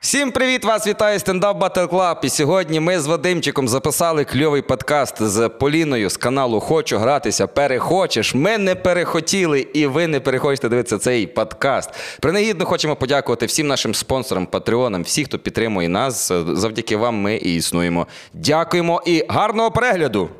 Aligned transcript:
Всім 0.00 0.30
привіт! 0.30 0.64
Вас 0.64 0.86
вітає 0.86 1.18
стендап 1.18 1.62
Battle 1.62 1.88
Club. 1.88 2.16
І 2.22 2.28
сьогодні 2.28 2.80
ми 2.80 3.00
з 3.00 3.06
Вадимчиком 3.06 3.68
записали 3.68 4.24
кльовий 4.24 4.62
подкаст 4.62 5.22
з 5.22 5.48
Поліною 5.48 6.10
з 6.10 6.16
каналу 6.16 6.60
Хочу 6.60 6.98
гратися. 6.98 7.46
Перехочеш. 7.46 8.34
Ми 8.34 8.58
не 8.58 8.74
перехотіли, 8.74 9.60
і 9.60 9.86
ви 9.86 10.06
не 10.06 10.20
перехочете 10.20 10.68
дивитися 10.68 10.98
цей 10.98 11.26
подкаст. 11.26 11.90
Принагідно 12.20 12.64
хочемо 12.64 12.96
подякувати 12.96 13.46
всім 13.46 13.66
нашим 13.66 13.94
спонсорам, 13.94 14.46
патреонам, 14.46 15.02
всіх, 15.02 15.26
хто 15.26 15.38
підтримує 15.38 15.88
нас. 15.88 16.32
Завдяки 16.52 16.96
вам 16.96 17.14
ми 17.14 17.36
і 17.36 17.54
існуємо. 17.54 18.06
Дякуємо 18.32 19.02
і 19.06 19.24
гарного 19.28 19.70
перегляду! 19.70 20.30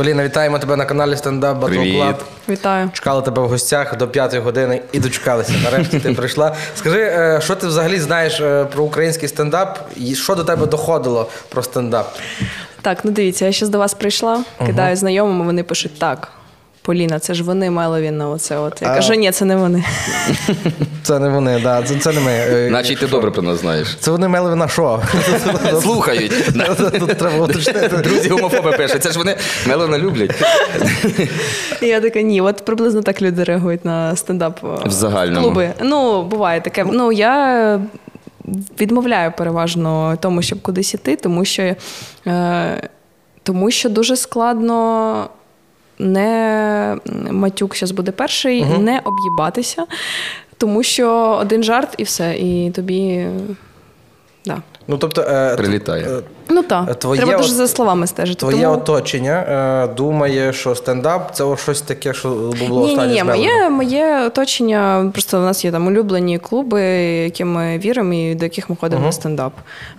Поліна, 0.00 0.24
вітаємо 0.24 0.58
тебе 0.58 0.76
на 0.76 0.84
каналі 0.84 1.16
Стендап 1.16 1.62
Battle 1.62 1.96
Club. 1.96 2.14
Вітаю. 2.48 2.90
Чекали 2.92 3.22
тебе 3.22 3.42
в 3.42 3.48
гостях 3.48 3.96
до 3.96 4.08
п'ятої 4.08 4.42
години 4.42 4.82
і 4.92 5.00
дочекалися. 5.00 5.52
Нарешті 5.64 6.00
ти 6.00 6.12
прийшла. 6.12 6.56
Скажи, 6.76 7.00
е, 7.00 7.40
що 7.44 7.54
ти 7.54 7.66
взагалі 7.66 8.00
знаєш 8.00 8.40
е, 8.40 8.64
про 8.64 8.84
український 8.84 9.28
стендап 9.28 9.78
і 9.96 10.14
що 10.14 10.34
до 10.34 10.44
тебе 10.44 10.66
доходило 10.66 11.28
про 11.48 11.62
стендап? 11.62 12.16
Так, 12.82 13.04
ну 13.04 13.10
дивіться, 13.10 13.46
я 13.46 13.52
ще 13.52 13.66
до 13.66 13.78
вас 13.78 13.94
прийшла, 13.94 14.44
кидаю 14.66 14.96
знайомим, 14.96 15.46
вони 15.46 15.62
пишуть 15.62 15.98
так. 15.98 16.28
Поліна, 16.82 17.18
це 17.18 17.34
ж 17.34 17.42
вони 17.42 17.70
мелові 17.70 18.10
на 18.10 18.28
оце. 18.28 18.56
От. 18.58 18.82
Я 18.82 18.88
А. 18.88 18.94
кажу, 18.94 19.14
ні, 19.14 19.30
це 19.30 19.44
не 19.44 19.56
вони. 19.56 19.84
Це 21.02 21.18
не 21.18 21.28
вони, 21.28 21.60
да, 21.60 21.82
це, 21.82 21.96
це 21.96 22.12
не 22.12 22.20
ми. 22.20 22.30
Е, 22.32 22.68
Наче 22.70 22.92
й 22.92 22.96
ти 22.96 23.06
добре 23.06 23.30
про 23.30 23.42
нас 23.42 23.60
знаєш. 23.60 23.96
Це 24.00 24.10
вони 24.10 24.28
мели 24.28 24.54
на 24.56 24.68
що? 24.68 25.02
Слухають. 25.82 26.32
Тут 26.98 27.18
треба 27.18 27.44
уточнити. 27.44 27.88
Друзі 27.88 28.28
гомофоби 28.28 28.72
пишуть. 28.72 29.02
Це 29.02 29.10
ж 29.12 29.18
вони 29.18 29.36
Мелона 29.66 29.98
люблять. 29.98 30.30
Я 31.80 32.00
така, 32.00 32.20
ні, 32.22 32.40
от 32.40 32.64
приблизно 32.64 33.02
так 33.02 33.22
люди 33.22 33.44
реагують 33.44 33.84
на 33.84 34.16
стендап 34.16 34.60
е, 34.64 34.88
В 34.88 34.90
загальному. 34.90 35.46
клуби. 35.46 35.70
Ну, 35.80 36.22
буває 36.24 36.60
таке. 36.60 36.86
Ну, 36.92 37.12
я 37.12 37.80
відмовляю 38.80 39.32
переважно 39.38 40.18
тому, 40.20 40.42
щоб 40.42 40.62
кудись 40.62 40.94
іти, 40.94 41.16
тому 41.16 41.44
що, 41.44 41.74
е, 42.26 42.88
тому 43.42 43.70
що 43.70 43.88
дуже 43.88 44.16
складно. 44.16 45.28
Не 46.00 46.96
матюк 47.30 47.76
зараз 47.76 47.90
буде 47.90 48.12
перший, 48.12 48.64
не 48.64 49.00
об'їбатися, 49.04 49.86
тому 50.58 50.82
що 50.82 51.38
один 51.40 51.62
жарт 51.62 51.94
і 51.98 52.02
все, 52.02 52.36
і 52.36 52.70
тобі. 52.70 53.26
Да. 54.46 54.62
Ну, 54.90 54.96
тобто, 54.98 55.22
е, 55.22 55.56
Прилітає. 55.56 56.04
е, 56.04 56.22
Ну 56.52 56.62
так, 56.62 56.98
Твоє 56.98 57.20
треба 57.20 57.38
дуже 57.38 57.50
от- 57.50 57.56
за 57.56 57.68
словами 57.68 58.06
стежити. 58.06 58.40
Твоє 58.40 58.62
тому... 58.62 58.74
оточення 58.74 59.32
е, 59.32 59.94
думає, 59.94 60.52
що 60.52 60.74
стендап 60.74 61.34
це 61.34 61.56
щось 61.56 61.82
таке, 61.82 62.14
що 62.14 62.28
було 62.68 62.80
Ні, 62.80 62.86
ні, 62.86 62.92
останнє 62.92 63.14
ні, 63.14 63.20
з 63.20 63.24
моє, 63.24 63.70
моє 63.70 64.26
оточення, 64.26 65.10
просто 65.12 65.38
у 65.38 65.40
нас 65.40 65.64
є 65.64 65.72
там 65.72 65.86
улюблені 65.86 66.38
клуби, 66.38 66.82
які 67.24 67.44
ми 67.44 67.78
віримо 67.78 68.14
і 68.14 68.34
до 68.34 68.44
яких 68.44 68.70
ми 68.70 68.76
ходимо 68.76 69.06
на 69.06 69.12
стендап. 69.12 69.52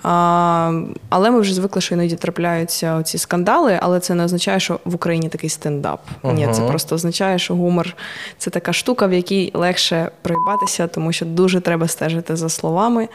А, 0.04 0.72
але 1.10 1.32
ми 1.32 1.40
вже 1.40 1.54
звикли, 1.54 1.82
що 1.82 1.96
іноді 1.96 2.16
трапляються 2.16 3.04
ці 3.04 3.18
скандали, 3.18 3.80
але 3.82 4.00
це 4.00 4.14
не 4.14 4.24
означає, 4.24 4.60
що 4.60 4.80
в 4.86 4.96
Україні 4.96 5.30
такий 5.30 5.50
стендап. 5.50 6.00
Ні, 6.24 6.48
це 6.52 6.62
просто 6.62 6.96
означає, 6.96 7.40
що 7.40 7.56
гумор 7.56 7.96
це 8.38 8.50
така 8.50 8.74
штука, 8.74 9.08
в 9.08 9.14
якій 9.14 9.52
легше 9.54 10.12
проїбатися, 10.22 10.88
тому 10.88 11.12
що 11.12 11.26
дуже 11.26 11.62
треба 11.62 11.88
стежити 11.88 12.36
за 12.36 12.50
словами. 12.50 13.08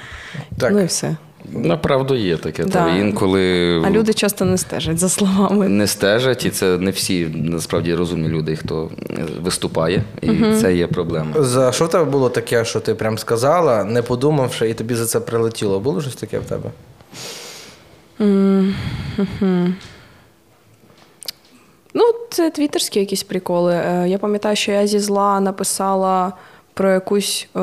Так. 0.59 0.73
Ну 0.73 0.81
і 0.81 0.85
все. 0.85 1.17
Направду 1.53 2.15
є 2.15 2.37
таке. 2.37 2.65
Да. 2.65 2.71
Та 2.73 2.97
інколи 2.97 3.43
А 3.87 3.91
люди 3.91 4.15
часто 4.15 4.45
не 4.45 4.59
стежать 4.59 4.99
за 4.99 5.09
словами. 5.09 5.69
не 5.69 5.87
стежать, 5.87 6.45
і 6.45 6.51
це 6.51 6.79
не 6.79 6.91
всі 6.91 7.27
насправді 7.35 7.95
розумні 7.95 8.29
люди, 8.29 8.57
хто 8.57 8.91
виступає, 9.43 10.03
і 10.23 10.29
це 10.61 10.75
є 10.77 10.87
проблема. 10.87 11.31
За 11.43 11.73
що 11.73 11.85
в 11.85 11.91
тебе 11.91 12.05
було 12.05 12.29
таке, 12.29 12.65
що 12.65 12.81
ти 12.81 12.95
прям 12.95 13.19
сказала, 13.19 13.85
не 13.85 14.03
подумавши, 14.03 14.71
і 14.71 14.75
тобі 14.75 14.95
за 14.95 15.07
це 15.07 15.21
прилетіло? 15.21 15.81
Було 15.81 16.01
щось 16.01 16.15
таке 16.17 16.39
в 16.39 16.45
тебе? 16.45 16.71
Ну, 21.95 22.05
це 22.31 22.51
твіттерські 22.51 23.01
якісь 23.01 23.23
приколи. 23.23 23.75
Е, 23.75 24.09
Я 24.09 24.19
пам'ятаю, 24.19 24.57
що 24.57 24.73
я 24.73 24.87
зі 24.87 24.99
зла 24.99 25.41
написала 25.41 26.33
про 26.77 26.93
якусь 26.93 27.49
е, 27.57 27.61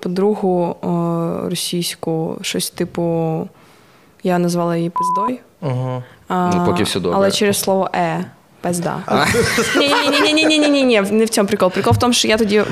подругу 0.00 0.76
е, 0.82 0.86
російську, 1.50 2.38
щось 2.42 2.70
типу. 2.70 3.48
Я 4.22 4.38
назвала 4.38 4.76
її 4.76 4.90
пиздой. 4.90 5.40
Ага. 5.60 6.02
А, 6.28 6.50
ну, 6.54 6.66
поки 6.66 6.82
все 6.82 7.00
добре. 7.00 7.16
Але 7.16 7.30
через 7.30 7.60
слово 7.60 7.90
е. 7.94 8.24
Пизда. 8.60 9.24
Ні-ні-ні, 9.78 11.00
не 11.00 11.24
в 11.24 11.28
цьому 11.28 11.48
прикол. 11.48 11.70
Прикол 11.70 11.92
в 11.92 11.98
тому, 11.98 12.12
що 12.12 12.28
я 12.28 12.36
тоді 12.36 12.62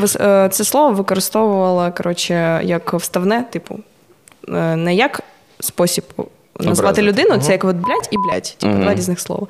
це 0.50 0.64
слово 0.64 0.92
використовувала 0.92 1.90
коротше, 1.90 2.60
як 2.64 2.94
вставне, 2.94 3.42
типу, 3.42 3.78
не 4.76 4.94
як 4.94 5.20
спосіб 5.60 6.04
назвати 6.60 7.02
людину, 7.02 7.38
це 7.38 7.52
як 7.52 7.64
от 7.64 7.76
блядь 7.76 8.08
і 8.10 8.16
блядь, 8.18 8.56
типу, 8.58 8.74
два 8.74 8.94
різних 8.94 9.20
слова. 9.20 9.46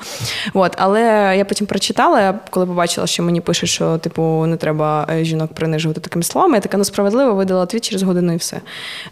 От, 0.54 0.72
але 0.78 1.34
я 1.38 1.44
потім 1.44 1.66
прочитала, 1.66 2.38
коли 2.50 2.66
побачила, 2.66 3.06
що 3.06 3.22
мені 3.22 3.40
пишуть, 3.40 3.68
що 3.68 3.98
типу 3.98 4.46
не 4.46 4.56
треба 4.56 5.08
е, 5.10 5.24
жінок 5.24 5.52
принижувати 5.54 6.00
такими 6.00 6.22
словами, 6.22 6.54
я 6.54 6.60
така 6.60 6.76
ну 6.76 6.84
справедливо 6.84 7.34
видала 7.34 7.66
твіт 7.66 7.84
через 7.84 8.02
годину 8.02 8.32
і 8.32 8.36
все. 8.36 8.60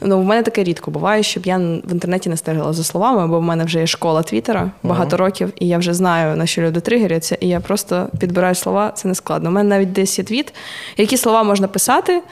Ну, 0.00 0.20
в 0.20 0.24
мене 0.24 0.42
таке 0.42 0.64
рідко 0.64 0.90
буває, 0.90 1.22
щоб 1.22 1.46
я 1.46 1.58
в 1.58 1.92
інтернеті 1.92 2.28
не 2.28 2.36
стежила 2.36 2.72
за 2.72 2.84
словами, 2.84 3.26
бо 3.26 3.38
в 3.38 3.42
мене 3.42 3.64
вже 3.64 3.80
є 3.80 3.86
школа 3.86 4.22
Твіттера 4.22 4.70
багато 4.82 5.16
років, 5.16 5.52
і 5.58 5.68
я 5.68 5.78
вже 5.78 5.94
знаю, 5.94 6.36
на 6.36 6.46
що 6.46 6.62
люди 6.62 6.80
тригеряться, 6.80 7.36
і 7.40 7.48
я 7.48 7.60
просто 7.60 8.08
підбираю 8.20 8.54
слова, 8.54 8.92
це 8.94 9.08
не 9.08 9.14
складно. 9.14 9.50
У 9.50 9.52
мене 9.52 9.68
навіть 9.68 9.92
десь 9.92 10.18
є 10.18 10.24
твіт, 10.24 10.54
які 10.96 11.16
слова 11.16 11.42
можна 11.42 11.68
писати, 11.68 12.22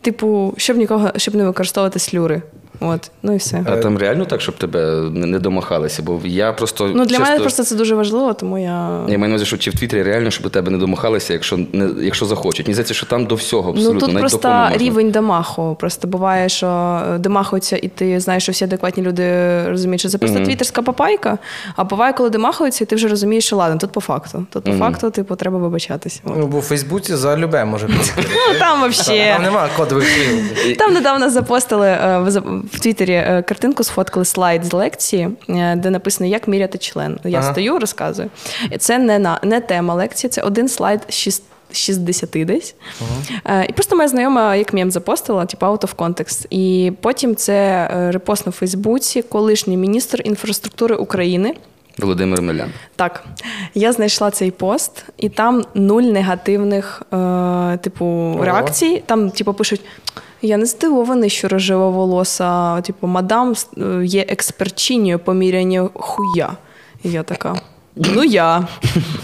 типу, 0.00 0.54
щоб 0.56 0.76
нікого, 0.76 1.10
щоб 1.16 1.34
не 1.34 1.44
використовувати 1.44 1.98
слюри. 1.98 2.42
От, 2.80 3.10
ну 3.22 3.34
і 3.34 3.36
все. 3.36 3.64
А 3.66 3.76
там 3.76 3.98
реально 3.98 4.24
так, 4.24 4.40
щоб 4.40 4.56
тебе 4.56 4.86
не 5.12 5.38
домахалися? 5.38 6.02
Бо 6.02 6.20
я 6.24 6.52
просто 6.52 6.86
Ну, 6.86 7.04
для 7.04 7.16
чисто- 7.16 7.22
мене 7.24 7.40
просто 7.40 7.64
це 7.64 7.74
дуже 7.74 7.94
важливо, 7.94 8.34
тому 8.34 8.58
я. 8.58 9.00
Я 9.08 9.18
маю 9.18 9.18
на 9.18 9.26
увазі, 9.26 9.44
що 9.44 9.56
чи 9.58 9.70
в 9.70 9.74
Твіттері 9.78 10.02
реально, 10.02 10.30
щоб 10.30 10.50
тебе 10.50 10.70
не 10.70 10.78
домахалися, 10.78 11.32
якщо 11.32 11.58
не 11.72 11.88
якщо 12.02 12.26
захочуть. 12.26 12.66
Мені 12.66 12.74
здається, 12.74 12.94
що 12.94 13.06
там 13.06 13.26
до 13.26 13.34
всього 13.34 13.70
абсолютно 13.70 13.94
Ну 13.94 14.00
тут 14.00 14.08
навіть 14.08 14.20
просто 14.20 14.48
можна. 14.48 14.76
рівень 14.76 15.10
дамаху. 15.10 15.76
Просто 15.80 16.08
буває, 16.08 16.48
що 16.48 17.00
е, 17.14 17.18
домахуються, 17.18 17.76
і 17.76 17.88
ти 17.88 18.20
знаєш, 18.20 18.42
що 18.42 18.52
всі 18.52 18.64
адекватні 18.64 19.02
люди 19.02 19.24
розуміють, 19.68 20.00
що 20.00 20.08
це 20.08 20.18
просто 20.18 20.40
твіттерська 20.44 20.82
папайка. 20.82 21.38
А 21.76 21.84
буває, 21.84 22.12
коли 22.12 22.30
домахуються, 22.30 22.84
і 22.84 22.86
ти 22.86 22.96
вже 22.96 23.08
розумієш, 23.08 23.44
що 23.46 23.56
ладно, 23.56 23.78
тут 23.78 23.92
по 23.92 24.00
факту. 24.00 24.46
Тут 24.52 24.64
по 24.64 24.72
факту, 24.72 25.10
типу, 25.10 25.36
треба 25.36 25.58
вибачатись. 25.58 26.20
От. 26.24 26.32
Ну, 26.36 26.46
бо 26.46 26.58
в 26.58 26.62
Фейсбуці 26.62 27.16
за 27.16 27.36
любе 27.36 27.64
може 27.64 27.86
бути. 27.86 28.10
Ну 28.16 28.58
там 28.58 28.92
Там 28.92 29.42
немає 29.42 29.70
кодових 29.76 30.04
слів. 30.08 30.76
Там 30.76 30.94
недавно 30.94 31.30
запостили 31.30 31.86
е, 31.88 32.18
в 32.72 32.80
Твіттері 32.80 33.12
е, 33.12 33.42
картинку, 33.48 33.84
сфоткали 33.84 34.24
слайд 34.24 34.64
з 34.64 34.72
лекції, 34.72 35.28
е, 35.48 35.76
де 35.76 35.90
написано, 35.90 36.30
як 36.30 36.48
міряти 36.48 36.78
член. 36.78 37.18
Я 37.24 37.38
Ага. 37.38 37.52
стою, 37.52 37.78
розказую. 37.78 38.30
Це 38.78 38.98
не 38.98 39.18
на 39.18 39.40
не 39.42 39.60
тема 39.60 39.94
лекції, 39.94 40.30
це 40.30 40.42
один 40.42 40.68
слайд 40.68 41.00
з 41.08 41.42
60 41.72 42.44
десь. 42.44 42.74
Е, 43.44 43.66
І 43.68 43.72
просто 43.72 43.96
моя 43.96 44.08
знайома, 44.08 44.56
як 44.56 44.72
мєм 44.72 44.90
запостила, 44.90 45.46
типу 45.46 45.66
out 45.66 45.80
of 45.80 45.94
context. 45.96 46.46
І 46.50 46.92
потім 47.00 47.36
це 47.36 47.88
репост 48.12 48.46
на 48.46 48.52
Фейсбуці, 48.52 49.22
колишній 49.22 49.76
міністр 49.76 50.20
інфраструктури 50.24 50.96
України. 50.96 51.54
Володимир 51.98 52.42
Милян. 52.42 52.72
Так, 52.96 53.24
я 53.74 53.92
знайшла 53.92 54.30
цей 54.30 54.50
пост, 54.50 55.04
і 55.16 55.28
там 55.28 55.64
нуль 55.74 56.02
негативних, 56.02 57.02
е, 57.12 57.78
типу, 57.82 58.38
реакцій. 58.42 59.02
Там, 59.06 59.30
типу, 59.30 59.54
пишуть: 59.54 59.80
я 60.42 60.56
не 60.56 60.66
здивований, 60.66 61.30
що 61.30 61.48
рожева 61.48 61.88
волоса, 61.88 62.80
типу, 62.80 63.06
мадам 63.06 63.54
е, 63.78 64.04
є 64.04 64.24
експерчинію 64.28 65.18
по 65.18 65.34
мірянню 65.34 65.90
хуя. 65.94 66.56
І 67.02 67.10
я 67.10 67.22
така. 67.22 67.60
Ну 67.96 68.24
я, 68.24 68.68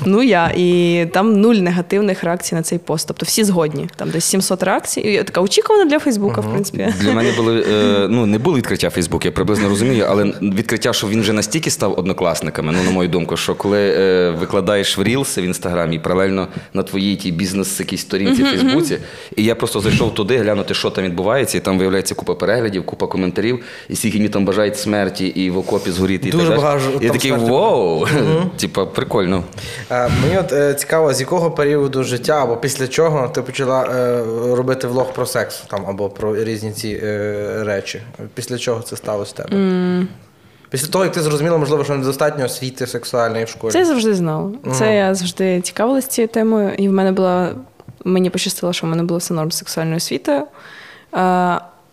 ну 0.07 0.23
я. 0.23 0.53
І 0.57 1.07
там 1.13 1.41
нуль 1.41 1.55
негативних 1.55 2.25
реакцій 2.25 2.55
на 2.55 2.63
цей 2.63 2.79
пост. 2.79 3.09
Тобто 3.09 3.27
всі 3.27 3.45
згодні. 3.45 3.89
Там 3.97 4.11
десь 4.11 4.25
700 4.25 4.63
реакцій. 4.63 5.01
І 5.01 5.23
така 5.23 5.41
очікувана 5.41 5.91
для 5.91 5.99
Фейсбука, 5.99 6.41
в 6.41 6.51
принципі. 6.51 6.95
Для 7.01 7.13
мене 7.13 7.33
були 7.37 7.65
е, 7.73 8.07
ну 8.11 8.27
не 8.27 8.39
було 8.39 8.57
відкриття 8.57 8.91
Фейсбук, 8.91 9.25
я 9.25 9.33
приблизно 9.33 9.69
розумію, 9.69 10.07
але 10.09 10.25
відкриття, 10.43 10.93
що 10.93 11.09
він 11.09 11.21
вже 11.21 11.33
настільки 11.33 11.71
став 11.71 11.99
однокласниками, 11.99 12.73
ну 12.73 12.85
на 12.85 12.91
мою 12.91 13.09
думку, 13.09 13.37
що 13.37 13.55
коли 13.55 13.79
е, 13.79 14.31
викладаєш 14.31 14.99
в 14.99 15.01
Reels 15.01 15.41
в 15.41 15.45
інстаграмі, 15.45 15.97
і 15.97 15.99
паралельно 15.99 16.49
на 16.75 16.83
твоїй 16.83 17.17
тій 17.17 17.33
бізнес 17.33 17.81
якійсь 17.81 18.01
сторінці 18.01 18.43
в 18.43 18.47
Фейсбуці, 18.47 18.99
і 19.37 19.45
я 19.45 19.55
просто 19.55 19.81
зайшов 19.81 20.15
туди, 20.15 20.39
глянути, 20.39 20.75
що 20.75 20.91
там 20.91 21.05
відбувається, 21.05 21.59
і 21.59 21.61
там 21.61 21.79
виявляється 21.79 22.15
купа 22.15 22.35
переглядів, 22.35 22.87
купа 22.87 23.07
коментарів, 23.07 23.65
і 23.89 23.97
скільки 23.97 24.19
мені 24.19 24.29
там 24.29 24.45
бажають 24.45 24.79
смерті 24.79 25.27
і 25.27 25.51
в 25.51 25.59
окопі 25.59 25.91
згоріти. 25.91 26.29
і 26.29 26.33
Дуже 26.33 26.45
так 26.45 26.51
далі. 26.51 26.62
багато 26.62 26.85
Я 26.93 26.99
там 27.09 27.19
такий 27.19 27.31
смерті. 27.31 27.47
Типа, 28.56 28.87
прикольно. 28.87 29.44
Е, 29.91 30.08
Мені 30.23 30.38
от 30.38 30.53
е, 30.53 30.75
цікаво, 30.75 31.14
з 31.14 31.20
якого 31.20 31.50
періоду 31.50 32.05
життя 32.05 32.43
або 32.43 32.56
після 32.56 32.88
чого 32.88 33.29
ти 33.29 33.43
почала 33.43 33.85
е, 33.85 34.23
робити 34.56 34.87
влог 34.87 35.12
про 35.12 35.26
секс 35.26 35.61
там 35.61 35.87
або 35.87 36.08
про 36.08 36.44
різні 36.44 36.73
ці 36.73 37.00
е, 37.03 37.64
речі. 37.64 38.03
Після 38.35 38.58
чого 38.58 38.82
це 38.82 38.97
сталося 38.97 39.32
в 39.32 39.37
тебе? 39.37 40.06
Після 40.70 40.88
того, 40.88 41.05
як 41.05 41.14
ти 41.14 41.20
зрозуміла, 41.23 41.58
можливо, 41.58 41.85
що 41.85 41.94
недостатньо 41.94 42.44
освіти 42.44 42.87
сексуальної 42.87 43.44
в 43.44 43.49
школі. 43.49 43.73
Це 43.73 43.79
я 43.79 43.85
завжди 43.85 44.14
знала. 44.14 44.50
Це 44.73 44.97
я 44.97 45.14
завжди 45.14 45.61
цікавилася 45.61 46.09
цією 46.09 46.29
темою, 46.29 46.75
і 46.79 46.88
в 46.88 46.93
мене 46.93 47.12
була. 47.12 47.50
Мені 48.05 48.31
пощастило, 48.31 48.73
що 48.73 48.87
в 48.87 48.91
мене 48.91 49.02
було 49.02 49.19
все 49.19 49.35
норм 49.35 49.52
з 49.52 49.59
сексуальною 49.59 49.97
освітою. 49.97 50.38
Е, 50.41 50.47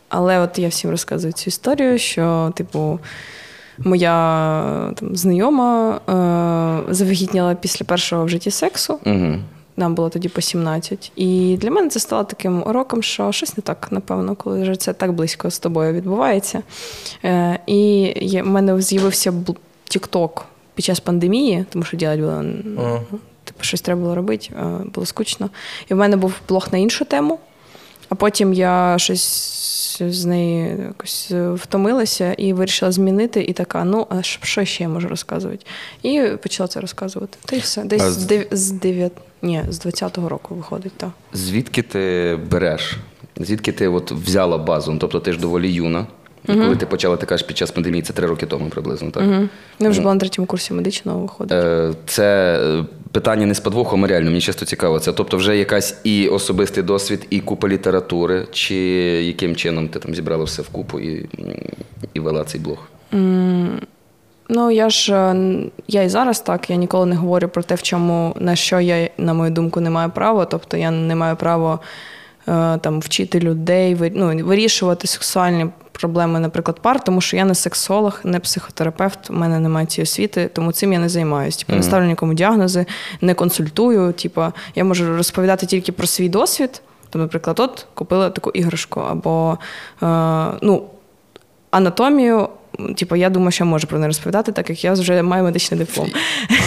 але 0.09 0.39
от 0.39 0.59
я 0.59 0.67
всім 0.67 0.91
розказую 0.91 1.33
цю 1.33 1.43
історію, 1.47 1.99
що, 1.99 2.51
типу, 2.55 2.99
моя 3.77 4.93
там, 4.95 5.15
знайома 5.15 5.99
е, 6.89 6.93
завагітніла 6.93 7.55
після 7.55 7.85
першого 7.85 8.25
в 8.25 8.29
житті 8.29 8.51
сексу. 8.51 8.99
Угу. 9.05 9.35
Нам 9.77 9.95
було 9.95 10.09
тоді 10.09 10.29
по 10.29 10.41
17. 10.41 11.11
І 11.15 11.57
для 11.61 11.71
мене 11.71 11.89
це 11.89 11.99
стало 11.99 12.23
таким 12.23 12.63
уроком, 12.65 13.03
що 13.03 13.31
щось 13.31 13.57
не 13.57 13.61
так, 13.61 13.87
напевно, 13.91 14.35
коли 14.35 14.61
вже 14.61 14.75
це 14.75 14.93
так 14.93 15.13
близько 15.13 15.51
з 15.51 15.59
тобою 15.59 15.93
відбувається. 15.93 16.63
Е, 17.23 17.59
і 17.67 18.41
в 18.43 18.47
мене 18.47 18.81
з'явився 18.81 19.33
TikTok 19.89 20.41
під 20.75 20.85
час 20.85 20.99
пандемії, 20.99 21.65
тому 21.69 21.85
що 21.85 21.97
ділять 21.97 22.19
було 22.19 22.43
Ага. 22.77 22.99
типу, 23.43 23.63
щось 23.63 23.81
треба 23.81 24.01
було 24.01 24.15
робити, 24.15 24.49
е, 24.59 24.63
було 24.93 25.05
скучно. 25.05 25.49
І 25.89 25.93
в 25.93 25.97
мене 25.97 26.17
був 26.17 26.33
блог 26.49 26.67
на 26.71 26.77
іншу 26.77 27.05
тему, 27.05 27.39
а 28.09 28.15
потім 28.15 28.53
я 28.53 28.95
щось 28.99 29.63
з 30.09 30.25
неї 30.25 30.77
якось 30.87 31.27
е, 31.31 31.51
втомилася 31.51 32.33
і 32.33 32.53
вирішила 32.53 32.91
змінити. 32.91 33.41
І 33.43 33.53
така, 33.53 33.83
ну, 33.83 34.07
а 34.09 34.21
що- 34.21 34.65
ще 34.65 34.83
я 34.83 34.89
можу 34.89 35.07
розказувати? 35.07 35.65
І 36.03 36.21
почала 36.43 36.67
це 36.67 36.79
розказувати. 36.81 37.37
Та 37.45 37.55
й 37.55 37.59
все. 37.59 37.83
Десь 37.83 38.01
А 38.01 38.11
з, 38.11 38.19
з- 38.19 38.25
дев... 38.25 38.45
з 38.51 38.71
9... 38.71 39.11
Ні, 39.41 39.63
з 39.69 39.85
20-го 39.85 40.29
року 40.29 40.55
виходить, 40.55 40.93
так. 40.97 41.09
Звідки 41.33 41.81
ти 41.81 42.39
береш? 42.51 42.97
Звідки 43.37 43.71
ти 43.71 43.87
от 43.87 44.11
взяла 44.11 44.57
базу? 44.57 44.91
Ну, 44.91 44.97
Тобто 44.99 45.19
ти 45.19 45.33
ж 45.33 45.39
доволі 45.39 45.71
юна. 45.73 46.07
І 46.49 46.53
Коли 46.53 46.75
ти 46.75 46.85
почала, 46.85 47.17
ти 47.17 47.25
кажеш, 47.25 47.47
під 47.47 47.57
час 47.57 47.71
пандемії, 47.71 48.01
це 48.01 48.13
три 48.13 48.27
роки 48.27 48.45
тому 48.45 48.69
приблизно, 48.69 49.11
так? 49.11 49.23
Угу. 49.23 49.47
Я 49.79 49.89
вже 49.89 50.01
була 50.01 50.13
на 50.13 50.19
третьому 50.19 50.45
курсі 50.45 50.73
медичного 50.73 51.19
виходить. 51.19 51.57
Е, 51.57 51.91
Це 52.05 52.59
е, 52.63 52.85
питання 53.11 53.45
не 53.45 53.53
з 53.55 53.59
подвохом, 53.59 54.05
а 54.05 54.07
реально, 54.07 54.29
мені 54.29 54.41
часто 54.41 54.65
цікаво. 54.65 54.99
Це 54.99 55.13
тобто 55.13 55.37
вже 55.37 55.57
якась 55.57 55.99
і 56.03 56.27
особистий 56.27 56.83
досвід, 56.83 57.27
і 57.29 57.39
купа 57.39 57.67
літератури, 57.67 58.47
чи 58.51 58.75
яким 59.23 59.55
чином 59.55 59.87
ти 59.87 59.99
там 59.99 60.15
зібрала 60.15 60.43
все 60.43 60.61
вкупу 60.61 60.99
і, 60.99 61.29
і 62.13 62.19
вела 62.19 62.43
цей 62.43 62.61
блог? 62.61 62.87
Ну, 64.49 64.71
я 64.71 64.89
ж 64.89 65.13
е, 65.13 65.55
я 65.87 66.03
і 66.03 66.09
зараз 66.09 66.39
так, 66.39 66.69
я 66.69 66.75
ніколи 66.75 67.05
не 67.05 67.15
говорю 67.15 67.47
про 67.47 67.63
те, 67.63 67.75
в 67.75 67.81
чому 67.81 68.35
на 68.39 68.55
що 68.55 68.79
я, 68.79 69.09
на 69.17 69.33
мою 69.33 69.51
думку, 69.51 69.79
не 69.79 69.89
маю 69.89 70.09
права. 70.09 70.45
Тобто 70.45 70.77
я 70.77 70.91
не 70.91 71.15
маю 71.15 71.35
права 71.35 71.79
там 72.81 72.99
вчити 72.99 73.39
людей, 73.39 74.11
ну, 74.15 74.45
вирішувати 74.45 75.07
сексуальні 75.07 75.67
проблеми, 75.91 76.39
наприклад, 76.39 76.79
пар, 76.81 77.03
тому 77.03 77.21
що 77.21 77.37
я 77.37 77.45
не 77.45 77.55
сексолог, 77.55 78.19
не 78.23 78.39
психотерапевт, 78.39 79.29
у 79.29 79.33
мене 79.33 79.59
немає 79.59 79.85
цієї 79.85 80.03
освіти, 80.03 80.49
тому 80.53 80.71
цим 80.71 80.93
я 80.93 80.99
не 80.99 81.09
займаюся. 81.09 81.59
Типу, 81.59 81.73
не 81.73 81.83
ставлю 81.83 82.05
нікому 82.05 82.33
діагнози, 82.33 82.85
не 83.21 83.33
консультую. 83.33 84.13
Типу, 84.13 84.43
я 84.75 84.83
можу 84.83 85.17
розповідати 85.17 85.65
тільки 85.65 85.91
про 85.91 86.07
свій 86.07 86.29
досвід. 86.29 86.81
Там, 87.09 87.21
наприклад, 87.21 87.59
от 87.59 87.85
купила 87.93 88.29
таку 88.29 88.49
іграшку, 88.49 88.99
або 88.99 89.57
е, 90.03 90.05
ну, 90.61 90.83
анатомію. 91.71 92.49
Типу, 92.97 93.15
я 93.15 93.29
думаю, 93.29 93.51
що 93.51 93.63
я 93.63 93.69
можу 93.69 93.87
про 93.87 93.99
неї 93.99 94.07
розповідати, 94.07 94.51
так 94.51 94.69
як 94.69 94.83
я 94.83 94.93
вже 94.93 95.21
маю 95.21 95.43
медичний 95.43 95.79
диплом. 95.79 96.09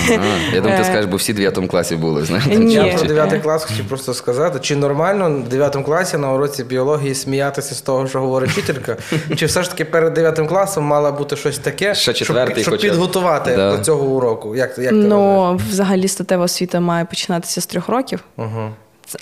Ага. 0.08 0.22
Я 0.54 0.60
думаю, 0.60 0.78
ти 0.78 0.84
скажеш, 0.84 1.06
бо 1.06 1.16
всі 1.16 1.32
в 1.32 1.36
9 1.36 1.58
класі 1.70 1.96
були, 1.96 2.24
знаєш. 2.24 2.46
Ні. 2.46 2.74
Я 2.74 2.94
про 2.98 3.08
9 3.08 3.42
клас 3.42 3.64
хотів 3.64 3.84
просто 3.84 4.14
сказати, 4.14 4.58
чи 4.62 4.76
нормально 4.76 5.42
в 5.46 5.48
9 5.48 5.76
класі 5.84 6.16
на 6.16 6.32
уроці 6.32 6.64
біології 6.64 7.14
сміятися 7.14 7.74
з 7.74 7.80
того, 7.80 8.08
що 8.08 8.20
говорить 8.20 8.50
вчителька, 8.50 8.96
чи 9.36 9.46
все 9.46 9.62
ж 9.62 9.70
таки 9.70 9.84
перед 9.84 10.14
9 10.14 10.48
класом 10.48 10.84
мало 10.84 11.12
бути 11.12 11.36
щось 11.36 11.58
таке, 11.58 11.94
Ще 11.94 12.14
щоб, 12.14 12.26
щоб 12.26 12.64
хоча 12.64 12.76
підготувати 12.76 13.56
Да. 13.56 13.76
до 13.76 13.84
цього 13.84 14.06
уроку? 14.06 14.56
Як, 14.56 14.68
як 14.68 14.76
ти 14.76 14.82
вважаєш? 14.82 15.08
Ну, 15.10 15.56
взагалі, 15.70 16.08
статева 16.08 16.44
освіта 16.44 16.80
має 16.80 17.04
починатися 17.04 17.60
з 17.60 17.66
трьох 17.66 17.88
років. 17.88 18.20
Угу. 18.36 18.70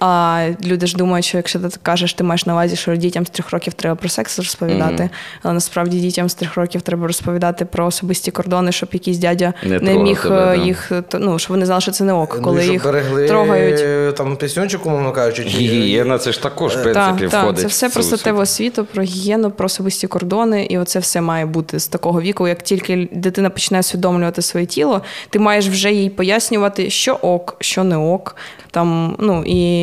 А 0.00 0.48
люди 0.64 0.86
ж 0.86 0.96
думають, 0.96 1.24
що 1.24 1.36
якщо 1.36 1.58
ти 1.58 1.68
кажеш, 1.82 2.14
ти 2.14 2.24
маєш 2.24 2.46
на 2.46 2.52
увазі, 2.52 2.76
що 2.76 2.96
дітям 2.96 3.26
з 3.26 3.30
трьох 3.30 3.50
років 3.50 3.72
треба 3.72 3.94
про 3.96 4.08
секс 4.08 4.38
розповідати. 4.38 5.02
Мгм. 5.02 5.10
Але 5.42 5.54
насправді 5.54 6.00
дітям 6.00 6.28
з 6.28 6.34
трьох 6.34 6.56
років 6.56 6.82
треба 6.82 7.06
розповідати 7.06 7.64
про 7.64 7.86
особисті 7.86 8.30
кордони, 8.30 8.72
щоб 8.72 8.88
якийсь 8.92 9.18
дядя 9.18 9.52
Не 9.62 9.78
не, 9.78 9.94
міг 9.94 10.22
тебе, 10.22 10.52
е, 10.52 10.56
да. 10.56 10.64
їх, 10.64 10.92
е, 10.92 11.02
то- 11.02 11.18
ну, 11.18 11.38
щоб 11.38 11.50
вони 11.50 11.66
знали, 11.66 11.80
що 11.80 11.90
це 11.90 12.04
не 12.04 12.12
ок, 12.12 12.40
коли 12.42 12.62
ну, 12.66 12.72
їх 12.72 12.84
берегли 12.84 13.28
трогають. 13.28 14.16
там 14.16 14.36
піснючок, 14.36 14.86
умовно 14.86 15.12
кажучи, 15.12 15.42
Гігієна, 15.42 16.18
це 16.18 16.32
ж 16.32 16.42
також, 16.42 16.76
в 16.76 16.82
принципі, 16.82 17.20
Так, 17.20 17.30
так, 17.30 17.42
входить. 17.42 17.60
це 17.60 17.66
все 17.66 17.88
про 17.88 18.02
статеву 18.02 18.40
освіту, 18.40 18.84
про 18.84 19.02
гігієну, 19.02 19.50
про 19.50 19.66
особисті 19.66 20.06
кордони, 20.06 20.64
і 20.64 20.78
оце 20.78 20.98
все 20.98 21.20
має 21.20 21.46
бути 21.46 21.78
з 21.78 21.88
такого 21.88 22.20
віку. 22.20 22.48
Як 22.48 22.62
тільки 22.62 23.08
дитина 23.12 23.50
починає 23.50 23.80
усвідомлювати 23.80 24.42
своє 24.42 24.66
тіло, 24.66 25.02
ти 25.30 25.38
маєш 25.38 25.68
вже 25.68 25.92
їй 25.92 26.10
пояснювати, 26.10 26.90
що 26.90 27.12
ок, 27.14 27.56
що 27.60 27.84
не 27.84 27.96
ок. 27.96 28.36
Там, 28.70 29.16
ну 29.18 29.42
і 29.46 29.73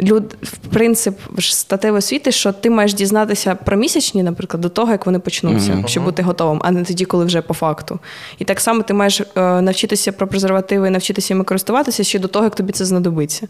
люд, 0.00 0.36
в 0.42 0.56
принцип 0.56 1.18
статевої 1.38 1.98
освіти, 1.98 2.32
що 2.32 2.52
ти 2.52 2.70
маєш 2.70 2.94
дізнатися 2.94 3.54
про 3.54 3.76
місячні, 3.76 4.22
наприклад, 4.22 4.60
до 4.60 4.68
того, 4.68 4.92
як 4.92 5.06
вони 5.06 5.18
почнуться, 5.18 5.84
щоб 5.86 6.04
бути 6.04 6.22
готовим, 6.22 6.60
а 6.64 6.70
не 6.70 6.84
тоді, 6.84 7.04
коли 7.04 7.24
вже 7.24 7.42
по 7.42 7.54
факту. 7.54 7.98
І 8.38 8.44
так 8.44 8.60
само 8.60 8.82
ти 8.82 8.94
маєш 8.94 9.20
е, 9.20 9.26
навчитися 9.36 10.12
про 10.12 10.26
презервативи, 10.26 10.90
навчитися 10.90 11.34
ними 11.34 11.44
користуватися 11.44 12.04
ще 12.04 12.18
до 12.18 12.28
того, 12.28 12.44
як 12.44 12.54
тобі 12.54 12.72
це 12.72 12.84
знадобиться. 12.84 13.48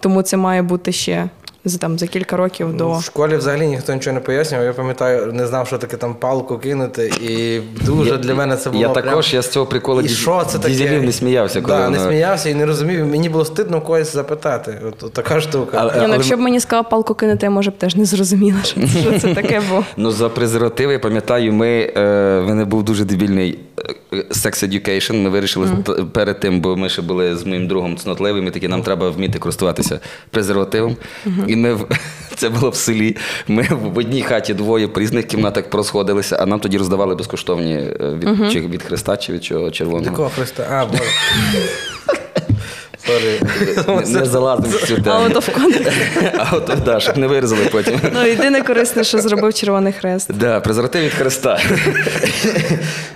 Тому 0.00 0.22
це 0.22 0.36
має 0.36 0.62
бути 0.62 0.92
ще 0.92 1.28
за 1.66 1.78
там 1.78 1.98
за 1.98 2.06
кілька 2.06 2.36
років 2.36 2.76
до. 2.76 2.92
В 2.92 3.02
школі 3.02 3.36
взагалі 3.36 3.66
ніхто 3.66 3.94
нічого 3.94 4.14
не 4.14 4.20
пояснював. 4.20 4.66
Я 4.66 4.72
пам'ятаю, 4.72 5.32
не 5.32 5.46
знав, 5.46 5.66
що 5.66 5.78
таке 5.78 5.96
там 5.96 6.14
палку 6.14 6.58
кинути, 6.58 7.12
і 7.22 7.60
дуже 7.86 8.16
для 8.16 8.34
мене 8.34 8.56
це 8.56 8.70
було. 8.70 8.82
Я 8.82 8.88
прям- 8.88 9.04
також, 9.04 9.34
я 9.34 9.42
з 9.42 9.48
цього 9.50 9.66
приколу 9.66 10.00
І 10.00 10.08
що 10.08 10.44
це 10.48 10.58
таке? 10.58 10.68
дізелів 10.74 11.02
не 11.02 11.12
сміявся, 11.12 11.60
коли 11.60 11.78
да, 11.78 11.90
не 11.90 11.98
сміявся 11.98 12.48
і 12.48 12.54
не 12.54 12.66
розумів. 12.66 13.06
Мені 13.06 13.28
було 13.28 13.44
стидно 13.44 13.80
когось 13.80 14.12
запитати. 14.12 14.78
От, 14.88 15.02
от 15.02 15.12
така 15.12 15.40
штука. 15.40 15.76
Але- 15.80 16.00
Ні, 16.00 16.06
ну, 16.06 16.14
якщо 16.14 16.36
б 16.36 16.40
мені 16.40 16.60
сказала 16.60 16.82
палку 16.82 17.14
кинути, 17.14 17.46
я 17.46 17.50
може 17.50 17.70
б 17.70 17.78
теж 17.78 17.96
не 17.96 18.04
зрозуміла, 18.04 18.58
що 18.64 18.80
це, 18.80 18.86
що 18.86 19.18
це 19.18 19.34
таке 19.34 19.60
було. 19.68 19.84
Ну, 19.96 20.10
за 20.10 20.28
презервативи, 20.28 20.92
я 20.92 20.98
пам'ятаю, 20.98 21.52
ми, 21.52 21.68
е, 21.96 22.40
в 22.40 22.48
мене 22.48 22.64
був 22.64 22.82
дуже 22.82 23.04
дебільний 23.04 23.58
е, 24.12 24.16
sex 24.16 24.68
education. 24.68 25.22
Ми 25.22 25.28
вирішили 25.30 25.68
т- 25.86 25.92
перед 25.92 26.40
тим, 26.40 26.60
бо 26.60 26.76
ми 26.76 26.88
ще 26.88 27.02
були 27.02 27.36
з 27.36 27.46
моїм 27.46 27.68
другом 27.68 27.96
цнотливим, 27.96 28.46
і 28.46 28.50
такі 28.50 28.68
нам 28.68 28.82
треба 28.82 29.10
вміти 29.10 29.38
користуватися 29.38 30.00
презервативом. 30.30 30.96
І 31.56 31.58
ми 31.58 31.74
в- 31.74 31.86
це 32.36 32.48
було 32.48 32.70
в 32.70 32.76
селі. 32.76 33.16
Ми 33.48 33.68
в 33.70 33.98
одній 33.98 34.22
хаті 34.22 34.54
двоє 34.54 34.88
по 34.88 35.00
різних 35.00 35.26
кімнатах 35.26 35.70
порозходилися, 35.70 36.36
а 36.40 36.46
нам 36.46 36.60
тоді 36.60 36.78
роздавали 36.78 37.14
безкоштовні 37.14 37.74
е, 37.74 37.96
від, 38.00 38.52
чи 38.52 38.60
від 38.60 38.82
Хреста, 38.82 39.16
чи 39.16 39.32
від 39.32 39.44
чого 39.44 39.70
червоного. 39.70 40.10
Такого 40.10 40.28
Хреста. 40.36 40.66
А, 40.70 40.86
боже. 40.86 41.02
Sorry. 43.06 43.40
Не, 44.12 44.18
не 44.20 44.26
залазимо 44.26 44.76
в 44.76 44.82
цю 44.86 45.02
тему. 45.02 45.40
Контекст. 45.54 45.92
А 46.38 46.56
от 46.56 46.72
да, 46.84 47.00
щоб 47.00 47.16
не 47.18 47.26
вирізали 47.26 47.64
потім. 47.72 48.00
Ну, 48.14 48.26
єдине 48.26 48.62
корисне, 48.62 49.04
що 49.04 49.18
зробив 49.18 49.54
Червоний 49.54 49.92
Хрест. 49.92 50.32
Да, 50.34 50.60
презерватив 50.60 51.02
від 51.04 51.12
Христа. 51.12 51.60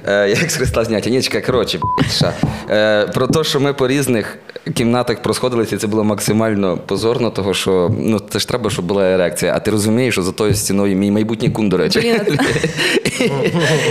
Е, 0.06 0.28
Як 0.40 0.50
з 0.50 0.56
Христа 0.56 0.84
зняття? 0.84 1.10
Ні, 1.10 1.22
чекай, 1.22 1.42
коротше. 1.42 1.80
Е, 2.70 3.06
Про 3.14 3.26
те, 3.26 3.44
що 3.44 3.60
ми 3.60 3.72
по 3.72 3.88
різних 3.88 4.38
кімнатах 4.74 5.22
просходилися, 5.22 5.78
це 5.78 5.86
було 5.86 6.04
максимально 6.04 6.78
позорно, 6.86 7.30
того 7.30 7.54
що 7.54 7.90
ну 7.98 8.20
це 8.30 8.38
ж 8.38 8.48
треба, 8.48 8.70
щоб 8.70 8.84
була 8.84 9.04
ерекція. 9.04 9.52
А 9.56 9.60
ти 9.60 9.70
розумієш, 9.70 10.14
що 10.14 10.22
за 10.22 10.32
тою 10.32 10.54
стіною 10.54 10.96
мій 10.96 11.10
майбутній 11.10 11.50
кум, 11.50 11.68
до 11.68 11.76
речі. 11.76 11.98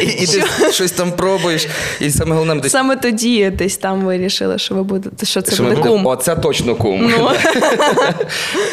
І, 0.01 0.23
і 0.23 0.27
ти 0.27 0.43
щось 0.71 0.91
там 0.91 1.11
пробуєш, 1.11 1.67
і 1.99 2.11
саме 2.11 2.31
головне 2.31 2.55
десь. 2.55 2.71
Саме 2.71 2.95
тоді 2.95 3.49
десь 3.49 3.77
там 3.77 4.01
вирішили, 4.01 4.57
що 4.57 4.75
ви 4.75 4.83
будете, 4.83 5.25
що 5.25 5.41
це 5.41 5.63
буде 5.63 5.75
кум. 5.75 6.05
Оце 6.05 6.35
точно 6.35 6.75
кум. 6.75 7.11
Ну, 7.19 7.29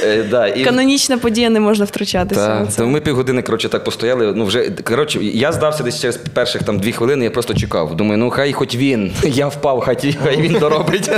Е, 0.04 0.52
і- 0.56 0.64
канонічна 0.64 1.18
подія 1.18 1.50
не 1.50 1.60
можна 1.60 1.84
втручатися. 1.84 2.66
Ми 2.78 3.00
півгодини, 3.00 3.42
коротше, 3.42 3.68
так 3.68 3.84
постояли. 3.84 4.32
Ну, 4.34 4.44
вже, 4.44 4.70
коротше, 4.70 5.18
я 5.22 5.52
здався 5.52 5.82
десь 5.82 6.00
через 6.00 6.16
перших 6.16 6.62
там 6.62 6.78
дві 6.78 6.92
хвилини, 6.92 7.24
я 7.24 7.30
просто 7.30 7.54
чекав. 7.54 7.96
Думаю, 7.96 8.18
ну 8.18 8.30
хай 8.30 8.52
хоч 8.52 8.74
він. 8.76 9.12
Я 9.22 9.48
впав, 9.48 9.80
хай 9.80 10.14
він 10.38 10.52
доробить. 10.52 11.10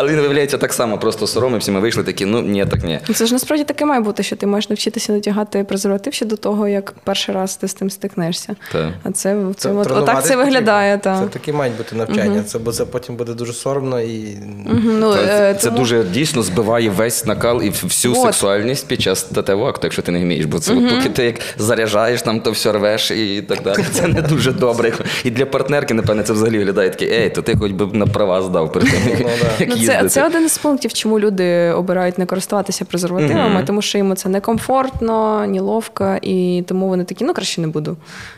Але 0.00 0.12
він 0.12 0.18
виявляється 0.18 0.58
так 0.58 0.72
само, 0.72 0.98
просто 0.98 1.26
соромився. 1.26 1.72
Ми 1.72 1.80
вийшли 1.80 2.02
такі, 2.04 2.26
ну 2.26 2.42
ні, 2.42 2.66
так 2.66 2.84
ні. 2.84 2.98
Ну, 3.08 3.14
Це 3.14 3.26
ж 3.26 3.32
насправді 3.32 3.64
таке 3.64 3.84
має 3.84 4.00
бути, 4.00 4.22
що 4.22 4.36
ти 4.36 4.46
маєш 4.46 4.68
навчитися 4.68 5.12
натягати 5.12 5.64
презерватив 5.64 6.14
ще 6.14 6.26
до 6.26 6.36
того, 6.36 6.68
як 6.68 6.94
перший 7.04 7.34
раз 7.34 7.56
ти 7.56 7.68
з 7.68 7.74
тим 7.74 7.90
стикнешся. 7.90 8.56
Так. 8.72 8.88
А 9.02 9.10
це, 9.10 9.36
це, 9.56 9.68
Це 9.68 9.72
от, 9.72 9.90
отак 9.90 10.24
це 10.24 10.36
виглядає. 10.36 10.98
Та. 10.98 11.20
Це 11.20 11.26
такі 11.26 11.52
мають 11.52 11.76
бути 11.76 11.96
навчання. 11.96 12.42
Це, 12.42 12.58
бо 12.58 12.72
це 12.72 12.84
потім 12.84 13.16
буде 13.16 13.34
дуже 13.34 13.52
соромно 13.52 14.00
і. 14.00 14.38
Ну, 14.84 15.14
Це, 15.14 15.50
е, 15.50 15.54
це 15.54 15.66
тому- 15.66 15.78
дуже 15.78 16.04
дійсно 16.04 16.42
збиває 16.42 16.90
весь 16.90 17.26
накал 17.26 17.62
і 17.62 17.70
всю 17.70 18.14
Вот. 18.14 18.22
сексуальність 18.22 18.88
під 18.88 19.02
час 19.02 19.18
статевого 19.18 19.68
акту, 19.68 19.80
якщо 19.86 20.02
ти 20.02 20.12
не 20.12 20.20
вмієш. 20.20 20.44
Бо 20.44 20.58
це 20.58 20.74
от 20.74 20.90
поки 20.90 21.08
ти 21.08 21.24
як 21.24 21.34
заряджаєш, 21.58 22.22
там 22.22 22.40
то 22.40 22.50
все 22.50 22.72
рвеш 22.72 23.10
і 23.10 23.44
так 23.48 23.62
далі. 23.62 23.84
Це 23.92 24.06
не 24.06 24.22
дуже 24.22 24.52
добре. 24.52 24.92
І 25.24 25.30
для 25.30 25.46
партнерки, 25.46 25.94
напевне, 25.94 26.22
це 26.22 26.32
взагалі 26.32 26.58
виглядає 26.58 26.90
таке, 26.90 27.04
ей, 27.04 27.30
то 27.30 27.42
ти 27.42 27.56
хоч 27.56 27.72
би 27.72 27.86
на 27.92 28.06
права 28.06 28.42
здав 28.42 28.72
перед 28.72 28.88
тим, 28.90 29.00
як 29.08 29.68
Ну, 29.68 29.76
їздити. 29.92 30.08
це 30.14 30.26
один 30.26 30.48
з 30.48 30.58
пунктів, 30.58 30.92
чому 30.92 31.20
люди 31.20 31.70
обирають 31.70 32.18
не 32.18 32.26
користуватися 32.26 32.84
презервативами, 32.84 33.48
Мгм. 33.54 33.64
тому 33.64 33.82
що 33.82 33.98
їм 33.98 34.16
це 34.16 34.28
некомфортно, 34.28 35.46
неловко, 35.46 36.16
і 36.22 36.64
тому 36.68 36.88
вони 36.88 37.04
такі, 37.04 37.24
ну 37.24 37.34
краще 37.34 37.60
не 37.60 37.68
буду. 37.68 37.96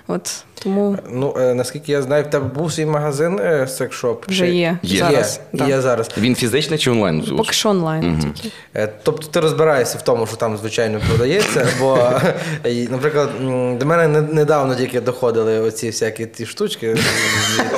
От 0.08 0.44
тому 0.62 0.96
Ну, 1.12 1.34
е, 1.40 1.54
наскільки 1.54 1.92
я 1.92 2.02
знаю, 2.02 2.24
в 2.24 2.26
тебе 2.30 2.44
був 2.54 2.72
свій 2.72 2.86
магазин 2.86 3.38
е, 3.42 3.66
секшоп? 3.68 4.28
вже 4.28 4.46
Чи- 4.46 4.52
є, 4.54 4.78
Є. 4.82 4.98
зараз. 4.98 5.40
Є, 5.52 5.66
є 5.68 5.80
зараз. 5.80 6.10
Він 6.18 6.34
фізичний 6.34 6.78
чи 6.78 6.90
онлайн? 6.90 7.24
Поки 7.36 7.52
що 7.52 7.68
онлайн. 7.68 8.18
Тільки. 8.34 8.54
Е, 8.76 8.88
Тобто 9.02 9.26
ти 9.26 9.40
розбираєшся 9.40 9.98
в 9.98 10.02
тому, 10.02 10.26
що 10.26 10.36
там 10.36 10.56
звичайно 10.56 11.00
продається, 11.08 11.66
бо, 11.80 11.98
наприклад, 12.90 13.28
до 13.78 13.86
мене 13.86 14.20
недавно 14.20 14.74
тільки 14.74 15.00
доходили 15.00 15.60
оці 15.60 15.86
всякі 15.86 16.26
ті 16.26 16.46
штучки. 16.46 16.96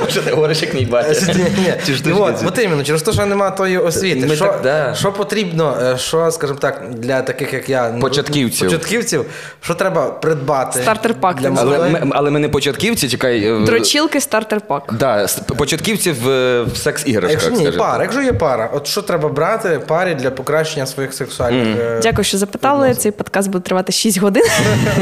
Що 0.08 0.22
ти 0.22 0.30
говориш, 0.30 0.62
як 0.62 0.74
мій 0.74 0.84
батя? 0.86 1.32
Ні, 1.32 1.44
ні. 1.58 1.74
Ті 1.86 1.94
штучки 1.94 2.12
От, 2.20 2.34
от 2.46 2.58
іменно, 2.58 2.84
через 2.84 3.02
те, 3.02 3.12
що 3.12 3.26
немає 3.26 3.50
тої 3.62 3.78
освіти. 3.78 4.26
Ми 4.26 4.36
Що, 4.36 4.44
так, 4.44 4.60
да. 4.62 4.94
що 4.94 5.12
потрібно, 5.12 5.76
е, 5.82 5.98
що, 5.98 6.30
скажімо 6.30 6.58
так, 6.58 6.82
для 6.94 7.22
таких, 7.22 7.52
як 7.52 7.68
я, 7.68 7.90
ну, 7.90 8.00
Початківців. 8.00 8.68
початківців, 8.68 9.24
що 9.60 9.74
треба 9.74 10.06
придбати? 10.10 10.80
Starter-pack 10.80 11.34
для 11.36 11.52
Але 11.56 11.78
ми, 11.90 12.10
але 12.12 12.30
ми 12.30 12.38
не 12.38 12.48
початківці, 12.48 13.08
чекай. 13.08 13.44
е, 13.44 13.64
Дрочілки 13.66 14.20
starter 14.20 14.60
pack. 14.60 14.94
Да, 14.98 15.26
початківці 15.56 16.12
в, 16.12 16.24
в 16.62 16.76
секс-іграшках. 16.76 17.30
якщо 17.30 17.50
ні, 17.50 17.56
скажімо 17.56 17.84
пара, 17.84 18.02
якщо 18.02 18.22
є 18.22 18.32
пара, 18.32 18.70
от 18.74 18.86
що 18.86 19.02
треба 19.02 19.28
брати 19.28 19.80
парі 19.86 20.14
для 20.14 20.30
покращення 20.30 20.86
своїх 20.86 21.14
сексуальних. 21.14 21.78
е, 21.80 22.00
Дякую, 22.02 22.24
що 22.24 22.38
запитали. 22.38 22.94
Цей 22.94 23.12
подкаст 23.12 23.50
буде 23.50 23.62
тривати 23.64 23.92
6 23.92 24.18
годин. 24.18 24.44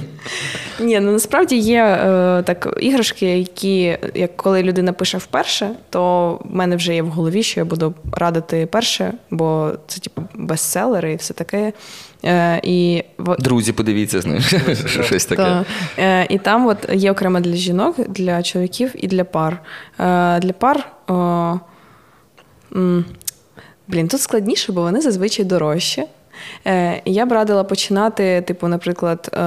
Ні, 0.81 1.01
ну 1.01 1.13
насправді 1.13 1.57
є 1.57 1.83
е, 1.85 2.43
так 2.47 2.77
іграшки, 2.81 3.27
які, 3.39 3.99
як 4.15 4.37
коли 4.37 4.63
людина 4.63 4.93
пише 4.93 5.19
вперше, 5.19 5.69
то 5.91 6.33
в 6.45 6.57
мене 6.57 6.77
вже 6.77 6.95
є 6.95 7.03
в 7.03 7.09
голові, 7.09 7.43
що 7.43 7.61
я 7.61 7.65
буду 7.65 7.86
радити 8.13 8.67
перше, 8.67 9.13
бо 9.31 9.73
це 9.87 10.01
типу 10.01 10.23
бестселери 10.35 11.13
і 11.13 11.17
все 11.17 11.35
таке. 11.35 11.73
Е, 12.25 12.61
і 12.63 13.05
Друзі, 13.39 13.73
подивіться, 13.73 14.21
знаєш, 14.21 14.55
щось 15.05 15.27
таке. 15.27 15.43
Та, 15.43 15.65
е, 15.99 16.27
і 16.31 16.39
там 16.39 16.67
от 16.67 16.89
є 16.93 17.13
окремо 17.13 17.41
для 17.41 17.55
жінок, 17.55 18.09
для 18.09 18.43
чоловіків 18.43 18.91
і 18.95 19.07
для 19.07 19.25
пар. 19.25 19.63
Е, 20.01 20.39
для 20.41 20.53
пар. 20.53 20.89
О, 21.09 21.59
м, 22.77 23.05
блін, 23.89 24.09
тут 24.09 24.21
складніше, 24.21 24.73
бо 24.73 24.83
вони 24.83 25.01
зазвичай 25.01 25.45
дорожчі. 25.45 26.05
Е, 26.67 27.03
я 27.05 27.27
б 27.27 27.33
радила 27.33 27.65
починати, 27.65 28.41
типу, 28.47 28.69
наприклад, 28.69 29.31
е, 29.35 29.39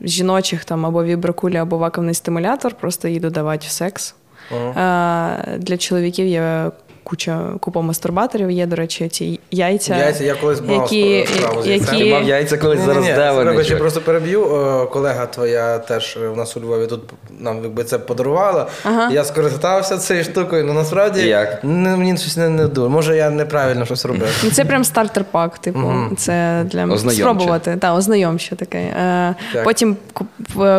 з 0.00 0.10
жіночих 0.10 0.64
там 0.64 0.86
або 0.86 1.04
віброкуля, 1.04 1.62
або 1.62 1.78
вакуумний 1.78 2.14
стимулятор, 2.14 2.74
просто 2.74 3.08
її 3.08 3.20
додавати 3.20 3.66
в 3.66 3.70
секс. 3.70 4.14
Е, 4.52 5.58
для 5.58 5.76
чоловіків 5.76 6.26
є 6.26 6.70
куча 7.06 7.40
купа 7.60 7.80
мастурбаторів. 7.80 8.50
Є, 8.50 8.66
до 8.66 8.76
речі, 8.76 9.08
ці 9.08 9.40
яйця. 9.50 9.96
Яйця, 9.96 10.24
я 10.24 10.34
колись 10.34 10.60
мав 10.60 10.70
які, 10.70 11.26
справу 11.26 11.62
з 11.62 11.66
яйцем. 11.66 11.98
Ти 11.98 12.10
мав 12.10 12.22
яйця 12.22 12.58
колись 12.58 12.80
зараз 12.80 13.04
де 13.04 13.30
вони? 13.32 13.62
я 13.62 13.76
просто 13.76 14.00
переб'ю. 14.00 14.44
Е, 14.44 14.86
Колега 14.86 15.26
твоя 15.26 15.78
теж 15.78 16.18
в 16.34 16.36
нас 16.36 16.56
у 16.56 16.60
Львові 16.60 16.86
тут 16.86 17.00
нам 17.40 17.62
якби 17.62 17.84
це 17.84 17.98
подарувала. 17.98 18.66
Ага. 18.84 19.10
Я 19.12 19.24
скористався 19.24 19.98
цією 19.98 20.24
штукою, 20.24 20.64
але 20.64 20.72
насправді 20.72 21.20
Як? 21.22 21.64
не- 21.64 21.96
мені 21.96 22.16
щось 22.16 22.36
не, 22.36 22.48
не 22.48 22.66
дуже. 22.66 22.88
Може, 22.88 23.16
я 23.16 23.30
неправильно 23.30 23.84
щось 23.84 24.04
робив. 24.04 24.40
Ну, 24.44 24.50
це 24.50 24.64
прям 24.64 24.84
стартер 24.84 25.24
пак, 25.30 25.58
типу, 25.58 25.92
це 26.16 26.64
для 26.64 26.84
Ознайомче. 26.84 27.22
спробувати. 27.22 27.76
Та, 27.80 27.94
ознайомче 27.94 28.56
таке. 28.56 28.78
Е, 28.78 29.34
Так. 29.52 29.64
потім 29.64 29.96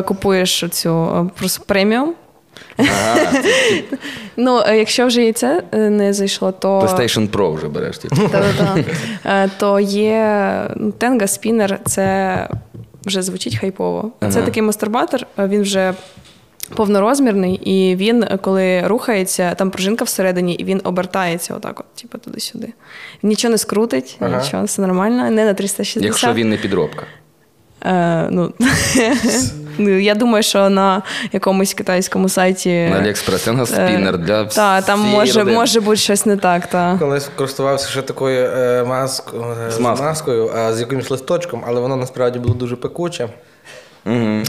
купуєш 0.06 0.66
цю 0.72 0.90
е, 0.90 1.30
просто 1.40 1.64
преміум. 1.68 2.14
Ага, 2.78 3.32
Ну, 4.38 4.62
е, 4.68 4.78
якщо 4.78 5.08
вже 5.08 5.26
і 5.26 5.34
це 5.34 5.64
е, 5.72 5.78
не 5.90 6.14
зайшло, 6.14 6.52
то. 6.52 6.80
PlayStation 6.80 7.30
Pro 7.30 7.54
вже 7.56 7.68
береш. 7.68 7.98
типу. 7.98 8.16
Е, 9.26 9.50
то 9.58 9.80
є 9.80 10.52
ну, 10.76 10.94
Tenga 11.00 11.22
Spinner, 11.22 11.78
це 11.86 12.50
вже 13.06 13.22
звучить 13.22 13.58
хайпово. 13.58 14.12
Це 14.30 14.42
такий 14.42 14.64
мастурбатор, 14.64 15.28
він 15.38 15.62
вже. 15.62 15.94
Повнорозмірний, 16.76 17.54
і 17.54 17.96
він, 17.96 18.26
коли 18.42 18.88
рухається, 18.88 19.56
там 19.56 19.72
пружинка 19.72 20.06
всередині, 20.06 20.54
і 20.54 20.64
він 20.64 20.82
обертається 20.84 21.56
отак, 21.56 21.80
от, 21.80 21.86
типу, 22.02 22.18
туди-сюди. 22.18 22.74
Нічого 23.24 23.52
не 23.52 23.58
скрутить, 23.58 24.18
Ага. 24.20 24.42
нічого, 24.44 24.64
все 24.64 24.82
нормально, 24.82 25.30
не 25.32 25.46
на 25.46 25.54
360. 25.54 26.04
Якщо 26.04 26.34
він 26.34 26.50
не 26.50 26.58
підробка. 26.58 27.04
Е, 27.86 28.28
ну, 28.32 28.54
я 29.80 30.16
думаю, 30.16 30.44
що 30.44 30.70
на 30.70 31.02
якомусь 31.32 31.74
китайському 31.74 32.30
сайті. 32.30 32.70
На 32.92 33.02
AliExpress 33.02 33.46
Тенга 33.46 33.66
спінер 33.66 34.18
для 34.18 34.46
Та, 34.46 34.82
там 34.82 35.00
може, 35.00 35.40
родини. 35.40 35.58
може 35.58 35.82
бути 35.82 35.98
щось 35.98 36.26
не 36.26 36.38
так. 36.38 36.68
Та. 36.68 36.98
Колись 37.00 37.30
користувався 37.36 37.90
ще 37.90 38.02
такою 38.02 38.46
е, 38.46 38.84
маск, 38.84 39.34
е, 39.68 39.72
З 39.72 39.80
маскою, 39.80 40.52
а 40.58 40.74
з 40.74 40.80
якимось 40.80 41.12
листочком, 41.12 41.64
але 41.68 41.82
воно 41.82 41.96
насправді 41.96 42.40
було 42.40 42.54
дуже 42.56 42.76
пекуче. 42.76 43.30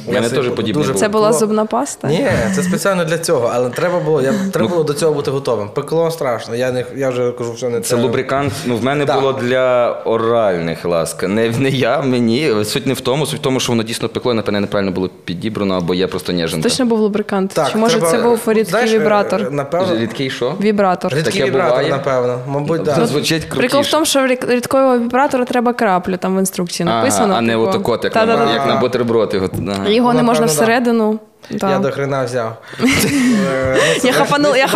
У 0.07 0.13
мене 0.13 0.29
теж 0.31 0.49
подібне 0.49 0.73
дуже 0.81 0.93
було. 0.93 1.01
Це 1.01 1.09
була 1.09 1.33
зубна 1.33 1.65
паста? 1.65 2.09
Ні, 2.09 2.27
це 2.57 2.63
спеціально 2.63 3.05
для 3.05 3.19
цього, 3.19 3.51
але 3.55 3.71
треба 3.71 3.99
було, 4.01 4.23
я, 4.23 4.33
Ну, 4.45 4.51
треба 4.51 4.69
було 4.69 4.85
до 4.85 4.95
цього 4.95 5.15
бути 5.15 5.31
готовим. 5.31 5.69
Пекло 5.75 6.11
страшно. 6.11 6.55
Я, 6.57 6.73
не, 6.73 6.85
я 6.97 7.11
вже 7.11 7.33
кажу, 7.33 7.55
що 7.57 7.69
не 7.69 7.81
Це 7.81 7.89
треба. 7.89 8.03
лубрикант. 8.03 8.53
Ну, 8.67 8.77
в 8.77 8.85
мене 8.85 9.05
Да. 9.05 9.21
було 9.21 9.33
для 9.33 9.93
оральних 10.05 10.85
ласк. 10.85 11.23
Не, 11.23 11.49
не 11.51 11.69
я, 11.71 12.03
мені. 12.03 12.65
Суть 12.65 12.87
не 12.87 12.95
в 12.95 13.01
тому, 13.01 13.27
суть 13.27 13.39
в 13.39 13.43
тому, 13.43 13.61
що 13.61 13.73
воно 13.73 13.83
дійсно 13.83 14.09
пекло, 14.09 14.35
напевне, 14.35 14.61
неправильно 14.61 14.93
було 14.93 15.11
підібрано, 15.25 15.75
або 15.77 15.95
я 15.95 16.09
просто 16.09 16.33
неженка. 16.33 16.69
Точно 16.69 16.87
був 16.87 16.99
лубрикант. 17.01 17.51
Так, 17.55 17.71
Чи 17.73 17.79
може 17.79 17.99
треба, 18.01 18.11
це 18.11 18.23
був 18.23 18.41
рідкий 18.47 18.65
знаєш, 18.65 18.93
е, 18.93 18.99
вібратор? 18.99 19.53
Напевно, 19.53 19.99
Рідкий 19.99 20.31
що? 20.31 20.55
Вібратор. 20.61 21.15
рідкий 21.15 21.33
таке 21.33 21.45
вібратор, 21.45 21.71
буває? 21.71 21.89
напевно. 21.91 22.39
Мабуть, 22.49 22.85
Це 22.87 22.93
так. 22.95 23.07
звучить 23.07 23.45
крутіше. 23.45 23.59
Прикол 23.69 23.81
в 23.81 23.91
тому, 23.91 24.05
що 24.05 24.27
рід- 24.27 24.45
рідкого 24.49 24.99
вібратора 24.99 25.45
треба 25.45 25.73
краплю, 25.73 26.17
там 26.17 26.37
в 26.37 26.39
інструкції 26.39 26.87
написано. 26.87 27.35
а, 27.35 27.39
а 27.39 27.41
не 27.41 27.53
типу. 27.53 27.65
отакот, 27.65 28.05
як, 28.05 28.15
на, 28.15 28.21
Та-да-да. 28.21 28.53
як 28.53 28.67
на 29.59 29.75
да. 29.79 29.89
Його, 29.89 30.09
ага. 30.09 30.19
Не 30.19 30.23
Напевно, 30.23 30.23
можна 30.23 30.47
да. 30.47 30.53
всередину. 30.53 31.19
Да. 31.51 31.71
Я 31.71 31.79
до 31.79 31.91
хрена 31.91 32.25
взяв. 32.25 32.57
Е, 33.51 33.77
ну, 33.77 34.01
це, 34.01 34.09
Я 34.09 34.13
хапанула, 34.15 34.57
я, 34.57 34.69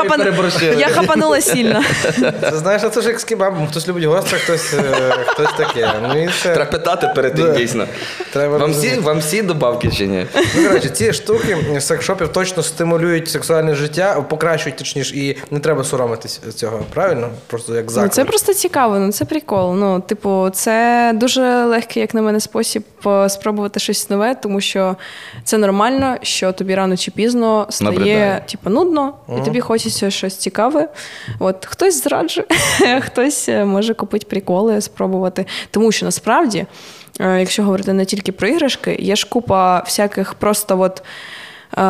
я 0.79 0.89
хапанула 0.89 1.41
сильно. 1.41 1.83
це 2.41 2.57
знаєш, 2.57 2.83
це 2.93 3.01
ж 3.01 3.09
як 3.09 3.21
з 3.21 3.25
кебабом. 3.25 3.67
Хтось 3.67 3.89
любить 3.89 4.05
гостре, 4.05 4.39
хтось, 4.39 4.75
е, 4.75 5.15
хтось 5.27 5.53
таке. 5.57 5.91
Ну 6.03 6.23
і 6.23 6.27
все. 6.27 6.55
Треба 6.55 6.71
питати 6.71 7.13
перед 7.15 7.35
тим, 7.35 7.53
дійсно. 7.53 7.87
Треба 8.33 8.59
Вам 8.59 8.73
всі, 8.73 8.95
вам 8.95 9.19
всі 9.19 9.43
добавки 9.43 9.91
чи 9.91 10.07
ні? 10.07 10.27
Ну, 10.57 10.69
коротше, 10.69 10.89
ці 10.89 11.13
штуки 11.13 11.57
з 11.79 11.87
секшопів 11.87 12.29
точно 12.29 12.63
стимулюють 12.63 13.31
сексуальне 13.31 13.75
життя, 13.75 14.25
покращують 14.29 14.77
точніше, 14.77 15.17
і 15.17 15.37
не 15.51 15.61
треба 15.61 15.85
соромитись 15.85 16.41
цього, 16.55 16.85
правильно? 16.95 17.29
Просто 17.47 17.75
як 17.75 17.87
Ну, 17.97 18.09
це 18.09 18.25
просто 18.25 18.55
цікаво, 18.55 18.99
ну 18.99 19.13
це 19.13 19.25
прикол. 19.25 19.75
Ну, 19.75 20.01
типу, 20.01 20.51
це 20.53 21.11
дуже 21.15 21.65
легкий, 21.65 22.01
як 22.01 22.15
на 22.15 22.23
мене, 22.23 22.41
спосіб 22.41 22.83
е, 23.07 23.29
спробувати 23.29 23.81
щось 23.81 24.11
нове, 24.11 24.35
тому 24.35 24.61
що 24.61 24.97
це 25.45 25.59
нормально, 25.59 26.17
що 26.23 26.52
тобі 26.53 26.75
рано 26.75 26.97
чи 26.97 27.11
пізно 27.11 27.67
стає 27.71 27.91
Набридає. 27.91 28.45
типу, 28.51 28.71
нудно, 28.71 29.15
і 29.39 29.45
тобі 29.45 29.61
хочеться 29.61 30.11
щось 30.11 30.37
цікаве. 30.37 30.89
От 31.39 31.67
хтось 31.67 32.03
зраджує, 32.03 32.47
хтось 33.01 33.49
е, 33.49 33.65
може 33.65 33.95
купити 33.95 34.27
приколи, 34.31 34.81
спробувати. 34.81 35.47
Тому 35.71 35.93
що 35.93 36.07
насправді, 36.07 36.67
е, 37.21 37.41
якщо 37.41 37.63
говорити 37.63 37.93
не 37.93 38.05
тільки 38.05 38.33
про 38.33 38.49
іграшки, 38.49 38.97
є 39.01 39.17
ж 39.17 39.29
купа 39.29 39.79
всяких 39.81 40.35
просто 40.35 40.81
от. 40.81 41.03
Е, 41.79 41.83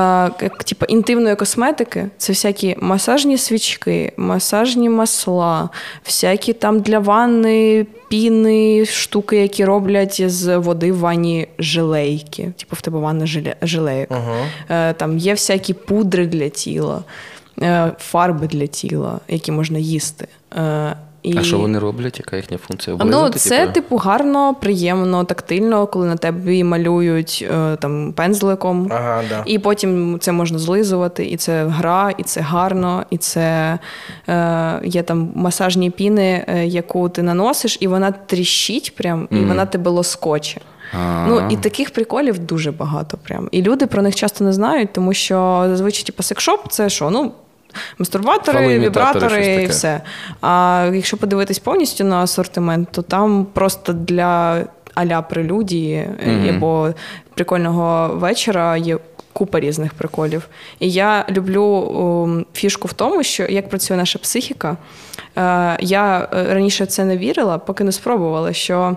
Як, 0.43 0.65
типу, 0.65 0.87
інтимної 0.87 1.37
косметики, 1.37 2.09
це 2.19 2.33
всякі 2.33 2.77
масажні 2.81 3.39
свічки, 3.39 4.13
масажні 4.17 4.89
масла, 4.91 5.69
всякі 6.05 6.53
там 6.53 6.81
для 6.81 6.99
ванни, 6.99 7.87
піни, 8.09 8.87
штуки, 8.87 9.37
які 9.37 9.65
роблять 9.65 10.31
з 10.31 10.57
води 10.59 10.93
в 10.93 10.99
ванні 10.99 11.49
желейки. 11.59 12.53
Типу, 12.59 12.77
в 12.77 12.81
тебе 12.81 12.99
ванна 12.99 13.27
желе, 13.27 13.57
желейок. 13.63 14.11
Е, 14.71 14.93
Там 14.93 15.19
є 15.19 15.33
всякі 15.33 15.75
пудри 15.75 16.27
для 16.27 16.49
тіла, 16.49 17.05
е, 17.63 17.93
фарби 17.99 18.47
для 18.47 18.67
тіла, 18.67 19.21
які 19.29 19.53
можна 19.53 19.79
їсти. 19.79 20.29
І... 21.23 21.39
А 21.39 21.43
що 21.43 21.59
вони 21.59 21.79
роблять? 21.79 22.19
Яка 22.19 22.37
їхня 22.37 22.59
функція? 22.59 22.97
А, 23.01 23.05
Ну, 23.05 23.29
це 23.29 23.61
типу? 23.61 23.73
типу 23.73 23.97
гарно, 23.97 24.55
приємно, 24.55 25.25
тактильно, 25.25 25.87
коли 25.87 26.07
на 26.07 26.17
тебе 26.17 26.65
малюють 26.65 27.47
е, 27.51 27.77
там 27.77 28.13
пензликом. 28.13 28.89
Ага, 28.91 29.23
да. 29.29 29.43
І 29.47 29.59
потім 29.59 30.19
це 30.21 30.33
можна 30.33 30.59
злизувати, 30.59 31.27
і 31.27 31.37
це 31.37 31.65
гра, 31.65 32.13
і 32.19 32.23
це 32.23 32.41
гарно, 32.41 33.05
і 33.11 33.19
це 33.19 33.79
е, 34.29 34.81
є 34.85 35.03
там 35.03 35.33
масажні 35.35 35.91
піни, 35.91 36.45
е, 36.49 36.67
яку 36.67 37.09
ти 37.09 37.23
наносиш, 37.23 37.77
і 37.81 37.87
вона 37.89 38.11
тріщить 38.11 38.97
прям, 38.97 39.29
і 39.31 39.37
вона 39.37 39.67
тебе 39.67 39.91
лоскоче. 39.91 40.61
А. 41.01 41.27
Ну 41.29 41.49
і 41.51 41.57
таких 41.57 41.91
приколів 41.91 42.39
дуже 42.39 42.73
багато. 42.73 43.19
Прям. 43.23 43.49
І 43.53 43.63
люди 43.63 43.87
про 43.87 44.03
них 44.03 44.15
часто 44.15 44.45
не 44.45 44.53
знають, 44.53 44.93
тому 44.93 45.15
що 45.15 45.65
зазвичай 45.69 46.05
типу, 46.05 46.23
секшоп 46.23 46.73
це 46.73 46.91
що? 46.91 47.11
Ну, 47.11 47.33
мастурбатори, 47.99 48.79
вібратори 48.79 49.63
і 49.63 49.67
все. 49.67 50.01
А 50.41 50.91
якщо 50.95 51.17
подивитись 51.17 51.59
повністю 51.59 52.05
на 52.05 52.23
асортимент, 52.23 52.89
то 52.93 53.03
там 53.03 53.47
просто 53.53 53.93
для 53.93 54.65
аля 54.95 55.23
прелюдії 55.23 56.09
Мгм. 56.27 56.57
або 56.57 56.89
прикольного 57.35 58.15
вечора 58.15 58.77
є. 58.77 58.99
Купа 59.35 59.61
різних 59.61 59.95
приколів. 59.95 60.49
І 60.79 60.91
я 60.91 61.27
люблю 61.31 61.65
ум, 61.65 62.47
фішку 62.55 62.89
в 62.89 62.93
тому, 62.93 63.23
що 63.23 63.43
як 63.43 63.69
працює 63.69 63.97
наша 63.97 64.19
психіка. 64.19 64.77
Е, 65.37 65.77
я 65.81 66.29
е, 66.33 66.55
раніше 66.55 66.85
в 66.85 66.87
це 66.87 67.05
не 67.05 67.17
вірила, 67.17 67.59
поки 67.59 67.85
не 67.85 67.93
спробувала, 67.93 68.53
що 68.53 68.97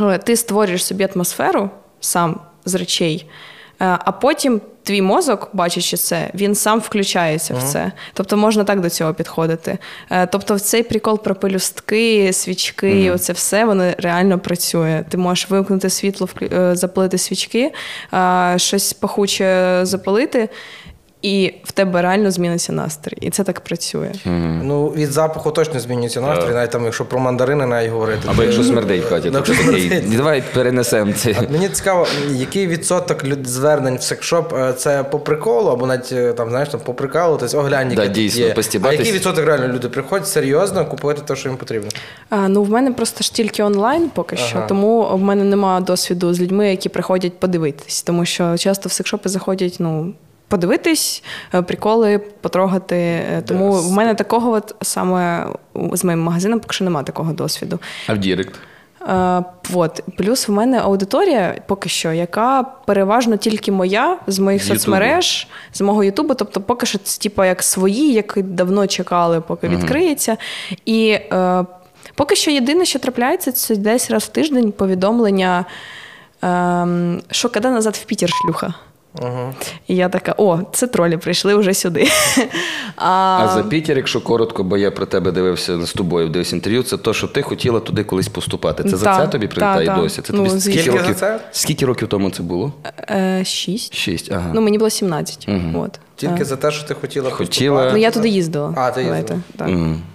е, 0.00 0.18
ти 0.18 0.36
створюєш 0.36 0.84
собі 0.84 1.08
атмосферу 1.14 1.70
сам 2.00 2.40
з 2.64 2.74
речей, 2.74 3.26
а 4.04 4.12
потім 4.12 4.60
твій 4.82 5.02
мозок, 5.02 5.50
бачачи 5.52 5.96
це, 5.96 6.30
він 6.34 6.54
сам 6.54 6.80
включається 6.80 7.54
в 7.54 7.62
це. 7.62 7.92
Тобто 8.14 8.36
можна 8.36 8.64
так 8.64 8.80
до 8.80 8.90
цього 8.90 9.14
підходити. 9.14 9.78
Е, 10.10 10.26
Тобто, 10.26 10.54
в 10.54 10.60
цей 10.60 10.82
прикол 10.82 11.22
про 11.22 11.34
пелюстки, 11.34 12.32
свічки, 12.32 13.10
оце 13.10 13.32
все 13.32 13.64
воно 13.64 13.92
реально 13.98 14.38
працює. 14.38 15.04
Ти 15.08 15.16
можеш 15.16 15.50
вимкнути 15.50 15.90
світло, 15.90 16.28
е, 16.42 16.76
запалити 16.76 17.18
свічки, 17.18 17.72
е, 18.14 18.54
щось 18.56 18.92
пахуче 18.92 19.80
запалити. 19.82 20.48
І 21.22 21.54
в 21.64 21.72
тебе 21.72 22.02
реально 22.02 22.30
зміниться 22.30 22.72
настрій. 22.72 23.18
І 23.20 23.30
це 23.30 23.44
так 23.44 23.60
працює. 23.60 24.12
Ну, 24.62 24.86
від 24.88 25.12
запаху 25.12 25.50
точно 25.50 25.80
змінюється 25.80 26.20
настрій, 26.20 26.54
навіть 26.54 26.70
там, 26.70 26.84
якщо 26.84 27.04
про 27.04 27.18
мандарини 27.20 27.66
навіть 27.66 27.90
говорити. 27.90 28.20
Або 28.26 28.42
якщо 28.42 28.64
смердить 28.64 29.04
в 29.04 29.08
хаті, 29.08 29.30
Ну, 29.32 29.40
то 29.40 29.52
давай 30.16 30.42
перенесемо 30.54 31.12
це. 31.12 31.34
А 31.38 31.52
Мені 31.52 31.68
цікаво, 31.68 32.06
який 32.30 32.66
відсоток 32.66 33.24
люд- 33.24 33.46
звернень 33.46 33.96
в 33.96 34.02
секшоп 34.02 34.52
е, 34.52 34.72
це 34.72 35.04
по 35.04 35.18
приколу, 35.20 35.68
або 35.70 35.86
навіть 35.86 36.12
е, 36.12 36.32
там, 36.32 36.48
знаєш, 36.50 36.68
там 36.68 36.80
по 36.80 36.94
приколу, 36.94 37.36
тобто 37.40 37.58
оглянь, 37.58 37.92
Да, 37.96 38.06
дійсно, 38.06 38.40
є. 38.44 38.54
А 38.82 38.92
який 38.92 39.12
відсоток 39.12 39.44
реально 39.46 39.68
люди 39.68 39.88
приходять 39.88 40.28
серйозно 40.28 40.86
купувати 40.86 41.22
те, 41.26 41.36
що 41.36 41.48
їм 41.48 41.58
потрібно? 41.58 41.88
А, 42.30 42.48
ну, 42.48 42.62
в 42.62 42.70
мене 42.70 42.92
просто 42.92 43.24
ж 43.24 43.34
тільки 43.34 43.62
онлайн 43.62 44.10
поки 44.14 44.36
що, 44.36 44.64
тому 44.68 45.08
в 45.12 45.20
мене 45.20 45.44
немає 45.44 45.80
досвіду 45.80 46.34
з 46.34 46.40
людьми, 46.40 46.70
які 46.70 46.88
приходять 46.88 47.38
подивитись. 47.40 48.02
Тому 48.02 48.24
що 48.24 48.56
часто 48.58 48.88
в 48.88 48.92
секшопи 48.92 49.28
заходять, 49.28 49.76
ну. 49.78 50.14
Подивитись, 50.52 51.22
е, 51.54 51.62
приколи, 51.62 52.18
потрогати. 52.18 52.96
Е, 52.96 53.42
Тому 53.46 53.72
в 53.72 53.92
мене 53.92 54.14
такого 54.14 54.50
от 54.50 54.74
саме 54.82 55.46
з 55.92 56.04
моїм 56.04 56.20
магазином 56.20 56.60
поки 56.60 56.74
що 56.74 56.84
немає 56.84 57.04
такого 57.04 57.32
досвіду. 57.32 57.78
А 58.06 58.14
в 58.14 58.18
Direct? 58.18 58.54
Е, 59.08 59.44
от. 59.74 60.00
Плюс 60.16 60.48
в 60.48 60.52
мене 60.52 60.78
аудиторія 60.78 61.62
поки 61.66 61.88
що, 61.88 62.12
яка 62.12 62.62
переважно 62.62 63.36
тільки 63.36 63.72
моя 63.72 64.18
з 64.26 64.38
моїх 64.38 64.62
Ютубу. 64.62 64.78
соцмереж, 64.78 65.48
з 65.72 65.80
мого 65.80 66.04
Ютубу. 66.04 66.34
Тобто, 66.34 66.60
поки 66.60 66.86
що 66.86 66.98
це 66.98 67.22
типу, 67.22 67.44
як 67.44 67.62
свої, 67.62 68.12
які 68.12 68.42
давно 68.42 68.86
чекали, 68.86 69.40
поки 69.40 69.68
відкриється. 69.68 70.36
І 70.84 71.08
е, 71.08 71.64
поки 72.14 72.36
що 72.36 72.50
єдине, 72.50 72.84
що 72.84 72.98
трапляється, 72.98 73.52
це 73.52 73.76
десь 73.76 74.10
раз 74.10 74.22
в 74.22 74.28
тиждень 74.28 74.72
повідомлення, 74.72 75.64
е, 76.44 76.86
що 77.30 77.48
коли 77.48 77.70
назад 77.70 77.94
в 77.94 78.04
Пітер 78.04 78.30
шлюха. 78.30 78.74
Угу. 79.20 79.54
І 79.88 79.96
я 79.96 80.08
така: 80.08 80.34
о, 80.38 80.58
це 80.72 80.86
тролі 80.86 81.16
прийшли 81.16 81.54
вже 81.54 81.74
сюди. 81.74 82.08
А 82.96 83.48
за 83.54 83.62
Пітер, 83.62 83.96
якщо 83.96 84.20
коротко, 84.20 84.64
бо 84.64 84.76
я 84.76 84.90
про 84.90 85.06
тебе 85.06 85.32
дивився 85.32 85.86
з 85.86 85.92
тобою, 85.92 86.28
дивився 86.28 86.56
інтерв'ю, 86.56 86.82
це 86.82 86.96
то, 86.96 87.14
що 87.14 87.28
ти 87.28 87.42
хотіла 87.42 87.80
туди 87.80 88.04
колись 88.04 88.28
поступати. 88.28 88.84
Це 88.84 88.96
за 88.96 89.16
це 89.16 89.26
тобі 89.26 89.46
прилітає 89.48 89.86
та, 89.86 89.94
та. 89.94 90.00
досі? 90.00 90.22
Це 90.22 90.32
Ну, 90.32 90.48
тобі 90.48 90.60
скільки 90.60 90.90
років? 90.90 91.14
це? 91.14 91.40
Скільки 91.52 91.86
років 91.86 92.08
тому 92.08 92.30
це 92.30 92.42
було? 92.42 92.72
Е, 93.10 93.42
шість. 93.44 93.94
Шість. 93.94 94.32
Ага. 94.32 94.50
Ну, 94.54 94.60
мені 94.60 94.78
було 94.78 94.90
17. 94.90 95.48
Угу. 95.48 95.84
От. 95.84 95.98
Тільки 96.16 96.44
за 96.44 96.56
те, 96.56 96.70
що 96.70 96.88
ти 96.88 96.94
хотіла 96.94 97.30
Хотіла. 97.30 97.90
Ну, 97.92 97.96
я 97.96 98.10
туди 98.10 98.28
їздила. 98.28 98.74
А, 98.76 98.90
ти 98.90 99.02
їздила. 99.02 99.40
Так. 99.56 99.68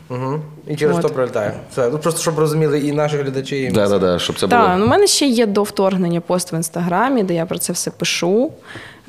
Угу. 0.09 0.39
І 0.67 0.75
через 0.75 0.95
От. 0.95 1.01
то 1.01 1.09
прилітає. 1.09 1.53
Все. 1.71 1.89
Ну 1.91 1.97
просто 1.97 2.21
щоб 2.21 2.39
розуміли 2.39 2.79
і 2.79 2.91
наші 2.91 3.17
глядачі, 3.17 3.57
і. 3.57 3.71
Да, 3.71 3.87
да, 3.87 3.99
да, 3.99 4.19
щоб 4.19 4.39
це 4.39 4.47
Так, 4.47 4.61
було. 4.65 4.77
ну 4.77 4.85
в 4.85 4.89
мене 4.89 5.07
ще 5.07 5.25
є 5.25 5.45
до 5.45 5.63
вторгнення 5.63 6.21
пост 6.21 6.53
в 6.53 6.55
інстаграмі, 6.55 7.23
де 7.23 7.33
я 7.33 7.45
про 7.45 7.57
це 7.57 7.73
все 7.73 7.91
пишу 7.91 8.51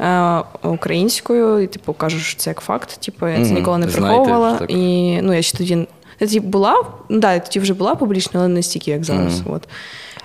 е, 0.01 0.43
українською, 0.63 1.59
і 1.61 1.67
типу 1.67 1.93
кажу, 1.93 2.19
що 2.19 2.39
це 2.39 2.51
як 2.51 2.61
факт. 2.61 3.01
Типу, 3.05 3.29
я 3.29 3.45
це 3.45 3.51
ніколи 3.51 3.79
не 3.79 3.89
Знаєте, 3.89 4.17
приховувала. 4.17 4.55
так. 4.59 4.71
І 4.71 5.19
ну 5.23 5.33
я 5.35 5.43
ще 5.43 5.59
тоді. 5.59 5.87
Я 6.21 6.27
тоді 6.27 6.41
була, 6.41 6.85
ну 7.09 7.21
да, 7.21 7.33
я 7.33 7.41
тоді 7.41 7.61
вже 7.61 7.75
була 7.75 7.95
публічна, 7.95 8.41
але 8.41 8.49
не 8.49 8.63
стільки, 8.63 8.91
як 8.91 9.05
зараз. 9.05 9.43
От. 9.47 9.69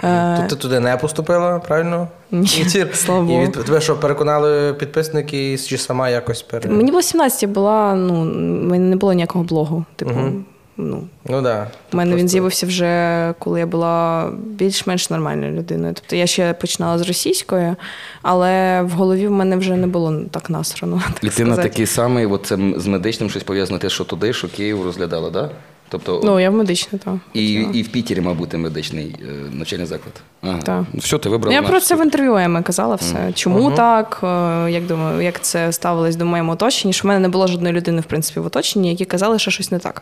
Е, 0.03 0.37
Тут 0.37 0.49
ти 0.49 0.55
туди 0.55 0.79
не 0.79 0.97
поступила, 0.97 1.59
правильно? 1.59 2.07
Ні, 2.31 2.65
слава 2.93 3.33
І 3.33 3.39
від 3.39 3.51
тебе 3.51 3.81
що, 3.81 3.95
переконали 3.99 4.73
підписники, 4.73 5.57
чи 5.57 5.77
сама 5.77 6.09
якось 6.09 6.41
пере... 6.41 6.69
Мені 6.69 6.91
було 6.91 7.01
17, 7.01 7.43
я 7.43 7.49
була, 7.49 7.95
ну, 7.95 8.21
в 8.21 8.25
мене 8.63 8.85
не 8.89 8.95
було 8.95 9.13
ніякого 9.13 9.43
блогу. 9.43 9.85
Типу, 9.95 10.11
Мгм. 10.11 10.45
ну, 10.77 11.03
Ну 11.25 11.41
да. 11.41 11.67
У 11.93 11.97
мене 11.97 12.15
він 12.15 12.29
з'явився 12.29 12.65
вже 12.65 13.33
коли 13.39 13.59
я 13.59 13.65
була 13.65 14.29
більш-менш 14.45 15.09
нормальною 15.09 15.51
людиною. 15.53 15.93
Тобто 15.93 16.15
я 16.15 16.27
ще 16.27 16.53
починала 16.53 16.97
з 16.97 17.07
російської, 17.07 17.75
але 18.21 18.81
в 18.81 18.89
голові 18.89 19.27
в 19.27 19.31
мене 19.31 19.57
вже 19.57 19.75
не 19.75 19.87
було 19.87 20.19
так 20.31 20.49
насрано. 20.49 21.01
Так 21.13 21.23
І 21.23 21.29
ти 21.29 21.45
на 21.45 21.55
такий 21.57 21.85
самий, 21.85 22.25
от 22.25 22.45
це 22.45 22.57
з 22.77 22.87
медичним 22.87 23.29
щось 23.29 23.43
пов'язане, 23.43 23.79
те, 23.79 23.89
що 23.89 24.03
туди, 24.03 24.33
що 24.33 24.47
Київ 24.49 24.83
розглядала, 24.83 25.31
так? 25.31 25.43
Да? 25.43 25.49
Тобто, 25.93 26.21
Ну, 26.23 26.39
я 26.39 26.49
в 26.49 26.53
медичний, 26.53 27.01
так. 27.05 27.13
і, 27.33 27.53
і 27.53 27.81
в 27.83 27.87
Пітері, 27.87 28.21
мабуть, 28.21 28.53
медичний 28.53 29.15
е, 29.21 29.25
навчальний 29.51 29.85
заклад. 29.87 30.13
Ага. 30.41 30.59
Так. 30.63 30.83
Ну, 30.93 30.99
Все, 30.99 31.17
ти 31.17 31.29
вибрала. 31.29 31.49
Ну, 31.49 31.55
я 31.55 31.61
наш 31.61 31.69
про 31.71 31.79
це 31.79 31.85
в 31.95 31.97
шлях. 31.97 32.05
інтерв'ю 32.05 32.35
Еми 32.35 32.61
казала 32.61 32.95
все. 32.95 33.31
Чому 33.33 33.71
так? 33.71 34.19
е, 34.23 34.71
Як 34.71 34.85
думаю, 34.87 35.21
як 35.21 35.41
це 35.41 35.71
ставилось 35.71 36.15
до 36.15 36.25
моєму 36.25 36.51
оточенні? 36.51 36.93
Що 36.93 37.03
в 37.03 37.07
мене 37.07 37.19
не 37.19 37.29
було 37.29 37.47
жодної 37.47 37.75
людини, 37.75 38.01
в 38.01 38.05
принципі, 38.05 38.39
в 38.39 38.45
оточенні, 38.45 38.89
які 38.89 39.05
казали, 39.05 39.39
що 39.39 39.51
щось 39.51 39.71
не 39.71 39.79
так. 39.79 40.01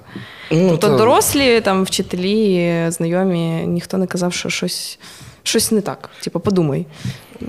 Ну, 0.51 0.69
тобто 0.69 0.87
та- 0.89 0.97
дорослі, 0.97 1.61
там, 1.61 1.83
вчителі, 1.83 2.85
знайомі, 2.89 3.63
ніхто 3.67 3.97
не 3.97 4.07
казав, 4.07 4.33
що 4.33 4.49
щось, 4.49 4.99
щось 5.43 5.71
не 5.71 5.81
так. 5.81 6.09
Типу, 6.23 6.39
подумай. 6.39 6.85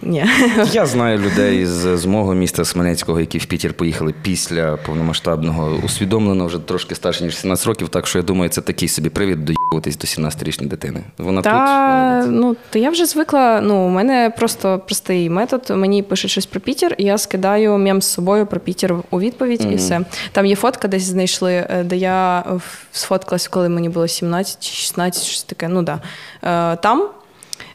Ні. 0.02 0.24
Я 0.72 0.86
знаю 0.86 1.18
людей 1.18 1.66
з, 1.66 1.96
з 1.96 2.04
мого 2.06 2.34
міста 2.34 2.64
Смоленського, 2.64 3.20
які 3.20 3.38
в 3.38 3.46
Пітер 3.46 3.72
поїхали 3.72 4.14
після 4.22 4.76
повномасштабного, 4.76 5.80
усвідомлено 5.84 6.46
вже 6.46 6.58
трошки 6.58 6.94
старше, 6.94 7.24
ніж 7.24 7.36
17 7.36 7.66
років, 7.66 7.88
так 7.88 8.06
що 8.06 8.18
я 8.18 8.24
думаю, 8.24 8.50
це 8.50 8.60
такий 8.60 8.88
собі 8.88 9.08
привід 9.10 9.44
доїбуватись 9.44 9.96
до 9.96 10.06
17-річної 10.06 10.68
дитини. 10.68 11.00
Вона 11.18 11.42
Та, 11.42 12.22
тут. 12.22 12.32
ну, 12.32 12.56
та 12.70 12.78
я 12.78 12.90
вже 12.90 13.06
звикла. 13.06 13.60
Ну, 13.60 13.86
у 13.86 13.88
мене 13.88 14.32
просто 14.38 14.78
простий 14.78 15.30
метод. 15.30 15.66
Мені 15.70 16.02
пишуть 16.02 16.30
щось 16.30 16.46
про 16.46 16.60
Пітер, 16.60 16.94
і 16.98 17.04
я 17.04 17.18
скидаю 17.18 17.78
мем 17.78 18.02
з 18.02 18.06
собою 18.06 18.46
про 18.46 18.60
Пітер 18.60 18.94
у 19.10 19.20
відповідь, 19.20 19.66
і 19.72 19.74
все. 19.74 20.00
Там 20.32 20.46
є 20.46 20.56
фотка, 20.56 20.88
десь 20.88 21.02
знайшли, 21.02 21.52
е, 21.52 21.84
де 21.84 21.96
я 21.96 22.44
сфоткалась, 22.92 23.48
коли 23.48 23.68
мені 23.68 23.88
було 23.88 24.08
17 24.08 24.56
чи 24.64 24.72
16, 24.74 25.24
щось 25.24 25.42
таке. 25.42 25.68
Ну 25.68 25.82
да. 25.82 26.00
Е, 26.42 26.76
Там. 26.76 27.08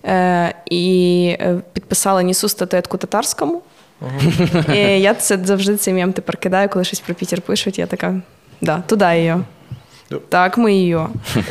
Е, 0.07 0.53
І 0.69 1.35
е, 1.39 1.61
підписала 1.73 2.21
Нісу 2.21 2.49
статуетку 2.49 2.97
татарському. 2.97 3.61
І 4.73 4.77
я 4.77 5.13
це 5.13 5.39
завжди 5.43 5.77
цей 5.77 5.93
мем 5.93 6.13
тепер 6.13 6.37
кидаю, 6.37 6.69
коли 6.69 6.85
щось 6.85 6.99
про 6.99 7.15
Пітер 7.15 7.41
пишуть. 7.41 7.79
Я 7.79 7.87
така, 7.87 8.21
да, 8.61 8.83
туди 8.87 9.05
її. 9.05 9.35
Ну. 10.09 10.19
Так, 10.29 10.57
ми 10.57 10.73
її. 10.73 10.97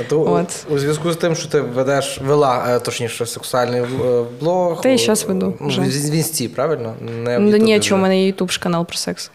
То, 0.08 0.20
у- 0.20 0.74
У 0.74 0.78
зв'язку 0.78 1.12
з 1.12 1.16
тим, 1.16 1.34
що 1.34 1.48
ти 1.48 1.60
ведеш, 1.60 2.20
вела, 2.20 2.64
е, 2.68 2.80
точніше, 2.80 3.26
сексуальний 3.26 3.82
блог. 4.40 4.80
Та 4.80 4.94
о, 4.94 4.98
щас 4.98 5.24
веду 5.24 5.54
ну, 5.60 5.68
вже. 5.68 5.80
В 5.80 5.84
в 5.84 6.14
інсті, 6.14 6.48
правильно? 6.48 6.94
Не 7.00 7.38
в 7.38 7.40
Ну, 7.40 7.56
ні, 7.56 7.80
чому, 7.80 8.00
у 8.00 8.02
мене 8.02 8.20
є 8.20 8.26
ютуб 8.26 8.50
канал 8.58 8.86
про 8.86 8.96
секс. 8.96 9.30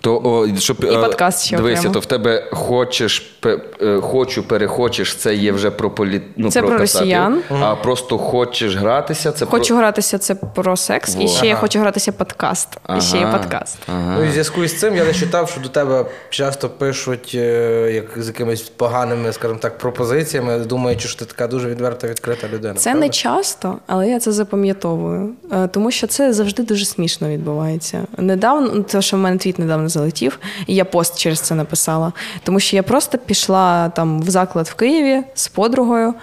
То, 0.00 0.20
о, 0.24 0.56
щоб, 0.58 0.76
І 0.84 0.86
е, 0.86 0.98
подкаст 0.98 1.44
ще 1.46 1.56
Дивися, 1.56 1.78
окремо. 1.80 1.94
то 1.94 2.00
в 2.00 2.06
тебе 2.06 2.48
хочеш, 2.52 3.18
пе- 3.40 3.60
е, 3.82 4.00
хочу, 4.00 4.42
перехочеш, 4.42 5.14
це 5.16 5.34
є 5.34 5.52
вже 5.52 5.70
про 5.70 5.90
полі... 5.90 6.22
ну, 6.36 6.50
Це 6.50 6.60
про 6.60 6.68
кацапів. 6.78 7.00
росіян. 7.00 7.42
А 7.60 7.74
просто 7.76 8.18
хочеш 8.18 8.76
гратися, 8.76 9.32
це 9.32 9.46
Хочу 9.46 9.68
про... 9.68 9.76
гратися 9.76 10.18
це 10.18 10.34
про 10.34 10.76
секс, 10.76 11.14
Во. 11.16 11.22
і 11.22 11.28
ще 11.28 11.46
я 11.46 11.52
Ага. 11.52 11.60
хочу 11.60 11.78
гратися 11.80 12.12
подкаст. 12.12 12.68
І 12.98 13.00
ще 13.00 13.16
є 13.18 13.24
Ага. 13.24 13.38
подкаст. 13.38 13.78
Ага. 13.88 14.14
Ну 14.18 14.24
і 14.24 14.28
в 14.28 14.30
зв'язку 14.32 14.66
з 14.66 14.78
цим 14.78 14.96
я 14.96 15.04
не 15.04 15.14
читав, 15.14 15.50
що 15.50 15.60
до 15.60 15.68
тебе 15.68 16.06
часто 16.30 16.68
пишуть 16.68 17.32
е, 17.34 17.90
як 17.94 18.22
з 18.22 18.26
якимись 18.26 18.62
поганими, 18.62 19.32
скажімо 19.32 19.58
так, 19.62 19.78
пропозиціями, 19.78 20.58
думаючи, 20.58 21.08
що 21.08 21.18
ти 21.18 21.24
така 21.24 21.46
дуже 21.46 21.68
відверта, 21.68 22.06
відкрита 22.08 22.48
людина. 22.54 22.74
Це 22.74 22.90
правда? 22.90 23.00
не 23.06 23.08
часто, 23.12 23.78
але 23.86 24.08
я 24.08 24.18
це 24.20 24.32
запам'ятовую, 24.32 25.30
Е, 25.52 25.68
тому 25.68 25.90
що 25.90 26.06
це 26.06 26.32
завжди 26.32 26.62
дуже 26.62 26.84
смішно 26.84 27.28
відбувається. 27.28 28.00
Недавно, 28.18 28.70
ну, 28.74 28.82
те, 28.82 29.02
що 29.02 29.16
в 29.16 29.20
мене 29.20 29.38
твіт 29.38 29.58
недавно 29.58 29.83
мене 29.84 29.90
залетів. 29.90 30.38
І 30.66 30.74
я 30.74 30.84
пост 30.84 31.18
через 31.18 31.40
це 31.40 31.54
написала. 31.54 32.12
Тому 32.42 32.60
що 32.60 32.76
я 32.76 32.82
просто 32.82 33.18
пішла 33.18 33.88
там 33.88 34.22
в 34.22 34.30
заклад 34.30 34.66
в 34.66 34.74
Києві 34.74 35.22
з 35.34 35.48
подругою. 35.48 36.14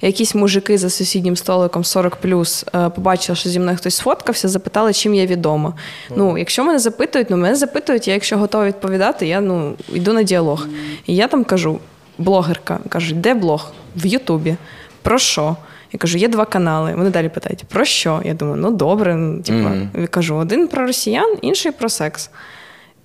Якісь 0.00 0.34
мужики 0.34 0.78
за 0.78 0.90
сусіднім 0.90 1.36
столиком 1.36 1.84
40 1.84 2.16
плюс 2.16 2.64
побачили, 2.94 3.36
що 3.36 3.48
зі 3.48 3.60
мною 3.60 3.76
хтось 3.76 3.96
сфоткався, 3.96 4.48
запитали, 4.48 4.92
чим 4.92 5.14
я 5.14 5.26
відома. 5.26 5.74
Ну, 6.16 6.38
якщо 6.38 6.64
мене 6.64 6.78
запитують, 6.78 7.30
ну 7.30 7.36
мене 7.36 7.54
запитують, 7.56 8.08
я 8.08 8.14
якщо 8.14 8.38
готова 8.38 8.66
відповідати, 8.66 9.26
я 9.26 9.40
ну 9.40 9.74
йду 9.92 10.12
на 10.12 10.22
діалог. 10.22 10.66
І 11.06 11.16
я 11.16 11.28
там 11.28 11.44
кажу: 11.44 11.78
блогерка, 12.18 12.78
кажуть, 12.88 13.20
де 13.20 13.34
блог? 13.34 13.72
В 13.96 14.06
Ютубі. 14.06 14.56
Про 15.02 15.18
що? 15.18 15.56
Я 15.92 15.98
кажу, 15.98 16.18
є 16.18 16.28
два 16.28 16.44
канали. 16.44 16.94
Вони 16.96 17.10
далі 17.10 17.28
питають, 17.28 17.64
про 17.68 17.84
що? 17.84 18.22
Я 18.24 18.34
думаю, 18.34 18.56
ну 18.56 18.70
добре. 18.70 19.14
Ну, 19.14 19.42
типу, 19.42 19.70
я 20.00 20.06
кажу, 20.06 20.36
один 20.36 20.68
про 20.68 20.86
росіян, 20.86 21.36
інший 21.42 21.72
про 21.72 21.88
секс. 21.88 22.30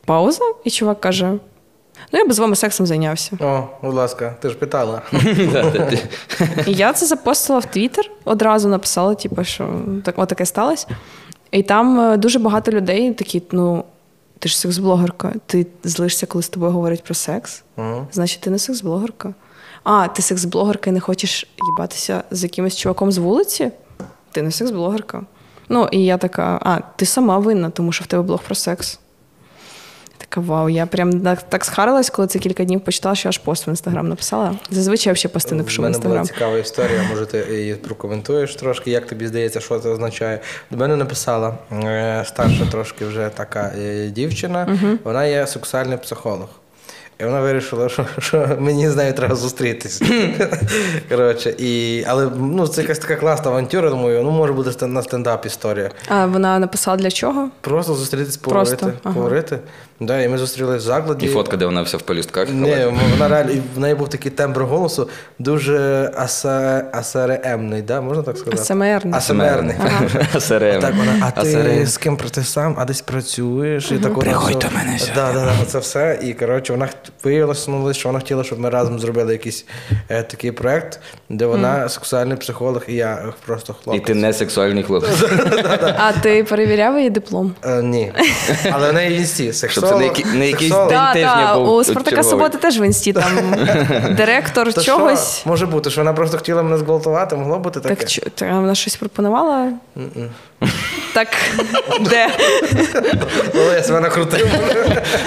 Пауза, 0.05 0.43
і 0.63 0.71
чувак 0.71 1.01
каже: 1.01 1.31
Ну, 2.11 2.19
я 2.19 2.25
би 2.25 2.33
з 2.33 2.39
вами 2.39 2.55
сексом 2.55 2.85
зайнявся. 2.85 3.37
О, 3.41 3.63
будь 3.81 3.93
ласка, 3.93 4.35
ти 4.41 4.49
ж 4.49 4.55
питала. 4.55 5.01
І 6.67 6.73
я 6.73 6.93
це 6.93 7.05
запостила 7.05 7.59
в 7.59 7.65
Твіттер, 7.65 8.11
одразу 8.25 8.69
написала, 8.69 9.15
типу, 9.15 9.43
що 9.43 9.69
так, 10.03 10.19
отаке 10.19 10.45
сталося. 10.45 10.87
І 11.51 11.63
там 11.63 11.99
е, 11.99 12.17
дуже 12.17 12.39
багато 12.39 12.71
людей 12.71 13.13
такі, 13.13 13.43
ну, 13.51 13.83
ти 14.39 14.49
ж 14.49 14.57
секс-блогерка, 14.57 15.33
ти 15.45 15.67
злишся, 15.83 16.25
коли 16.25 16.43
з 16.43 16.49
тобою 16.49 16.71
говорять 16.71 17.03
про 17.03 17.13
секс. 17.13 17.63
Мгм. 17.77 18.07
Значить, 18.11 18.41
ти 18.41 18.49
не 18.49 18.57
секс-блогерка. 18.57 19.33
А, 19.83 20.07
ти 20.07 20.21
секс-блогерка 20.21 20.89
і 20.89 20.91
не 20.91 20.99
хочеш 20.99 21.47
їбатися 21.63 22.23
з 22.31 22.43
якимось 22.43 22.77
чуваком 22.77 23.11
з 23.11 23.17
вулиці? 23.17 23.71
Ти 24.31 24.41
не 24.41 24.49
секс-блогерка. 24.49 25.21
Ну, 25.69 25.87
і 25.91 26.05
я 26.05 26.17
така, 26.17 26.59
а, 26.61 26.79
ти 26.95 27.05
сама 27.05 27.37
винна, 27.37 27.69
тому 27.69 27.91
що 27.91 28.03
в 28.03 28.07
тебе 28.07 28.23
блог 28.23 28.43
про 28.43 28.55
секс. 28.55 28.99
Така, 30.29 30.41
вау, 30.41 30.69
я 30.69 30.85
прям 30.85 31.21
так, 31.21 31.43
так 31.43 31.65
схарилась, 31.65 32.09
коли 32.09 32.27
це 32.27 32.39
кілька 32.39 32.63
днів 32.63 32.81
почитала, 32.81 33.15
що 33.15 33.29
аж 33.29 33.37
пост 33.37 33.67
в 33.67 33.69
інстаграм 33.69 34.09
написала. 34.09 34.55
Зазвичай 34.69 35.11
я 35.11 35.13
взагалі 35.13 35.33
пости 35.33 35.55
не 35.55 35.63
пишу 35.63 35.81
У 35.81 35.85
мене 35.85 35.97
була 35.97 36.25
цікава 36.25 36.57
історія, 36.57 37.01
може 37.09 37.25
ти 37.25 37.45
її 37.51 37.75
прокоментуєш 37.75 38.55
трошки, 38.55 38.91
як 38.91 39.07
тобі 39.07 39.27
здається, 39.27 39.59
що 39.59 39.79
це 39.79 39.89
означає. 39.89 40.39
До 40.71 40.77
мене 40.77 40.95
написала 40.95 41.57
е, 41.71 42.23
старша 42.27 42.65
трошки 42.71 43.05
вже 43.05 43.29
така 43.33 43.73
е, 43.79 44.07
дівчина, 44.07 44.79
вона 45.03 45.25
є 45.25 45.47
сексуальний 45.47 45.97
психолог. 45.97 46.47
І 47.23 47.25
вона 47.25 47.41
вирішила, 47.41 47.89
що, 47.89 48.05
що 48.19 48.49
мені 48.59 48.89
з 48.89 48.95
нею 48.95 49.13
треба 49.13 49.35
зустрітися. 49.35 50.05
Коротше, 51.09 51.55
і, 51.57 52.03
але 52.07 52.29
ну, 52.37 52.67
це 52.67 52.81
якась 52.81 52.99
така 52.99 53.15
класна 53.15 53.51
авантюра, 53.51 53.89
думаю, 53.89 54.23
ну 54.23 54.31
може 54.31 54.53
буде 54.53 54.87
на 54.87 55.03
стендап 55.03 55.45
історія. 55.45 55.89
А 56.07 56.25
вона 56.25 56.59
написала 56.59 56.97
для 56.97 57.11
чого? 57.11 57.49
Просто 57.61 57.93
зустрітись, 57.93 58.37
Просто, 58.37 58.75
поговорити. 58.77 58.99
ага. 59.03 59.13
поговорити. 59.13 59.59
Да, 59.99 60.21
і 60.21 60.29
ми 60.29 60.37
зустрілись 60.37 60.83
в 60.83 60.85
закладі. 60.85 61.25
І 61.25 61.29
фотка, 61.29 61.57
де 61.57 61.65
вона 61.65 61.81
вся 61.81 61.97
в 61.97 62.01
пелюстках. 62.01 62.49
Ні, 62.49 62.75
вона 63.11 63.27
реально, 63.27 63.61
в 63.75 63.79
неї 63.79 63.95
був 63.95 64.09
такий 64.09 64.31
тембр 64.31 64.63
голосу, 64.63 65.09
дуже 65.39 66.11
аса, 66.17 66.85
асареемний, 66.93 67.81
да? 67.81 68.01
можна 68.01 68.23
так 68.23 68.37
сказати? 68.37 68.61
АСМРний. 68.61 69.13
Асмерний. 69.13 69.75
СРМ. 70.39 70.81
Так 70.81 70.95
вона, 70.95 71.31
а 71.35 71.41
ти 71.41 71.85
з 71.85 71.97
ким 71.97 72.17
ти 72.17 72.43
сам, 72.43 72.75
а 72.79 72.85
десь 72.85 73.01
працюєш? 73.01 73.91
І 73.91 73.99
так 73.99 74.19
Приходь 74.19 74.59
до 74.59 74.77
мене. 74.77 74.99
Да, 75.15 75.33
да, 75.33 75.45
да, 75.45 75.65
це 75.67 75.79
все. 75.79 76.19
І 76.23 76.33
коротше, 76.33 76.73
вона 76.73 76.89
виявилося, 77.23 77.93
що 77.93 78.09
вона 78.09 78.19
хотіла, 78.19 78.43
щоб 78.43 78.59
ми 78.59 78.69
разом 78.69 78.99
зробили 78.99 79.31
якийсь 79.31 79.65
е, 80.09 80.23
такий 80.23 80.51
проект, 80.51 80.99
де 81.29 81.45
вона 81.45 81.89
сексуальний 81.89 82.37
психолог, 82.37 82.83
і 82.87 82.93
я 82.93 83.33
просто 83.45 83.75
І 83.93 83.99
ти 83.99 84.13
не 84.13 84.33
сексуальний 84.33 84.83
хлопець. 84.83 85.23
А 85.97 86.11
ти 86.11 86.43
перевіряв 86.43 86.97
її 86.97 87.09
диплом? 87.09 87.55
Е, 87.63 87.81
ні. 87.81 88.13
Але 88.71 88.91
в 88.91 88.93
неї 88.93 89.17
в 89.17 89.19
інсті. 89.19 89.53
Щоб 89.53 89.87
це 89.87 89.95
не 90.33 90.47
якийсь 90.47 90.73
день 90.73 91.13
тижня 91.13 91.51
був 91.55 91.75
У 91.75 91.83
Спартака. 91.83 92.23
Суботи 92.23 92.57
теж 92.57 92.79
в 92.79 92.83
інсті 92.83 93.13
там 93.13 93.55
директор 94.17 94.83
чогось. 94.83 95.45
Може 95.45 95.65
бути, 95.65 95.89
що 95.89 96.01
вона 96.01 96.13
просто 96.13 96.37
хотіла 96.37 96.63
мене 96.63 96.77
зґвалтувати, 96.77 97.35
могло 97.35 97.59
бути 97.59 97.79
таке. 97.79 98.05
Так, 98.35 98.51
вона 98.51 98.75
щось 98.75 98.95
пропонувала? 98.95 99.71
Так, 101.13 101.27
де? 102.01 102.29
Але 103.55 103.73
я 103.75 103.83
себе. 103.83 104.11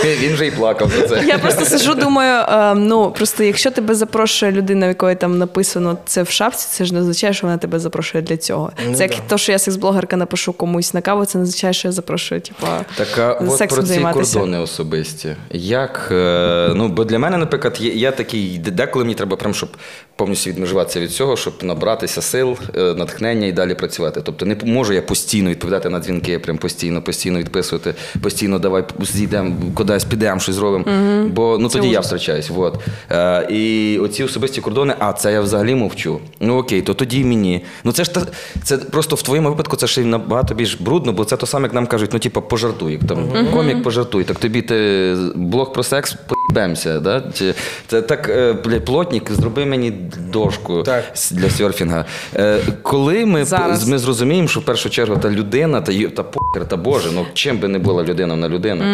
Він 0.05 0.35
вже 0.35 0.47
і 0.47 0.51
плакав 0.51 0.91
за 0.91 1.09
це. 1.09 1.25
Я 1.27 1.39
просто 1.39 1.65
сижу, 1.65 1.95
думаю, 1.95 2.45
е, 2.49 2.75
ну 2.75 3.11
просто 3.11 3.45
якщо 3.45 3.71
тебе 3.71 3.95
запрошує 3.95 4.53
людина, 4.53 4.87
в 4.87 4.89
якої 4.89 5.17
там 5.17 5.39
написано 5.39 5.99
це 6.07 6.23
в 6.23 6.31
шапці, 6.31 6.67
це 6.71 6.85
ж 6.85 6.95
не 6.95 7.01
означає, 7.01 7.33
що 7.33 7.47
вона 7.47 7.59
тебе 7.59 7.79
запрошує 7.79 8.25
для 8.25 8.37
цього. 8.37 8.73
Ну 8.87 8.95
Це 8.95 9.03
як 9.03 9.11
да. 9.11 9.17
то, 9.29 9.39
що 9.39 9.53
я 9.53 9.59
секс-блогерка 9.59 10.17
напишу 10.17 10.53
комусь 10.53 10.95
на 10.95 11.01
каву, 11.01 11.25
це 11.25 11.39
не 11.39 11.45
означає, 11.45 11.73
що 11.73 11.89
я 11.89 11.93
запрошую, 11.93 12.41
типа. 12.41 12.85
Так 12.97 13.19
а 13.19 13.33
от 13.33 13.57
Сексом 13.57 13.79
про 13.79 13.83
ці 13.83 13.95
займатися. 13.95 14.39
кордони 14.39 14.59
особисті. 14.59 15.37
Як, 15.51 16.09
е, 16.13 16.71
ну, 16.75 16.89
бо 16.89 17.05
для 17.05 17.19
мене, 17.19 17.37
наприклад, 17.37 17.77
є, 17.81 17.93
я 17.93 18.11
такий, 18.11 18.59
деколи 18.59 19.05
мені 19.05 19.15
треба 19.15 19.37
прям, 19.37 19.55
щоб 19.55 19.69
повністю 20.17 20.51
відмежуватися 20.51 21.01
від 21.01 21.11
цього, 21.11 21.37
щоб 21.37 21.55
набратися 21.63 22.23
сил, 22.23 22.57
е, 22.77 22.95
натхнення 22.95 23.47
і 23.47 23.53
далі 23.53 23.75
працювати. 23.75 24.21
Тобто 24.25 24.47
не 24.47 24.57
можу 24.65 24.93
я 24.93 25.03
постійно 25.03 25.51
відповідати 25.51 25.89
на 25.89 26.01
дзвінки, 26.01 26.39
прям 26.39 26.59
постійно, 26.59 27.03
постійно 27.03 27.39
відписувати, 27.39 27.95
постійно 28.23 28.59
давай 28.59 28.85
зійдемо 29.01 29.57
кудись, 29.75 30.05
підемо, 30.05 30.41
щось 30.41 30.55
зробимо. 30.55 30.85
Бо 31.27 31.59
ну, 31.61 31.69
Це 31.69 31.79
тоді 31.79 31.89
я 31.91 31.99
ужас. 31.99 32.07
втрачаюсь. 32.07 32.51
Вот. 32.51 32.81
Е, 33.11 33.47
і 33.51 33.99
оці 33.99 34.25
особисті 34.25 34.61
кордони, 34.61 34.95
а 34.99 35.13
це 35.13 35.33
я 35.33 35.41
взагалі 35.41 35.75
мовчу. 35.75 36.21
Ну 36.41 36.57
окей, 36.57 36.83
то 36.83 36.95
тоді 36.95 37.25
мені. 37.25 37.65
Ну 37.85 37.93
це 37.93 38.05
ж 38.05 38.15
та, 38.15 38.23
це 38.63 38.77
просто 38.77 39.17
в 39.17 39.23
твоєму 39.23 39.49
випадку 39.49 39.77
це 39.77 39.87
ще 39.87 40.05
набагато 40.05 40.55
більш 40.55 40.75
брудно, 40.75 41.13
бо 41.13 41.25
це 41.25 41.37
то 41.37 41.47
саме, 41.47 41.63
як 41.65 41.75
нам 41.75 41.87
кажуть, 41.87 42.11
ну 42.13 42.19
типу, 42.19 42.43
пожартуй. 42.43 42.93
Як 42.93 43.05
там 43.05 43.51
комік 43.53 43.83
пожартуй. 43.83 44.25
Так 44.25 44.39
тобі 44.39 44.63
ти 44.63 45.17
блог 45.35 45.73
про 45.73 45.83
секс 45.83 46.17
поїбемося. 46.57 47.01
Да? 47.01 47.23
Чи, 47.35 47.55
це 47.87 48.03
так, 48.03 48.29
е, 48.29 48.53
бля, 48.53 48.81
плотник, 48.81 49.31
зроби 49.31 49.67
мені 49.67 49.91
дошку 50.33 50.83
Так. 50.83 51.05
для 51.31 51.51
серфінга. 51.51 52.05
Е, 52.35 52.59
коли 52.83 53.27
ми, 53.27 53.45
Зараз. 53.45 53.89
ми 53.89 53.99
зрозуміємо, 53.99 54.49
що 54.49 54.61
в 54.61 54.65
першу 54.65 54.91
чергу 54.91 55.17
та 55.17 55.31
людина, 55.31 55.81
та, 55.81 55.93
та 56.09 56.23
покер, 56.23 56.69
та 56.69 56.77
Боже, 56.77 57.09
ну 57.15 57.27
чим 57.35 57.59
би 57.59 57.69
не 57.69 57.79
була 57.79 58.03
людина 58.03 58.37
на 58.37 58.49
людину. 58.49 58.85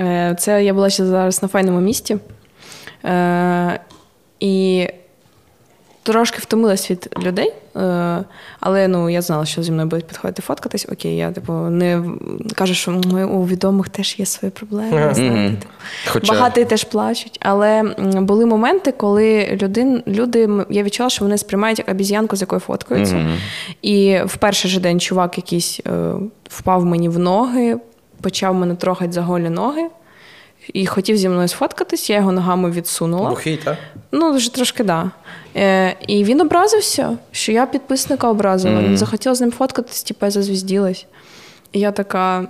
Е, 0.00 0.36
Це 0.38 0.64
я 0.64 0.74
була 0.74 0.90
ще 0.90 1.06
зараз 1.06 1.42
на 1.42 1.48
файному 1.48 1.80
місті. 1.80 2.16
Е, 3.04 3.80
І 4.40 4.86
трошки 6.02 6.38
втомилась 6.38 6.90
від 6.90 7.16
людей, 7.22 7.52
е, 7.76 8.24
але 8.60 8.88
ну, 8.88 9.10
я 9.10 9.22
знала, 9.22 9.44
що 9.44 9.62
зі 9.62 9.72
мною 9.72 9.88
будуть 9.88 10.06
підходити 10.06 10.42
фоткатись. 10.42 10.86
Окей, 10.92 11.16
я 11.16 11.32
типу 11.32 11.52
не 11.52 12.04
кажу, 12.54 12.74
що 12.74 12.90
ми, 12.90 13.24
у 13.24 13.46
відомих 13.46 13.88
теж 13.88 14.18
є 14.18 14.26
свої 14.26 14.52
проблеми. 14.52 15.14
знаєте, 15.14 15.56
типу. 15.56 15.72
Хоча... 16.08 16.32
Багаті 16.32 16.64
теж 16.64 16.84
плачуть. 16.84 17.38
Але 17.40 17.82
були 18.14 18.46
моменти, 18.46 18.92
коли 18.92 19.58
людин, 19.62 20.02
люди, 20.06 20.48
я 20.70 20.82
відчула, 20.82 21.10
що 21.10 21.24
вони 21.24 21.38
сприймають 21.38 21.78
як 21.78 21.88
обіз'янку, 21.88 22.36
з 22.36 22.40
якою 22.40 22.60
фоткаються. 22.60 23.26
І 23.82 24.18
в 24.24 24.36
перший 24.36 24.70
же 24.70 24.80
день 24.80 25.00
чувак 25.00 25.36
якийсь 25.36 25.80
е, 25.86 26.12
впав 26.48 26.84
мені 26.84 27.08
в 27.08 27.18
ноги, 27.18 27.76
почав 28.20 28.54
мене 28.54 28.74
трогати 28.74 29.12
за 29.12 29.22
голі 29.22 29.48
ноги. 29.48 29.82
І 30.72 30.86
хотів 30.86 31.16
зі 31.16 31.28
мною 31.28 31.48
сфоткатись, 31.48 32.10
я 32.10 32.16
його 32.16 32.32
ногами 32.32 32.70
відсунула. 32.70 33.30
Бухий, 33.30 33.56
так? 33.56 33.78
Ну, 34.12 34.32
вже 34.32 34.54
трошки 34.54 34.84
да. 34.84 35.10
Е, 35.56 35.96
і 36.06 36.24
він 36.24 36.40
образився, 36.40 37.18
що 37.32 37.52
я 37.52 37.66
підписника 37.66 38.28
образила. 38.28 38.82
Він 38.82 38.98
захотів 38.98 39.34
з 39.34 39.40
ним 39.40 39.52
фоткатись, 39.52 40.02
типу, 40.02 40.26
я 40.26 40.30
зазвізділась. 40.30 41.06
І 41.72 41.80
я 41.80 41.92
така: 41.92 42.48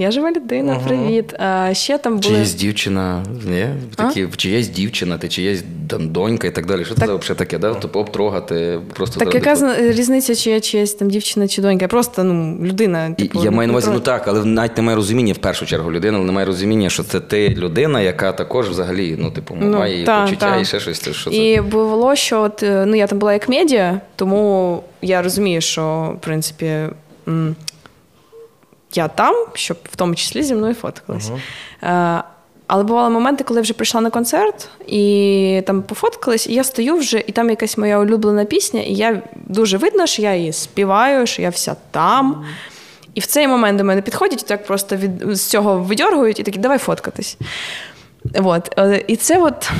я 0.00 0.10
жива 0.10 0.30
людина, 0.30 0.72
Ага. 0.76 0.88
привіт. 0.88 1.34
А 1.38 1.74
ще 1.74 1.98
там 1.98 2.20
Чи 2.20 2.28
були. 2.28 2.40
є 2.40 2.46
дівчина, 2.46 3.24
ні? 3.48 3.66
Такі, 3.96 4.28
чи 4.36 4.48
є 4.50 4.62
дівчина, 4.62 5.18
ти 5.18 5.28
чи 5.28 5.42
є 5.42 5.56
там 5.88 6.08
донька 6.08 6.46
і 6.48 6.50
так 6.50 6.66
далі. 6.66 6.84
Що 6.84 6.94
це 6.94 7.00
Так. 7.00 7.08
за 7.08 7.16
взагалі 7.16 7.38
таке? 7.38 7.58
Да? 7.58 7.74
Тобто 7.74 8.00
обтрогати 8.00 8.78
просто 8.94 9.20
Так 9.20 9.34
яка 9.34 9.56
зна- 9.56 9.76
різниця, 9.92 10.34
чи 10.34 10.50
я 10.50 10.60
чиясь 10.60 10.94
там 10.94 11.10
дівчина 11.10 11.48
чи 11.48 11.62
донька? 11.62 11.88
Просто 11.88 12.24
ну, 12.24 12.58
людина. 12.66 13.14
І 13.16 13.22
Типу, 13.22 13.44
я 13.44 13.50
маю 13.50 13.66
на 13.66 13.72
увазі, 13.72 13.90
ну 13.92 14.00
так, 14.00 14.28
але 14.28 14.44
навіть 14.44 14.76
немає 14.76 14.96
розуміння 14.96 15.32
в 15.32 15.38
першу 15.38 15.66
чергу 15.66 15.92
людини, 15.92 16.16
але 16.16 16.26
немає 16.26 16.46
розуміння, 16.46 16.90
що 16.90 17.02
це 17.02 17.20
ти 17.20 17.48
людина, 17.48 18.00
яка 18.00 18.32
також 18.32 18.68
взагалі, 18.68 19.16
ну, 19.18 19.30
типу, 19.30 19.56
Ну, 19.60 19.78
має 19.78 20.04
та, 20.04 20.22
почуття 20.24 20.50
та. 20.54 20.56
і 20.60 20.64
ще 20.64 20.80
щось. 20.80 21.00
Це, 21.00 21.12
що 21.12 21.30
це? 21.30 21.36
І 21.36 21.60
було, 21.60 22.14
що 22.16 22.40
от, 22.42 22.62
е, 22.62 22.84
ну, 22.86 22.96
я 22.96 23.06
там 23.06 23.18
була 23.18 23.32
як 23.32 23.48
медіа, 23.48 24.00
тому 24.16 24.82
я 25.02 25.22
розумію, 25.22 25.60
що 25.60 26.14
в 26.18 26.20
принципі 26.20 26.66
м, 27.28 27.56
я 28.94 29.08
там, 29.08 29.34
щоб 29.54 29.76
в 29.92 29.96
тому 29.96 30.14
числі 30.14 30.42
зі 30.42 30.54
мною 30.54 30.74
фоткались. 30.74 31.30
Е, 31.82 32.22
але 32.66 32.84
бували 32.84 33.10
моменти, 33.10 33.44
коли 33.44 33.58
я 33.58 33.62
вже 33.62 33.74
прийшла 33.74 34.00
на 34.00 34.10
концерт 34.10 34.68
і 34.86 35.62
там 35.66 35.82
пофоткались, 35.82 36.46
і 36.46 36.54
я 36.54 36.64
стою 36.64 36.96
вже, 36.96 37.24
і 37.26 37.32
там 37.32 37.50
якась 37.50 37.78
моя 37.78 37.98
улюблена 37.98 38.44
пісня, 38.44 38.80
і 38.80 38.94
я 38.94 39.22
дуже 39.34 39.76
видно, 39.76 40.06
що 40.06 40.22
я 40.22 40.34
її 40.34 40.52
співаю, 40.52 41.26
що 41.26 41.42
я 41.42 41.50
вся 41.50 41.76
там. 41.90 42.44
І 43.14 43.20
в 43.20 43.26
цей 43.26 43.48
момент 43.48 43.78
до 43.78 43.84
мене 43.84 44.02
підходять 44.02 44.42
і 44.42 44.46
так 44.46 44.66
просто 44.66 44.96
від, 44.96 45.22
з 45.26 45.46
цього 45.46 45.78
видьоргують 45.78 46.40
і 46.40 46.42
такі, 46.42 46.58
давай 46.58 46.78
фоткатись. 46.78 47.38
От. 48.34 48.78
Е, 48.78 49.04
І 49.08 49.16
це 49.16 49.38
от 49.38 49.70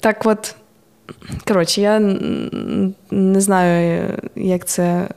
так 0.00 0.22
от. 0.24 0.54
Коротше, 1.48 1.80
я 1.80 1.98
не 3.10 3.40
знаю, 3.40 4.12
як 4.36 4.64
це. 4.64 5.08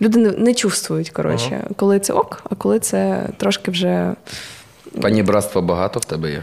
Люди 0.00 0.18
не, 0.18 0.30
не 0.30 0.54
чувствують, 0.54 1.10
коротше, 1.10 1.66
коли 1.76 1.98
це 1.98 2.12
ок, 2.12 2.42
а 2.50 2.54
коли 2.54 2.78
це 2.78 3.28
трошки 3.36 3.70
вже 3.70 4.14
Пані 5.02 5.22
братства 5.22 5.62
багато 5.62 6.00
в 6.00 6.04
тебе 6.04 6.30
є? 6.30 6.42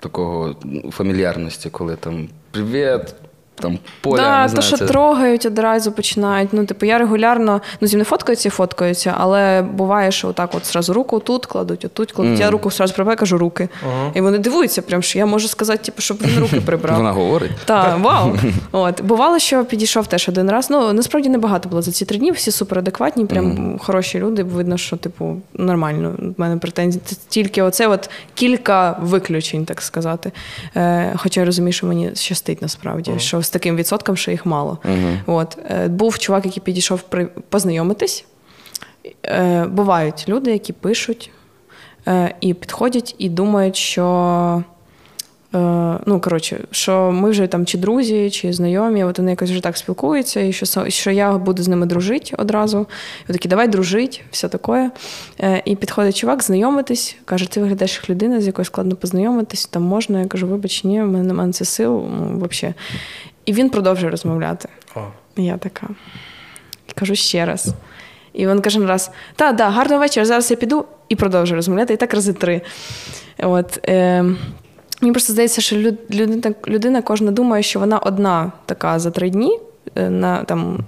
Такого 0.00 0.56
фамільярності, 0.90 1.70
коли 1.70 1.96
там 1.96 2.28
привіт, 2.50 3.14
там 3.58 3.78
поля. 4.00 4.16
да, 4.16 4.46
не 4.46 4.54
то, 4.54 4.62
що 4.62 4.76
це... 4.76 4.86
трогають, 4.86 5.46
одразу 5.46 5.92
починають. 5.92 6.48
Ну, 6.52 6.66
типу, 6.66 6.86
я 6.86 6.98
регулярно, 6.98 7.60
ну, 7.80 7.88
зі 7.88 7.96
мною 7.96 8.04
фоткаються 8.04 8.48
і 8.48 8.50
фоткаються, 8.50 9.14
але 9.18 9.62
буває, 9.62 10.12
що 10.12 10.28
отак 10.28 10.54
от 10.54 10.66
зразу 10.66 10.92
руку 10.92 11.18
тут 11.18 11.46
кладуть, 11.46 11.84
отут 11.84 12.12
кладуть. 12.12 12.40
Я 12.40 12.50
руку 12.50 12.70
зразу 12.70 12.94
прибираю, 12.94 13.18
кажу 13.18 13.38
руки. 13.38 13.68
І 14.14 14.20
вони 14.20 14.38
дивуються, 14.38 14.82
прям, 14.82 15.02
що 15.02 15.18
я 15.18 15.26
можу 15.26 15.48
сказати, 15.48 15.84
типу, 15.84 16.02
щоб 16.02 16.18
він 16.22 16.40
руки 16.40 16.60
прибрав. 16.60 16.96
Вона 16.96 17.12
говорить. 17.12 17.50
Так, 17.64 17.98
вау. 17.98 18.36
От 18.72 19.02
бувало, 19.02 19.38
що 19.38 19.64
підійшов 19.64 20.06
теж 20.06 20.28
один 20.28 20.50
раз. 20.50 20.70
Ну 20.70 20.92
насправді 20.92 21.28
небагато 21.28 21.68
було 21.68 21.82
за 21.82 21.92
ці 21.92 22.04
три 22.04 22.18
дні. 22.18 22.30
Всі 22.30 22.50
суперадекватні, 22.50 23.26
прям 23.26 23.78
хороші 23.78 24.18
люди. 24.18 24.42
Видно, 24.42 24.76
що 24.76 24.96
типу 24.96 25.36
нормально. 25.54 26.14
У 26.18 26.40
мене 26.42 26.56
претензії. 26.56 27.02
Це 27.04 27.16
тільки 27.28 27.62
оце 27.62 27.86
от 27.86 28.10
кілька 28.34 28.96
виключень, 29.00 29.64
так 29.64 29.82
сказати. 29.82 30.32
Е, 30.76 31.12
хоча 31.16 31.40
я 31.40 31.46
розумію, 31.46 31.72
що 31.72 31.86
мені 31.86 32.10
щастить 32.14 32.62
насправді, 32.62 33.12
що 33.18 33.38
з 33.48 33.50
таким 33.50 33.76
відсотком, 33.76 34.16
що 34.16 34.30
їх 34.30 34.46
мало. 34.46 34.78
От 35.26 35.58
е, 35.70 35.88
був 35.88 36.18
чувак, 36.18 36.46
який 36.46 36.62
підійшов 36.62 37.02
при 37.02 37.26
познайомитись. 37.26 38.24
Е, 39.24 39.66
бувають 39.66 40.24
люди, 40.28 40.52
які 40.52 40.72
пишуть 40.72 41.30
е, 42.08 42.34
і 42.40 42.54
підходять 42.54 43.14
і 43.18 43.28
думають, 43.28 43.76
що. 43.76 44.64
Е, 45.54 45.58
ну, 46.06 46.20
коротше, 46.20 46.60
що 46.70 47.12
ми 47.12 47.30
вже 47.30 47.46
там 47.46 47.66
чи 47.66 47.78
друзі, 47.78 48.30
чи 48.30 48.52
знайомі, 48.52 49.04
от 49.04 49.18
вони 49.18 49.30
якось 49.30 49.50
вже 49.50 49.60
так 49.60 49.76
спілкуються, 49.76 50.40
і 50.40 50.52
що, 50.52 50.88
що 50.88 51.10
я 51.10 51.38
буду 51.38 51.62
з 51.62 51.68
ними 51.68 51.86
дружити 51.86 52.34
одразу. 52.38 52.86
І 53.28 53.32
такі, 53.32 53.48
давай 53.48 53.68
дружить, 53.68 54.24
все 54.30 54.48
таке. 54.48 54.90
Е, 55.40 55.62
і 55.64 55.76
підходить 55.76 56.16
чувак, 56.16 56.42
знайомитись, 56.42 57.16
каже, 57.24 57.50
ти 57.50 57.60
виглядаєш 57.60 57.96
як 57.96 58.10
людина, 58.10 58.40
з 58.40 58.46
якою 58.46 58.64
складно 58.64 58.96
познайомитись, 58.96 59.66
там 59.66 59.82
можна. 59.82 60.20
Я 60.20 60.26
кажу, 60.26 60.46
вибач, 60.46 60.84
ні, 60.84 61.02
в 61.02 61.06
мене 61.06 61.24
немає 61.24 61.52
це 61.52 61.64
сил, 61.64 62.04
ну, 62.18 62.48
взагалі. 62.50 62.74
І 63.44 63.52
він 63.52 63.70
продовжує 63.70 64.10
розмовляти. 64.10 64.68
О. 64.94 65.00
Я 65.36 65.56
така. 65.56 65.88
Кажу 66.94 67.14
ще 67.14 67.46
раз. 67.46 67.74
І 68.32 68.46
він 68.46 68.60
каже 68.60 68.86
раз: 68.86 69.10
та, 69.36 69.52
да, 69.52 69.70
гарного 69.70 70.00
вечора, 70.00 70.26
зараз 70.26 70.50
я 70.50 70.56
піду 70.56 70.84
і 71.08 71.16
продовжую 71.16 71.56
розмовляти. 71.56 71.94
І 71.94 71.96
так 71.96 72.14
рази 72.14 72.32
три. 72.32 72.60
От, 73.38 73.88
е, 73.88 74.24
мені 75.00 75.12
просто 75.12 75.32
здається, 75.32 75.60
що 75.60 75.76
людина, 76.10 76.54
людина 76.68 77.02
кожна 77.02 77.30
думає, 77.30 77.62
що 77.62 77.80
вона 77.80 77.98
одна 77.98 78.52
така 78.66 78.98
за 78.98 79.10
три 79.10 79.30
дні 79.30 79.58
е, 79.96 80.10
на, 80.10 80.44
там, 80.44 80.78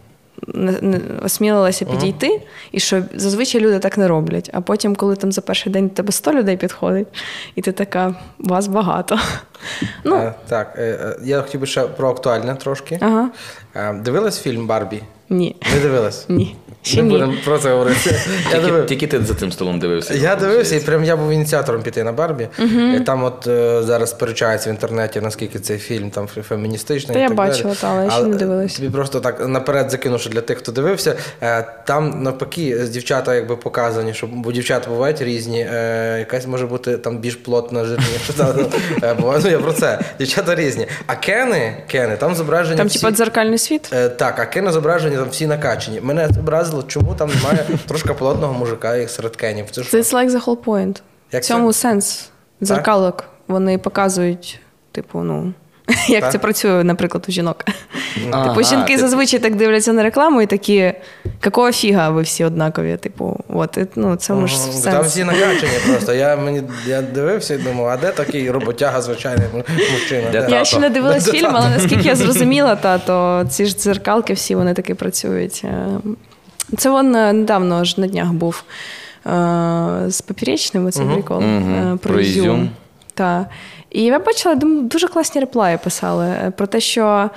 не, 0.54 0.72
не 0.80 1.00
осмілилася 1.24 1.84
підійти, 1.84 2.40
і 2.72 2.80
що 2.80 3.02
зазвичай 3.14 3.60
люди 3.60 3.78
так 3.78 3.98
не 3.98 4.08
роблять. 4.08 4.50
А 4.52 4.60
потім, 4.60 4.96
коли 4.96 5.16
там 5.16 5.32
за 5.32 5.40
перший 5.40 5.72
день 5.72 5.88
до 5.88 5.94
тебе 5.94 6.12
100 6.12 6.32
людей 6.32 6.56
підходить, 6.56 7.08
і 7.54 7.62
ти 7.62 7.72
така, 7.72 8.14
вас 8.38 8.66
багато. 8.66 9.18
Ну, 10.04 10.16
Е, 10.16 10.34
так, 10.48 10.74
е, 10.78 11.16
я 11.24 11.42
хотів 11.42 11.60
би 11.60 11.66
ще 11.66 11.80
про 11.86 12.10
актуальне 12.10 12.54
трошки. 12.54 12.98
ага, 13.02 13.30
дивилась 13.94 14.40
фільм 14.42 14.66
Барбі? 14.66 15.02
ні. 15.30 15.56
Не 15.74 15.80
дивилась? 15.80 16.26
Ні. 16.28 16.56
Ще 16.82 16.96
Не 16.96 17.02
ні. 17.02 17.08
будемо 17.10 17.34
про 17.44 17.58
це 17.58 17.70
говорити. 17.70 17.98
Я 18.44 18.50
Тільки, 18.52 18.66
дивив- 18.66 18.86
тільки 18.86 19.06
ти 19.06 19.20
за 19.24 19.34
цим 19.34 19.52
столом 19.52 19.78
дивився. 19.78 20.14
Я 20.14 20.36
дивився, 20.36 20.76
і 20.76 20.80
прям 20.80 21.04
я 21.04 21.16
був 21.16 21.30
ініціатором 21.30 21.82
піти 21.82 22.04
на 22.04 22.12
Барбі. 22.12 22.48
І 22.96 23.00
там 23.00 23.24
от 23.24 23.46
е, 23.46 23.82
зараз 23.82 24.10
сперечається 24.10 24.70
в 24.70 24.72
інтернеті, 24.72 25.20
наскільки 25.20 25.58
цей 25.58 25.78
фільм 25.78 26.10
там 26.10 26.26
феміністичний. 26.26 27.12
Та 27.14 27.18
і 27.18 27.22
я 27.22 27.28
так 27.28 27.36
бачила, 27.36 27.62
далі. 27.68 27.76
та, 27.80 27.88
але 27.90 28.04
я 28.04 28.10
ще 28.10 28.22
не 28.22 28.36
дивилась. 28.36 28.74
Тобі 28.76 28.90
просто 28.90 29.20
так 29.20 29.48
наперед 29.48 29.90
закину, 29.90 30.18
що 30.18 30.30
для 30.30 30.40
тих, 30.40 30.58
хто 30.58 30.72
дивився, 30.72 31.16
е, 31.42 31.66
там 31.86 32.22
навпаки 32.22 32.78
дівчата 32.92 33.34
якби 33.34 33.56
показані, 33.56 34.14
що 34.14 34.26
бо 34.26 34.52
дівчата 34.52 34.90
бувають 34.90 35.22
різні, 35.22 35.66
е, 35.72 36.16
якась 36.18 36.46
може 36.46 36.66
бути 36.66 36.98
там 36.98 37.18
більш 37.18 37.34
плотна, 37.34 37.84
жирніша. 37.84 38.54
ну, 38.56 38.66
е, 39.02 39.14
буває, 39.14 39.40
Ну 39.44 39.50
я 39.50 39.58
про 39.58 39.72
це. 39.72 39.98
Дівчата 40.18 40.54
різні. 40.54 40.86
А 41.06 41.14
кени, 41.14 41.76
кени, 41.90 42.16
там 42.16 42.34
зображені. 42.34 42.76
Там, 42.76 42.86
всі... 42.86 42.98
типа, 42.98 43.12
дзеркальний 43.12 43.58
світ. 43.58 43.90
Е, 43.92 44.08
так, 44.08 44.38
а 44.38 44.46
кени 44.46 44.72
зображені 44.72 45.16
там 45.16 45.28
всі 45.30 45.46
накачані. 45.46 46.00
Мене 46.00 46.28
образило, 46.70 46.82
чому 46.82 47.14
там 47.14 47.28
немає 47.28 47.66
трошки 47.86 48.14
плотного 48.14 48.52
мужика 48.52 48.96
як 48.96 49.10
серед 49.10 49.36
кенів. 49.36 49.70
Це 49.70 49.82
що? 49.82 49.96
It's 49.98 50.12
like 50.12 50.30
the 50.30 50.44
whole 50.44 50.64
point. 50.64 51.00
Як 51.32 51.42
в 51.42 51.46
цьому 51.46 51.72
це? 51.72 51.78
сенс 51.78 52.30
дзеркалок. 52.62 53.24
Вони 53.48 53.78
показують, 53.78 54.60
типу, 54.92 55.20
ну. 55.20 55.52
Як 56.08 56.20
Так. 56.22 56.32
це 56.32 56.38
працює, 56.38 56.84
наприклад, 56.84 57.24
у 57.28 57.32
жінок. 57.32 57.64
Ага, 58.30 58.48
типу, 58.48 58.62
жінки 58.68 58.94
ти- 58.94 59.00
зазвичай 59.00 59.40
так 59.40 59.56
дивляться 59.56 59.92
на 59.92 60.02
рекламу 60.02 60.42
і 60.42 60.46
такі, 60.46 60.92
какого 61.40 61.72
фіга 61.72 62.10
ви 62.10 62.22
всі 62.22 62.44
однакові? 62.44 62.96
Типу, 62.96 63.40
от, 63.48 63.78
ну, 63.94 64.16
це 64.16 64.46
ж 64.46 64.58
сенс. 64.58 64.80
Там 64.80 65.04
всі 65.04 65.24
накачані 65.24 65.72
просто. 65.88 66.14
Я, 66.14 66.36
мені, 66.36 66.62
я 66.86 67.02
дивився 67.02 67.54
і 67.54 67.58
думав, 67.58 67.86
а 67.86 67.96
де 67.96 68.10
такий 68.12 68.50
роботяга, 68.50 69.02
звичайний 69.02 69.46
му- 69.54 69.64
мужчина? 69.92 70.30
Де 70.32 70.42
Де? 70.42 70.50
Я 70.50 70.64
ще 70.64 70.78
не 70.78 70.90
дивилась 70.90 71.24
Де 71.24 71.32
фільм, 71.32 71.50
але 71.52 71.70
наскільки 71.70 72.08
я 72.08 72.16
зрозуміла, 72.16 72.76
та, 72.76 72.98
то 72.98 73.44
ці 73.50 73.66
ж 73.66 73.76
дзеркалки 73.76 74.32
всі 74.32 74.54
вони 74.54 74.74
таки 74.74 74.94
працюють. 74.94 75.64
Це 76.78 76.90
він 76.90 77.14
е, 77.16 77.32
недавно 77.32 77.84
ж 77.84 78.00
на 78.00 78.06
днях 78.06 78.32
був 78.32 78.64
е, 79.26 79.30
з 80.08 80.20
поперечним 80.20 80.86
оцей 80.86 81.06
прикол 81.06 81.40
Мгм. 81.40 81.74
е, 81.74 81.96
про, 81.96 82.12
Про 82.12 82.20
Ізюм. 82.20 82.44
Ізюм. 82.44 82.70
Та. 83.14 83.46
І 83.90 84.02
я 84.02 84.18
бачила, 84.18 84.54
думаю, 84.54 84.82
дуже 84.82 85.08
класні 85.08 85.40
реплаї 85.40 85.78
писали 85.84 86.52
про 86.56 86.66
те, 86.66 86.80
що 86.80 87.30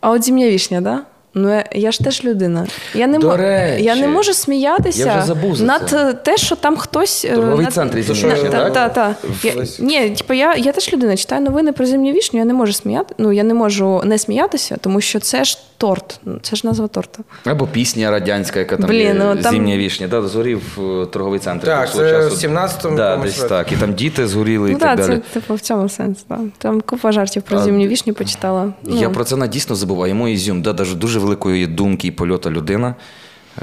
а 0.00 0.10
от 0.10 0.24
зім'я 0.24 0.50
вішня, 0.50 0.80
да? 0.80 1.00
Ну, 1.38 1.50
я, 1.50 1.64
я 1.72 1.92
ж 1.92 2.04
теж 2.04 2.24
людина. 2.24 2.66
Я 2.94 3.06
не, 3.06 3.18
До 3.18 3.36
речі, 3.36 3.84
я 3.84 3.96
не 3.96 4.08
можу 4.08 4.34
сміятися 4.34 5.04
я 5.06 5.16
вже 5.16 5.26
забув 5.26 5.56
за 5.56 5.64
над 5.64 5.88
це. 5.88 6.12
те, 6.12 6.36
що 6.36 6.56
там 6.56 6.76
хтось. 6.76 7.24
е, 7.24 7.34
Торговий 7.34 7.64
над- 7.64 7.74
центр 7.74 8.02
«Зім'я 8.02 8.34
вішня», 8.34 8.50
На- 8.50 8.50
так? 8.50 8.72
та, 8.72 8.88
та, 8.88 9.14
та. 9.42 9.48
Я, 9.48 9.54
ні, 9.78 10.10
типу, 10.10 10.34
я, 10.34 10.54
я 10.54 10.72
теж 10.72 10.92
людина, 10.92 11.16
читаю 11.16 11.42
новини 11.42 11.72
про 11.72 11.86
зимню 11.86 12.12
вішню, 12.12 12.38
я 12.38 12.44
не 12.44 12.52
можу 12.54 12.72
сміяти. 12.72 13.14
Ну, 13.18 13.32
я 13.32 13.42
не 13.42 13.54
можу 13.54 14.02
не 14.04 14.18
сміятися, 14.18 14.76
тому 14.80 15.00
що 15.00 15.20
це 15.20 15.44
ж 15.44 15.58
торт. 15.78 16.20
Ну, 16.24 16.38
Це 16.42 16.56
ж 16.56 16.66
назва 16.66 16.88
торта. 16.88 17.22
Або 17.44 17.66
пісня 17.66 18.10
радянська, 18.10 18.58
яка 18.58 18.76
там 18.76 18.86
Блін, 18.86 19.00
є, 19.00 19.14
ну, 19.18 19.36
там- 19.42 19.52
зімня 19.54 19.76
вішня, 19.76 20.08
да, 20.08 20.22
згорів 20.22 20.62
е, 20.78 21.06
торговий 21.06 21.38
центр. 21.38 21.66
Так, 21.66 21.92
це 21.92 22.10
часу. 22.10 22.34
в 22.36 22.38
17-му 22.38 22.96
да, 22.96 23.16
десь 23.16 23.36
році. 23.38 23.48
так. 23.48 23.72
І 23.72 23.76
там 23.76 23.94
діти 23.94 24.26
згоріли 24.26 24.70
і 24.70 24.72
ну, 24.72 24.78
так 24.78 24.96
так, 24.96 25.06
далі. 25.08 25.20
це 25.34 25.40
типу, 25.40 25.54
в 25.54 25.60
цьому 25.60 25.88
сенс. 25.88 26.18
Да. 26.28 26.38
Там 26.58 26.80
купа 26.80 27.12
жартів 27.12 27.42
про 27.42 27.58
А, 27.58 27.62
зимню 27.62 27.86
вішню 27.86 28.14
почитала. 28.14 28.72
Ну, 28.82 29.00
Я 29.00 29.10
про 29.10 29.24
це 29.24 29.36
на 29.36 29.46
дійсно 29.46 29.76
забуваю. 29.76 30.08
Йому 30.10 30.28
ізюм, 30.28 30.62
да, 30.62 30.72
дуже 30.72 31.18
великої 31.26 31.66
думки 31.66 32.08
і 32.08 32.10
польоту 32.10 32.50
людина, 32.50 32.94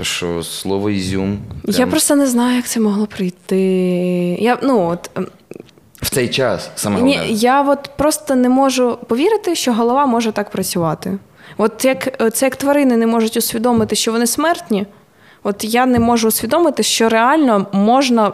що 0.01 0.43
слово 0.43 0.89
ізюм. 0.89 1.37
Я 1.65 1.73
прям 1.73 1.89
просто 1.89 2.15
не 2.15 2.27
знаю, 2.27 2.55
як 2.55 2.65
це 2.65 2.79
могло 2.79 3.07
прийти. 3.07 3.57
Я, 4.39 4.57
ну, 4.63 4.87
от, 4.87 5.09
ем, 5.15 5.27
В 6.01 6.09
цей 6.09 6.27
час 6.27 6.71
саме 6.75 7.01
Ні, 7.01 7.19
я 7.29 7.61
от 7.61 7.89
просто 7.97 8.35
не 8.35 8.49
можу 8.49 8.97
повірити, 9.07 9.55
що 9.55 9.73
голова 9.73 10.05
може 10.05 10.31
так 10.31 10.49
працювати. 10.49 11.17
От 11.57 11.85
як 11.85 12.21
е, 12.21 12.31
це 12.31 12.45
як 12.45 12.55
тварини 12.55 12.97
не 12.97 13.07
можуть 13.07 13.37
усвідомити, 13.37 13.95
що 13.95 14.11
вони 14.11 14.27
смертні. 14.27 14.85
От 15.43 15.63
я 15.63 15.85
не 15.85 15.99
можу 15.99 16.27
усвідомити, 16.27 16.83
що 16.83 17.09
реально 17.09 17.67
можна 17.71 18.31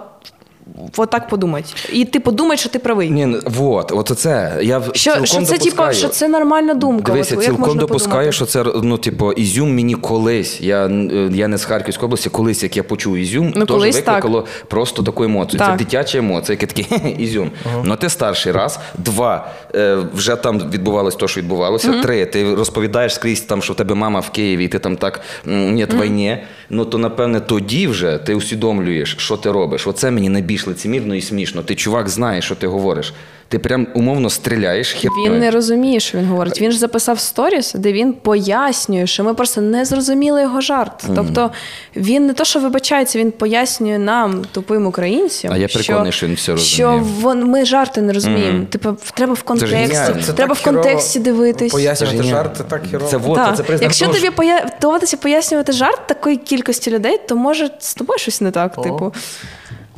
отак 0.97 1.27
подумати. 1.27 1.65
І 1.93 2.05
ти 2.05 2.19
подумай, 2.19 2.57
що 2.57 2.69
ти 2.69 2.79
правий. 2.79 3.09
Ні, 3.09 3.25
ну, 3.25 3.39
вот, 3.45 3.91
от 3.91 4.19
це. 4.19 4.59
Я 4.61 4.77
в- 4.77 4.91
Що, 4.93 5.11
цілком 5.11 5.25
що 5.25 5.41
це 5.41 5.57
типа, 5.57 5.93
що 5.93 6.07
це 6.07 6.27
нормальна 6.27 6.73
думка. 6.73 7.11
Дивися, 7.11 7.35
От, 7.37 7.43
цілком 7.43 7.77
допускаю, 7.77 8.11
подумати? 8.11 8.31
що 8.31 8.45
це 8.45 8.63
ну, 8.83 8.97
типу, 8.97 9.31
ізюм 9.31 9.75
мені 9.75 9.95
колись. 9.95 10.61
Я, 10.61 10.91
я 11.31 11.47
не 11.47 11.57
з 11.57 11.65
Харківської 11.65 12.05
області, 12.05 12.29
колись, 12.29 12.63
як 12.63 12.77
я 12.77 12.83
почув 12.83 13.15
ізюм, 13.17 13.53
Ну, 13.55 13.65
теж 13.65 13.77
викликало 13.95 14.45
просто 14.67 15.03
таку 15.03 15.23
емоцію. 15.23 15.59
Це 15.59 15.65
Так. 15.65 15.77
дитяча 15.77 16.17
емоція, 16.17 16.57
яке 16.61 16.65
таке 16.65 16.83
«Хе-хе, 16.89 17.09
ізюм. 17.09 17.51
Ну 17.83 17.95
ти 17.95 18.09
старший 18.09 18.51
раз, 18.51 18.79
два, 18.97 19.51
е, 19.75 19.97
вже 20.13 20.35
там 20.35 20.59
відбувалось 20.59 21.15
те, 21.15 21.27
що 21.27 21.41
відбувалося. 21.41 22.01
Три, 22.01 22.25
ти 22.25 22.55
розповідаєш 22.55 23.15
скрізь, 23.15 23.41
там, 23.41 23.61
що 23.61 23.73
в 23.73 23.75
тебе 23.75 23.95
мама 23.95 24.19
в 24.19 24.29
Києві, 24.29 24.65
і 24.65 24.67
ти 24.67 24.79
там 24.79 24.97
так 24.97 25.21
ні, 25.45 25.87
війні. 26.01 26.43
Ну 26.69 26.85
то 26.85 26.97
напевне 26.97 27.39
тоді 27.39 27.87
вже 27.87 28.17
ти 28.17 28.35
усвідомлюєш, 28.35 29.15
що 29.19 29.37
ти 29.37 29.51
робиш. 29.51 29.87
Оце 29.87 30.11
мені 30.11 30.29
найбільш 30.29 30.67
лицемірно 30.67 31.15
і 31.15 31.21
смішно. 31.21 31.63
Ти 31.63 31.75
чувак 31.75 32.09
знаєш, 32.09 32.45
що 32.45 32.55
ти 32.55 32.67
говориш. 32.67 33.13
Ти 33.49 33.59
прям 33.59 33.87
умовно 33.93 34.29
стріляєш 34.29 34.93
хернею. 34.93 35.31
Він 35.31 35.39
не 35.39 35.51
розуміє, 35.51 35.99
що 35.99 36.17
він 36.17 36.25
говорить. 36.25 36.61
Він 36.61 36.71
ж 36.71 36.77
записав 36.77 37.19
сторіс, 37.19 37.73
де 37.73 37.93
він 37.93 38.13
пояснює, 38.13 39.07
що 39.07 39.23
ми 39.23 39.33
просто 39.33 39.61
не 39.61 39.85
зрозуміли 39.85 40.41
його 40.41 40.61
жарт. 40.61 41.03
Тобто 41.15 41.51
він 41.95 42.27
не 42.27 42.33
то, 42.33 42.43
що 42.45 42.59
вибачається, 42.59 43.19
він 43.19 43.31
пояснює 43.31 43.97
нам, 43.97 44.45
тупим 44.51 44.87
українцям. 44.87 45.51
А 45.53 45.57
я 45.57 45.67
переконаний, 45.67 46.11
що 46.11 46.27
він 46.27 46.35
все 46.35 46.57
Що 46.57 47.03
вон, 47.19 47.45
ми 47.45 47.65
жарти 47.65 48.01
не 48.01 48.13
розуміємо. 48.13 48.65
Типу, 48.65 48.97
треба 49.13 49.33
в 49.33 49.43
контексті. 49.43 50.13
Це 50.25 50.33
треба 50.33 50.53
в 50.53 50.63
контексті 50.63 51.19
дивитись. 51.19 51.71
Пояснювати 51.71 52.23
жарт, 52.23 52.57
це 52.57 52.63
так 52.63 52.81
хірово. 52.91 53.11
Це 53.11 53.17
вот, 53.17 53.35
Так. 53.35 53.57
це 53.57 53.63
признак 53.63 53.83
Якщо 53.83 54.05
того, 54.05 54.17
тобі 54.17 54.29
поя... 54.29 54.69
доводиться 54.81 55.17
пояснювати 55.17 55.71
жарт 55.71 56.07
такої 56.07 56.37
кількості 56.37 56.91
людей, 56.91 57.19
то 57.27 57.35
може 57.35 57.69
з 57.79 57.93
тобою 57.93 58.19
щось 58.19 58.41
не 58.41 58.51
так. 58.51 58.81
Типу, 58.81 59.13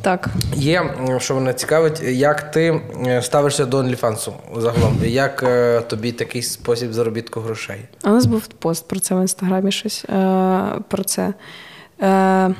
так. 0.02 0.28
Є, 0.54 0.94
що 1.18 1.34
мене 1.34 1.54
цікавить, 1.54 2.02
як 2.02 2.50
ти 2.50 2.80
е, 3.06 3.22
ставишся 3.22 3.66
до 3.66 3.78
OnlyFans 3.78 4.30
загалом? 4.56 4.98
Як 5.04 5.42
е, 5.42 5.80
тобі 5.80 6.12
такий 6.12 6.42
спосіб 6.42 6.92
заробітку 6.92 7.40
грошей? 7.40 7.80
У 8.04 8.08
нас 8.08 8.26
був 8.26 8.46
пост 8.46 8.88
про 8.88 9.00
це 9.00 9.14
в 9.14 9.20
інстаграмі 9.20 9.72
щось. 9.72 10.04
Е, 10.04 10.62
про 10.88 11.04
це. 11.04 11.34
Е, 12.02 12.54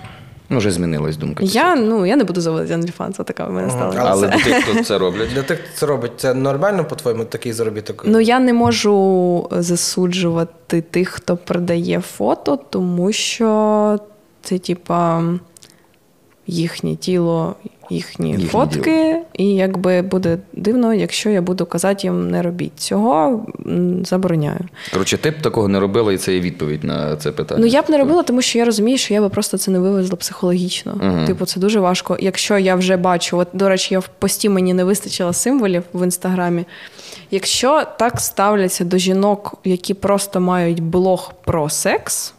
Ну, 0.48 0.58
вже 0.58 0.70
змінилась 0.70 1.16
думка. 1.16 1.44
Я, 1.44 1.76
ну, 1.76 2.06
я 2.06 2.16
не 2.16 2.24
буду 2.24 2.40
заводити 2.40 2.74
OnlyFans, 2.74 3.24
така 3.24 3.44
в 3.44 3.52
мене 3.52 3.70
стала. 3.70 3.94
Але 3.98 4.28
до 4.38 4.38
тих, 4.38 4.64
хто 4.64 4.84
це 4.84 4.98
роблять. 4.98 5.28
Для 5.34 5.42
тих, 5.42 5.58
хто 5.58 5.78
це 5.78 5.86
робить, 5.86 6.12
це 6.16 6.34
нормально, 6.34 6.84
по-твоєму, 6.84 7.24
такий 7.24 7.52
заробіток? 7.52 8.02
Ну, 8.06 8.20
я 8.20 8.38
не 8.38 8.52
можу 8.52 9.48
засуджувати 9.52 10.80
тих, 10.80 11.08
хто 11.08 11.36
продає 11.36 12.00
фото, 12.00 12.58
тому 12.70 13.12
що 13.12 13.98
це, 14.42 14.58
типа, 14.58 15.22
їхнє 16.46 16.96
тіло, 16.96 17.54
їхні 17.90 18.30
Їхнє 18.30 18.46
фотки, 18.46 19.18
і 19.32 19.54
якби 19.54 20.02
буде 20.02 20.38
дивно, 20.52 20.94
якщо 20.94 21.30
я 21.30 21.42
буду 21.42 21.66
казати 21.66 22.00
їм 22.06 22.30
не 22.30 22.42
робіть 22.42 22.80
цього, 22.80 23.46
забороняю. 24.04 24.60
Коротше, 24.92 25.18
ти 25.18 25.30
б 25.30 25.42
такого 25.42 25.68
не 25.68 25.80
робила, 25.80 26.12
і 26.12 26.16
це 26.16 26.34
є 26.34 26.40
відповідь 26.40 26.84
на 26.84 27.16
це 27.16 27.32
питання. 27.32 27.60
Ну 27.60 27.66
я 27.66 27.82
б 27.82 27.84
не 27.88 27.98
робила, 27.98 28.22
тому 28.22 28.42
що 28.42 28.58
я 28.58 28.64
розумію, 28.64 28.98
що 28.98 29.14
я 29.14 29.20
би 29.20 29.28
просто 29.28 29.58
це 29.58 29.70
не 29.70 29.78
вивезла 29.78 30.16
психологічно. 30.16 30.94
Мгм. 31.02 31.26
Типу, 31.26 31.46
це 31.46 31.60
дуже 31.60 31.80
важко. 31.80 32.16
Якщо 32.20 32.58
я 32.58 32.74
вже 32.74 32.96
бачу, 32.96 33.38
от 33.38 33.48
до 33.52 33.68
речі, 33.68 33.94
я 33.94 33.98
в 33.98 34.08
пості 34.18 34.48
мені 34.48 34.74
не 34.74 34.84
вистачило 34.84 35.32
символів 35.32 35.82
в 35.92 36.04
інстаграмі. 36.04 36.64
Якщо 37.30 37.82
так 37.98 38.20
ставляться 38.20 38.84
до 38.84 38.98
жінок, 38.98 39.54
які 39.64 39.94
просто 39.94 40.40
мають 40.40 40.80
блог 40.80 41.32
про 41.44 41.70
секс, 41.70 42.34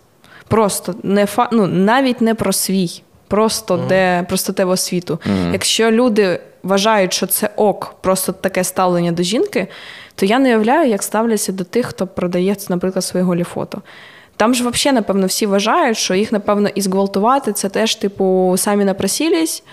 просто 0.47 0.95
не 1.03 1.25
фа... 1.25 1.49
ну, 1.51 1.67
навіть 1.67 2.21
не 2.21 2.35
про 2.35 2.53
свій, 2.53 3.01
просто 3.33 3.77
де 3.89 4.25
простотево 4.29 4.77
світу. 4.77 5.13
Mm-hmm. 5.13 5.51
Якщо 5.51 5.91
люди 5.91 6.39
вважають, 6.63 7.13
що 7.13 7.27
це 7.27 7.49
ок, 7.55 7.95
просто 8.01 8.31
таке 8.31 8.63
ставлення 8.63 9.11
до 9.11 9.23
жінки, 9.23 9.67
то 10.15 10.25
я 10.25 10.39
не 10.39 10.49
уявляю, 10.49 10.89
як 10.89 11.03
ставляться 11.03 11.51
до 11.51 11.63
тих, 11.63 11.85
хто 11.85 12.07
продає, 12.07 12.55
наприклад, 12.69 13.05
свої 13.05 13.25
голі 13.25 13.43
фото. 13.43 13.81
Там 14.37 14.53
ж 14.53 14.69
взагалі, 14.69 14.95
напевно, 14.95 15.27
всі 15.27 15.45
вважають, 15.45 15.97
що 15.97 16.13
їх, 16.13 16.31
напевно, 16.31 16.69
і 16.75 16.81
зґвалтувати 16.81 17.53
це 17.53 17.69
теж, 17.69 17.95
типу, 17.95 18.55
самі 18.57 18.85
напросились. 18.85 19.63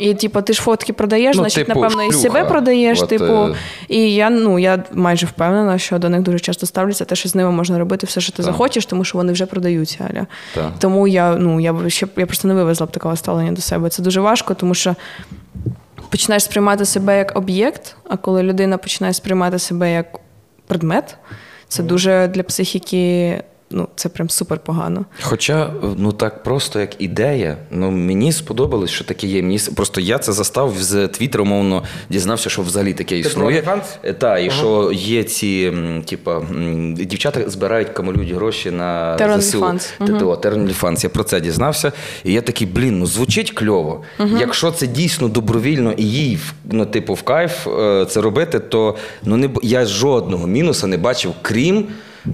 І, 0.00 0.14
типу, 0.14 0.42
ти 0.42 0.52
ж 0.52 0.62
фотки 0.62 0.92
продаєш, 0.92 1.36
Ну, 1.36 1.42
значить, 1.42 1.66
типу, 1.66 1.80
напевно, 1.80 2.02
і 2.02 2.12
себе 2.12 2.44
продаєш. 2.44 3.02
От, 3.02 3.08
типу, 3.08 3.24
е, 3.24 3.54
і 3.88 4.14
я, 4.14 4.30
ну, 4.30 4.58
я 4.58 4.84
майже 4.92 5.26
впевнена, 5.26 5.78
що 5.78 5.98
до 5.98 6.08
них 6.08 6.20
дуже 6.22 6.38
часто 6.38 6.66
ставляться 6.66 7.04
те, 7.04 7.14
що 7.14 7.28
з 7.28 7.34
ними 7.34 7.50
можна 7.50 7.78
робити 7.78 8.06
все, 8.06 8.20
що 8.20 8.32
ти 8.32 8.36
Так. 8.36 8.46
захочеш, 8.46 8.86
тому 8.86 9.04
що 9.04 9.18
вони 9.18 9.32
вже 9.32 9.46
продаються. 9.46 10.10
Аля. 10.10 10.26
Тому 10.78 11.08
я, 11.08 11.36
ну, 11.36 11.60
я, 11.60 11.74
ще, 11.88 12.06
я 12.16 12.26
просто 12.26 12.48
не 12.48 12.54
вивезла 12.54 12.86
б 12.86 12.90
такого 12.90 13.16
ставлення 13.16 13.52
до 13.52 13.60
себе. 13.60 13.88
Це 13.88 14.02
дуже 14.02 14.20
важко, 14.20 14.54
тому 14.54 14.74
що 14.74 14.94
починаєш 16.08 16.42
сприймати 16.42 16.84
себе 16.84 17.18
як 17.18 17.36
об'єкт, 17.36 17.96
а 18.08 18.16
коли 18.16 18.42
людина 18.42 18.78
починає 18.78 19.14
сприймати 19.14 19.58
себе 19.58 19.92
як 19.92 20.20
предмет, 20.66 21.16
це 21.68 21.82
дуже 21.82 22.28
для 22.28 22.42
психіки, 22.42 23.42
ну, 23.70 23.88
це 23.96 24.08
прям 24.08 24.30
супер 24.30 24.58
погано. 24.58 25.04
Хоча, 25.22 25.72
ну 25.96 26.12
так 26.12 26.42
просто 26.42 26.80
як 26.80 27.02
ідея, 27.02 27.56
ну 27.70 27.90
мені 27.90 28.32
сподобалось, 28.32 28.90
що 28.90 29.04
таке 29.04 29.26
є. 29.26 29.42
Мені 29.42 29.58
просто 29.76 30.00
я 30.00 30.18
це 30.18 30.32
застав 30.32 30.74
з 30.78 31.08
Твіттера, 31.08 31.42
умовно, 31.42 31.82
дізнався, 32.10 32.50
що 32.50 32.62
взагалі 32.62 32.92
таке 32.92 33.16
Ти 33.16 33.22
про 33.22 33.30
існує. 33.30 33.60
OnlyFans? 33.60 34.14
Так, 34.14 34.46
і 34.46 34.50
що 34.50 34.92
є 34.94 35.24
ці, 35.24 35.72
типа, 36.04 36.42
дівчата 36.92 37.50
збирають 37.50 37.88
камалюють 37.88 38.32
гроші 38.32 38.70
на 38.70 39.16
ЗСУ. 39.40 39.60
OnlyFans. 40.50 41.02
Я 41.02 41.08
про 41.08 41.24
це 41.24 41.40
дізнався. 41.40 41.92
І 42.24 42.32
я 42.32 42.40
такий, 42.40 42.66
блін, 42.66 42.98
ну 42.98 43.06
звучить 43.06 43.50
кльово. 43.50 44.02
Якщо 44.40 44.70
це 44.70 44.86
дійсно 44.86 45.28
добровільно 45.28 45.92
і 45.92 46.04
їй, 46.04 46.38
ну, 46.64 46.86
типу, 46.86 47.14
в 47.14 47.22
кайф 47.22 47.66
е, 47.66 48.06
це 48.08 48.20
робити, 48.20 48.58
то 48.58 48.96
ну, 49.22 49.36
не, 49.36 49.50
я 49.62 49.86
жодного 49.86 50.46
мінуса 50.46 50.86
не 50.86 50.96
бачив, 50.96 51.32
крім. 51.42 51.86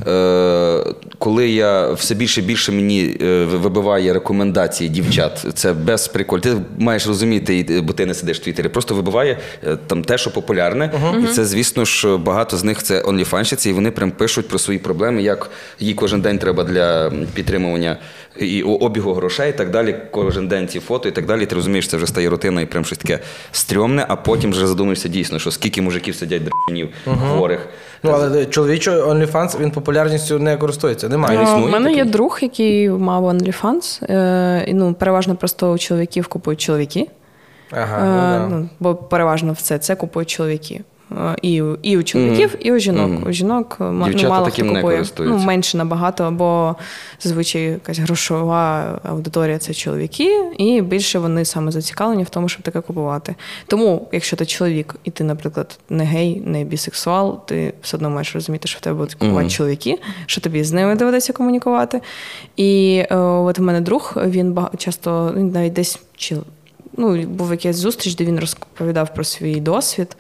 Е, 0.06 0.84
коли 1.18 1.48
я 1.48 1.92
все 1.92 2.14
більше 2.14 2.40
і 2.40 2.44
більше 2.44 2.72
мені 2.72 3.18
е, 3.22 3.44
вибиває 3.44 4.12
рекомендації 4.12 4.90
дівчат, 4.90 5.46
це 5.54 5.72
без 5.72 6.08
приколь. 6.08 6.38
Ти 6.38 6.56
маєш 6.78 7.06
розуміти, 7.06 7.80
бо 7.84 7.92
ти 7.92 8.06
не 8.06 8.14
сидиш 8.14 8.40
в 8.40 8.42
Твіттері, 8.42 8.68
просто 8.68 8.94
вибиває 8.94 9.38
е, 9.66 9.76
там 9.86 10.04
те, 10.04 10.18
що 10.18 10.30
популярне. 10.30 10.90
І 11.24 11.26
це, 11.26 11.44
звісно 11.44 11.84
ж, 11.84 12.16
багато 12.16 12.56
з 12.56 12.64
них 12.64 12.82
це 12.82 13.02
онліфанщиці, 13.04 13.70
і 13.70 13.72
вони 13.72 13.90
прям 13.90 14.10
пишуть 14.10 14.48
про 14.48 14.58
свої 14.58 14.78
проблеми, 14.78 15.22
як 15.22 15.50
їй 15.80 15.94
кожен 15.94 16.20
день 16.20 16.38
треба 16.38 16.64
для 16.64 17.12
підтримування 17.34 17.96
і 18.38 18.62
обігу 18.62 19.12
грошей, 19.12 19.50
і 19.50 19.52
так 19.52 19.70
далі. 19.70 19.96
Кожен 20.10 20.48
день 20.48 20.68
ці 20.68 20.80
фото 20.80 21.08
і 21.08 21.12
так 21.12 21.26
далі. 21.26 21.46
Ти 21.46 21.54
розумієш, 21.54 21.88
це 21.88 21.96
вже 21.96 22.06
стає 22.06 22.30
рутиною, 22.30 22.66
і 22.66 22.70
прям 22.70 22.84
щось 22.84 22.98
таке 22.98 23.18
стрьомне, 23.52 24.04
а 24.08 24.16
потім 24.16 24.50
вже 24.50 24.66
задумуєшся 24.66 25.08
дійсно, 25.08 25.38
що 25.38 25.50
скільки 25.50 25.82
мужиків 25.82 26.14
сидять 26.14 26.42
драчунів 26.44 26.88
хворих. 27.28 27.68
Ну, 28.02 28.10
але 28.10 28.46
чоловічий 28.46 28.92
OnlyFans, 28.94 29.60
він 29.60 29.70
популярністю 29.70 30.38
не 30.38 30.56
користується. 30.56 31.08
Немає. 31.08 31.38
У 31.56 31.68
мене 31.68 31.92
є 31.92 32.04
друг, 32.04 32.38
який 32.42 32.90
мав 32.90 33.24
OnlyFans. 33.24 34.12
Е, 34.12 34.64
і, 34.68 34.74
ну, 34.74 34.94
переважно 34.94 35.36
просто 35.36 35.72
у 35.72 35.78
чоловіків 35.78 36.26
купують 36.26 36.60
чоловіки. 36.60 37.06
Ага, 37.70 37.98
Е, 37.98 38.38
ну, 38.40 38.48
да. 38.48 38.56
ну, 38.56 38.68
бо 38.80 38.94
переважно 38.94 39.52
все 39.52 39.78
це 39.78 39.96
купують 39.96 40.30
чоловіки. 40.30 40.80
Е, 41.12 41.36
І, 41.42 41.62
у- 41.62 41.78
і 41.82 41.96
у 41.98 42.02
чоловіків, 42.02 42.56
і 42.60 42.72
у 42.72 42.78
жінок. 42.78 43.08
Мгм. 43.10 43.24
У 43.28 43.32
жінок 43.32 43.76
е, 43.80 43.84
ну, 43.84 44.04
Дівчата 44.08 44.28
мало 44.28 44.44
таким 44.46 44.66
хто 44.66 44.74
купує. 44.74 44.96
користуються. 44.96 45.38
Ну, 45.38 45.44
менше 45.44 45.76
набагато, 45.76 46.30
бо 46.30 46.76
зазвичай 47.20 47.62
якась 47.62 47.98
грошова 47.98 48.84
аудиторія 49.02 49.58
це 49.58 49.74
чоловіки, 49.74 50.44
і 50.58 50.80
більше 50.82 51.18
вони 51.18 51.44
саме 51.44 51.70
зацікавлені 51.70 52.22
в 52.24 52.28
тому, 52.28 52.48
щоб 52.48 52.62
таке 52.62 52.80
купувати. 52.80 53.34
Тому, 53.66 54.08
якщо 54.12 54.36
ти 54.36 54.46
чоловік, 54.46 54.94
і 55.04 55.10
ти, 55.10 55.24
наприклад, 55.24 55.78
не 55.90 56.04
гей, 56.04 56.42
не 56.46 56.64
бісексуал, 56.64 57.46
ти 57.46 57.72
все 57.82 57.96
одно 57.96 58.10
маєш 58.10 58.34
розуміти, 58.34 58.68
що 58.68 58.78
в 58.78 58.80
тебе 58.80 58.96
будуть 58.96 59.14
купувати 59.14 59.40
Мгм. 59.40 59.50
чоловіки, 59.50 59.98
що 60.26 60.40
тобі 60.40 60.64
з 60.64 60.72
ними 60.72 60.94
доведеться 60.94 61.32
комунікувати. 61.32 62.00
І 62.56 63.02
е, 63.10 63.16
от 63.16 63.58
у 63.58 63.62
мене 63.62 63.80
друг, 63.80 64.14
він 64.26 64.52
бага- 64.54 64.76
часто 64.76 65.32
навіть 65.36 65.72
десь 65.72 65.98
чи 66.16 66.36
ну, 66.96 67.22
був 67.22 67.50
якась 67.50 67.76
зустріч, 67.76 68.14
де 68.14 68.24
він 68.24 68.40
розповідав 68.40 69.14
про 69.14 69.24
свій 69.24 69.60
досвід. 69.60 70.16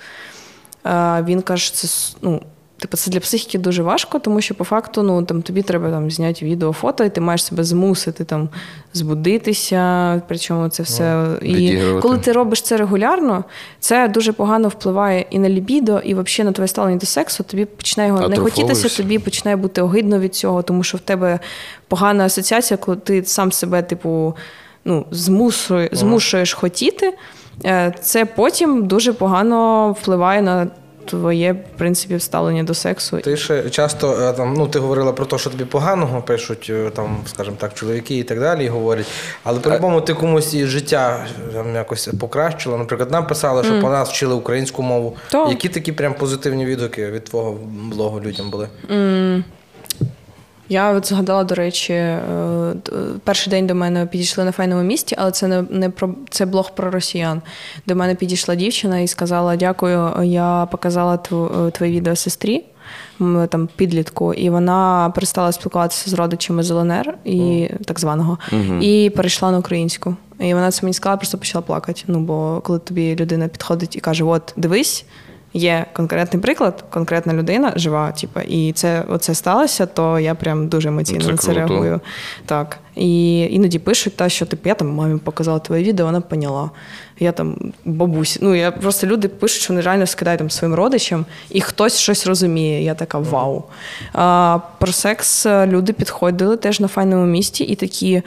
Е, 0.86 1.24
Він 1.28 1.42
каже, 1.42 1.74
це 1.74 2.16
ну, 2.22 2.42
типу, 2.78 2.96
це 2.96 3.10
для 3.10 3.20
психіки 3.20 3.58
дуже 3.58 3.82
важко, 3.82 4.18
тому 4.18 4.40
що 4.40 4.54
по 4.54 4.64
факту 4.64 5.02
ну, 5.02 5.22
там, 5.22 5.42
тобі 5.42 5.62
треба 5.62 5.90
там, 5.90 6.10
зняти 6.10 6.44
відео, 6.44 6.72
фото, 6.72 7.04
і 7.04 7.10
ти 7.10 7.20
маєш 7.20 7.44
себе 7.44 7.64
змусити 7.64 8.24
там, 8.24 8.48
збудитися. 8.92 10.22
Причому 10.28 10.68
це 10.68 10.82
все. 10.82 11.26
І 11.42 11.78
коли 12.02 12.18
ти 12.18 12.32
робиш 12.32 12.62
це 12.62 12.76
регулярно, 12.76 13.44
це 13.80 14.08
дуже 14.08 14.32
погано 14.32 14.68
впливає 14.68 15.26
і 15.30 15.38
на 15.38 15.48
лібідо, 15.48 15.98
і 15.98 16.14
взагалі 16.14 16.46
на 16.46 16.52
твоє 16.52 16.68
ставлення 16.68 16.98
до 16.98 17.06
сексу. 17.06 17.44
Тобі 17.44 17.64
починає 17.64 18.08
його 18.08 18.28
не 18.28 18.36
хотітися, 18.36 18.96
тобі 18.96 19.18
починає 19.18 19.56
бути 19.56 19.82
огидно 19.82 20.18
від 20.18 20.34
цього, 20.34 20.62
тому 20.62 20.82
що 20.82 20.98
в 20.98 21.00
тебе 21.00 21.38
погана 21.88 22.24
асоціація, 22.24 22.78
коли 22.78 22.96
ти 22.96 23.24
сам 23.24 23.52
себе, 23.52 23.82
типу, 23.82 24.34
ну, 24.84 25.06
змушує, 25.10 25.88
змушуєш 25.92 26.52
хотіти. 26.54 27.14
Е, 27.64 27.94
Це 28.00 28.24
потім 28.24 28.86
дуже 28.86 29.12
погано 29.12 29.92
впливає 29.92 30.42
на 30.42 30.66
твоє, 31.06 31.52
в 31.52 31.78
принципі, 31.78 32.20
ставлення 32.20 32.62
до 32.62 32.74
сексу. 32.74 33.18
Ти 33.20 33.36
ще 33.36 33.70
часто 33.70 34.12
е, 34.22 34.32
там, 34.32 34.54
ну 34.54 34.68
ти 34.68 34.78
говорила 34.78 35.12
про 35.12 35.26
те, 35.26 35.38
що 35.38 35.50
тобі 35.50 35.64
поганого 35.64 36.22
пишуть, 36.22 36.66
е, 36.70 36.90
там, 36.90 37.16
скажімо 37.26 37.56
так, 37.60 37.74
чоловіки 37.74 38.18
і 38.18 38.22
так 38.22 38.40
далі, 38.40 38.64
і 38.64 38.68
говорять. 38.68 39.06
Але 39.44 39.60
по-любому 39.60 40.00
ти 40.00 40.14
комусь 40.14 40.54
і 40.54 40.66
життя 40.66 41.26
там 41.52 41.74
якось 41.74 42.08
покращила. 42.20 42.78
Наприклад, 42.78 43.10
нам 43.10 43.26
писали, 43.26 43.64
що 43.64 43.80
по 43.80 43.90
нас 43.90 44.10
вчили 44.10 44.34
українську 44.34 44.82
мову. 44.82 45.16
То. 45.30 45.48
Які 45.48 45.68
такі 45.68 45.92
прям 45.92 46.14
позитивні 46.14 46.66
відгуки 46.66 47.10
від 47.10 47.24
твого 47.24 47.58
блогу 47.94 48.20
людям 48.20 48.50
були? 48.50 48.68
Я 50.68 50.92
от 50.92 51.06
згадала, 51.08 51.44
до 51.44 51.54
речі, 51.54 51.92
е, 51.92 52.20
перший 53.24 53.50
день 53.50 53.66
до 53.66 53.74
мене 53.74 54.06
підійшли 54.06 54.44
на 54.44 54.52
файному 54.52 54.82
місті, 54.82 55.16
але 55.18 55.30
це 55.30 55.48
не, 55.48 55.62
не 55.70 55.90
про 55.90 56.14
це 56.30 56.46
блог 56.46 56.74
про 56.74 56.90
росіян. 56.90 57.42
До 57.86 57.96
мене 57.96 58.14
підійшла 58.14 58.54
дівчина 58.54 58.98
і 58.98 59.06
сказала: 59.08 59.56
Дякую, 59.56 60.12
я 60.24 60.68
показала 60.70 61.16
тв- 61.16 61.70
твоє 61.72 61.92
відео 61.92 62.16
сестрі. 62.16 62.64
Там 63.48 63.68
підлітку, 63.76 64.34
і 64.34 64.50
вона 64.50 65.12
перестала 65.14 65.52
спілкуватися 65.52 66.10
з 66.10 66.14
родичами 66.14 66.62
з 66.62 66.70
ЛНР 66.70 67.14
і 67.24 67.70
так 67.84 68.00
званого, 68.00 68.38
і 68.80 69.12
перейшла 69.16 69.50
на 69.50 69.58
українську. 69.58 70.16
І 70.40 70.54
вона 70.54 70.70
це 70.70 70.82
мені 70.82 70.94
сказала, 70.94 71.16
просто 71.16 71.38
почала 71.38 71.62
плакати. 71.62 72.02
Ну 72.06 72.20
бо 72.20 72.60
коли 72.64 72.78
тобі 72.78 73.16
людина 73.16 73.48
підходить 73.48 73.96
і 73.96 74.00
каже: 74.00 74.24
От, 74.24 74.52
дивись, 74.56 75.04
є 75.56 75.86
конкретний 75.92 76.42
приклад, 76.42 76.84
конкретна 76.90 77.32
людина 77.32 77.72
жива, 77.76 78.12
типу, 78.12 78.40
і 78.40 78.72
це 78.72 79.04
оце 79.08 79.34
сталося, 79.34 79.86
то 79.86 80.18
я 80.18 80.34
прям 80.34 80.68
дуже 80.68 80.88
емоційно 80.88 81.24
Це 81.24 81.30
на 81.30 81.36
це 81.36 81.52
круто. 81.52 81.68
реагую. 81.68 82.00
Так. 82.46 82.78
І 82.96 83.38
іноді 83.40 83.78
пишуть, 83.78 84.16
та, 84.16 84.28
що 84.28 84.46
типу, 84.46 84.68
я 84.68 84.74
там 84.74 84.88
мамі 84.88 85.18
показала 85.18 85.58
твоє 85.58 85.84
відео, 85.84 86.06
вона 86.06 86.20
поняла. 86.20 86.70
Я 87.18 87.32
там 87.32 87.72
бабусь. 87.84 88.38
Ну, 88.40 88.54
я 88.54 88.70
просто 88.70 89.06
люди 89.06 89.28
пишуть, 89.28 89.62
що 89.62 89.72
вони 89.72 89.80
реально 89.84 90.06
скидають 90.06 90.38
там 90.38 90.50
своїм 90.50 90.74
родичам, 90.74 91.24
і 91.50 91.60
хтось 91.60 91.98
щось 91.98 92.26
розуміє. 92.26 92.82
Я 92.82 92.94
така 92.94 93.18
вау. 93.18 93.64
А, 94.12 94.58
про 94.78 94.92
секс 94.92 95.46
е, 95.46 95.66
люди 95.66 95.92
підходили 95.92 96.56
теж 96.56 96.80
на 96.80 96.88
файному 96.88 97.26
місці 97.26 97.64
і 97.64 97.74
такі. 97.74 98.22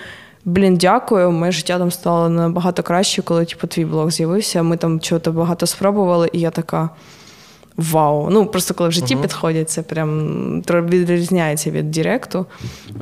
Блін, 0.45 0.77
дякую. 0.77 1.31
Моє 1.31 1.51
життя 1.51 1.79
там 1.79 1.91
стало 1.91 2.29
набагато 2.29 2.83
краще, 2.83 3.21
коли 3.21 3.45
типу, 3.45 3.67
твій 3.67 3.85
блог 3.85 4.11
з'явився. 4.11 4.63
Ми 4.63 4.77
там 4.77 4.99
чого-то 4.99 5.31
багато 5.31 5.65
спробували, 5.65 6.29
і 6.33 6.39
я 6.39 6.49
така. 6.49 6.89
Вау. 7.81 8.29
Ну 8.29 8.45
просто 8.45 8.73
коли 8.73 8.89
в 8.89 8.91
житті 8.91 9.15
підходять, 9.15 9.69
це 9.69 9.81
прям 9.81 10.63
відрізняється 10.69 11.71
від 11.71 11.91
Директу. 11.91 12.45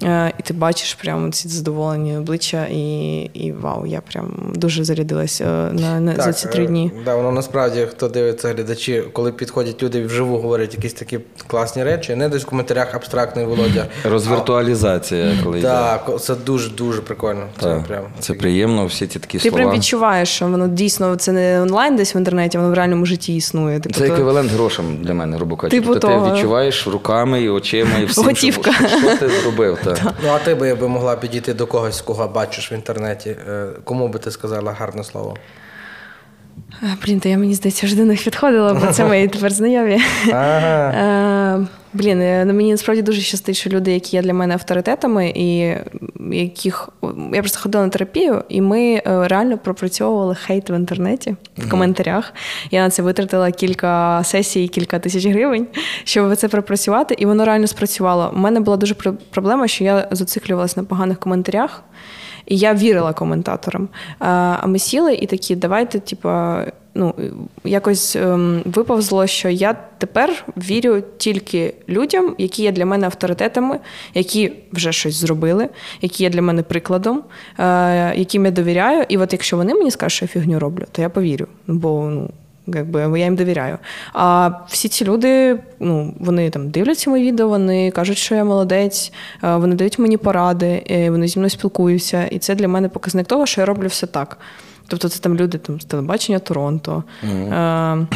Е, 0.04 0.34
і 0.40 0.44
ти 0.44 0.54
бачиш 0.54 0.94
прямо 0.94 1.32
ці 1.32 1.48
задоволені 1.48 2.18
обличчя, 2.18 2.66
і, 2.72 3.18
і 3.34 3.52
вау, 3.52 3.86
я 3.86 4.02
прям 4.02 4.54
дуже 4.56 4.84
зарядилася 4.84 5.46
е, 5.46 5.74
на, 5.74 6.00
на 6.00 6.16
за 6.16 6.34
ці 6.34 6.48
три 6.48 6.64
е, 6.64 6.68
дні. 6.68 6.92
Да, 7.06 7.16
воно 7.16 7.32
насправді, 7.32 7.88
хто 7.92 8.08
дивиться 8.08 8.54
глядачі, 8.54 9.04
коли 9.14 9.32
підходять 9.32 9.84
люди 9.84 10.00
і 10.00 10.04
вживу 10.04 10.38
говорять 10.38 10.74
якісь 10.74 10.94
такі 10.94 11.20
класні 11.48 11.84
речі, 11.84 12.16
не 12.16 12.30
десь 12.30 12.44
в 12.44 12.46
коментарях 12.46 12.96
абстрактний 12.96 13.46
Володя. 13.46 13.86
Розвіртуалізація, 14.04 15.32
коли 15.44 15.60
йде. 15.60 15.68
Так, 15.68 16.22
це 16.22 16.36
дуже 16.36 16.70
дуже 16.70 17.02
прикольно. 17.02 17.44
Це 17.62 17.84
прям 17.88 18.04
Це 18.20 18.34
приємно, 18.34 18.86
всі 18.86 19.08
ці 19.08 19.20
такі 19.20 19.38
Ти 19.38 19.50
слова. 19.50 19.58
прям 19.58 19.76
відчуваєш, 19.76 20.30
що 20.30 20.48
воно 20.48 20.68
дійсно 20.68 21.16
це 21.16 21.32
не 21.32 21.62
онлайн 21.62 21.96
десь 21.96 22.16
в 22.16 22.18
інтернеті, 22.18 22.58
воно 22.58 22.70
в 22.70 22.74
реальному 22.74 23.06
житті 23.06 23.36
існує. 23.36 23.80
Типу, 23.80 24.00
Це 24.00 24.08
еквівалент 24.08 24.52
грошам 24.68 24.98
для 25.02 25.14
мене, 25.14 25.38
грубо 25.38 25.56
кажучи. 25.56 25.82
Типу 25.82 25.94
тобто 25.94 26.08
того. 26.08 26.28
ти 26.28 26.34
відчуваєш 26.34 26.88
руками 26.88 27.42
і 27.42 27.50
очима, 27.50 27.98
і 28.00 28.06
всім, 28.06 28.24
що, 28.24 28.30
Готівка. 28.30 28.72
що, 28.72 28.88
що 29.00 29.18
ти 29.18 29.30
зробив. 29.30 29.78
Так. 29.84 29.98
Ну, 30.24 30.30
а 30.30 30.40
ти 30.40 30.56
би, 30.56 30.76
би 30.76 30.88
могла 30.88 31.16
підійти 31.16 31.54
до 31.54 31.68
когось, 31.68 32.02
кого 32.02 32.28
бачиш 32.28 32.72
в 32.72 32.74
інтернеті. 32.74 33.30
Е, 33.30 33.68
Кому 33.84 34.08
би 34.08 34.20
ти 34.20 34.32
сказала 34.32 34.72
гарне 34.72 35.04
слово? 35.04 35.38
Блін, 37.06 37.20
то 37.20 37.30
я 37.30 37.38
мені 37.38 37.54
здається, 37.54 37.86
вже 37.86 37.96
до 37.96 38.06
них 38.06 38.24
підходила, 38.24 38.74
бо 38.74 38.88
це 38.88 39.06
мої 39.06 39.28
тепер 39.28 39.52
знайомі. 39.54 40.02
Ага. 40.32 40.94
Е, 41.64 41.68
Блін, 41.94 42.22
е, 42.22 42.46
ну, 42.46 42.54
мені 42.54 42.72
насправді 42.72 43.02
дуже 43.02 43.22
щастить, 43.22 43.56
що 43.56 43.70
люди, 43.70 43.94
які 43.94 44.16
є 44.16 44.22
для 44.22 44.34
мене 44.34 44.54
авторитетами, 44.54 45.34
і 45.36 45.76
яких 46.32 46.90
я 47.34 47.40
просто 47.40 47.60
ходила 47.60 47.84
на 47.84 47.90
терапію, 47.90 48.44
і 48.50 48.62
ми 48.62 48.94
е, 48.94 49.02
реально 49.28 49.58
пропрацьовували 49.58 50.36
хейт 50.36 50.70
в 50.70 50.72
інтернеті 50.72 51.36
в 51.58 51.70
коментарях. 51.70 52.34
Я 52.72 52.84
на 52.84 52.90
це 52.90 53.02
витратила 53.02 53.52
кілька 53.52 54.22
сесій, 54.24 54.68
кілька 54.68 55.00
тисяч 55.00 55.26
гривень, 55.26 55.68
щоб 56.04 56.36
це 56.36 56.48
пропрацювати, 56.48 57.16
і 57.18 57.26
воно 57.26 57.46
реально 57.46 57.68
спрацювало. 57.68 58.32
У 58.36 58.40
мене 58.40 58.60
була 58.60 58.78
дуже 58.78 58.94
проблема, 59.32 59.68
що 59.68 59.84
я 59.84 60.08
зациклювалася 60.12 60.82
на 60.82 60.88
поганих 60.88 61.20
коментарях. 61.20 61.84
І 62.48 62.58
я 62.58 62.74
вірила 62.74 63.14
коментаторам. 63.14 63.90
А 64.20 64.68
ми 64.68 64.80
сіли 64.80 65.14
і 65.16 65.26
такі, 65.26 65.56
давайте, 65.56 66.00
типа, 66.00 66.66
ну, 66.96 67.14
якось 67.64 68.16
ем, 68.16 68.62
виповзло, 68.66 69.28
що 69.28 69.50
я 69.50 69.76
тепер 69.98 70.46
вірю 70.58 71.04
тільки 71.18 71.74
людям, 71.90 72.36
які 72.38 72.64
є 72.64 72.72
для 72.72 72.86
мене 72.86 73.06
авторитетами, 73.06 73.80
які 74.14 74.54
вже 74.72 74.92
щось 74.92 75.16
зробили, 75.16 75.70
які 76.02 76.24
є 76.24 76.30
для 76.30 76.42
мене 76.42 76.64
прикладом, 76.64 77.24
е, 77.60 78.14
яким 78.16 78.46
я 78.46 78.52
довіряю. 78.52 79.06
І 79.10 79.18
от 79.18 79.34
якщо 79.34 79.58
вони 79.58 79.74
мені 79.74 79.92
скажуть, 79.92 80.16
що 80.16 80.26
я 80.26 80.30
фігню 80.30 80.60
роблю, 80.60 80.84
то 80.92 81.02
я 81.02 81.10
повірю. 81.10 81.48
Бо 81.68 82.10
ну. 82.10 82.30
Якби 82.68 83.20
я 83.20 83.26
їм 83.26 83.36
довіряю. 83.36 83.78
А 84.14 84.52
всі 84.68 84.90
ці 84.90 85.06
люди, 85.06 85.60
ну 85.80 86.14
вони 86.20 86.50
там 86.50 86.70
дивляться 86.70 87.10
мої 87.10 87.28
відео, 87.32 87.48
вони 87.48 87.92
кажуть, 87.92 88.18
що 88.18 88.36
я 88.36 88.44
молодець, 88.44 89.14
е, 89.44 89.56
вони 89.56 89.76
дають 89.76 90.00
мені 90.00 90.18
поради, 90.18 90.84
е, 90.92 91.10
вони 91.10 91.28
зі 91.28 91.40
мною 91.40 91.50
спілкуються. 91.50 92.26
І 92.26 92.40
це 92.40 92.56
для 92.56 92.68
мене 92.68 92.90
показник 92.90 93.28
того, 93.28 93.46
що 93.46 93.62
я 93.62 93.66
роблю 93.66 93.88
все 93.88 94.08
так. 94.08 94.38
Тобто, 94.88 95.10
це 95.10 95.20
там 95.20 95.36
люди 95.36 95.58
там 95.58 95.82
з 95.82 95.86
телебачення 95.86 96.40
Торонто. 96.40 97.04
Е, 97.24 98.08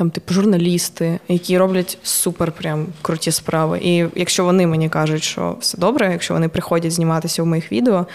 там, 0.00 0.10
типу, 0.10 0.34
журналісти, 0.34 1.18
які 1.28 1.58
роблять 1.58 1.98
супер 2.02 2.52
прям 2.52 2.86
круті 3.02 3.30
справи. 3.30 3.78
І 3.82 4.06
якщо 4.14 4.44
вони 4.44 4.66
мені 4.66 4.88
кажуть, 4.88 5.22
що 5.22 5.56
все 5.60 5.78
добре, 5.78 6.12
якщо 6.12 6.34
вони 6.34 6.48
приходять 6.48 6.92
зніматися 6.92 7.42
в 7.42 7.46
моїх 7.46 7.72
відео, 7.72 8.06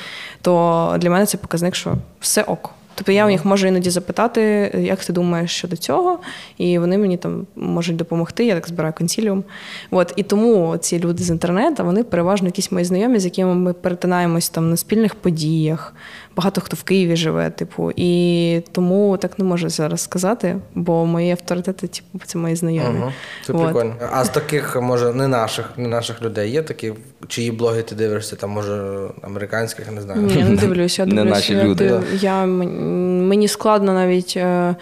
то 0.41 0.95
для 0.99 1.09
мене 1.09 1.25
це 1.25 1.37
показник, 1.37 1.75
що 1.75 1.95
все 2.19 2.43
ок. 2.43 2.71
Тобто 2.95 3.11
я 3.11 3.25
у 3.25 3.29
них 3.29 3.45
можу 3.45 3.67
іноді 3.67 3.89
запитати, 3.89 4.41
як 4.77 5.05
ти 5.05 5.13
думаєш 5.13 5.51
щодо 5.51 5.75
цього, 5.75 6.19
і 6.57 6.79
вони 6.79 6.97
мені 6.97 7.17
там 7.17 7.47
можуть 7.55 7.95
допомогти. 7.95 8.45
Я 8.45 8.53
так 8.55 8.67
збираю 8.67 8.93
консіліум. 8.97 9.43
От 9.91 10.13
і 10.15 10.23
тому 10.23 10.77
ці 10.77 10.99
люди 10.99 11.23
з 11.23 11.29
інтернету, 11.29 11.83
вони 11.85 12.03
переважно 12.03 12.47
якісь 12.47 12.71
мої 12.71 12.85
знайомі, 12.85 13.19
з 13.19 13.25
якими 13.25 13.55
ми 13.55 13.73
перетинаємось 13.73 14.49
там 14.49 14.69
на 14.69 14.77
спільних 14.77 15.15
подіях. 15.15 15.93
Багато 16.35 16.61
хто 16.61 16.75
в 16.77 16.83
Києві 16.83 17.15
живе, 17.15 17.49
типу, 17.49 17.91
і 17.95 18.61
тому 18.71 19.17
так 19.17 19.39
не 19.39 19.45
можу 19.45 19.69
зараз 19.69 20.01
сказати, 20.01 20.55
бо 20.75 21.05
мої 21.05 21.31
авторитети, 21.31 21.87
типу, 21.87 22.25
це 22.25 22.37
мої 22.37 22.55
знайомі. 22.55 22.99
Ага, 23.01 23.13
Це 23.45 23.53
От. 23.53 23.63
прикольно. 23.63 23.95
А 24.11 24.23
з 24.25 24.29
таких, 24.29 24.81
може, 24.81 25.13
не 25.13 25.27
наших, 25.27 25.69
не 25.77 25.87
наших 25.87 26.21
людей 26.21 26.51
є 26.51 26.61
такі, 26.61 26.93
чиї 27.27 27.51
блоги 27.51 27.81
ти 27.81 27.95
дивишся, 27.95 28.35
там, 28.35 28.49
може, 28.49 29.07
американських, 29.21 29.91
не 29.91 30.01
знаю. 30.01 30.21
Ні, 30.21 30.33
я 30.39 30.49
не 30.49 30.55
дивлюся. 30.55 31.01
Я 31.01 31.05
Не 31.05 31.15
дивлюся, 31.15 31.35
наші 31.35 31.53
я, 31.53 31.63
люди. 31.63 31.99
Я, 32.21 32.43
м- 32.43 32.84
мені 33.27 33.47
складно 33.47 33.93
навіть 33.93 34.33
е, 34.37 34.75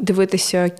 дивитися. 0.00 0.70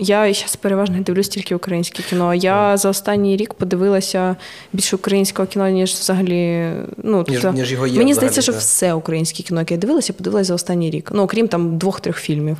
Я 0.00 0.34
зараз 0.34 0.56
переважно 0.56 1.00
дивлюсь 1.00 1.28
тільки 1.28 1.54
українське 1.54 2.02
кіно. 2.02 2.34
Я 2.34 2.76
за 2.76 2.88
останній 2.88 3.36
рік 3.36 3.54
подивилася 3.54 4.36
більше 4.72 4.96
українського 4.96 5.48
кіно, 5.48 5.68
ніж 5.68 5.92
взагалі. 5.92 6.70
Ну, 6.96 7.24
Ніж- 7.28 7.40
тобто, 7.42 7.58
ніж 7.58 7.72
його 7.72 7.86
є 7.86 7.98
мені 7.98 8.12
взагалі, 8.12 8.14
здається, 8.14 8.42
що 8.42 8.52
все 8.52 8.94
українське 8.94 9.42
кіно, 9.42 9.60
яке 9.60 9.74
я 9.74 9.80
дивилася, 9.80 10.12
подивилася 10.12 10.48
за 10.48 10.54
останній 10.54 10.90
рік. 10.90 11.10
Ну, 11.14 11.22
окрім 11.22 11.48
там 11.48 11.78
двох-трьох 11.78 12.16
фільмів. 12.16 12.56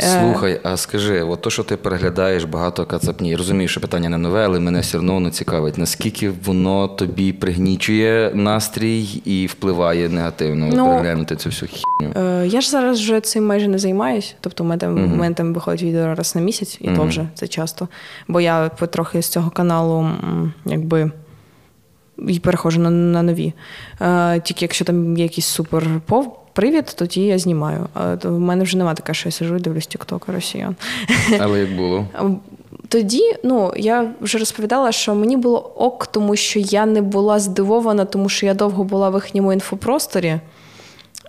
Е, 0.00 0.20
Слухай, 0.20 0.60
а 0.62 0.76
скажи, 0.76 1.22
от 1.22 1.40
то, 1.40 1.50
що 1.50 1.62
ти 1.62 1.76
переглядаєш 1.76 2.44
багато 2.44 2.86
кацапні, 2.86 3.30
я 3.30 3.36
розумію, 3.36 3.68
що 3.68 3.80
питання 3.80 4.08
не 4.08 4.18
нове, 4.18 4.44
але 4.44 4.60
мене 4.60 4.80
все 4.80 4.98
одно 4.98 5.14
воно 5.14 5.30
цікавить. 5.30 5.78
Наскільки 5.78 6.30
воно 6.30 6.88
тобі 6.88 7.32
пригнічує 7.32 8.30
настрій 8.34 9.02
і 9.24 9.46
впливає 9.46 10.08
негативно 10.08 10.66
Ну, 10.72 10.86
переглянути 10.86 11.36
цю 11.36 11.48
всю 11.48 11.68
хіню? 11.68 12.12
Е, 12.16 12.46
Я 12.46 12.60
ж 12.60 12.70
зараз 12.70 13.00
вже 13.00 13.20
цим 13.20 13.46
майже 13.46 13.68
не 13.68 13.78
займаюсь. 13.78 14.34
Тобто, 14.40 14.64
у 14.64 14.66
мене 14.66 14.80
там, 14.80 15.12
у 15.12 15.16
мене 15.16 15.34
там 15.34 15.54
виходить 15.54 15.82
відео 15.82 16.14
раз 16.14 16.34
на 16.34 16.40
місяць, 16.40 16.78
і 16.80 16.88
то 16.88 17.04
вже 17.04 17.28
це 17.34 17.48
часто. 17.48 17.88
Бо 18.28 18.40
я 18.40 18.70
потрохи 18.78 19.22
з 19.22 19.28
цього 19.28 19.50
каналу 19.50 20.08
якби. 20.64 21.10
І 22.28 22.38
переходжу 22.38 22.80
на, 22.80 22.90
на 22.90 23.22
нові. 23.22 23.52
Е, 24.00 24.40
тільки 24.40 24.64
якщо 24.64 24.84
там 24.84 25.16
є 25.16 25.22
якийсь 25.22 25.46
супер 25.46 26.00
привід, 26.56 26.94
тоді 26.96 27.22
я 27.22 27.38
знімаю. 27.38 27.86
А 27.94 28.14
в 28.14 28.40
мене 28.40 28.64
вже 28.64 28.76
немає 28.76 28.96
така, 28.96 29.14
що 29.14 29.28
я 29.28 29.32
сижу 29.32 29.56
і 29.56 29.60
дивлюсь 29.60 29.86
тіктока 29.86 30.32
росіян. 30.32 30.76
Але 31.40 31.60
як 31.60 31.76
було? 31.76 32.06
Тоді, 32.88 33.34
ну 33.44 33.72
я 33.76 34.10
вже 34.20 34.38
розповідала, 34.38 34.92
що 34.92 35.14
мені 35.14 35.36
було 35.36 35.58
ок, 35.58 36.06
тому 36.06 36.36
що 36.36 36.58
я 36.58 36.86
не 36.86 37.02
була 37.02 37.38
здивована, 37.38 38.04
тому 38.04 38.28
що 38.28 38.46
я 38.46 38.54
довго 38.54 38.84
була 38.84 39.10
в 39.10 39.14
їхньому 39.14 39.52
інфопросторі. 39.52 40.40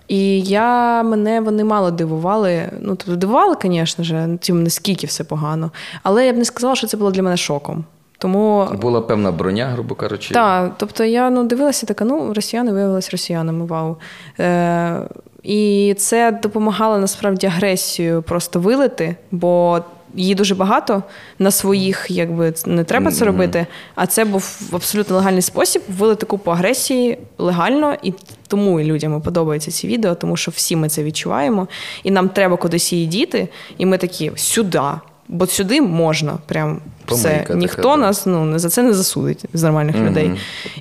І 0.08 0.40
я 0.40 1.02
мене 1.02 1.40
вони 1.40 1.64
мало 1.64 1.90
дивували. 1.90 2.70
Ну, 2.80 2.96
тобто 2.96 3.16
дивували, 3.16 3.56
звісно 3.62 4.04
ж, 4.04 4.28
тим 4.40 4.62
наскільки 4.62 5.06
все 5.06 5.24
погано. 5.24 5.70
Але 6.02 6.26
я 6.26 6.32
б 6.32 6.36
не 6.36 6.44
сказала, 6.44 6.76
що 6.76 6.86
це 6.86 6.96
було 6.96 7.10
для 7.10 7.22
мене 7.22 7.36
шоком. 7.36 7.84
Тому 8.18 8.68
Була 8.80 9.00
певна 9.00 9.32
броня, 9.32 9.66
грубо 9.66 9.94
кажучи. 9.94 10.34
так, 10.34 10.72
тобто 10.76 11.04
я 11.04 11.30
ну, 11.30 11.44
дивилася 11.44 11.86
така, 11.86 12.04
ну, 12.04 12.34
росіяни 12.34 12.72
виявилися 12.72 13.08
росіянами, 13.12 13.66
вау. 13.66 13.96
Е, 14.40 15.00
і 15.42 15.94
це 15.98 16.32
допомагало 16.42 16.98
насправді 16.98 17.46
агресію 17.46 18.22
просто 18.22 18.60
вилити, 18.60 19.16
бо 19.30 19.80
її 20.14 20.34
дуже 20.34 20.54
багато 20.54 21.02
на 21.38 21.50
своїх, 21.50 22.06
якби 22.10 22.54
не 22.66 22.84
треба 22.84 23.12
це 23.12 23.24
робити. 23.24 23.66
А 23.94 24.06
це 24.06 24.24
був 24.24 24.60
абсолютно 24.72 25.16
легальний 25.16 25.42
спосіб 25.42 25.82
вилити 25.88 26.26
купу 26.26 26.50
агресії 26.50 27.18
легально, 27.38 27.96
і 28.02 28.12
тому 28.46 28.80
і 28.80 28.84
людям 28.84 29.22
подобаються 29.22 29.70
ці 29.70 29.88
відео, 29.88 30.14
тому 30.14 30.36
що 30.36 30.50
всі 30.50 30.76
ми 30.76 30.88
це 30.88 31.02
відчуваємо, 31.02 31.68
і 32.02 32.10
нам 32.10 32.28
треба 32.28 32.56
кудись 32.56 32.92
її 32.92 33.06
діти, 33.06 33.48
і 33.78 33.86
ми 33.86 33.98
такі 33.98 34.32
сюди. 34.36 34.80
Бо 35.28 35.46
сюди 35.46 35.80
можна, 35.80 36.38
прям 36.46 36.80
все. 37.06 37.28
Помийка 37.28 37.42
така, 37.42 37.54
Ніхто 37.54 37.82
да. 37.82 37.96
нас 37.96 38.26
ну, 38.26 38.58
за 38.58 38.68
це 38.68 38.82
не 38.82 38.94
засудить 38.94 39.44
з 39.52 39.62
нормальних 39.62 39.96
людей. 39.96 40.30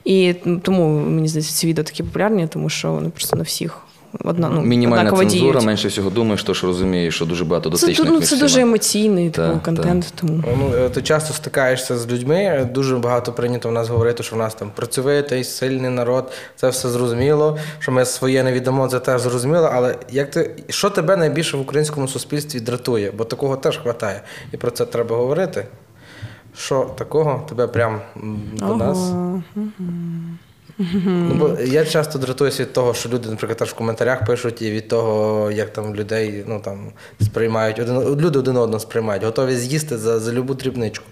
І 0.06 0.34
тому 0.62 1.00
мені 1.00 1.28
здається, 1.28 1.54
ці 1.54 1.68
відео 1.68 1.84
такі 1.84 2.04
популярні, 2.04 2.48
тому 2.48 2.70
що 2.70 2.92
вони 2.92 3.10
просто 3.10 3.36
на 3.36 3.44
всіх 3.44 3.87
одна, 4.24 4.50
ну, 4.50 4.62
Мінімальна 4.62 5.02
однаково 5.02 5.22
цензура, 5.22 5.52
діють. 5.52 5.66
менше 5.66 5.88
всього 5.88 6.10
думаєш, 6.10 6.44
то 6.44 6.54
що 6.54 6.68
розумієш, 6.68 7.16
що 7.16 7.26
дуже 7.26 7.46
багато 7.46 7.70
Це, 7.72 7.82
дотичних. 7.86 8.10
ну, 8.12 8.20
це 8.20 8.26
всіма. 8.26 8.42
дуже 8.42 8.62
емоційний 8.62 9.30
Так, 9.30 9.50
типу, 9.50 9.66
контент. 9.66 10.14
Тому. 10.16 10.44
Ну, 10.60 10.72
е, 10.76 10.90
ти 10.90 11.02
часто 11.02 11.34
стикаєшся 11.34 11.98
з 11.98 12.08
людьми. 12.12 12.70
Дуже 12.74 12.98
багато 12.98 13.34
прийнято 13.34 13.70
в 13.70 13.72
нас 13.72 13.90
говорити, 13.90 14.24
що 14.24 14.36
в 14.36 14.40
нас 14.40 14.54
там 14.56 14.72
працьовитий, 14.76 15.44
сильний 15.44 15.92
народ. 15.92 16.32
Це 16.56 16.70
все 16.70 16.90
зрозуміло. 16.90 17.58
Що 17.80 17.92
ми 17.92 18.06
своє 18.06 18.44
не 18.44 18.52
віддамо, 18.54 18.88
це 18.88 19.00
теж 19.00 19.22
зрозуміло. 19.22 19.70
Але 19.74 19.96
як 20.12 20.32
ти 20.32 20.52
що 20.70 20.90
тебе 20.90 21.18
найбільше 21.18 21.58
в 21.58 21.62
українському 21.62 22.08
суспільстві 22.08 22.60
дратує? 22.60 23.12
Бо 23.18 23.24
такого 23.24 23.56
теж 23.56 23.80
вистачає. 23.86 24.22
І 24.54 24.58
про 24.58 24.72
це 24.72 24.86
треба 24.86 25.16
говорити. 25.18 25.66
Що 26.58 26.92
такого 26.98 27.46
тебе 27.50 27.68
прям 27.68 28.02
до 28.54 28.76
нас? 28.76 28.98
Ого. 28.98 29.42
Ну, 30.94 31.36
бо 31.36 31.58
я 31.62 31.86
часто 31.86 32.20
дратуюся 32.20 32.64
від 32.64 32.74
того, 32.74 32.94
що 32.94 33.10
люди, 33.10 33.30
наприклад, 33.30 33.58
теж 33.58 33.70
в 33.70 33.74
коментарях 33.74 34.26
пишуть, 34.26 34.62
і 34.62 34.72
від 34.72 34.88
того, 34.88 35.52
як 35.52 35.74
там 35.74 35.96
людей 35.96 36.44
ну, 36.48 36.60
там, 36.66 36.92
сприймають, 37.22 37.80
один, 37.80 38.16
люди 38.16 38.40
один 38.40 38.58
одного 38.58 38.80
сприймають, 38.80 39.24
готові 39.24 39.56
з'їсти 39.56 39.98
за, 39.98 40.20
за 40.20 40.32
любу 40.34 40.54
дрібничку. 40.54 41.06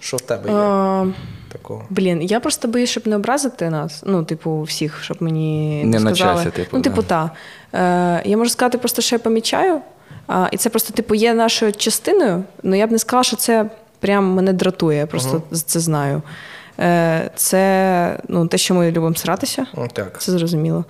Що 0.00 0.16
в 0.16 0.20
тебе 0.20 0.50
є 0.50 0.56
А, 0.56 1.06
такого? 1.52 1.84
Блін, 1.90 2.22
я 2.22 2.40
просто 2.40 2.68
боюсь, 2.68 2.90
щоб 2.90 3.06
не 3.06 3.16
образити 3.16 3.70
нас. 3.70 4.02
Ну, 4.06 4.24
типу, 4.24 4.62
всіх, 4.62 5.02
щоб 5.02 5.16
мені 5.22 5.82
Не 5.84 6.00
на 6.00 6.12
часі, 6.12 6.50
типу, 6.50 6.76
Ну, 6.76 6.82
типу, 6.82 7.02
да. 7.02 7.30
та. 7.72 8.20
Е, 8.24 8.28
я 8.28 8.36
можу 8.36 8.50
сказати 8.50 8.78
просто, 8.78 9.02
що 9.02 9.14
я 9.14 9.18
помічаю. 9.18 9.80
А, 10.26 10.48
і 10.52 10.56
це 10.56 10.70
просто, 10.70 10.92
типу, 10.92 11.14
є 11.14 11.34
нашою 11.34 11.72
частиною. 11.72 12.44
але 12.64 12.78
я 12.78 12.86
б 12.86 12.92
не 12.92 12.98
сказала, 12.98 13.24
що 13.24 13.36
це 13.36 13.70
прям 14.00 14.24
мене 14.24 14.52
дратує, 14.52 14.98
я 14.98 15.06
просто 15.06 15.42
це 15.66 15.80
знаю. 15.80 16.22
Е, 16.80 17.30
Це 17.34 18.20
ну, 18.28 18.46
те, 18.46 18.58
що 18.58 18.74
ми 18.74 18.90
любимо 18.90 19.14
сратися. 19.14 19.66
Так. 19.92 20.20
Це 20.20 20.32
зрозуміло. 20.32 20.84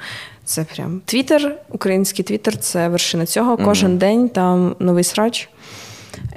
Це 0.44 0.64
прям 0.64 1.00
Твіттер, 1.04 1.56
український 1.68 2.24
Твіттер 2.24 2.56
це 2.56 2.88
вершина 2.88 3.26
цього. 3.26 3.56
Кожен 3.56 3.98
день 3.98 4.28
там 4.28 4.76
новий 4.78 5.04
срач. 5.04 5.48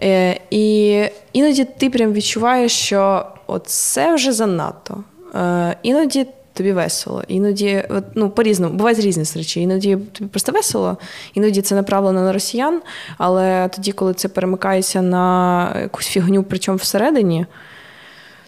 Е, 0.04 0.40
і 0.50 0.98
іноді 1.34 1.66
ти 1.66 1.90
прям 1.90 2.14
відчуваєш, 2.14 2.72
що 2.72 3.26
це 3.66 4.16
вже 4.16 4.32
занадто. 4.32 5.04
Е, 5.36 5.76
іноді 5.84 6.28
тобі 6.54 6.74
весело, 6.74 7.24
іноді, 7.28 7.84
ну, 8.16 8.30
по-різному, 8.30 8.74
бувають 8.74 9.00
різні 9.00 9.24
речі. 9.36 9.62
Іноді 9.62 9.98
тобі 9.98 10.30
просто 10.30 10.52
весело, 10.52 10.98
іноді 11.34 11.62
це 11.62 11.76
направлено 11.76 12.22
на 12.22 12.34
росіян, 12.34 12.82
але 13.18 13.68
тоді, 13.68 13.92
коли 13.92 14.14
це 14.14 14.28
перемикається 14.28 15.02
на 15.02 15.76
якусь 15.82 16.08
фігню, 16.08 16.44
причому 16.44 16.78
всередині, 16.78 17.46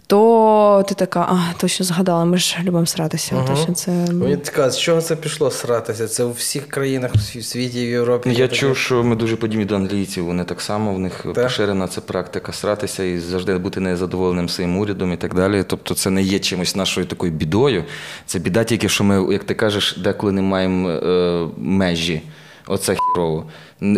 то 0.07 0.85
ти 0.87 0.95
така, 0.95 1.19
а, 1.19 1.53
точно 1.61 1.85
згадала, 1.85 2.25
ми 2.25 2.37
ж 2.37 2.57
любимо 2.63 2.85
сратися. 2.85 3.45
Точно 3.47 3.73
це... 3.73 3.91
Мені 3.91 4.37
цікаво, 4.37 4.71
з 4.71 4.79
чого 4.79 5.01
це 5.01 5.15
пішло 5.15 5.51
сратися? 5.51 6.07
Це 6.07 6.23
у 6.23 6.31
всіх 6.31 6.67
країнах 6.67 7.15
в 7.15 7.43
світі, 7.43 7.85
в 7.85 7.89
Європі. 7.89 8.29
Я 8.29 8.35
таке? 8.35 8.55
чув, 8.55 8.77
що 8.77 9.03
ми 9.03 9.15
дуже 9.15 9.35
подібні 9.35 9.65
до 9.65 9.75
англійців. 9.75 10.25
Вони 10.25 10.43
так 10.43 10.61
само 10.61 10.93
в 10.93 10.99
них 10.99 11.25
поширена 11.35 11.87
ця 11.87 12.01
практика 12.01 12.53
сратися 12.53 13.03
і 13.03 13.19
завжди 13.19 13.57
бути 13.57 13.79
незадоволеним 13.79 14.49
своїм 14.49 14.77
урядом 14.77 15.13
і 15.13 15.17
так 15.17 15.33
далі. 15.33 15.63
Тобто, 15.67 15.93
це 15.95 16.09
не 16.09 16.21
є 16.21 16.39
чимось 16.39 16.75
нашою 16.75 17.05
такою 17.05 17.31
бідою. 17.31 17.83
Це 18.25 18.39
біда 18.39 18.63
тільки, 18.63 18.89
що 18.89 19.03
ми, 19.03 19.33
як 19.33 19.43
ти 19.43 19.53
кажеш, 19.53 19.97
деколи 19.97 20.31
не 20.31 20.41
маємо 20.41 20.89
е, 20.89 21.47
межі. 21.57 22.21
Оце 22.67 22.95
хірово. 22.95 23.45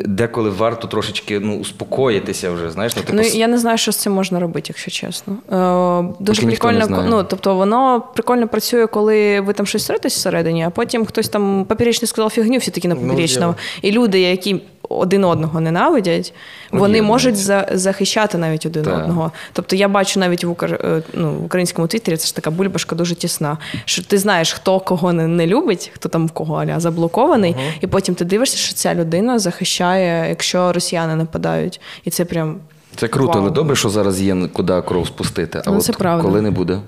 Деколи 0.06 0.50
варто 0.50 0.88
трошечки 0.88 1.40
ну, 1.40 1.58
успокоїтися 1.58 2.52
вже. 2.52 2.72
Знаєш, 2.72 2.96
ну, 2.96 3.02
типу, 3.02 3.14
Ну, 3.18 3.22
я 3.22 3.48
не 3.48 3.58
знаю, 3.58 3.78
що 3.78 3.92
з 3.92 3.96
цим 3.96 4.14
можна 4.14 4.40
робити, 4.40 4.66
якщо 4.70 4.92
чесно. 4.92 5.34
Е, 5.34 6.14
дуже 6.20 6.42
Поки 6.42 6.52
ніхто 6.52 6.72
не 6.72 6.74
прикольно, 6.74 6.96
знає. 6.96 7.10
ну, 7.10 7.24
тобто 7.24 7.56
воно 7.56 8.04
прикольно 8.14 8.48
працює, 8.48 8.88
коли 8.88 9.42
ви 9.42 9.54
там 9.54 9.66
щось 9.66 9.86
сретесь 9.86 10.16
всередині, 10.16 10.64
а 10.64 10.70
потім 10.70 11.06
хтось 11.06 11.30
там 11.30 11.66
поперечний 11.66 12.08
сказав 12.08 12.30
фігню, 12.30 12.58
всі 12.58 12.72
такі 12.72 12.88
на 12.88 12.96
Ну. 12.96 13.56
І 13.82 13.92
люди, 13.92 14.20
які 14.20 14.62
один 14.90 15.24
одного 15.24 15.62
ненавидять, 15.62 16.34
вони 16.72 16.82
Об'єднуються. 16.84 17.08
можуть 17.08 17.38
за, 17.38 17.68
захищати 17.72 18.38
навіть 18.38 18.66
один 18.66 18.84
Так. 18.84 18.98
одного. 18.98 19.32
Тобто 19.54 19.76
я 19.76 19.88
бачу 19.88 20.20
навіть 20.20 20.44
в, 20.44 20.50
Укр, 20.50 20.74
е, 20.74 21.02
ну, 21.14 21.34
в 21.34 21.46
українському 21.46 21.88
твіттері, 21.88 22.18
це 22.18 22.28
ж 22.28 22.36
така 22.36 22.52
бульбашка 22.52 22.96
дуже 22.96 23.16
тісна. 23.16 23.58
Що 23.86 24.04
ти 24.04 24.18
знаєш, 24.18 24.54
хто 24.54 24.80
кого 24.80 25.14
не, 25.14 25.28
не 25.28 25.48
любить, 25.48 25.92
хто 25.96 26.10
там 26.10 26.28
в 26.28 26.32
кого 26.32 26.56
аля 26.56 26.80
заблокований, 26.80 27.56
і 27.82 27.88
потім 27.88 28.16
ти 28.16 28.26
дивишся, 28.26 28.58
що 28.58 28.74
ця 28.74 28.96
людина 28.96 29.40
захищає, 29.40 30.30
якщо 30.30 30.74
росіяни 30.74 31.16
нападають. 31.16 31.82
І 32.04 32.10
це 32.10 32.26
прям. 32.26 32.56
Це 32.96 33.08
круто, 33.08 33.32
Вау. 33.34 33.42
але 33.42 33.52
добре, 33.52 33.76
що 33.76 33.90
зараз 33.90 34.22
є 34.22 34.36
куди 34.54 34.82
кров 34.82 35.08
спустити. 35.08 35.62
А 35.66 35.72
Ну, 35.72 35.78
от 35.78 35.98
правда. 35.98 36.24
коли 36.24 36.42
не 36.42 36.52
буде. 36.52 36.80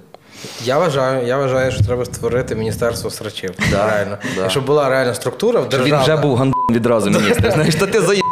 Я 0.65 0.79
вважаю, 0.79 1.27
я 1.27 1.37
вважаю, 1.37 1.71
що 1.71 1.83
треба 1.83 2.05
створити 2.05 2.55
міністерство 2.55 3.09
срачів. 3.09 3.51
реально. 3.71 4.17
да. 4.35 4.41
Якщо 4.41 4.61
була 4.61 4.89
реальна 4.89 5.13
структура 5.13 5.59
в 5.61 5.65
Щоб 5.71 5.83
він 5.85 5.97
вже 5.99 6.15
був 6.17 6.37
відразу 6.71 7.09
міністр. 7.09 7.51
Знаєш, 7.51 7.75
та 7.75 7.87
ти 7.87 8.01
заїб, 8.01 8.23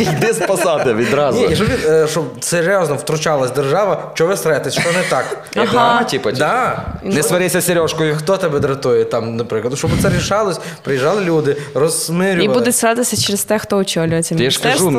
йди 0.00 0.34
спасати 0.34 0.92
відразу. 0.92 1.48
Ні, 1.48 1.56
щоб, 1.56 1.68
е, 1.88 2.06
щоб 2.10 2.24
серйозно 2.40 2.94
втручалась 2.94 3.50
держава, 3.50 4.10
що 4.14 4.26
ви 4.26 4.36
сретесь, 4.36 4.74
що 4.74 4.92
не 4.92 5.02
так. 5.08 5.38
Ага. 5.56 6.04
типу, 6.04 6.32
Да. 6.32 6.84
не 7.02 7.22
сварися 7.22 7.60
з 7.60 7.66
Сережкою. 7.66 8.16
Хто 8.18 8.36
тебе 8.36 8.60
дратує 8.60 9.04
там, 9.04 9.36
наприклад? 9.36 9.78
Щоб 9.78 9.90
це 10.02 10.10
рішалось, 10.10 10.60
приїжджали 10.82 11.24
люди, 11.24 11.56
розсмирювали. 11.74 12.44
І 12.44 12.48
буде 12.48 12.72
сратися 12.72 13.16
через 13.16 13.44
те, 13.44 13.58
хто 13.58 13.76
очолює 13.76 14.22
це 14.22 14.34
Я 14.34 14.50
ж 14.50 14.62
кажу, 14.62 14.90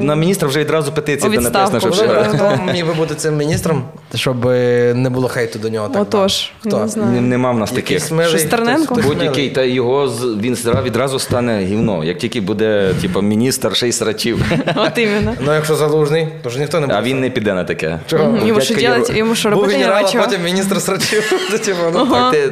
на 0.00 0.16
міністра 0.16 0.48
вже 0.48 0.60
відразу 0.60 0.92
петиція 0.92 1.30
буде 1.30 1.50
написано, 1.50 1.80
що 1.80 2.24
хто 2.28 2.72
міг 2.72 2.86
би 2.86 2.94
бути 2.94 3.14
цим 3.14 3.36
міністром, 3.36 3.84
щоб 4.14 4.46
е, 4.48 4.92
не 4.94 5.10
було 5.10 5.28
хейту 5.28 5.58
до 5.58 5.68
нього 5.68 5.88
так 5.88 6.02
Отож, 6.02 6.52
нема 7.04 7.52
в 7.52 7.58
нас 7.58 7.70
таких. 7.70 8.12
Будь-який, 9.04 9.50
та 9.50 9.62
його 9.62 10.06
він 10.40 10.56
відразу 10.84 11.18
стане 11.18 11.64
гівно, 11.64 12.04
як 12.04 12.18
тільки 12.18 12.40
буде 12.40 12.94
типу, 13.02 13.22
міністр 13.22 13.76
ще 13.76 13.88
й 13.88 13.92
срачів. 13.94 14.44
От 14.76 14.98
іменно. 14.98 15.34
Ну, 15.40 15.54
якщо 15.54 15.74
залужний, 15.76 16.28
то 16.42 16.50
ж 16.50 16.58
ніхто 16.58 16.80
не 16.80 16.86
буде. 16.86 16.98
А 16.98 17.02
він 17.02 17.20
не 17.20 17.30
піде 17.30 17.54
на 17.54 17.64
таке. 17.64 18.00
Чого? 18.06 18.46
Йому 18.46 18.60
що 18.60 18.74
делать, 18.74 19.16
йому 19.16 19.34
що 19.34 19.50
Був 19.50 19.58
робити 19.58 19.78
генерал, 19.78 20.10
а 20.14 20.18
потім 20.24 20.42
міністр 20.42 20.80
срачів. 20.80 21.32
Це 21.50 21.58
типу, 21.58 21.78
ну, 21.94 22.06
Так 22.06 22.30
ти 22.30 22.50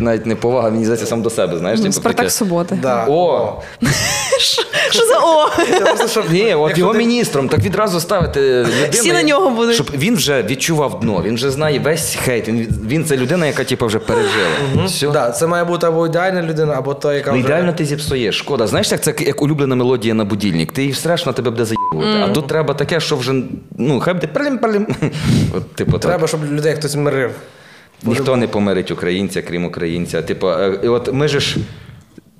навіть 0.00 0.26
не 0.26 0.36
повага, 0.36 0.70
мені 0.70 0.84
здається, 0.84 1.06
сам 1.06 1.22
до 1.22 1.30
себе, 1.30 1.58
знаєш, 1.58 1.80
типу, 1.80 1.92
Спартак 1.92 2.30
суботи. 2.30 2.78
О, 3.08 3.52
Що 4.90 5.06
за 5.06 5.18
о? 5.18 5.48
Ні, 6.30 6.54
от 6.54 6.78
його 6.78 6.92
міністром, 6.94 7.48
так 7.48 7.60
відразу 7.60 8.00
ставити 8.00 8.40
людину. 8.40 8.90
Всі 8.90 9.12
на 9.12 9.22
нього 9.22 9.50
будуть. 9.50 9.74
Щоб 9.74 9.90
він 9.94 10.16
вже 10.16 10.42
відчував 10.42 11.00
дно, 11.00 11.22
він 11.24 11.34
вже 11.34 11.50
знає 11.50 11.78
весь 11.78 12.18
хейт. 12.24 12.48
Він, 12.88 13.04
це 13.04 13.16
людина, 13.16 13.46
яка 13.46 13.64
типу, 13.64 13.86
вже 13.86 13.98
пережила. 13.98 15.30
Це 15.30 15.46
має 15.46 15.64
бути 15.64 15.86
або 15.86 16.06
ідеальна 16.06 16.42
людина, 16.42 16.74
або 16.76 16.94
та, 16.94 17.14
яка 17.14 17.32
Ну, 17.32 17.38
ідеально 17.38 17.72
ти 17.72 17.84
зіпсуєш. 17.84 18.38
Шкода. 18.38 18.66
Знаєш, 18.66 18.92
як 18.92 19.02
це 19.02 19.14
як 19.18 19.42
улюблена 19.42 19.76
мелодія 19.76 20.14
на 20.14 20.24
будильник. 20.24 20.72
Ти 20.82 20.86
її 20.86 20.92
встреш, 20.92 21.26
на 21.26 21.32
тебе 21.32 21.50
буде 21.50 21.64
заїбувати. 21.64 22.18
А 22.18 22.28
тут 22.28 22.46
треба 22.46 22.74
таке, 22.74 23.00
що 23.00 23.16
вже 23.16 23.42
ну, 23.78 24.00
хай 24.00 24.14
буде 24.14 24.26
прилім-прилім. 24.26 24.86
От, 25.56 25.74
типу, 25.74 25.92
так. 25.92 26.00
Треба, 26.00 26.26
щоб 26.26 26.44
людей 26.44 26.74
хтось 26.74 26.96
мирив. 26.96 27.30
Ніхто 28.02 28.36
не 28.36 28.48
помирить 28.48 28.90
українця, 28.90 29.42
крім 29.42 29.64
українця. 29.64 30.22
Типу, 30.22 30.48
е, 30.48 30.78
і 30.82 30.88
от 30.88 31.12
ми 31.12 31.28
же 31.28 31.40
ж. 31.40 31.56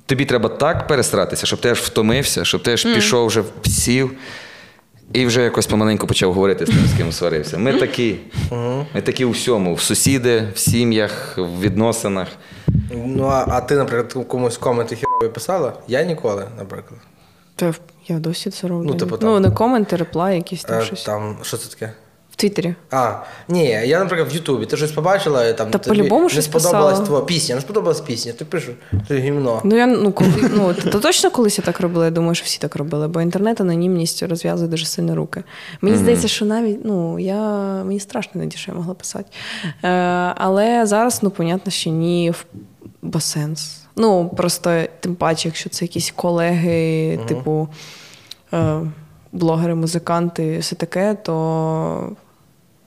Тобі 0.05 0.25
треба 0.25 0.49
так 0.49 0.87
перестратися, 0.87 1.45
щоб 1.45 1.59
ти 1.59 1.69
аж 1.69 1.79
втомився, 1.79 2.45
щоб 2.45 2.63
ти 2.63 2.73
аж 2.73 2.83
пішов, 2.83 3.27
вже 3.27 3.43
сів 3.65 4.11
і 5.13 5.25
вже 5.25 5.41
якось 5.41 5.67
помаленьку 5.67 6.07
почав 6.07 6.33
говорити 6.33 6.65
з 6.65 6.69
тим, 6.69 6.85
з 6.93 6.97
ким 6.97 7.11
сварився. 7.11 7.57
Ми 7.57 7.73
такі. 7.73 8.15
Ми 8.95 9.01
такі 9.03 9.25
у 9.25 9.31
всьому, 9.31 9.73
в 9.73 9.81
сусіди, 9.81 10.43
в 10.55 10.57
сім'ях, 10.57 11.37
в 11.37 11.61
відносинах. 11.61 12.27
Ну, 13.05 13.25
а, 13.25 13.45
а 13.49 13.61
ти, 13.61 13.75
наприклад, 13.75 14.27
комусь 14.27 14.57
коменти 14.57 14.95
хірові 14.95 15.33
писала? 15.33 15.73
Я 15.87 16.03
ніколи, 16.03 16.45
наприклад. 16.57 16.99
Та 17.55 17.73
я 18.07 18.19
досі 18.19 18.49
це 18.49 18.67
роблю. 18.67 18.87
Ну, 18.87 18.95
типу, 18.95 19.17
там- 19.17 19.29
ну 19.29 19.39
не 19.39 19.51
коменти, 19.51 19.95
реплай, 19.95 20.35
якісь 20.35 20.63
там 20.63 20.79
Е, 20.79 20.85
щось. 20.85 21.03
Там, 21.03 21.37
що 21.41 21.57
це 21.57 21.69
таке? 21.69 21.93
В 22.31 22.35
Твіттері. 22.35 22.75
А, 22.91 23.15
ні, 23.47 23.65
я, 23.85 23.99
наприклад, 23.99 24.31
в 24.31 24.35
Ютубі. 24.35 24.65
Ти 24.65 24.77
щось 24.77 24.91
побачила, 24.91 25.45
і 25.47 25.57
там 25.57 25.69
Та 25.71 25.77
тобі 25.77 25.97
по-любому 25.99 26.23
не 26.23 26.29
щось 26.29 26.45
сподобалась 26.45 26.89
писала. 26.91 27.05
твоя 27.07 27.23
пісня, 27.23 27.55
не 27.55 27.61
сподобалась 27.61 28.01
пісня. 28.01 28.33
Ти 28.33 28.45
пишеш, 28.45 28.75
ти 29.07 29.17
гімно. 29.19 29.61
Ну 29.63 29.75
я 29.77 29.87
ну 29.87 30.11
коли 30.11 30.29
ну 30.53 30.73
то 30.73 30.99
точно 30.99 31.31
колись 31.31 31.57
я 31.57 31.63
так 31.65 31.79
робила. 31.79 32.05
Я 32.05 32.11
думаю, 32.11 32.35
що 32.35 32.45
всі 32.45 32.59
так 32.59 32.75
робили, 32.75 33.07
бо 33.07 33.21
інтернет 33.21 33.61
анонімність 33.61 34.23
розв'язує 34.23 34.69
дуже 34.69 34.85
сильно 34.85 35.15
руки. 35.15 35.43
Мені 35.81 35.97
здається, 35.97 36.27
що 36.27 36.45
навіть 36.45 36.85
ну 36.85 37.19
я 37.19 37.39
мені 37.83 37.99
страшно 37.99 38.41
іноді, 38.41 38.57
що 38.57 38.71
я 38.71 38.77
могла 38.77 38.93
писати. 38.93 39.25
Е, 39.83 39.87
але 40.37 40.85
зараз, 40.85 41.19
ну 41.23 41.29
понятно, 41.29 41.71
що 41.71 41.89
ні, 41.89 42.31
в- 42.31 42.45
бо 43.01 43.19
сенс. 43.19 43.82
Ну 43.95 44.29
просто 44.29 44.83
тим 44.99 45.15
паче, 45.15 45.47
якщо 45.47 45.69
це 45.69 45.85
якісь 45.85 46.11
колеги, 46.11 47.19
типу 47.27 47.67
е, 48.53 48.81
блогери, 49.31 49.75
музиканти, 49.75 50.57
все 50.57 50.75
таке, 50.75 51.13
то 51.13 52.15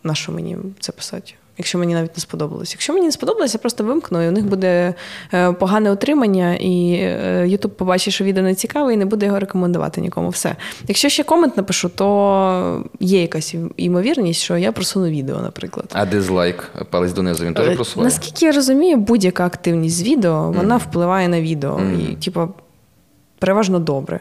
на 0.03 0.15
що 0.15 0.33
мені 0.33 0.57
це 0.81 0.93
писати? 0.93 1.35
Якщо 1.59 1.79
мені 1.79 1.95
навіть 1.95 2.17
не 2.17 2.21
сподобалось. 2.21 2.73
Якщо 2.73 2.93
мені 2.93 3.07
не 3.07 3.13
сподобалось, 3.13 3.55
я 3.55 3.59
просто 3.61 3.85
вимкну, 3.85 4.23
і 4.23 4.29
у 4.29 4.31
них 4.31 4.45
буде 4.47 4.95
е, 5.35 5.53
погане 5.53 5.93
утримання, 5.93 6.55
і 6.55 6.93
е, 7.01 7.45
Ютуб 7.49 7.71
побачить, 7.71 8.15
що 8.15 8.25
відео 8.25 8.43
не 8.43 8.55
цікаве, 8.55 8.95
і 8.95 8.97
не 8.97 9.05
буде 9.07 9.27
його 9.27 9.39
рекомендувати 9.41 10.01
нікому. 10.01 10.29
Все. 10.29 10.57
Якщо 10.89 11.09
ще 11.09 11.23
комент 11.25 11.57
напишу, 11.57 11.89
то 11.89 12.85
є 13.01 13.21
якась 13.21 13.55
ймовірність, 13.77 14.41
що 14.41 14.57
я 14.57 14.73
просуну 14.73 15.07
відео, 15.09 15.41
наприклад. 15.41 15.87
А 15.93 16.07
дизлайк, 16.07 16.73
палець 16.91 17.13
донизу, 17.13 17.45
він 17.45 17.55
теж 17.55 17.69
Е, 17.69 17.75
просуває. 17.75 18.05
Наскільки 18.11 18.47
я 18.47 18.53
розумію, 18.53 18.97
будь-яка 18.97 19.47
активність 19.47 19.97
з 19.97 20.03
відео 20.03 20.53
вона 20.57 20.77
впливає 20.77 21.29
на 21.29 21.41
відео. 21.41 21.81
І, 22.11 22.15
типу, 22.15 22.49
переважно 23.39 23.79
добре. 23.79 24.21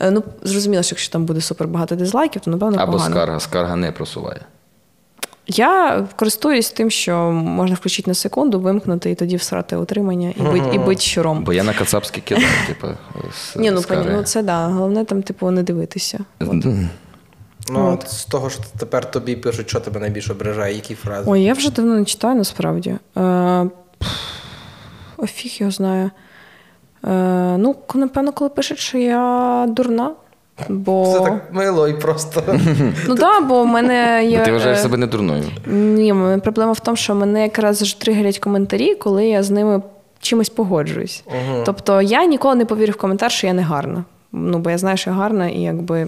Е, 0.00 0.10
Ну, 0.10 0.22
зрозуміло, 0.42 0.82
що 0.82 0.92
якщо 0.94 1.12
там 1.12 1.24
буде 1.24 1.40
супер 1.40 1.68
багато 1.68 1.94
дизлайків, 1.96 2.42
то 2.42 2.50
напевно 2.50 2.78
Або 2.80 2.92
погано. 2.92 3.14
скарга, 3.14 3.40
скарга 3.40 3.76
не 3.76 3.92
просуває. 3.92 4.40
Я 5.56 6.06
користуюсь 6.16 6.70
тим, 6.70 6.90
що 6.90 7.16
можна 7.32 7.76
включити 7.76 8.10
на 8.10 8.14
секунду, 8.14 8.60
вимкнути 8.60 9.10
і 9.10 9.14
тоді 9.14 9.36
всрати 9.36 9.76
утримання 9.76 10.32
і 10.36 10.42
бить, 10.42 10.74
і 10.74 10.78
бить 10.78 11.02
щуром. 11.02 11.44
Бо 11.44 11.52
я 11.52 11.64
на 11.64 11.72
кацапський 11.72 12.22
кидаю, 12.22 12.46
типу, 12.66 12.86
Ні, 13.56 13.70
ну, 13.70 13.82
пані, 13.82 14.06
ну 14.12 14.22
це 14.22 14.42
да. 14.42 14.66
Головне 14.66 15.04
там, 15.04 15.22
типу, 15.22 15.50
не 15.50 15.62
дивитися. 15.62 16.18
Ну, 16.40 17.88
От. 17.88 18.04
от 18.04 18.10
з 18.10 18.24
того, 18.24 18.50
що 18.50 18.62
тепер 18.78 19.10
тобі 19.10 19.36
пишуть, 19.36 19.68
що 19.68 19.80
тебе 19.80 20.00
найбільше 20.00 20.32
ображає, 20.32 20.74
які 20.74 20.94
фрази. 20.94 21.30
Ой, 21.30 21.42
я 21.42 21.52
вже 21.52 21.70
давно 21.70 21.94
не 21.94 22.04
читаю, 22.04 22.34
насправді. 22.34 22.90
Е, 22.90 23.70
пф, 23.98 25.30
Фіг 25.30 25.52
його 25.58 25.70
знає. 25.70 26.10
Е, 27.04 27.56
ну, 27.58 27.76
напевно, 27.94 28.32
коли 28.32 28.50
пишуть, 28.50 28.78
що 28.78 28.98
я 28.98 29.66
дурна. 29.68 30.10
Бо... 30.68 31.12
Це 31.12 31.20
так 31.20 31.42
мило 31.52 31.88
і 31.88 31.92
просто. 31.94 32.42
Ну 33.08 33.14
так, 33.14 33.46
бо 33.48 33.62
в 33.62 33.66
мене 33.66 34.24
є. 34.24 34.44
Ти 34.44 34.52
вважаєш 34.52 34.78
е, 34.78 34.82
себе 34.82 34.96
не 34.96 35.06
дурною. 35.06 35.44
Ні, 35.66 36.14
проблема 36.44 36.72
в 36.72 36.80
тому, 36.80 36.96
що 36.96 37.14
мене 37.14 37.42
якраз 37.42 37.86
ж 37.86 38.00
тригерять 38.00 38.38
коментарі, 38.38 38.94
коли 38.94 39.26
я 39.26 39.42
з 39.42 39.50
ними 39.50 39.82
чимось 40.20 40.48
погоджуюсь. 40.48 41.24
Тобто 41.64 42.02
я 42.02 42.24
ніколи 42.24 42.54
не 42.54 42.64
повірю 42.64 42.92
в 42.92 42.96
коментар, 42.96 43.32
що 43.32 43.46
я 43.46 43.52
не 43.52 43.62
гарна. 43.62 44.04
Ну, 44.32 44.58
бо 44.58 44.70
я 44.70 44.78
знаю, 44.78 44.96
що 44.96 45.10
я 45.10 45.16
гарна, 45.16 45.48
і 45.48 45.60
якби 45.60 46.06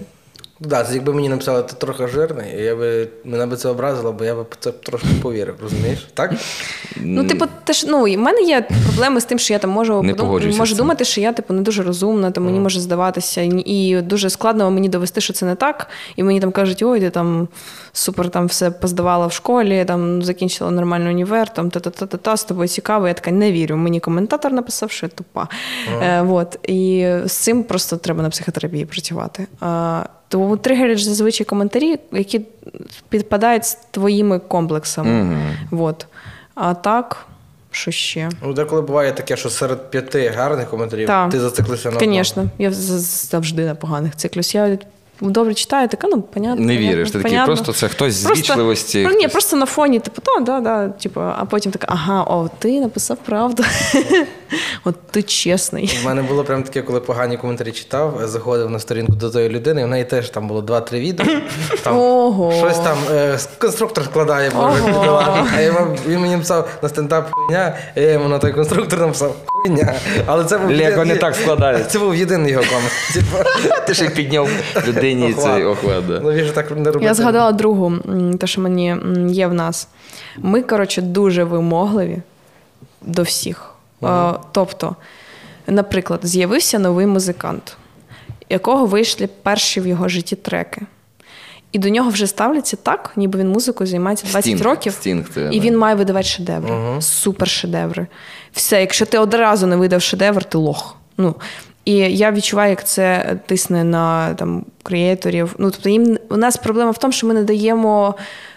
Да, 0.65 0.87
якби 0.93 1.13
мені 1.13 1.29
написали, 1.29 1.63
ти 1.63 1.73
трохи 1.77 2.07
жирний, 2.07 2.61
я 2.63 2.75
би, 2.75 3.07
мене 3.23 3.45
би 3.45 3.55
це 3.57 3.69
образило, 3.69 4.13
бо 4.13 4.25
я 4.25 4.35
би 4.35 4.45
це 4.59 4.71
трошки 4.71 5.07
повірив, 5.21 5.55
розумієш? 5.61 6.07
Так? 6.13 6.33
Ну, 7.01 7.27
типу, 7.27 7.45
те 7.63 7.73
ж, 7.73 7.87
ну, 7.89 8.07
і 8.07 8.17
в 8.17 8.19
мене 8.19 8.41
є 8.41 8.67
проблеми 8.85 9.21
з 9.21 9.25
тим, 9.25 9.39
що 9.39 9.53
я 9.53 9.59
там 9.59 9.69
можу, 9.69 10.01
Не 10.03 10.13
подум- 10.13 10.57
можу 10.57 10.75
думати, 10.75 11.05
що 11.05 11.21
я 11.21 11.33
типу 11.33 11.53
не 11.53 11.61
дуже 11.61 11.83
розумна, 11.83 12.31
то 12.31 12.41
мені 12.41 12.59
може 12.59 12.79
здаватися, 12.79 13.41
і, 13.41 13.49
і 13.65 14.01
дуже 14.01 14.29
складно 14.29 14.71
мені 14.71 14.89
довести, 14.89 15.21
що 15.21 15.33
це 15.33 15.45
не 15.45 15.55
так. 15.55 15.87
І 16.15 16.23
мені 16.23 16.39
там 16.39 16.51
кажуть, 16.51 16.83
ой, 16.83 16.99
ти 16.99 17.09
там 17.09 17.47
супер 17.93 18.29
там 18.29 18.47
все 18.47 18.71
поздавала 18.71 19.27
в 19.27 19.33
школі, 19.33 19.85
там 19.85 20.23
закінчила 20.23 20.71
нормальний 20.71 21.13
універ, 21.13 21.53
там 21.53 21.71
та-та-та-та, 21.71 22.37
з 22.37 22.43
тобою 22.43 22.67
цікаво. 22.67 23.07
Я 23.07 23.13
така 23.13 23.31
не 23.31 23.51
вірю. 23.51 23.77
Мені 23.77 23.99
коментатор 23.99 24.53
написав, 24.53 24.91
що 24.91 25.05
я 25.05 25.09
тупа. 25.09 25.47
Е, 26.01 26.21
вот. 26.21 26.59
І 26.63 27.09
з 27.25 27.31
цим 27.31 27.63
просто 27.63 27.97
треба 27.97 28.23
на 28.23 28.29
психотерапії 28.29 28.85
працювати. 28.85 29.47
А, 29.59 30.03
то 30.27 30.57
тригерять 30.57 31.03
зазвичай 31.03 31.45
коментарі, 31.45 31.99
які 32.11 32.41
підпадають 33.09 33.65
з 33.65 33.77
твоїми 33.91 34.39
комплексами. 34.39 35.37
Вот. 35.71 36.07
А 36.55 36.73
так, 36.73 37.25
що 37.71 37.91
ще? 37.91 38.29
Ну, 38.43 38.53
деколи 38.53 38.81
буває 38.81 39.11
таке, 39.11 39.37
що 39.37 39.49
серед 39.49 39.91
п'яти 39.91 40.29
гарних 40.29 40.69
коментарів 40.69 41.07
Так. 41.07 41.31
ти 41.31 41.39
зациклився 41.39 41.91
на. 41.91 41.99
Звісно, 41.99 42.49
я 42.57 42.71
завжди 42.71 43.65
на 43.65 43.75
поганих 43.75 44.15
циклюсь. 44.15 44.55
Я 44.55 44.77
добре 45.21 45.53
читаю, 45.53 45.87
така, 45.87 46.07
ну, 46.07 46.21
понятно. 46.21 46.65
Не 46.65 46.77
віриш, 46.77 47.11
ти 47.11 47.21
такий, 47.21 47.39
просто 47.45 47.73
це 47.73 47.87
хтось 47.87 48.13
з 48.13 48.31
вічливості. 48.31 49.07
Ну, 49.09 49.17
ні, 49.17 49.27
просто 49.27 49.57
на 49.57 49.65
фоні, 49.65 49.99
типу, 49.99 50.21
та, 50.21 50.39
да, 50.39 50.59
да, 50.59 50.89
типу, 50.89 51.21
а 51.21 51.45
потім 51.45 51.71
така, 51.71 51.87
ага, 51.89 52.23
о, 52.23 52.49
ти 52.59 52.79
написав 52.79 53.17
правду. 53.17 53.63
От 54.85 54.95
ти 55.11 55.23
чесний. 55.23 55.99
У 56.03 56.05
мене 56.05 56.21
було 56.21 56.43
прям 56.43 56.63
таке, 56.63 56.81
коли 56.81 56.99
погані 56.99 57.37
коментарі 57.37 57.71
читав, 57.71 58.21
заходив 58.23 58.69
на 58.69 58.79
сторінку 58.79 59.13
до 59.13 59.29
тої 59.29 59.49
людини, 59.49 59.81
і 59.81 59.83
в 59.83 59.87
неї 59.87 60.03
теж 60.05 60.29
там 60.29 60.47
було 60.47 60.61
2-3 60.61 60.99
відео. 60.99 61.25
Там 61.83 61.97
Ого. 61.97 62.53
Щось 62.53 62.79
там 62.79 62.97
е, 63.11 63.39
конструктор 63.57 64.03
складає, 64.03 64.49
боже, 64.55 64.83
Ого. 64.83 65.45
А 65.55 65.61
я 65.61 65.65
йому- 65.65 65.97
він 66.07 66.19
мені 66.19 66.33
написав 66.33 66.69
на 66.81 66.89
стендап 66.89 67.27
хуйня, 67.31 67.77
і 67.95 68.01
я 68.01 68.11
йому 68.11 68.27
на 68.29 68.39
той 68.39 68.53
конструктор 68.53 68.99
написав 68.99 69.35
хуйня. 69.45 69.93
Але 70.25 70.45
це 70.45 70.57
був 70.57 70.69
Лего 70.69 70.81
єдиний- 70.81 71.05
не 71.05 71.15
так 71.15 71.35
складається. 71.35 71.89
Це 71.89 71.99
був 71.99 72.15
єдиний 72.15 72.51
його 72.51 72.63
комент. 72.69 72.91
Типу, 73.13 73.49
Ти 73.87 73.93
ще 73.93 74.05
й 74.05 74.09
підняв 74.09 74.49
охват. 75.11 75.43
цей 75.55 75.63
охват. 75.65 76.07
да. 76.07 76.19
Ну 76.23 76.31
він 76.31 76.45
же 76.45 76.51
так 76.51 76.71
не 76.71 76.91
робить. 76.91 77.03
Я 77.03 77.13
згадала 77.13 77.51
другу, 77.51 77.93
те, 78.39 78.47
що 78.47 78.61
мені 78.61 78.95
є 79.29 79.47
в 79.47 79.53
нас. 79.53 79.87
Ми, 80.37 80.61
коротше, 80.61 81.01
дуже 81.01 81.43
вимогливі 81.43 82.17
до 83.01 83.23
всіх. 83.23 83.73
Е, 84.03 84.33
Тобто, 84.51 84.95
наприклад, 85.67 86.19
з'явився 86.23 86.79
новий 86.79 87.05
музикант, 87.05 87.77
якого 88.49 88.85
вийшли 88.85 89.29
перші 89.43 89.81
в 89.81 89.87
його 89.87 90.07
житті 90.07 90.35
треки. 90.35 90.81
І 91.71 91.79
до 91.79 91.89
нього 91.89 92.09
вже 92.09 92.27
ставляться 92.27 92.77
так, 92.83 93.11
ніби 93.15 93.39
він 93.39 93.49
музикою 93.49 93.87
займається 93.87 94.25
20 94.27 94.43
Стінг, 94.43 94.61
років, 94.61 94.93
стінг 94.93 95.29
це, 95.33 95.49
і 95.51 95.59
да. 95.59 95.65
він 95.65 95.77
має 95.77 95.95
видавати 95.95 96.27
шедеври. 96.27 97.01
Супер 97.01 97.47
шедеври. 97.47 98.07
Все, 98.51 98.81
якщо 98.81 99.05
ти 99.05 99.17
одразу 99.17 99.67
не 99.67 99.75
видав 99.75 100.01
шедевр, 100.01 100.43
ти 100.43 100.57
лох. 100.57 100.95
Ну, 101.17 101.35
і 101.85 101.95
я 101.95 102.31
відчуваю, 102.31 102.69
як 102.69 102.87
це 102.87 103.35
тисне 103.45 103.83
на 103.83 104.33
там, 104.33 104.65
креаторів. 104.83 105.55
Ну, 105.57 105.71
тобто 105.71 105.89
їм 105.89 106.17
у 106.29 106.37
нас 106.37 106.57
проблема 106.57 106.91
в 106.91 106.97
тому, 106.97 107.11
що 107.11 107.27
ми 107.27 107.33
не 107.33 107.43
даємо 107.43 108.15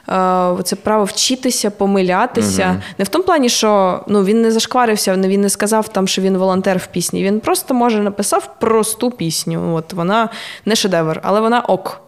е, 0.09 0.63
це 0.65 0.77
право 0.77 1.05
вчитися, 1.05 1.71
помилятися. 1.71 2.83
Не 2.99 3.05
в 3.05 3.09
тому 3.09 3.25
плані, 3.25 3.49
що 3.49 4.01
ну, 4.09 4.25
він 4.25 4.43
не 4.43 4.53
зашкварився, 4.53 5.17
він 5.17 5.41
не 5.41 5.51
сказав, 5.51 5.89
там, 5.89 6.09
що 6.09 6.23
він 6.23 6.37
волонтер 6.37 6.79
в 6.79 6.87
пісні. 6.87 7.23
Він 7.23 7.41
просто 7.41 7.75
може 7.75 8.03
написав 8.03 8.61
просту 8.61 9.11
пісню. 9.11 9.75
От 9.75 9.93
вона 9.93 10.29
не 10.65 10.77
шедевр, 10.77 11.21
але 11.23 11.41
вона 11.41 11.61
ок. 11.61 12.06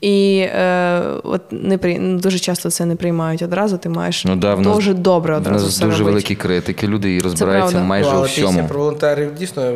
І 0.00 0.38
е, 0.38 1.02
от 1.24 1.40
не 1.50 1.78
при... 1.78 1.98
ну, 1.98 2.18
дуже 2.18 2.38
часто 2.38 2.70
це 2.70 2.84
не 2.84 2.96
приймають 2.96 3.42
одразу. 3.42 3.78
Ти 3.78 3.88
маєш 3.88 4.24
Ну, 4.24 4.36
да, 4.36 4.56
дуже 4.56 4.94
добре 4.94 5.34
У 5.34 5.36
одразу. 5.36 5.64
нас 5.64 5.78
дуже 5.78 5.90
робити. 5.90 6.04
великі 6.10 6.34
критики, 6.34 6.86
люди 6.86 7.16
і 7.16 7.20
розбираються 7.20 7.78
майже 7.78 8.10
Ну, 8.12 8.20
у 8.20 8.22
всьому. 8.22 8.68
про 8.68 8.78
волонтерів 8.78 9.34
дійсно. 9.34 9.62
е, 9.62 9.74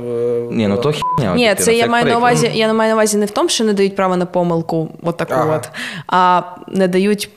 Ні, 0.50 0.68
ну 0.68 0.76
то 0.76 0.82
була. 0.82 0.94
хіня. 1.18 1.34
Ні, 1.34 1.54
це 1.58 1.74
я 1.74 1.86
маю 1.86 2.06
на 2.06 2.16
увазі. 2.16 2.50
Я 2.54 2.66
не 2.66 2.72
маю 2.72 2.88
на 2.88 2.94
увазі 2.94 3.16
не 3.16 3.26
в 3.26 3.30
тому, 3.30 3.48
що 3.48 3.64
не 3.64 3.72
дають 3.72 3.96
право 3.96 4.16
на 4.16 4.26
помилку, 4.26 4.88
от 5.02 5.16
таку 5.16 5.34
Ага. 5.34 5.56
от, 5.56 5.68
а 6.06 6.42
не 6.68 6.88
дають 6.88 7.30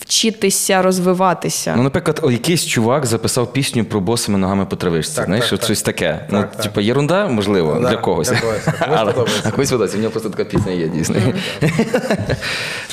вчитися 0.00 0.82
розвиватися. 0.82 1.74
Ну, 1.76 1.82
наприклад, 1.82 2.20
о, 2.22 2.30
якийсь 2.30 2.66
чувак 2.66 3.06
записав 3.06 3.52
пісню 3.52 3.84
про 3.84 4.00
босими 4.00 4.38
ногами 4.38 4.66
по 4.66 4.76
травичці. 4.76 5.16
Так, 5.16 5.24
Знаєш, 5.26 5.50
так, 5.50 5.62
щось 5.64 5.82
таке. 5.82 6.26
ну, 6.30 6.40
так. 6.40 6.56
типу, 6.56 6.80
єрунда, 6.80 7.28
можливо, 7.28 7.78
Да, 7.82 7.88
для 7.90 7.96
когось. 7.96 8.28
для 8.30 8.40
когось. 8.40 8.68
Але- 8.80 9.14
А 9.44 9.50
когось 9.50 9.70
подобається. 9.70 9.98
В 9.98 10.00
нього 10.00 10.10
просто 10.10 10.30
така 10.30 10.44
пісня 10.44 10.72
є, 10.72 10.88
дійсно. 10.88 11.16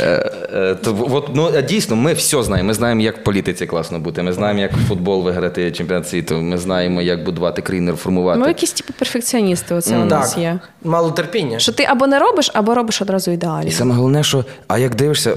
Е, 0.02 0.32
е, 0.54 0.76
то, 0.76 1.08
от, 1.12 1.30
ну, 1.34 1.62
дійсно, 1.62 1.96
ми 1.96 2.14
все 2.14 2.44
знаємо. 2.44 2.68
Ми 2.68 2.74
знаємо, 2.74 3.02
як 3.02 3.18
в 3.18 3.24
політиці 3.24 3.66
класно 3.66 4.00
бути. 4.00 4.24
Ми 4.24 4.34
знаємо, 4.34 4.60
як 4.60 4.72
футбол 4.88 5.24
виграти 5.24 5.72
чемпіонат 5.72 6.10
світу. 6.10 6.36
Ми 6.36 6.58
знаємо, 6.58 7.02
як 7.02 7.24
будувати 7.24 7.62
країну, 7.62 7.92
реформувати. 7.92 8.40
Ми 8.40 8.48
якісь 8.48 8.72
типу 8.72 8.94
перфекціоністи, 9.00 9.76
оце 9.76 9.98
у 9.98 10.06
нас 10.06 10.30
Так, 10.34 10.42
є. 10.42 10.60
мало 10.84 11.12
терпіння. 11.12 11.60
Що 11.60 11.72
ти 11.72 11.84
або 11.84 12.08
не 12.08 12.20
робиш, 12.20 12.52
або 12.54 12.76
робиш 12.76 13.02
одразу 13.02 13.32
ідеально. 13.32 13.68
І 13.68 13.72
саме 13.72 13.96
головне, 13.96 14.24
що 14.24 14.46
а 14.68 14.78
як 14.78 14.96
дивишся, 14.96 15.36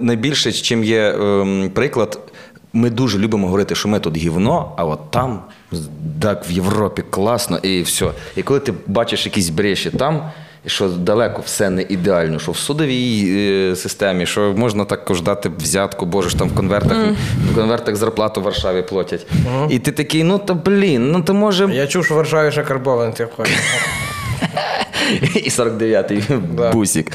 найбільше, 0.00 0.52
чим 0.52 0.81
є 0.84 1.10
ем, 1.20 1.70
приклад, 1.74 2.18
ми 2.72 2.90
дуже 2.90 3.18
любимо 3.18 3.46
говорити, 3.46 3.74
що 3.74 3.88
ми 3.88 4.00
тут 4.00 4.16
гівно, 4.16 4.72
а 4.76 4.84
от 4.84 5.10
там 5.10 5.42
так 6.20 6.44
в 6.48 6.50
Європі 6.50 7.02
класно, 7.10 7.58
і 7.58 7.82
все. 7.82 8.06
І 8.36 8.42
коли 8.42 8.60
ти 8.60 8.72
бачиш 8.86 9.26
якісь 9.26 9.48
бреші 9.48 9.90
там. 9.90 10.30
Що 10.66 10.88
далеко 10.88 11.42
все 11.44 11.70
не 11.70 11.82
ідеально, 11.82 12.38
що 12.38 12.52
в 12.52 12.56
судовій 12.56 13.34
е, 13.72 13.76
системі, 13.76 14.26
що 14.26 14.54
можна 14.56 14.84
також 14.84 15.22
дати 15.22 15.50
взятку, 15.58 16.06
боже 16.06 16.28
ж 16.28 16.38
там 16.38 16.48
в 16.48 16.54
конвертах, 16.54 16.98
в 17.52 17.54
конвертах 17.54 17.96
зарплату 17.96 18.40
в 18.40 18.44
Варшаві 18.44 18.82
платять. 18.82 19.26
І 19.70 19.78
ти 19.78 19.92
такий, 19.92 20.24
ну 20.24 20.38
то 20.38 20.54
блін, 20.54 21.12
ну 21.12 21.22
то 21.22 21.34
може 21.34 21.68
Я 21.74 21.86
чув, 21.86 22.04
що 22.04 22.14
в 22.14 22.16
Варшаві 22.16 22.52
ще 22.52 22.62
карбований 22.62 23.14
ти 23.14 23.24
входить. 23.24 23.52
і 25.34 25.48
49-й 25.48 26.22
Да. 26.56 26.72
бусик. 26.72 27.12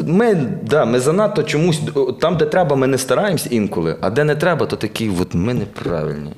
Ми, 0.00 0.34
да, 0.62 0.84
ми 0.84 1.00
занадто 1.00 1.42
чомусь 1.42 1.80
там, 2.20 2.36
де 2.36 2.44
треба, 2.44 2.76
ми 2.76 2.86
не 2.86 2.98
стараємось 2.98 3.46
інколи, 3.50 3.96
а 4.00 4.10
де 4.10 4.24
не 4.24 4.36
треба, 4.36 4.66
то 4.66 4.76
такі, 4.76 5.10
от 5.20 5.34
ми 5.34 5.54
неправильні. 5.54 6.32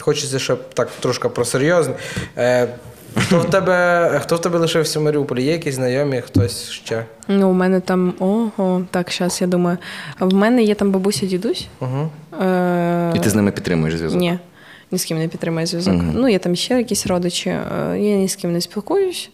Хочеться 0.00 0.38
ще 0.38 0.56
так 0.74 0.88
трошки 1.00 1.28
про 1.28 1.44
серйозне. 1.44 1.94
Е, 2.38 2.68
хто 3.16 3.38
в 3.38 3.50
тебе, 3.50 4.20
хто 4.22 4.36
в 4.36 4.40
тебе 4.40 4.58
лишився 4.58 5.00
в 5.00 5.02
Маріуполі? 5.02 5.42
Є 5.42 5.52
якісь 5.52 5.74
знайомі, 5.74 6.20
хтось 6.20 6.70
ще? 6.70 7.04
Ну, 7.28 7.50
у 7.50 7.52
мене 7.52 7.80
там 7.80 8.14
ого, 8.18 8.82
так, 8.90 9.12
зараз 9.18 9.40
я 9.40 9.46
думаю. 9.46 9.78
А 10.18 10.24
в 10.24 10.34
мене 10.34 10.62
є 10.62 10.74
там 10.74 10.90
бабуся, 10.90 11.26
дідусь. 11.26 11.66
Угу. 11.80 12.10
Е, 12.42 13.12
І 13.16 13.18
ти 13.18 13.30
з 13.30 13.34
ними 13.34 13.50
підтримуєш 13.50 13.96
зв'язок. 13.96 14.20
Ні, 14.20 14.38
ні 14.90 14.98
з 14.98 15.04
ким 15.04 15.18
не 15.18 15.28
підтримую 15.28 15.66
зв'язок. 15.66 15.94
Ну, 16.14 16.28
є 16.28 16.38
там 16.38 16.56
ще 16.56 16.78
якісь 16.78 17.06
родичі, 17.06 17.50
е, 17.50 17.62
я 17.98 18.16
ні 18.16 18.28
з 18.28 18.36
ким 18.36 18.52
не 18.52 18.60
спілкуюсь. 18.60 19.30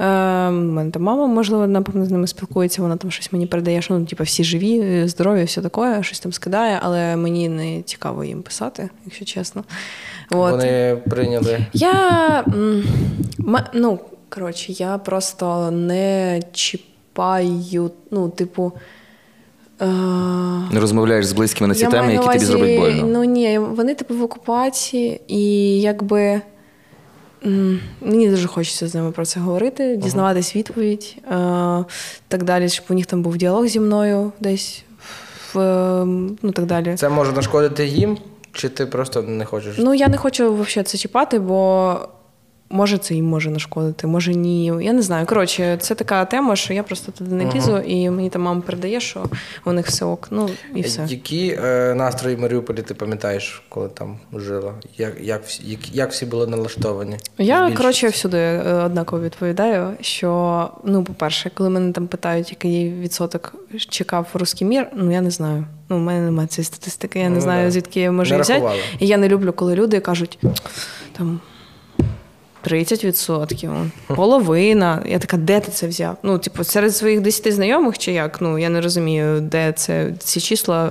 Е, 0.00 0.04
У 0.48 0.52
мене 0.52 0.90
там 0.90 1.02
мама, 1.02 1.26
можливо, 1.26 1.66
напевно, 1.66 2.04
з 2.06 2.10
ними 2.10 2.26
спілкується, 2.26 2.82
вона 2.82 2.96
там 2.96 3.10
щось 3.10 3.32
мені 3.32 3.46
передає, 3.46 3.82
що 3.82 3.94
ну, 3.98 4.06
типу, 4.06 4.24
всі 4.24 4.44
живі, 4.44 4.80
е, 4.80 5.08
здорові, 5.08 5.44
все 5.44 5.62
таке, 5.62 6.02
щось 6.02 6.20
там 6.20 6.32
скидає, 6.32 6.78
але 6.82 7.16
мені 7.16 7.48
не 7.48 7.82
цікаво 7.82 8.24
їм 8.24 8.42
писати, 8.42 8.90
якщо 9.04 9.24
чесно. 9.24 9.64
От. 10.30 10.50
Вони 10.50 10.98
прийняли. 11.10 11.66
Я 11.72 12.44
м, 12.48 12.84
ну, 13.74 13.98
коротше, 14.28 14.72
я 14.72 14.98
просто 14.98 15.70
не 15.70 16.42
чіпаю, 16.52 17.90
ну, 18.10 18.28
типу. 18.28 18.72
Е- 19.82 19.86
Не 20.72 20.80
розмовляєш 20.80 21.26
з 21.26 21.32
близькими 21.32 21.68
на 21.68 21.74
ці 21.74 21.82
я 21.82 21.90
теми, 21.90 22.12
які 22.12 22.26
на 22.26 22.32
тобі 22.32 22.44
зроблять 22.44 22.78
увазі, 22.78 22.94
больно. 23.00 23.12
Ну 23.12 23.24
ні, 23.24 23.58
вони 23.58 23.94
типу 23.94 24.14
в 24.14 24.22
окупації, 24.22 25.20
і 25.28 25.40
якби 25.80 26.40
мені 28.00 28.30
дуже 28.30 28.48
хочеться 28.48 28.88
з 28.88 28.94
ними 28.94 29.10
про 29.10 29.26
це 29.26 29.40
говорити, 29.40 29.96
дізнаватись 29.96 30.56
відповідь, 30.56 31.16
е, 31.16 31.30
так 32.28 32.44
далі, 32.44 32.68
щоб 32.68 32.86
у 32.88 32.94
них 32.94 33.06
там 33.06 33.22
був 33.22 33.36
діалог 33.36 33.66
зі 33.66 33.80
мною 33.80 34.32
десь 34.40 34.84
в 35.54 35.58
е, 35.60 36.04
ну 36.42 36.52
так 36.52 36.66
далі. 36.66 36.96
Це 36.96 37.08
може 37.08 37.32
нашкодити 37.32 37.86
їм, 37.86 38.18
чи 38.52 38.68
ти 38.68 38.86
просто 38.86 39.22
не 39.22 39.44
хочеш? 39.44 39.74
Ну 39.78 39.94
я 39.94 40.08
не 40.08 40.16
хочу 40.16 40.54
взагалі 40.54 40.84
це 40.84 40.98
чіпати, 40.98 41.38
бо 41.38 41.98
може 42.70 42.98
це 42.98 43.14
їм 43.14 43.24
може 43.24 43.50
нашкодити, 43.50 44.06
може 44.06 44.34
ні. 44.34 44.72
Я 44.80 44.92
не 44.92 45.02
знаю. 45.02 45.26
Коротше, 45.26 45.76
це 45.80 45.94
така 45.94 46.24
тема, 46.24 46.56
що 46.56 46.74
я 46.74 46.82
просто 46.82 47.12
туди 47.12 47.34
не 47.34 47.52
лізу, 47.52 47.78
і 47.78 48.10
мені 48.10 48.30
там 48.30 48.42
мама 48.42 48.60
передає, 48.60 49.00
що 49.00 49.24
у 49.64 49.72
них 49.72 49.86
все 49.86 50.04
ок. 50.04 50.28
Ну 50.30 50.48
і 50.74 50.80
все. 50.82 51.06
Які 51.08 51.58
е, 51.64 51.94
настрої 51.94 52.36
в 52.36 52.40
Маріуполі 52.40 52.82
ти 52.82 52.94
пам'ятаєш, 52.94 53.62
коли 53.68 53.88
там 53.88 54.18
жила? 54.32 54.74
Як, 54.98 55.12
як, 55.20 55.42
як, 55.64 55.94
як 55.94 56.10
всі 56.10 56.26
були 56.26 56.46
налаштовані? 56.46 57.16
Я 57.38 57.72
коротше 57.76 58.08
всюди 58.08 58.38
е, 58.38 58.72
однаково 58.84 59.22
відповідаю. 59.22 59.90
Що 60.00 60.70
ну, 60.84 61.04
по-перше, 61.04 61.50
коли 61.54 61.70
мене 61.70 61.92
там 61.92 62.06
питають, 62.06 62.50
який 62.50 62.92
відсоток 62.92 63.54
чекав 63.88 64.26
русський 64.34 64.66
мір, 64.66 64.86
ну 64.96 65.12
я 65.12 65.20
не 65.20 65.30
знаю. 65.30 65.64
Ну, 65.88 65.96
у 65.96 66.00
мене 66.00 66.20
немає 66.24 66.48
цієї 66.48 66.64
статистики, 66.66 67.18
я 67.18 67.28
не 67.28 67.34
Ну, 67.34 67.40
знаю, 67.40 67.64
да. 67.64 67.70
звідки 67.70 68.00
я 68.00 68.12
можу 68.12 68.38
взяти. 68.38 68.68
І 68.98 69.06
я 69.06 69.16
не 69.16 69.28
люблю, 69.28 69.52
коли 69.52 69.74
люди 69.74 70.00
кажуть 70.00 70.38
там. 71.12 71.40
30%, 72.66 73.90
половина. 74.06 75.02
Я 75.06 75.18
така, 75.18 75.36
де 75.36 75.60
ти 75.60 75.72
це 75.72 75.86
взяв? 75.86 76.16
Ну, 76.22 76.38
типу, 76.38 76.64
серед 76.64 76.96
своїх 76.96 77.20
10 77.20 77.54
знайомих 77.54 77.98
чи 77.98 78.12
як? 78.12 78.40
Ну, 78.40 78.58
я 78.58 78.68
не 78.68 78.80
розумію, 78.80 79.40
де 79.40 79.72
це 79.72 80.12
ці 80.18 80.40
числа 80.40 80.90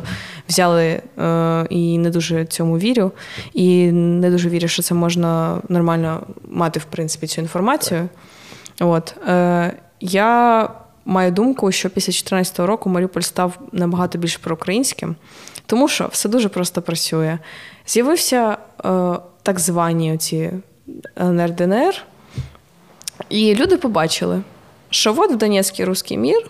взяли 0.50 1.02
е, 1.18 1.66
і 1.70 1.98
не 1.98 2.10
дуже 2.10 2.46
цьому 2.46 2.78
вірю. 2.78 3.12
І 3.54 3.92
не 3.92 4.32
дуже 4.32 4.50
вірю, 4.50 4.68
що 4.68 4.82
це 4.82 4.96
можна 4.96 5.62
нормально 5.70 6.24
мати, 6.48 6.80
в 6.80 6.86
принципі, 6.86 7.28
цю 7.28 7.42
інформацію. 7.42 8.10
От. 8.80 9.16
Е, 9.28 9.74
я 10.00 10.70
маю 11.06 11.32
думку, 11.32 11.72
що 11.72 11.90
після 11.90 12.12
2014 12.12 12.60
року 12.60 12.90
Маріуполь 12.90 13.22
став 13.22 13.60
набагато 13.72 14.18
більш 14.18 14.38
проукраїнським, 14.38 15.16
тому 15.66 15.88
що 15.88 16.08
все 16.12 16.30
дуже 16.30 16.50
просто 16.50 16.82
працює. 16.82 17.38
З'явився 17.88 18.58
е, 18.86 19.20
так 19.44 19.60
звані 19.60 20.14
оці 20.14 20.52
ЛНР 21.20 21.52
ДНР, 21.52 22.06
і 23.30 23.56
люди 23.56 23.78
побачили, 23.78 24.42
що 24.90 25.16
от 25.18 25.32
в 25.32 25.36
Донецький 25.36 25.86
русський 25.86 26.18
мір, 26.18 26.50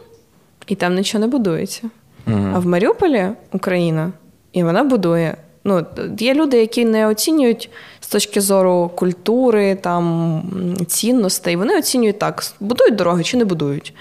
і 0.68 0.76
там 0.76 0.96
нічого 0.96 1.22
не 1.22 1.28
будується. 1.28 1.90
А 2.28 2.60
в 2.60 2.68
Маріуполі 2.68 3.30
Україна, 3.52 4.12
і 4.54 4.64
вона 4.64 4.84
будує. 4.84 5.38
Ну, 5.64 5.86
є 6.20 6.34
люди, 6.34 6.58
які 6.58 6.86
не 6.86 7.08
оцінюють 7.08 7.70
з 8.06 8.08
точки 8.08 8.42
зору 8.42 8.92
культури, 8.96 9.76
там, 9.76 10.42
цінностей. 10.88 11.56
Вони 11.56 11.78
оцінюють 11.78 12.20
так: 12.20 12.44
будують 12.60 12.96
дороги 12.96 13.24
чи 13.24 13.38
не 13.38 13.46
будують. 13.46 13.94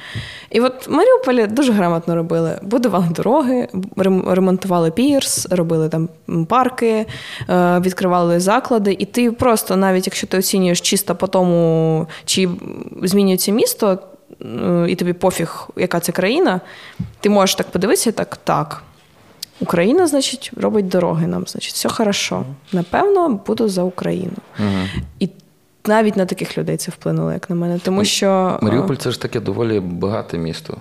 І 0.50 0.60
от 0.60 0.86
в 0.88 0.90
Маріуполі 0.90 1.46
дуже 1.46 1.72
грамотно 1.72 2.14
робили. 2.14 2.58
Будували 2.62 3.06
дороги, 3.16 3.68
ремонтували 4.26 4.90
пірс, 4.90 5.46
робили 5.50 5.88
там 5.88 6.08
парки, 6.48 7.06
е, 7.50 7.80
відкривали 7.80 8.40
заклади. 8.40 8.96
І 8.98 9.04
ти 9.04 9.32
просто, 9.32 9.76
навіть 9.76 10.06
якщо 10.06 10.26
ти 10.26 10.38
оцінюєш 10.38 10.80
чисто 10.80 11.14
по 11.14 11.26
тому, 11.26 12.06
чи 12.24 12.48
змінюється 13.02 13.52
місто, 13.52 13.98
е, 14.42 14.86
і 14.88 14.94
тобі 14.94 15.12
пофіг, 15.12 15.68
яка 15.76 16.00
це 16.00 16.12
країна, 16.12 16.60
ти 17.20 17.30
можеш 17.30 17.54
так 17.54 17.66
подивитися, 17.66 18.12
так, 18.12 18.36
так. 18.44 18.82
Україна, 19.60 20.06
значить, 20.06 20.50
робить 20.56 20.88
дороги 20.88 21.26
нам, 21.26 21.46
значить, 21.46 21.74
все 21.74 21.88
хорошо. 21.88 22.44
Напевно, 22.72 23.40
буду 23.46 23.68
за 23.68 23.82
Україну. 23.82 24.36
І 25.18 25.28
навіть 25.86 26.16
на 26.16 26.26
таких 26.26 26.58
людей 26.58 26.76
це 26.76 26.90
вплинуло, 26.90 27.32
як 27.32 27.50
на 27.50 27.56
мене. 27.56 27.78
Тому 27.78 28.04
що 28.04 28.58
Маріуполь 28.62 28.96
це 28.96 29.10
ж 29.10 29.20
таке 29.20 29.40
доволі 29.40 29.80
багате 29.80 30.38
місто. 30.38 30.76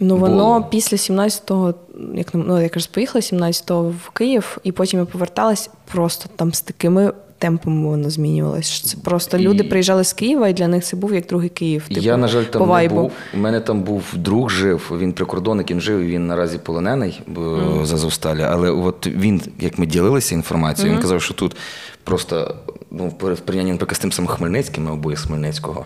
ну, 0.00 0.16
воно 0.16 0.34
було. 0.34 0.66
після 0.70 0.96
17-го, 0.96 1.74
як 2.14 2.34
ну, 2.34 2.56
я 2.56 2.62
якраз 2.62 2.86
поїхала 2.86 3.20
17-го 3.20 3.94
в 4.04 4.10
Київ, 4.10 4.58
і 4.62 4.72
потім 4.72 5.00
я 5.00 5.06
поверталась, 5.06 5.70
просто 5.92 6.30
там 6.36 6.54
з 6.54 6.60
такими 6.60 7.12
темпами 7.38 7.88
воно 7.88 8.10
змінювалось. 8.10 8.66
що 8.70 8.88
Це 8.88 8.96
просто 9.04 9.36
І- 9.36 9.40
люди 9.40 9.64
приїжджали 9.64 10.04
з 10.04 10.12
Києва, 10.12 10.48
і 10.48 10.52
для 10.52 10.68
них 10.68 10.84
це 10.84 10.96
був 10.96 11.14
як 11.14 11.26
другий 11.26 11.48
Київ. 11.48 11.88
Типу, 11.88 12.00
я, 12.00 12.16
на 12.16 12.28
жаль, 12.28 12.44
там 12.44 12.66
по 12.66 12.78
не 12.78 12.88
був. 12.88 13.12
У 13.34 13.38
мене 13.38 13.60
там 13.60 13.82
був 13.82 14.02
друг 14.14 14.50
жив, 14.50 14.92
він 14.98 15.12
прикордонник, 15.12 15.70
він 15.70 15.80
жив, 15.80 15.98
і 16.00 16.06
він 16.06 16.26
наразі 16.26 16.58
полонений 16.58 17.20
бо, 17.26 17.60
з 17.84 17.92
Азовсталі. 17.92 18.42
Але 18.42 18.70
от 18.70 19.06
він, 19.06 19.42
як 19.60 19.78
ми 19.78 19.86
ділилися 19.86 20.34
інформацією, 20.34 20.94
він 20.94 21.02
казав, 21.02 21.22
що 21.22 21.34
тут 21.34 21.56
просто 22.04 22.56
ну, 22.90 23.08
в 23.08 23.18
порівнянні, 23.18 23.72
наприклад, 23.72 23.96
з 23.96 23.98
тим 23.98 24.12
самим 24.12 24.28
Хмельницьким, 24.28 24.84
ми 24.84 24.92
обоє 24.92 25.16
з 25.16 25.20
Хмельницького. 25.20 25.84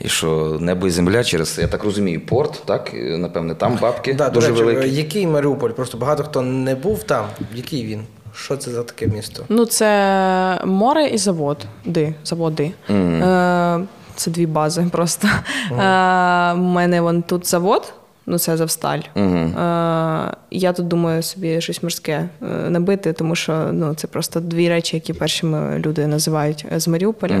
І 0.00 0.08
що 0.08 0.58
небо 0.60 0.86
і 0.86 0.90
земля 0.90 1.24
через, 1.24 1.58
я 1.58 1.68
так 1.68 1.84
розумію, 1.84 2.26
порт, 2.26 2.62
так? 2.64 2.90
Напевне, 2.94 3.54
там 3.54 3.78
бабки 3.82 4.14
Да, 4.14 4.30
до 4.30 4.40
речі, 4.40 4.52
великі. 4.52 4.90
який 4.94 5.26
Маріуполь? 5.26 5.70
Просто 5.70 5.98
багато 5.98 6.24
хто 6.24 6.42
не 6.42 6.74
був 6.74 7.02
там. 7.02 7.26
Який 7.54 7.86
він? 7.86 8.00
Що 8.36 8.56
це 8.56 8.70
за 8.70 8.82
таке 8.82 9.06
місто? 9.06 9.44
Ну, 9.48 9.66
це 9.66 10.60
море 10.64 11.06
і 11.06 11.18
завод. 11.18 11.66
Ди, 11.84 12.14
заводи. 12.24 12.72
Е, 12.90 13.80
це 14.14 14.30
дві 14.30 14.46
бази 14.46 14.86
просто. 14.92 15.28
Е, 15.70 16.52
У 16.52 16.56
мене 16.56 17.00
вон 17.00 17.22
тут 17.22 17.46
завод, 17.46 17.92
ну 18.26 18.38
це 18.38 18.56
Завсталь. 18.56 19.00
Е, 19.16 20.34
я 20.50 20.72
тут 20.72 20.88
думаю 20.88 21.22
собі 21.22 21.60
щось 21.60 21.82
морське 21.82 22.28
е, 22.42 22.46
набити, 22.70 23.12
тому 23.12 23.34
що 23.34 23.68
ну, 23.72 23.94
це 23.94 24.06
просто 24.06 24.40
дві 24.40 24.68
речі, 24.68 24.96
які 24.96 25.12
першими 25.12 25.78
люди 25.78 26.06
називають 26.06 26.66
е, 26.72 26.80
з 26.80 26.88
Маріуполя. 26.88 27.40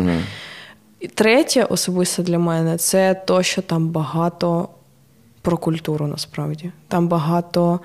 І 1.00 1.08
третє, 1.08 1.64
особисто 1.64 2.22
для 2.22 2.38
мене, 2.38 2.76
це 2.76 3.14
то, 3.14 3.42
що 3.42 3.62
там 3.62 3.88
багато 3.88 4.68
про 5.42 5.56
культуру 5.56 6.06
насправді. 6.06 6.70
Там 6.88 7.08
багато 7.08 7.80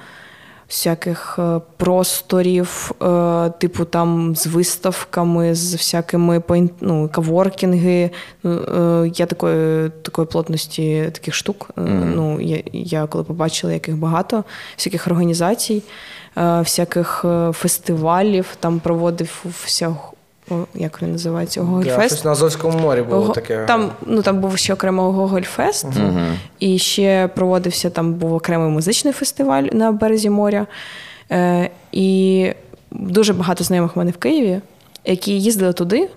всяких 0.72 1.40
е, 1.40 1.62
просторів, 1.78 2.92
е, 3.02 3.50
типу 3.50 3.86
там 3.86 4.36
з 4.36 4.48
виставками, 4.48 5.56
з 5.56 5.76
всякими 5.76 6.42
ну, 6.82 7.10
каворкінги. 7.10 8.10
Е, 8.46 9.12
Я 9.16 9.26
такої, 9.26 9.90
такої 9.90 10.28
плотності 10.28 11.10
таких 11.14 11.34
штук. 11.34 11.70
Ну, 12.16 12.42
я, 12.42 12.64
я 12.74 13.08
коли 13.08 13.24
побачила, 13.24 13.74
яких 13.74 13.98
багато, 13.98 14.44
всяких 14.78 15.08
організацій, 15.08 15.84
всяких 16.36 17.26
фестивалів, 17.52 18.46
там 18.60 18.80
проводив 18.80 19.46
вся. 19.64 19.88
о, 19.90 20.11
Як 20.76 21.02
він 21.02 21.12
називається? 21.12 21.60
Да, 21.60 21.66
Гогольфест. 21.66 22.08
щось 22.08 22.26
на 22.26 22.32
Азовському 22.32 22.80
морі 22.80 23.02
було 23.02 23.22
Ого- 23.22 23.34
таке. 23.34 23.66
Там, 23.66 23.92
ну, 24.06 24.22
там 24.22 24.40
був 24.42 24.58
ще 24.58 24.74
окремо 24.74 25.12
Гогольфест, 25.12 25.88
і 26.60 26.78
ще 26.78 27.30
проводився 27.36 27.90
там 27.90 28.14
був 28.14 28.34
окремий 28.34 28.70
музичний 28.70 29.14
фестиваль 29.14 29.64
на 29.64 29.92
березі 29.92 30.30
моря. 30.30 30.68
Е, 31.32 31.70
і 31.92 32.52
дуже 32.92 33.34
багато 33.34 33.64
знайомих 33.64 33.96
в 33.96 34.00
мене 34.00 34.12
в 34.12 34.18
Києві, 34.18 34.60
які 35.06 35.40
їздили 35.40 35.74
туди 35.74 36.10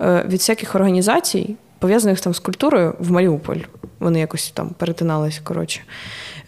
е, 0.00 0.22
від 0.28 0.38
всяких 0.38 0.74
організацій, 0.74 1.56
пов'язаних 1.78 2.20
там 2.20 2.34
з 2.34 2.38
культурою 2.38 2.94
в 2.98 3.10
Маріуполь. 3.12 3.56
Вони 4.00 4.20
якось 4.20 4.50
там 4.50 4.70
перетиналися, 4.78 5.40
коротше. 5.44 5.80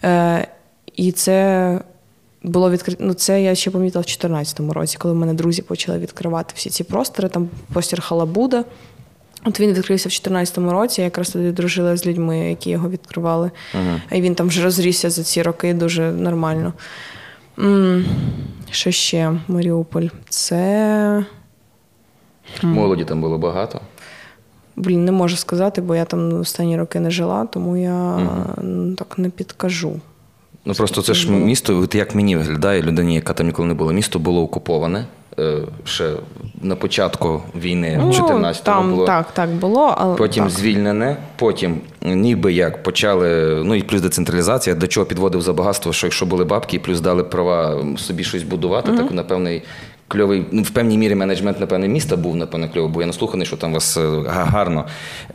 Е, 0.03 0.47
і 0.95 1.11
це 1.11 1.79
було 2.45 2.71
відкрито. 2.71 3.03
Ну, 3.03 3.13
це 3.13 3.41
я 3.41 3.55
ще 3.55 3.71
помітила 3.71 4.01
в 4.01 4.05
2014 4.05 4.59
році, 4.59 4.97
коли 4.97 5.13
в 5.13 5.17
мене 5.17 5.33
друзі 5.33 5.61
почали 5.61 5.99
відкривати 5.99 6.53
всі 6.55 6.69
ці 6.69 6.83
простори. 6.83 7.29
Там 7.29 7.49
простір 7.73 8.01
Халабуда. 8.01 8.63
От 9.45 9.59
він 9.59 9.69
відкрився 9.73 10.09
в 10.09 10.11
2014 10.11 10.57
році. 10.57 11.01
Я 11.01 11.05
якраз 11.05 11.29
тоді 11.29 11.51
дружила 11.51 11.97
з 11.97 12.05
людьми, 12.05 12.39
які 12.49 12.69
його 12.69 12.89
відкривали. 12.89 13.51
І 14.11 14.21
він 14.21 14.35
там 14.35 14.47
вже 14.47 14.63
розрісся 14.63 15.09
за 15.09 15.23
ці 15.23 15.41
роки 15.41 15.73
дуже 15.73 16.11
нормально. 16.11 16.73
м 17.59 18.05
Що 18.71 18.91
ще 18.91 19.31
Маріуполь? 19.47 20.07
Це. 20.29 21.25
Молоді 22.63 23.03
там 23.05 23.21
було 23.21 23.37
багато. 23.37 23.81
Блін, 24.75 25.05
не 25.05 25.11
можу 25.11 25.37
сказати, 25.37 25.81
бо 25.81 25.95
я 25.95 26.05
там 26.05 26.39
останні 26.39 26.77
роки 26.77 26.99
не 26.99 27.11
жила, 27.11 27.45
тому 27.45 27.77
я 27.77 28.17
м, 28.59 28.95
так 28.97 29.17
не 29.17 29.29
підкажу. 29.29 29.99
Ну 30.65 30.73
просто 30.73 31.01
це 31.01 31.13
ж 31.13 31.31
місто, 31.31 31.79
от 31.79 31.95
як 31.95 32.15
мені 32.15 32.35
виглядає 32.35 32.81
людині, 32.81 33.15
яка 33.15 33.33
там 33.33 33.47
ніколи 33.47 33.67
не 33.67 33.73
була. 33.73 33.93
Місто 33.93 34.19
було 34.19 34.41
окуповане 34.41 35.05
е, 35.39 35.57
ще 35.83 36.11
на 36.61 36.75
початку 36.75 37.41
війни, 37.55 38.01
14-го 38.03 38.63
там, 38.63 38.91
було. 38.91 39.05
Так, 39.05 39.31
так 39.33 39.49
було, 39.49 39.95
але 39.97 40.15
Потім 40.15 40.43
так. 40.43 40.53
звільнене, 40.53 41.17
потім 41.35 41.77
ніби 42.01 42.53
як 42.53 42.83
почали, 42.83 43.61
ну 43.65 43.75
і 43.75 43.81
плюс 43.81 44.01
децентралізація, 44.01 44.75
до 44.75 44.87
чого 44.87 45.05
підводив 45.05 45.41
за 45.41 45.53
багатство, 45.53 45.93
що 45.93 46.07
якщо 46.07 46.25
були 46.25 46.45
бабки, 46.45 46.75
і 46.75 46.79
плюс 46.79 47.01
дали 47.01 47.23
права 47.23 47.85
собі 47.97 48.23
щось 48.23 48.43
будувати, 48.43 48.91
так 48.91 49.11
напевне. 49.11 49.61
Кльовий, 50.07 50.45
ну 50.51 50.61
в 50.61 50.69
певній 50.69 50.97
мірі 50.97 51.15
менеджмент, 51.15 51.59
напевне, 51.59 51.87
міста 51.87 52.15
був, 52.15 52.35
напевне, 52.35 52.69
кльовий, 52.69 52.91
бо 52.91 53.01
я 53.01 53.07
наслуханий, 53.07 53.47
що 53.47 53.57
там 53.57 53.71
у 53.71 53.73
вас 53.73 53.97
е, 53.97 54.23
гарно. 54.27 54.85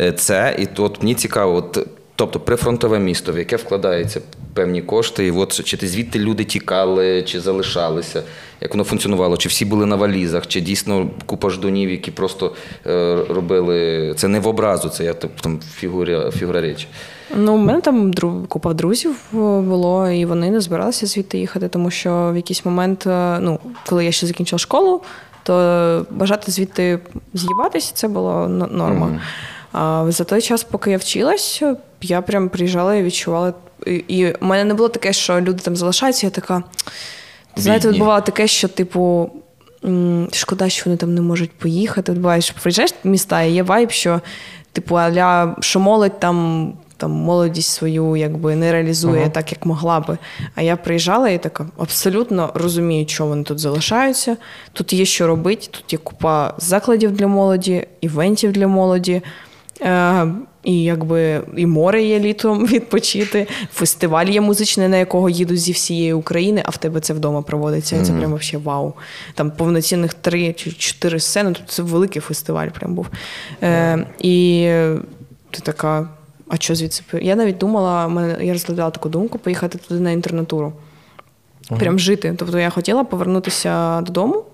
Е, 0.00 0.12
Це, 0.12 0.56
і 0.58 0.80
от 0.80 1.02
мені 1.02 1.14
цікаво, 1.14 1.54
от, 1.54 1.86
тобто 2.16 2.40
прифронтове 2.40 2.98
місто, 2.98 3.32
в 3.32 3.38
яке 3.38 3.56
вкладаються 3.56 4.20
певні 4.54 4.82
кошти, 4.82 5.26
і 5.26 5.30
от 5.30 5.64
чи 5.64 5.76
ти 5.76 5.88
звідти 5.88 6.18
люди 6.18 6.44
тікали, 6.44 7.22
чи 7.22 7.40
залишалися, 7.40 8.22
як 8.60 8.70
воно 8.70 8.84
функціонувало, 8.84 9.36
чи 9.36 9.48
всі 9.48 9.64
були 9.64 9.86
на 9.86 9.96
валізах, 9.96 10.46
чи 10.46 10.60
дійсно 10.60 11.10
купа 11.26 11.50
ждунів, 11.50 11.90
які 11.90 12.10
просто 12.10 12.54
е, 12.86 13.18
робили 13.28 14.14
це 14.16 14.28
не 14.28 14.40
в 14.40 14.48
образу, 14.48 14.88
це 14.88 15.04
я 15.04 15.14
там 15.14 15.60
фігура, 15.74 16.30
фігура 16.30 16.60
речі. 16.60 16.86
Ну, 17.36 17.54
у 17.54 17.58
мене 17.58 17.80
там 17.80 18.12
дру... 18.12 18.46
купа 18.48 18.74
друзів 18.74 19.10
е, 19.10 19.36
було, 19.60 20.10
і 20.10 20.24
вони 20.24 20.50
не 20.50 20.60
збиралися 20.60 21.06
звідти 21.06 21.38
їхати, 21.38 21.68
тому 21.68 21.90
що 21.90 22.30
в 22.32 22.36
якийсь 22.36 22.64
момент, 22.64 23.06
е, 23.06 23.38
ну, 23.40 23.58
коли 23.86 24.04
я 24.04 24.12
ще 24.12 24.26
закінчила 24.26 24.58
школу, 24.58 25.02
то 25.42 26.06
бажати 26.10 26.52
звідти 26.52 26.98
з'їбатися 27.34 27.92
це 27.94 28.08
було 28.08 28.48
норма. 28.48 29.20
А 29.72 30.06
за 30.08 30.24
той 30.24 30.42
час, 30.42 30.64
поки 30.64 30.90
я 30.90 30.96
вчилась, 30.96 31.62
я 32.02 32.22
прям 32.22 32.48
приїжджала 32.48 32.94
і 32.94 33.02
відчувала. 33.02 33.54
І, 33.86 34.32
у 34.40 34.44
мене 34.44 34.64
не 34.64 34.74
було 34.74 34.88
таке, 34.88 35.12
що 35.12 35.40
люди 35.40 35.62
там 35.62 35.76
залишаються, 35.76 36.26
я 36.26 36.30
така. 36.30 36.62
Знаєте, 37.56 37.88
от 37.88 37.98
бувало 37.98 38.20
таке, 38.20 38.46
що, 38.46 38.68
типу, 38.68 39.30
шкода, 40.32 40.68
що 40.68 40.82
вони 40.86 40.96
там 40.96 41.14
не 41.14 41.20
можуть 41.20 41.50
поїхати. 41.52 42.12
От 42.12 42.18
буває, 42.18 42.40
що 42.40 42.54
приїжджаєш 42.62 42.94
в 43.04 43.08
міста, 43.08 43.42
і 43.42 43.52
є 43.52 43.62
вайб, 43.62 43.90
що, 43.90 44.20
типу, 44.72 44.98
аля, 44.98 45.56
що 45.60 45.80
молодь 45.80 46.20
там, 46.20 46.72
там 46.96 47.10
молодість 47.10 47.72
свою 47.72 48.16
якби 48.16 48.56
не 48.56 48.72
реалізує 48.72 49.30
так, 49.30 49.52
як 49.52 49.66
могла 49.66 50.00
би. 50.00 50.18
А 50.54 50.62
я 50.62 50.76
приїжджала 50.76 51.28
і 51.28 51.42
така 51.42 51.66
абсолютно 51.78 52.50
розумію, 52.54 53.08
що 53.08 53.26
вони 53.26 53.44
тут 53.44 53.58
залишаються. 53.58 54.36
Тут 54.72 54.92
є 54.92 55.04
що 55.04 55.26
робити, 55.26 55.66
тут 55.70 55.92
є 55.92 55.98
купа 55.98 56.54
закладів 56.58 57.12
для 57.12 57.26
молоді, 57.26 57.86
івентів 58.00 58.52
для 58.52 58.66
молоді. 58.66 59.22
Е, 59.82 60.26
і 60.64 60.82
якби 60.82 61.42
і 61.56 61.66
море 61.66 62.02
є 62.02 62.20
літом 62.20 62.66
відпочити, 62.66 63.46
фестиваль 63.72 64.26
є 64.26 64.40
музичний, 64.40 64.88
на 64.88 64.96
якого 64.96 65.30
їдуть 65.30 65.60
зі 65.60 65.72
всієї 65.72 66.12
України, 66.12 66.62
а 66.64 66.70
в 66.70 66.76
тебе 66.76 67.00
це 67.00 67.14
вдома 67.14 67.42
проводиться. 67.42 67.96
І 67.96 68.02
це 68.02 68.12
прям 68.12 68.30
вообще 68.30 68.58
вау. 68.58 68.92
Там 69.34 69.50
повноцінних 69.50 70.14
три 70.14 70.52
чи 70.52 70.72
чотири 70.72 71.20
сцени. 71.20 71.52
Тобто 71.52 71.72
це 71.72 71.82
великий 71.82 72.22
фестиваль 72.22 72.68
прям 72.68 72.94
був. 72.94 73.06
Е, 73.62 74.06
і 74.18 74.62
ти 75.50 75.60
така. 75.62 76.08
А 76.48 76.56
що 76.56 76.74
звідси? 76.74 77.02
Я 77.22 77.36
навіть 77.36 77.58
думала, 77.58 78.30
я 78.40 78.52
розглядала 78.52 78.90
таку 78.90 79.08
думку 79.08 79.38
поїхати 79.38 79.78
туди 79.78 80.00
на 80.00 80.10
інтернатуру. 80.10 80.72
Прям 81.78 81.98
жити. 81.98 82.34
Тобто 82.38 82.58
я 82.58 82.70
хотіла 82.70 83.04
повернутися 83.04 84.00
додому 84.00 84.44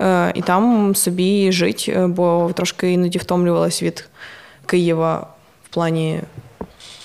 е, 0.00 0.32
і 0.34 0.42
там 0.42 0.94
собі 0.94 1.52
жити, 1.52 2.06
бо 2.08 2.50
трошки 2.54 2.92
іноді 2.92 3.18
втомлювалась 3.18 3.82
від 3.82 4.08
Києва 4.72 5.26
в 5.64 5.68
плані 5.68 6.20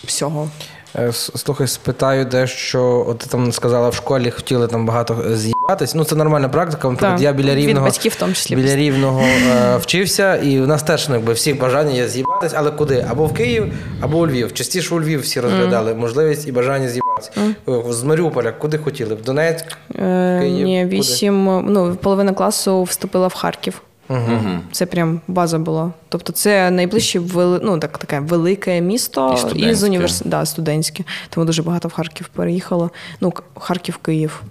всього. 0.04 0.50
Е, 0.96 1.12
Слухай, 1.14 1.68
спитаю 1.68 2.26
дещо. 2.26 3.06
От 3.08 3.18
ти 3.18 3.26
там 3.30 3.52
сказала 3.52 3.90
в 3.90 3.96
школі, 3.96 4.32
хотіли 4.32 4.68
там 4.68 4.86
багато 4.86 5.24
з'їбатись. 5.36 5.96
Ну, 5.96 6.04
це 6.04 6.16
нормальна 6.16 6.50
практика. 6.50 6.90
Наприклад, 6.90 7.22
я 7.22 7.34
біля 7.34 7.56
від 7.56 7.66
рівного 7.66 7.86
батьків 7.86 8.12
в 8.12 8.16
тому 8.16 8.34
числі. 8.34 8.56
біля 8.56 8.76
рівного 8.76 9.22
е, 9.22 9.78
вчився, 9.82 10.36
і 10.36 10.60
у 10.60 10.68
нас 10.68 10.84
теж 10.84 11.10
ну, 11.10 11.16
якби 11.16 11.34
всіх 11.34 11.60
бажання 11.60 11.92
є 11.92 12.08
з'їбатись, 12.08 12.54
але 12.56 12.72
куди? 12.72 13.06
Або 13.10 13.26
в 13.26 13.34
Київ, 13.34 13.74
або 14.02 14.18
у 14.18 14.28
Львів. 14.28 14.54
Частіше 14.54 14.96
у 14.96 15.02
Львів 15.02 15.22
всі 15.22 15.40
розглядали 15.40 15.94
можливість 15.94 16.48
і 16.48 16.52
бажання 16.52 16.88
з'їбатися. 16.90 17.32
Е, 17.70 17.94
З 17.94 18.04
Маріуполя 18.04 18.52
куди 18.52 18.78
хотіли? 18.78 19.16
В 19.16 19.22
Донецьк? 19.22 19.66
Е, 19.96 20.40
Київ, 20.42 20.66
ні, 20.66 20.86
вісім, 20.86 21.44
ну, 21.68 21.96
половина 22.02 22.34
класу 22.34 22.84
вступила 22.84 23.28
в 23.28 23.34
Харків. 23.34 23.82
Угу. 24.10 24.60
Це 24.72 24.86
прям 24.86 25.22
база 25.28 25.60
була. 25.60 25.92
Тобто, 26.10 26.34
це 26.34 26.72
найближче 26.72 27.20
вели... 27.20 27.60
ну, 27.64 27.80
так, 27.80 27.98
таке 27.98 28.20
велике 28.20 28.82
місто 28.82 29.32
І 29.34 29.38
студентське. 29.38 29.72
із 29.72 29.84
універс... 29.84 30.22
да, 30.26 30.46
студентське. 30.46 31.04
Тому 31.30 31.46
дуже 31.46 31.64
багато 31.64 31.88
в 31.88 31.94
Харків 31.94 32.28
переїхало. 32.28 32.92
Ну, 33.22 33.34
Харків, 33.56 33.98
Київ. 33.98 34.44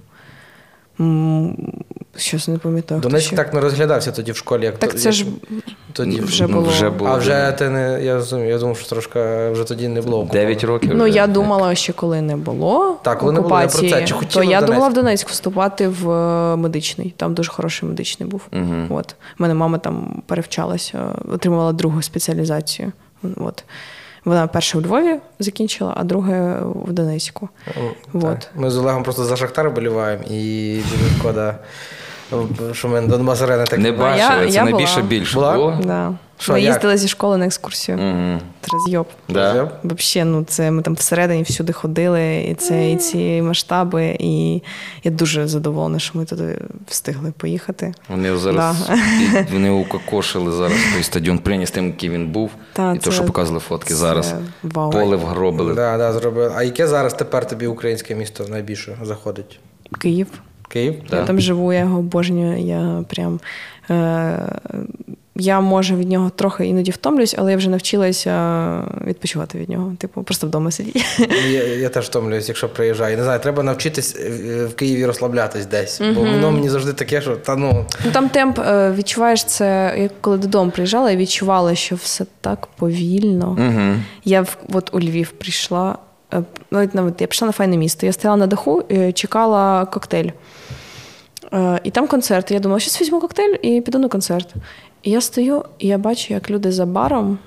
Щось 2.16 2.48
не 2.48 2.58
пам'ятаю. 2.58 3.00
Донецьк 3.00 3.34
так 3.34 3.54
не 3.54 3.60
розглядався 3.60 4.12
тоді 4.12 4.32
в 4.32 4.36
школі, 4.36 4.64
як 4.64 4.78
Так 4.78 4.92
то- 4.92 4.98
це 4.98 5.12
ж 5.12 5.24
тоді. 5.92 6.20
вже 6.20 6.46
Ну, 6.46 6.54
було. 6.54 6.68
вже 6.68 6.90
було. 6.90 7.10
А 7.10 7.16
вже 7.16 7.54
ти 7.58 7.70
не 7.70 8.04
я 8.04 8.14
розумію, 8.14 8.48
я 8.48 8.58
думав, 8.58 8.78
що 8.78 8.88
трошки 8.88 9.48
вже 9.50 9.64
тоді 9.64 9.88
не 9.88 10.00
було. 10.02 10.28
9 10.32 10.64
років. 10.64 10.90
Ну, 10.94 11.04
вже. 11.04 11.12
я 11.14 11.26
думала, 11.26 11.74
що 11.74 11.92
коли 11.94 12.20
не 12.20 12.36
було 12.36 12.96
Так, 13.02 13.18
коли 13.18 13.32
не 13.32 13.40
було, 13.40 13.54
я 13.60 13.66
про 13.66 13.68
це. 13.68 13.78
окупації, 13.78 14.06
Чи 14.06 14.12
то 14.14 14.18
хотіла 14.18 14.44
в 14.44 14.50
я 14.50 14.60
Донецьк? 14.60 14.72
думала 14.74 14.88
в 14.88 14.94
Донецьк 14.94 15.28
вступати 15.28 15.88
в 15.88 16.10
е, 16.10 16.56
медичний. 16.56 17.14
Там 17.16 17.34
дуже 17.34 17.50
хороший 17.52 17.88
медичний 17.88 18.28
був. 18.28 18.40
Мгм. 18.52 18.86
От. 18.90 19.14
У 19.38 19.42
мене 19.42 19.54
мама 19.54 19.78
там 19.78 20.22
перевчалася, 20.26 21.08
отримала 21.32 21.72
другу 21.72 22.02
спеціалізацію. 22.02 22.92
От. 23.36 23.64
Вона 24.26 24.46
перша 24.46 24.78
у 24.78 24.80
Львові 24.80 25.16
закінчила, 25.38 25.94
а 25.96 26.04
друге 26.04 26.58
в 26.62 26.92
Донецьку. 26.92 27.48
Вот. 28.12 28.48
Ми 28.54 28.70
з 28.70 28.78
Олегом 28.78 29.02
просто 29.02 29.24
за 29.24 29.36
Шахтар 29.36 29.70
боліваємо 29.70 30.22
і 30.30 30.74
дуже 30.90 31.18
шкода, 31.18 31.58
що 32.72 32.88
ми 32.88 33.00
Донбас 33.00 33.42
Арена 33.42 33.64
так 33.64 33.78
Не 33.78 33.92
бачили, 33.92 34.44
я 34.46 34.52
це 34.52 34.58
була. 34.60 34.70
найбільше 34.70 35.02
більше 35.02 35.34
Була? 35.34 35.54
було. 35.54 35.78
Да. 35.84 36.12
Що, 36.38 36.52
ми 36.52 36.60
як? 36.60 36.72
їздили 36.74 36.96
зі 36.96 37.08
школи 37.08 37.36
на 37.36 37.46
екскурсію. 37.46 37.98
Угу. 37.98 38.40
Це 38.60 38.68
розйоб. 38.72 39.06
Да. 39.28 39.70
Взагалі, 39.84 40.30
ну 40.30 40.44
це 40.44 40.70
ми 40.70 40.82
там 40.82 40.94
всередині 40.94 41.42
всюди 41.42 41.72
ходили, 41.72 42.36
і 42.50 42.54
це 42.54 42.90
і 42.90 42.96
ці 42.96 43.42
масштаби. 43.42 44.16
І 44.20 44.62
я 45.04 45.10
дуже 45.10 45.46
задоволена, 45.46 45.98
що 45.98 46.18
ми 46.18 46.24
туди 46.24 46.58
встигли 46.88 47.32
поїхати. 47.36 47.94
Вони 48.08 48.36
зараз 48.36 48.76
Да. 48.88 48.94
і 48.94 49.46
вони 49.52 49.70
укокошили 49.70 50.52
зараз 50.52 50.78
той 50.94 51.02
стадіон 51.02 51.38
прийняв 51.38 51.68
з 51.68 51.70
тим, 51.70 51.86
який 51.86 52.10
він 52.10 52.26
був. 52.26 52.50
Та, 52.72 52.94
і 52.94 52.98
то, 52.98 53.12
що 53.12 53.24
показували 53.24 53.60
фотки 53.60 53.94
зараз. 53.94 54.34
Вау. 54.62 54.90
Поле 54.90 55.16
вгробили. 55.16 55.74
Да, 55.74 55.98
да, 55.98 56.12
зробили. 56.12 56.52
А 56.56 56.62
яке 56.62 56.86
зараз 56.86 57.14
тепер 57.14 57.48
тобі 57.48 57.66
українське 57.66 58.14
місто 58.14 58.44
найбільше 58.48 58.96
заходить? 59.02 59.60
Київ. 60.00 60.26
Київ? 60.66 60.94
Я 61.12 61.24
там 61.24 61.40
живу, 61.40 61.72
я 61.72 61.78
його 61.78 61.98
обожнюю. 61.98 62.58
Я 62.58 63.04
прям. 63.08 63.40
Е- 63.90 64.60
я 65.38 65.60
може 65.60 65.96
від 65.96 66.08
нього 66.08 66.30
трохи 66.30 66.66
іноді 66.66 66.90
втомлюсь, 66.90 67.34
але 67.38 67.50
я 67.50 67.56
вже 67.56 67.70
навчилася 67.70 68.82
відпочивати 69.06 69.58
від 69.58 69.68
нього. 69.68 69.92
Типу, 69.98 70.22
просто 70.22 70.46
вдома 70.46 70.70
сидіти. 70.70 71.00
Я, 71.50 71.64
я 71.64 71.88
теж 71.88 72.04
втомлююсь, 72.04 72.48
якщо 72.48 72.68
приїжджаю. 72.68 73.16
Не 73.16 73.24
знаю, 73.24 73.40
треба 73.40 73.62
навчитись 73.62 74.16
е, 74.16 74.64
в 74.64 74.74
Києві 74.74 75.06
розслаблятись 75.06 75.66
десь. 75.66 76.00
Бо 76.14 76.20
воно 76.20 76.50
мені 76.50 76.68
завжди 76.68 76.92
таке, 76.92 77.20
що 77.20 77.36
та 77.36 77.56
ну. 77.56 77.86
Ну 78.04 78.10
там 78.10 78.28
темп 78.28 78.58
е, 78.58 78.92
відчуваєш 78.92 79.44
це. 79.44 79.94
Я 79.98 80.10
коли 80.20 80.38
додому 80.38 80.70
приїжджала, 80.70 81.10
я 81.10 81.16
відчувала, 81.16 81.74
що 81.74 81.96
все 81.96 82.26
так 82.40 82.66
повільно. 82.66 83.48
Угу. 83.48 83.96
Я 84.24 84.42
в 84.42 84.56
от 84.72 84.94
у 84.94 85.00
Львів 85.00 85.30
прийшла. 85.30 85.98
Е, 86.32 86.42
я 86.72 87.12
прийшла 87.12 87.46
на 87.46 87.52
файне 87.52 87.76
місто. 87.76 88.06
Я 88.06 88.12
стояла 88.12 88.36
на 88.36 88.46
даху, 88.46 88.82
е, 88.90 89.12
чекала 89.12 89.84
коктейль. 89.86 90.30
Е, 91.52 91.80
І 91.84 91.90
там 91.90 92.06
концерт. 92.06 92.50
Я 92.50 92.60
думала, 92.60 92.80
щось 92.80 93.00
візьму 93.00 93.20
коктейль 93.20 93.56
і 93.62 93.80
піду 93.80 93.98
на 93.98 94.08
концерт. 94.08 94.54
І 95.02 95.10
я 95.10 95.20
стою, 95.20 95.64
і 95.78 95.88
я 95.88 95.98
бачу, 95.98 96.34
як 96.34 96.50
люди 96.50 96.72
за 96.72 96.86
баром 96.86 97.38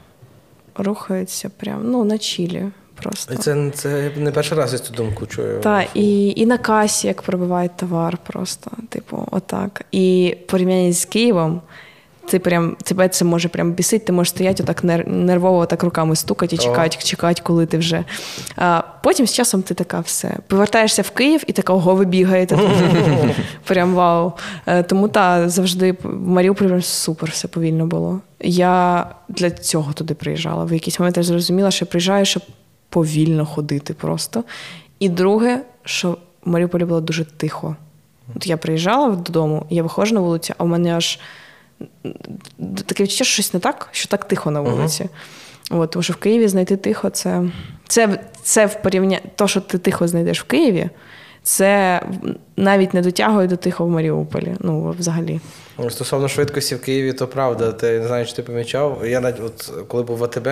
рухаються 0.76 1.50
прямо 1.58 1.82
ну, 1.84 2.04
на 2.04 2.18
чілі. 2.18 2.66
Просто. 3.02 3.36
Це, 3.36 3.72
це 3.74 4.12
не 4.18 4.32
перший 4.32 4.58
раз 4.58 4.74
я 4.74 4.80
цю 4.80 4.94
думку 4.94 5.26
чую. 5.26 5.60
Та, 5.60 5.86
і, 5.94 6.34
і 6.36 6.46
на 6.46 6.58
касі, 6.58 7.08
як 7.08 7.22
пробивають 7.22 7.78
товар, 7.78 8.18
просто, 8.28 8.72
типу, 8.90 9.28
отак. 9.32 9.86
І 9.92 10.38
порівняння 10.48 10.94
з 10.94 11.06
Києвом, 11.06 11.62
ти 12.30 12.40
прям, 12.40 12.76
тебе 12.84 13.10
це 13.10 13.26
може 13.26 13.50
прям 13.50 13.72
бісити, 13.72 14.06
ти 14.06 14.12
можеш 14.12 14.30
стояти 14.30 14.64
отак 14.64 14.84
нер- 14.84 15.10
нервово 15.10 15.66
так 15.66 15.84
руками 15.84 16.16
стукати 16.16 16.56
і 16.56 16.60
чекати, 16.60 16.98
чекати, 17.04 17.42
коли 17.46 17.66
ти 17.66 17.78
вже. 17.78 18.04
А 18.56 18.82
потім 19.04 19.28
з 19.28 19.34
часом 19.34 19.62
ти 19.62 19.74
така 19.74 20.00
все. 20.00 20.38
Повертаєшся 20.48 21.02
в 21.02 21.10
Київ 21.10 21.44
і 21.48 21.54
така, 21.54 21.74
ого, 21.74 21.96
ви 21.96 22.06
бігаєте. 22.06 22.60
Прям 23.64 23.94
вау. 23.94 24.34
Е, 24.66 24.84
Тому 24.84 25.08
та 25.08 25.50
завжди 25.50 25.92
в 26.04 26.28
Маріуполі 26.28 26.82
супер 26.82 27.30
все 27.30 27.48
повільно 27.48 27.86
було. 27.86 28.20
Я 28.40 29.06
для 29.30 29.52
цього 29.52 29.94
туди 29.94 30.14
приїжджала. 30.14 30.66
В 30.66 30.74
якийсь 30.74 31.00
момент 31.00 31.18
я 31.18 31.24
зрозуміла, 31.24 31.72
що 31.72 31.86
приїжджаю, 31.86 32.26
щоб 32.26 32.44
повільно 32.90 33.46
ходити 33.46 33.94
просто. 33.94 34.44
І 35.00 35.10
друге, 35.10 35.62
що 35.84 36.18
в 36.46 36.50
Маріуполі 36.50 36.86
було 36.86 37.02
дуже 37.02 37.26
тихо. 37.26 37.76
От 38.36 38.48
я 38.48 38.58
приїжджала 38.58 39.10
додому, 39.16 39.66
я 39.70 39.84
виходжу 39.84 40.16
на 40.16 40.22
вулицю, 40.22 40.54
а 40.58 40.64
в 40.64 40.68
мене 40.68 40.96
аж 40.96 41.20
таке 42.86 43.04
відчуття, 43.04 43.24
що 43.24 43.34
щось 43.34 43.54
не 43.54 43.60
так, 43.60 43.90
що 43.92 44.08
так 44.08 44.26
тихо 44.26 44.52
на 44.52 44.62
вулиці. 44.62 45.10
От, 45.72 45.92
тому 45.92 46.04
що 46.04 46.14
в 46.14 46.16
Києві 46.16 46.48
знайти 46.48 46.78
тихо 46.78 47.10
це, 47.10 47.44
це, 47.88 48.20
це 48.44 48.66
в 48.66 48.82
порівнянні, 48.82 49.20
то, 49.36 49.48
що 49.48 49.62
ти 49.62 49.78
тихо 49.78 50.08
знайдеш 50.08 50.42
в 50.42 50.44
Києві, 50.44 50.90
це 51.44 52.02
навіть 52.58 52.94
не 52.94 53.02
дотягує 53.02 53.48
до 53.48 53.56
тихо 53.56 53.86
в 53.86 53.90
Маріуполі. 53.90 54.56
Ну, 54.60 54.96
взагалі. 55.00 55.40
Ну, 55.82 55.90
Стосовно 55.90 56.28
швидкості 56.28 56.76
в 56.76 56.82
Києві, 56.82 57.14
то 57.14 57.28
правда. 57.28 57.72
Ти 57.72 58.00
не 58.00 58.08
знаю, 58.08 58.26
чи 58.26 58.34
ти 58.34 58.44
помічав. 58.44 59.02
Я 59.06 59.20
навіть 59.20 59.40
от 59.46 59.72
коли 59.88 60.04
був 60.04 60.18
в 60.18 60.24
АТБ, 60.24 60.48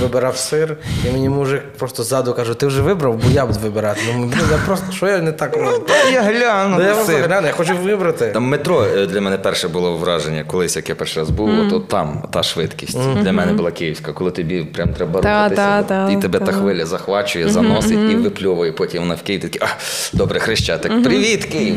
вибирав 0.00 0.36
сир, 0.36 0.76
і 1.08 1.12
мені 1.12 1.28
мужик 1.28 1.62
просто 1.78 2.02
ззаду 2.02 2.34
каже: 2.34 2.54
ти 2.54 2.66
вже 2.66 2.82
вибрав, 2.82 3.14
бо 3.16 3.30
я 3.30 3.46
буду 3.46 3.58
вибирати. 3.58 4.00
Ну, 4.16 4.30
я 4.50 4.58
просто 4.66 4.92
що 4.92 5.06
я 5.06 5.18
не 5.18 5.32
так 5.32 5.56
роблю? 5.56 5.86
Я 6.12 6.22
гляну. 6.22 6.76
Ну, 6.78 6.84
я 6.84 6.94
просто 6.94 7.12
гляну, 7.12 7.46
я 7.46 7.52
хочу 7.52 7.76
вибрати. 7.76 8.26
Там 8.26 8.44
метро 8.44 8.84
е, 8.84 9.06
для 9.06 9.20
мене 9.20 9.38
перше 9.38 9.68
було 9.68 9.96
враження, 9.96 10.44
колись 10.46 10.76
як 10.76 10.88
я 10.88 10.94
перший 10.94 11.22
раз 11.22 11.30
був, 11.30 11.50
от, 11.58 11.72
от 11.72 11.88
там 11.88 12.28
та 12.32 12.42
швидкість 12.42 12.98
для 13.22 13.32
мене 13.32 13.52
була 13.52 13.70
київська, 13.70 14.12
коли 14.12 14.30
тобі 14.30 14.64
прям 14.64 14.88
треба 14.88 15.20
Та, 15.20 15.28
рухатися, 15.44 15.82
та, 15.82 16.06
та, 16.06 16.10
і 16.12 16.16
тебе 16.20 16.38
та. 16.38 16.44
та 16.44 16.52
хвиля 16.52 16.86
захвачує, 16.86 17.48
заносить 17.48 18.10
і 18.12 18.16
випльовує. 18.16 18.72
Потім 18.72 19.02
вона 19.02 19.14
в 19.14 19.22
Київ 19.22 19.40
такий, 19.40 19.60
а, 19.64 19.66
добре, 20.12 20.40
хрещатик, 20.40 21.02
привіт, 21.02 21.44
Київ. 21.44 21.76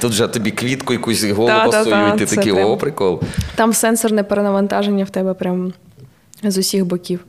Тут 0.00 0.12
вже 0.12 0.26
тобі 0.26 0.50
квітку 0.50 0.92
якусь 0.92 1.24
голову 1.24 1.70
Та, 1.70 2.09
та, 2.18 2.26
ти 2.26 2.36
такий, 2.36 2.52
прям. 2.52 2.70
о, 2.70 2.76
прикол. 2.76 3.20
Там 3.54 3.72
сенсорне 3.72 4.22
перенавантаження 4.22 5.04
в 5.04 5.10
тебе 5.10 5.34
прям. 5.34 5.72
З 6.42 6.58
усіх 6.58 6.86
боків. 6.86 7.20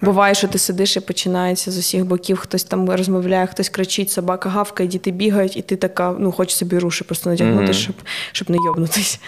Буває, 0.00 0.34
що 0.34 0.48
ти 0.48 0.58
сидиш 0.58 0.96
і 0.96 1.00
починається 1.00 1.70
з 1.70 1.78
усіх 1.78 2.04
боків, 2.04 2.36
хтось 2.38 2.64
там 2.64 2.90
розмовляє, 2.90 3.46
хтось 3.46 3.68
кричить, 3.68 4.10
собака 4.10 4.48
гавкає, 4.48 4.88
діти 4.88 5.10
бігають, 5.10 5.56
і 5.56 5.62
ти 5.62 5.76
така, 5.76 6.14
ну, 6.18 6.32
хоч 6.32 6.54
собі 6.54 6.78
руші 6.78 7.04
просто 7.04 7.30
натягнути, 7.30 7.72
щоб, 7.72 7.94
щоб 8.32 8.50
не 8.50 8.56
йобнутись. 8.64 9.20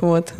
От. 0.00 0.32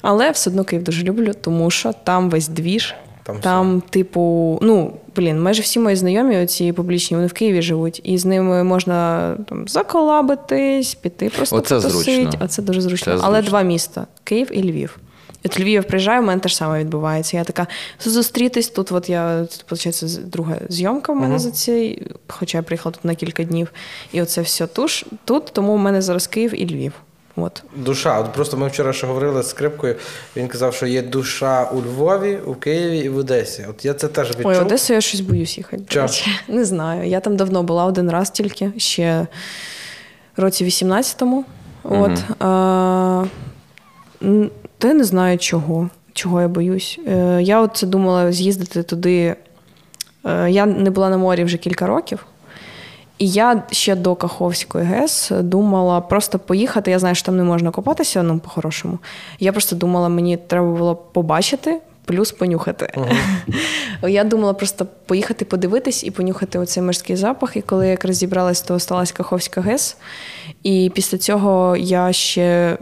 Але 0.00 0.30
все 0.30 0.50
одно 0.50 0.64
Київ 0.64 0.84
дуже 0.84 1.02
люблю, 1.02 1.32
тому 1.40 1.70
що 1.70 1.92
там 2.04 2.30
весь 2.30 2.48
двіж. 2.48 2.94
Там 3.28 3.40
Там, 3.40 3.82
типу, 3.90 4.58
ну, 4.62 4.92
блін, 5.16 5.42
майже 5.42 5.62
всі 5.62 5.78
мої 5.78 5.96
знайомі, 5.96 6.36
оці 6.38 6.72
публічні, 6.72 7.16
вони 7.16 7.26
в 7.26 7.32
Києві 7.32 7.62
живуть, 7.62 8.00
і 8.04 8.18
з 8.18 8.24
ними 8.24 8.64
можна 8.64 9.36
там 9.48 9.68
заколабитись, 9.68 10.94
піти 10.94 11.30
просто 11.36 11.56
Оце 11.56 11.76
потусить, 11.76 12.04
зручно. 12.04 12.30
а 12.38 12.48
це 12.48 12.62
дуже 12.62 12.80
зручно. 12.80 13.16
Це 13.18 13.20
Але 13.24 13.36
зручно. 13.36 13.50
два 13.50 13.62
міста 13.62 14.06
Київ 14.24 14.48
і 14.52 14.62
Львів. 14.62 14.98
От 15.44 15.60
Львів 15.60 15.84
приїжджаю, 15.84 16.22
у 16.22 16.24
мене 16.24 16.40
те 16.40 16.48
ж 16.48 16.56
саме 16.56 16.80
відбувається. 16.80 17.36
Я 17.36 17.44
така 17.44 17.66
зустрітись. 18.04 18.68
Тут 18.68 18.92
от 18.92 19.08
я 19.08 19.46
виходить, 19.70 20.20
друга 20.30 20.56
зйомка 20.68 21.12
в 21.12 21.16
мене 21.16 21.38
за 21.38 21.50
цей, 21.50 22.06
хоча 22.28 22.58
я 22.58 22.62
приїхала 22.62 22.92
тут 22.92 23.04
на 23.04 23.14
кілька 23.14 23.44
днів. 23.44 23.72
І 24.12 24.22
оце 24.22 24.42
все 24.42 24.66
туш, 24.66 25.04
тут, 25.24 25.44
тому 25.52 25.72
у 25.72 25.76
мене 25.76 26.02
зараз 26.02 26.26
Київ 26.26 26.62
і 26.62 26.66
Львів. 26.74 26.92
От. 27.42 27.62
Душа. 27.76 28.20
От 28.20 28.32
просто 28.32 28.56
ми 28.56 28.68
вчора 28.68 28.92
ще 28.92 29.06
говорили 29.06 29.42
з 29.42 29.48
скрипкою. 29.48 29.96
Він 30.36 30.48
казав, 30.48 30.74
що 30.74 30.86
є 30.86 31.02
душа 31.02 31.64
у 31.64 31.76
Львові, 31.76 32.38
у 32.46 32.54
Києві 32.54 32.98
і 32.98 33.08
в 33.08 33.16
Одесі. 33.16 33.66
От 33.70 33.84
я 33.84 33.94
це 33.94 34.08
теж 34.08 34.28
відчув. 34.30 34.46
Ой, 34.46 34.58
Одесу 34.58 34.92
я 34.92 35.00
щось 35.00 35.20
боюсь 35.20 35.58
їхати. 35.58 35.82
до 35.94 36.06
Не 36.54 36.64
знаю. 36.64 37.08
Я 37.08 37.20
там 37.20 37.36
давно 37.36 37.62
була 37.62 37.84
один 37.84 38.10
раз 38.10 38.30
тільки, 38.30 38.72
ще 38.76 39.26
році 40.36 40.64
18-му. 40.64 41.44
От. 41.82 42.24
А, 42.38 43.24
та 44.78 44.88
я 44.88 44.94
не 44.94 45.04
знаю 45.04 45.38
чого. 45.38 45.90
Чого 46.12 46.40
я 46.40 46.48
боюсь. 46.48 46.98
Е, 47.08 47.38
Я 47.42 47.60
от 47.60 47.76
це 47.76 47.86
думала 47.86 48.32
з'їздити 48.32 48.82
туди. 48.82 49.36
Е, 50.24 50.50
Я 50.50 50.66
не 50.66 50.90
була 50.90 51.10
на 51.10 51.16
морі 51.16 51.44
вже 51.44 51.56
кілька 51.56 51.86
років. 51.86 52.26
І 53.18 53.28
я 53.28 53.62
ще 53.70 53.94
до 53.94 54.14
Каховської 54.14 54.84
ГЕС 54.84 55.30
думала 55.40 56.00
просто 56.00 56.38
поїхати. 56.38 56.90
Я 56.90 56.98
знаю, 56.98 57.14
що 57.14 57.26
там 57.26 57.36
не 57.36 57.42
можна 57.42 57.70
купатися, 57.70 58.22
ну, 58.22 58.38
по-хорошому. 58.38 58.98
Я 59.40 59.52
просто 59.52 59.76
думала, 59.76 60.08
мені 60.08 60.36
треба 60.36 60.72
було 60.72 60.96
побачити, 60.96 61.80
плюс 62.04 62.32
понюхати. 62.32 62.92
Я 64.02 64.24
думала 64.24 64.52
просто 64.52 64.86
поїхати 65.06 65.44
подивитись 65.44 66.04
і 66.04 66.10
понюхати 66.10 66.58
оцей 66.58 66.82
морський 66.82 67.16
запах. 67.16 67.56
І 67.56 67.60
коли 67.62 67.84
я 67.84 67.90
якраз 67.90 68.16
зібралась, 68.16 68.60
то 68.60 68.78
сталася 68.78 69.14
Каховська 69.14 69.60
ГЕС. 69.60 69.96
І 70.62 70.92
після 70.94 71.18
цього 71.18 71.76
я 71.76 72.12
ще 72.12 72.78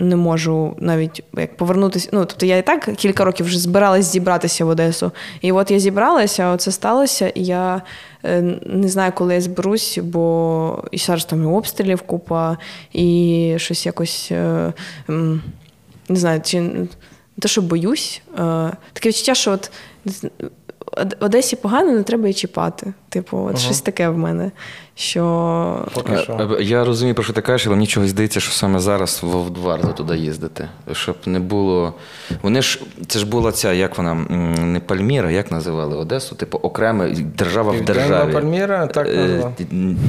не 0.00 0.16
можу 0.16 0.74
навіть 0.78 1.22
як 1.36 1.56
повернутися. 1.56 2.08
Ну, 2.12 2.24
тобто 2.24 2.46
я 2.46 2.56
і 2.56 2.66
так 2.66 2.90
кілька 2.96 3.24
років 3.24 3.46
вже 3.46 3.58
збиралась 3.58 4.12
зібратися 4.12 4.64
в 4.64 4.68
Одесу. 4.68 5.12
І 5.40 5.52
от 5.52 5.70
я 5.70 5.78
зібралася, 5.78 6.48
оце 6.48 6.72
сталося, 6.72 7.28
і 7.28 7.44
я 7.44 7.82
е, 8.24 8.42
не 8.66 8.88
знаю, 8.88 9.12
коли 9.14 9.34
я 9.34 9.40
зберусь, 9.40 9.98
бо 10.02 10.84
і 10.90 10.98
зараз 10.98 11.24
там 11.24 11.42
і 11.42 11.46
обстрілів 11.46 12.02
купа, 12.02 12.58
і 12.92 13.54
щось 13.56 13.86
якось 13.86 14.28
е, 14.32 14.72
не 16.08 16.16
знаю, 16.16 16.40
чи 16.44 16.60
не 16.60 16.86
те, 17.40 17.48
що 17.48 17.62
боюсь. 17.62 18.22
Е, 18.34 18.38
таке 18.92 19.08
відчуття, 19.08 19.34
що 19.34 19.50
от 19.52 19.70
Од- 20.96 21.16
Одесі 21.20 21.56
погано, 21.56 21.92
не 21.92 22.02
треба 22.02 22.22
її 22.24 22.34
чіпати. 22.34 22.94
Типу, 23.08 23.38
от 23.38 23.58
щось 23.58 23.80
таке 23.80 24.08
в 24.08 24.18
мене. 24.18 24.50
Що 24.98 25.84
Поки 25.92 26.16
що. 26.16 26.32
Е, 26.32 26.48
е, 26.60 26.62
Я 26.62 26.84
розумію, 26.84 27.14
про 27.14 27.24
що 27.24 27.32
ти 27.32 27.40
кажеш, 27.40 27.66
але 27.66 27.76
мені 27.76 27.86
чогось 27.86 28.10
здається, 28.10 28.40
що 28.40 28.52
саме 28.52 28.78
зараз 28.80 29.20
в- 29.22 29.60
варто 29.62 29.88
туди 29.88 30.16
їздити. 30.16 30.68
Щоб 30.92 31.16
не 31.26 31.40
було. 31.40 31.94
Вони 32.42 32.62
ж 32.62 32.80
це 33.06 33.18
ж 33.18 33.26
була 33.26 33.52
ця, 33.52 33.72
як 33.72 33.98
вона, 33.98 34.14
не 34.14 34.80
Пальміра, 34.80 35.30
як 35.30 35.50
називали 35.50 35.96
Одесу, 35.96 36.34
типу 36.34 36.58
окрема 36.62 37.08
держава 37.38 37.72
в 37.72 37.74
Південна 37.76 38.00
державі. 38.00 38.32
Пальміра, 38.32 38.86
так 38.86 39.08
Е, 39.08 39.16
назвала. 39.16 39.52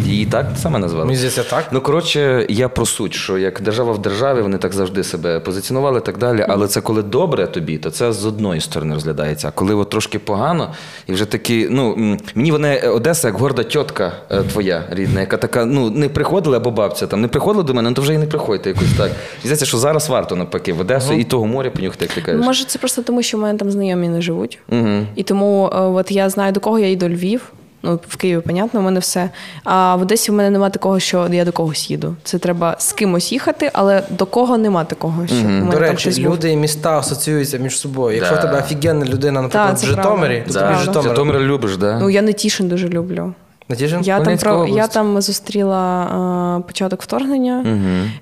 Її 0.06 0.26
так 0.26 0.46
саме 0.58 0.80
назвали? 0.80 1.06
Мені 1.06 1.18
здається, 1.18 1.44
так. 1.44 1.66
Ну, 1.72 1.82
коротше, 1.82 2.46
я 2.50 2.70
про 2.70 2.86
суть, 2.86 3.14
що 3.14 3.38
як 3.38 3.62
держава 3.62 3.92
в 3.92 3.98
державі, 4.02 4.42
вони 4.42 4.58
так 4.58 4.74
завжди 4.74 5.04
себе 5.04 5.40
позиціонували 5.40 6.00
і 6.00 6.02
так 6.02 6.18
далі. 6.18 6.46
Але 6.50 6.68
це 6.68 6.82
коли 6.82 7.04
добре 7.04 7.48
тобі, 7.48 7.78
то 7.78 7.92
це 7.92 8.14
з 8.14 8.26
одної 8.26 8.62
сторони 8.62 8.94
розглядається. 8.94 9.48
А 9.48 9.52
коли 9.52 9.74
от 9.76 9.90
трошки 9.90 10.20
погано, 10.20 10.74
і 11.08 11.14
вже 11.14 11.26
такі, 11.26 11.68
ну 11.72 12.18
мені 12.36 12.52
вона 12.52 12.68
е, 12.74 12.90
Одеса, 12.90 13.28
як 13.28 13.38
горда 13.38 13.64
тітка 13.64 14.12
е, 14.32 14.44
рідна, 14.90 15.20
яка 15.20 15.38
така, 15.38 15.66
ну 15.66 15.90
не 15.90 16.10
приходила 16.10 16.58
або 16.58 16.72
бабця 16.72 17.08
там, 17.08 17.22
не 17.22 17.28
приходила 17.28 17.64
до 17.64 17.74
мене, 17.74 17.90
ну 17.90 17.96
то 17.96 18.02
вже 18.02 18.14
і 18.14 18.18
не 18.18 18.26
приходьте 18.26 18.70
якось 18.70 18.94
так. 18.98 19.12
Здається, 19.42 19.66
що 19.66 19.78
зараз 19.78 20.10
варто 20.10 20.36
навпаки 20.36 20.74
в 20.74 20.80
Одесу 20.80 21.14
і 21.14 21.24
того 21.24 21.46
моря 21.46 21.70
понюхати, 21.70 22.06
як 22.06 22.14
ти 22.14 22.22
кажеш. 22.22 22.46
може 22.46 22.66
це 22.66 22.80
просто 22.80 23.02
тому, 23.02 23.24
що 23.24 23.38
в 23.38 23.42
мене 23.42 23.60
там 23.60 23.72
знайомі 23.72 24.08
не 24.10 24.22
живуть. 24.22 24.60
Угу. 24.70 24.88
І 25.16 25.24
тому 25.24 25.70
е, 25.74 25.80
от 25.80 26.12
я 26.12 26.30
знаю, 26.30 26.52
до 26.52 26.60
кого 26.60 26.80
я 26.80 26.92
йду 26.92 27.10
Львів. 27.10 27.54
Ну, 27.84 28.00
в 28.08 28.16
Києві, 28.16 28.42
понятно, 28.42 28.80
у 28.80 28.84
мене 28.84 29.00
все. 29.00 29.30
А 29.64 29.96
в 29.96 30.02
Одесі 30.02 30.32
в 30.32 30.36
мене 30.36 30.50
немає 30.50 30.72
такого, 30.72 31.00
що 31.00 31.28
я 31.32 31.46
до 31.46 31.52
когось 31.52 31.90
їду. 31.92 32.16
Це 32.24 32.38
треба 32.38 32.76
з 32.80 32.94
кимось 32.94 33.32
їхати, 33.32 33.72
але 33.74 34.04
до 34.10 34.26
кого 34.26 34.58
нема 34.58 34.84
такого, 34.84 35.28
що 35.28 35.36
в 35.36 35.44
мене 35.44 35.72
До 35.72 35.80
речі, 35.80 36.10
був. 36.10 36.34
люди 36.34 36.52
і 36.52 36.56
міста 36.56 36.98
асоціюються 37.00 37.58
між 37.58 37.80
собою. 37.80 38.16
Якщо 38.16 38.36
Да. 38.36 38.42
в 38.42 38.44
тебе 38.44 38.60
офігенна 38.60 39.06
людина, 39.06 39.42
наприклад, 39.42 39.80
це 39.80 39.86
в 39.86 39.90
Житомирі, 39.90 40.44
правда. 40.48 40.48
то 40.48 40.54
тобі 40.54 40.64
правда. 40.66 40.84
Житомир. 40.86 41.10
Житомир 41.10 41.40
любиш, 41.40 41.78
да? 41.78 42.00
Ну, 42.00 42.10
я 42.10 42.22
Нетішин 42.22 42.68
дуже 42.68 42.90
люблю. 42.90 43.34
Натішин? 43.70 44.02
Я 44.02 44.20
там, 44.20 44.38
про, 44.38 44.68
я 44.68 44.88
там 44.88 45.22
зустріла 45.22 46.58
е, 46.60 46.62
початок 46.68 47.02
вторгнення. 47.02 47.66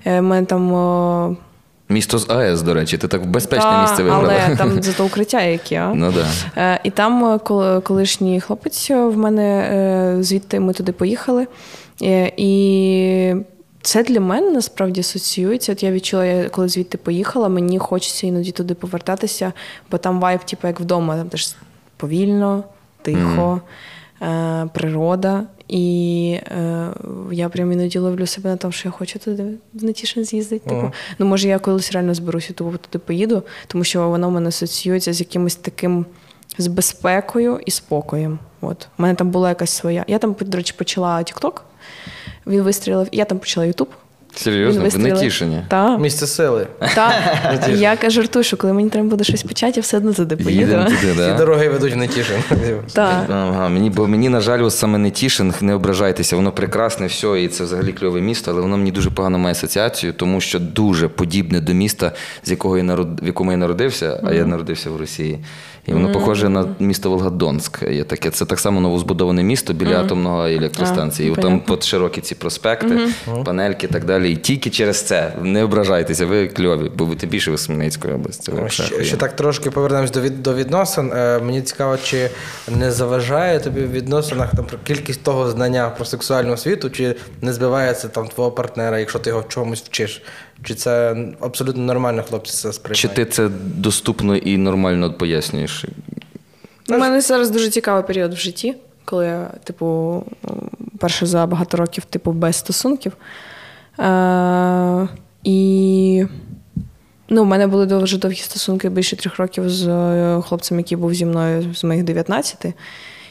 Е, 0.04 0.20
мене 0.20 0.46
там 0.46 0.74
е, 1.32 1.36
Місто 1.88 2.18
з 2.18 2.30
АЕС, 2.30 2.62
до 2.62 2.74
речі, 2.74 2.98
ти 2.98 3.08
так 3.08 3.22
в 3.22 3.26
безпечне 3.26 3.70
та, 3.70 3.82
місце 3.82 4.02
вибрала. 4.02 4.34
але 4.46 4.56
там 4.56 4.82
зато 4.82 5.04
укриття, 5.06 5.42
як 5.42 5.72
я. 5.72 5.94
Ну 5.94 6.12
да. 6.12 6.26
Е, 6.62 6.80
І 6.84 6.90
там 6.90 7.24
е, 7.24 7.36
кол- 7.36 7.82
колишній 7.82 8.40
хлопець 8.40 8.90
в 8.90 9.16
мене 9.16 9.42
е, 10.18 10.22
звідти 10.22 10.60
ми 10.60 10.72
туди 10.72 10.92
поїхали. 10.92 11.46
Е, 12.02 12.32
І 12.36 13.34
це 13.82 14.02
для 14.04 14.20
мене 14.20 14.50
насправді 14.50 15.00
асоціюється. 15.00 15.72
От 15.72 15.82
я 15.82 15.90
відчула, 15.92 16.24
я 16.24 16.48
коли 16.48 16.68
звідти 16.68 16.98
поїхала, 16.98 17.48
мені 17.48 17.78
хочеться 17.78 18.26
іноді 18.26 18.50
туди 18.50 18.74
повертатися, 18.74 19.52
бо 19.90 19.98
там 19.98 20.20
вайб, 20.20 20.44
типу, 20.44 20.66
як 20.66 20.80
вдома, 20.80 21.16
там 21.16 21.28
теж 21.28 21.54
повільно, 21.96 22.64
тихо, 23.02 23.60
е, 23.66 23.70
природа. 24.72 25.46
І 25.68 26.38
е, 26.46 26.90
я 27.32 27.48
прям 27.48 27.72
іноді 27.72 27.98
ловлю 27.98 28.26
себе 28.26 28.50
на 28.50 28.56
тому, 28.56 28.72
що 28.72 28.88
я 28.88 28.92
хочу 28.92 29.18
туди 29.18 29.44
в 29.74 29.84
Нетішин 29.84 30.24
з'їздити. 30.24 30.70
Типу. 30.70 30.92
Ну, 31.18 31.26
може, 31.26 31.48
я 31.48 31.58
колись 31.58 31.92
реально 31.92 32.14
зберуся, 32.14 32.52
то 32.52 32.64
туди 32.64 32.98
поїду, 32.98 33.42
тому 33.66 33.84
що 33.84 34.08
воно 34.08 34.28
в 34.28 34.32
мене 34.32 34.48
асоціюється 34.48 35.12
з 35.12 35.20
якимось 35.20 35.56
таким 35.56 36.06
з 36.58 36.66
безпекою 36.66 37.60
і 37.66 37.70
спокоєм. 37.70 38.38
От. 38.60 38.88
У 38.98 39.02
мене 39.02 39.14
там 39.14 39.30
була 39.30 39.48
якась 39.48 39.70
своя. 39.70 40.04
Я 40.08 40.18
там, 40.18 40.36
до 40.40 40.56
речі, 40.56 40.74
почала 40.78 41.18
TikTok, 41.18 41.60
він 42.46 42.62
вистрілив, 42.62 43.08
я 43.12 43.24
там 43.24 43.38
почала 43.38 43.66
YouTube. 43.66 43.88
Серйозно, 44.36 44.82
Він 44.82 44.90
в 44.90 44.98
Нетішині. 44.98 45.62
Так. 45.68 46.00
Місце 46.00 46.26
сили. 46.26 46.66
Та. 46.94 47.12
Я 47.74 47.96
кажу, 47.96 48.20
жартую, 48.20 48.42
що 48.42 48.56
коли 48.56 48.72
мені 48.72 48.90
треба 48.90 49.08
буде 49.08 49.24
щось 49.24 49.42
почати, 49.42 49.72
я 49.76 49.82
все 49.82 49.96
одно 49.96 50.12
туди 50.12 50.36
поїду. 50.36 50.86
Да? 51.16 51.34
дороги 51.36 51.68
ведуть 51.68 51.94
в 51.94 51.96
Нетішин. 51.96 52.36
Ага, 52.96 53.68
мені, 53.68 53.90
бо 53.90 54.06
мені, 54.06 54.28
на 54.28 54.40
жаль, 54.40 54.62
ось 54.62 54.78
саме 54.78 54.98
Нетішин, 54.98 55.54
не 55.60 55.74
ображайтеся, 55.74 56.36
воно 56.36 56.52
прекрасне, 56.52 57.06
все, 57.06 57.42
і 57.42 57.48
це 57.48 57.64
взагалі 57.64 57.92
кльове 57.92 58.20
місто, 58.20 58.50
але 58.50 58.60
воно 58.60 58.76
мені 58.76 58.90
дуже 58.90 59.10
погано 59.10 59.38
має 59.38 59.52
асоціацію, 59.52 60.12
тому 60.12 60.40
що 60.40 60.58
дуже 60.58 61.08
подібне 61.08 61.60
до 61.60 61.72
міста, 61.72 62.12
з 62.44 62.50
якого 62.50 62.76
я 62.76 62.82
народ... 62.82 63.20
в 63.22 63.26
якому 63.26 63.50
я 63.50 63.56
народився, 63.56 64.20
а 64.24 64.32
я 64.32 64.46
народився 64.46 64.90
в 64.90 64.96
Росії. 64.96 65.38
І 65.86 65.92
воно 65.92 66.12
похоже 66.12 66.48
на 66.48 66.64
місто 66.78 67.10
Волгодонськ. 67.10 67.82
Є 67.90 68.04
таке. 68.04 68.30
Це 68.30 68.44
так 68.44 68.60
само 68.60 68.80
новозбудоване 68.80 69.42
місто 69.42 69.72
біля 69.72 70.00
атомного 70.00 70.46
електростанції. 70.46 71.34
А, 71.36 71.40
І 71.40 71.42
там 71.42 71.62
от 71.68 71.84
широкі 71.84 72.20
ці 72.20 72.34
проспекти, 72.34 73.08
панельки 73.44 73.86
і 73.86 73.90
так 73.90 74.04
далі. 74.04 74.32
І 74.32 74.36
тільки 74.36 74.70
через 74.70 75.02
це 75.02 75.32
не 75.42 75.64
ображайтеся, 75.64 76.26
ви 76.26 76.48
кльові, 76.48 76.90
бо 76.96 77.04
ви 77.04 77.14
тим 77.14 77.30
більше 77.30 77.50
ви 77.50 77.58
з 77.58 77.68
області. 78.14 78.52
Ще, 78.68 79.04
ще 79.04 79.16
так 79.16 79.36
трошки 79.36 79.70
повернемось 79.70 80.10
до, 80.10 80.20
від, 80.20 80.42
до 80.42 80.54
відносин. 80.54 81.12
Е, 81.12 81.38
мені 81.38 81.62
цікаво, 81.62 81.96
чи 82.04 82.30
не 82.68 82.92
заважає 82.92 83.60
тобі 83.60 83.80
в 83.80 83.92
відносинах 83.92 84.50
там, 84.56 84.64
про 84.64 84.78
кількість 84.78 85.22
того 85.22 85.50
знання 85.50 85.90
про 85.90 86.04
сексуальну 86.04 86.52
освіту, 86.52 86.90
чи 86.90 87.16
не 87.42 87.52
збивається 87.52 88.08
там 88.08 88.28
твого 88.28 88.50
партнера, 88.50 88.98
якщо 88.98 89.18
ти 89.18 89.30
його 89.30 89.42
в 89.42 89.48
чомусь 89.48 89.82
вчиш? 89.82 90.22
Чи 90.62 90.74
це 90.74 91.16
абсолютно 91.40 91.82
нормально 91.82 92.22
хлопці 92.28 92.52
це 92.52 92.72
сприймають? 92.72 92.98
Чи 92.98 93.08
ти 93.08 93.24
це 93.24 93.48
доступно 93.64 94.36
і 94.36 94.56
нормально 94.56 95.12
пояснюєш? 95.12 95.84
У 96.88 96.98
мене 96.98 97.20
зараз 97.20 97.50
дуже 97.50 97.70
цікавий 97.70 98.04
період 98.04 98.34
в 98.34 98.36
житті, 98.36 98.74
коли 99.04 99.26
я, 99.26 99.50
типу, 99.64 100.22
перше 100.98 101.26
за 101.26 101.46
багато 101.46 101.76
років, 101.76 102.04
типу, 102.04 102.32
без 102.32 102.56
стосунків. 102.56 103.12
Е, 103.98 105.08
і 105.44 106.24
ну, 107.28 107.42
у 107.42 107.44
мене 107.44 107.66
були 107.66 107.86
дуже 107.86 108.18
довгі 108.18 108.40
стосунки 108.40 108.88
більше 108.88 109.16
трьох 109.16 109.36
років 109.36 109.70
з 109.70 109.88
е, 109.88 110.42
хлопцем, 110.42 110.78
який 110.78 110.98
був 110.98 111.14
зі 111.14 111.26
мною 111.26 111.74
з 111.74 111.84
моїх 111.84 112.04
19. 112.04 112.66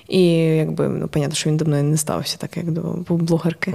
І 0.08 0.36
якби 0.36 0.88
ну, 0.88 1.08
понятно, 1.08 1.36
що 1.36 1.50
він 1.50 1.58
до 1.58 1.66
мною 1.66 1.84
не 1.84 1.98
ставився, 1.98 2.38
так 2.38 2.58
як 2.58 2.72
до 2.72 2.82
блогерки. 3.10 3.74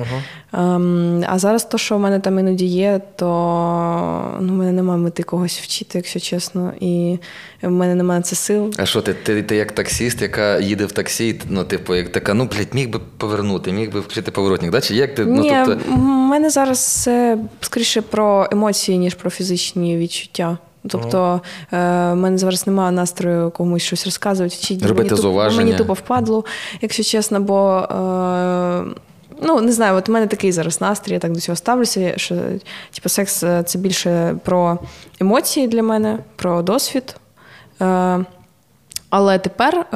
Ем, 0.53 1.25
а 1.29 1.39
зараз 1.39 1.65
то, 1.65 1.79
що 1.79 1.97
в 1.97 2.01
мене 2.01 2.21
там 2.21 2.39
іноді 2.39 2.67
є, 2.67 3.01
то 3.17 3.27
ну, 4.41 4.53
в 4.53 4.57
мене 4.57 4.73
немає 4.73 5.01
мети 5.01 5.23
когось 5.23 5.59
вчити, 5.61 5.99
якщо 5.99 6.21
чесно. 6.21 6.73
І 6.81 7.19
в 7.63 7.71
мене 7.71 7.95
немає 7.95 8.21
на 8.21 8.23
це 8.23 8.37
сил. 8.37 8.75
А 8.77 8.87
що 8.87 9.03
ти, 9.03 9.15
ти, 9.15 9.43
ти 9.43 9.57
як 9.57 9.73
таксіст, 9.73 10.23
яка 10.23 10.59
їде 10.59 10.87
в 10.87 10.93
таксі, 10.93 11.41
ну, 11.49 11.65
типу, 11.65 11.95
як 11.95 12.13
така, 12.13 12.35
ну, 12.35 12.45
блядь, 12.45 12.75
міг 12.75 12.89
би 12.89 13.01
повернути, 13.17 13.73
міг 13.73 13.93
би 13.93 14.01
включити 14.01 14.31
поворотник, 14.31 14.71
да? 14.71 14.81
Чи 14.81 14.95
як 14.95 15.15
ти? 15.15 15.25
Ні, 15.25 15.53
Ну, 15.53 15.65
тобто, 15.67 15.93
в 15.95 15.99
мене 15.99 16.51
зараз 16.51 16.79
це 16.79 17.39
скоріше 17.61 18.03
про 18.03 18.49
емоції, 18.53 18.99
ніж 18.99 19.15
про 19.15 19.31
фізичні 19.31 19.97
відчуття. 19.97 20.59
Тобто 20.89 21.41
е, 21.73 21.77
в 22.13 22.15
мене 22.15 22.39
зараз 22.39 22.67
немає 22.67 22.93
настрою 22.93 23.51
комусь 23.51 23.83
щось 23.83 24.05
розказувати, 24.05 24.55
вчити. 24.57 24.87
Робити 24.87 25.09
мені 25.09 25.21
тупо- 25.29 25.57
Мені 25.57 25.71
тупо 25.79 25.93
впадло, 25.93 26.45
якщо 26.81 27.03
чесно, 27.03 27.41
бо. 27.41 27.79
Е, 27.79 28.95
Ну, 29.43 29.61
не 29.61 29.73
знаю, 29.73 29.97
от 29.97 30.09
у 30.09 30.13
мене 30.13 30.27
такий 30.27 30.53
зараз 30.53 30.81
настрій, 30.81 31.13
я 31.13 31.19
так 31.19 31.33
до 31.33 31.41
цього 31.41 31.57
ставлюся, 31.57 32.13
що 32.17 32.35
типу, 32.95 33.09
секс 33.09 33.43
е, 33.43 33.63
це 33.63 33.79
більше 33.79 34.37
про 34.45 34.79
емоції 35.21 35.69
для 35.69 35.83
мене, 35.83 36.19
про 36.37 36.63
досвід. 36.63 37.17
Але 39.11 39.39
тепер 39.39 39.87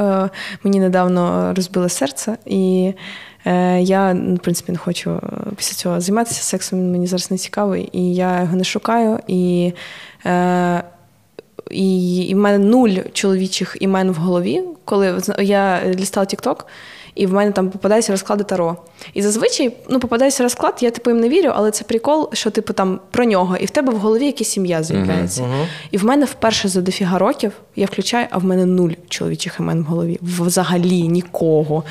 мені 0.64 0.80
недавно 0.80 1.52
розбили 1.56 1.88
серце, 1.88 2.36
і 2.46 2.92
я, 3.80 4.14
ну, 4.14 4.34
в 4.34 4.38
принципі, 4.38 4.72
не 4.72 4.78
хочу 4.78 5.10
е, 5.10 5.20
після 5.56 5.74
цього 5.74 6.00
займатися 6.00 6.42
сексом, 6.42 6.78
він 6.78 6.92
мені 6.92 7.06
зараз 7.06 7.30
не 7.30 7.38
цікавий, 7.38 7.88
і 7.92 8.14
я 8.14 8.40
його 8.40 8.56
не 8.56 8.64
шукаю. 8.64 9.18
І, 9.26 9.72
е, 10.26 10.82
і, 11.70 12.18
і 12.18 12.34
в 12.34 12.38
мене 12.38 12.58
нуль 12.58 12.96
чоловічих 13.12 13.76
імен 13.80 14.10
в 14.10 14.14
голові, 14.14 14.62
коли 14.84 15.20
я 15.38 15.82
лістала 15.94 16.26
TikTok, 16.26 16.64
і 17.14 17.26
в 17.26 17.32
мене 17.32 17.52
там 17.52 17.70
попадаються 17.70 18.12
розклади 18.12 18.44
Таро. 18.44 18.76
І 19.14 19.22
зазвичай 19.22 19.76
ну, 19.88 20.00
попадається 20.00 20.42
розклад, 20.42 20.78
я 20.80 20.90
типу 20.90 21.10
їм 21.10 21.20
не 21.20 21.28
вірю, 21.28 21.52
але 21.54 21.70
це 21.70 21.84
прикол, 21.84 22.30
що 22.32 22.50
типу 22.50 22.72
там 22.72 23.00
про 23.10 23.24
нього, 23.24 23.56
і 23.56 23.64
в 23.64 23.70
тебе 23.70 23.92
в 23.92 23.96
голові 23.96 24.26
якась 24.26 24.48
сім'я 24.48 24.82
з'являється. 24.82 25.44
І 25.90 25.98
в 25.98 26.04
мене 26.04 26.24
вперше 26.24 26.68
за 26.68 26.80
дофіга 26.80 27.18
років 27.18 27.52
я 27.76 27.86
включаю, 27.86 28.26
а 28.30 28.38
в 28.38 28.44
мене 28.44 28.66
нуль 28.66 28.90
чоловічих 29.08 29.56
імен 29.60 29.82
в 29.82 29.84
голові. 29.84 30.18
Взагалі 30.22 31.02
нікого. 31.02 31.84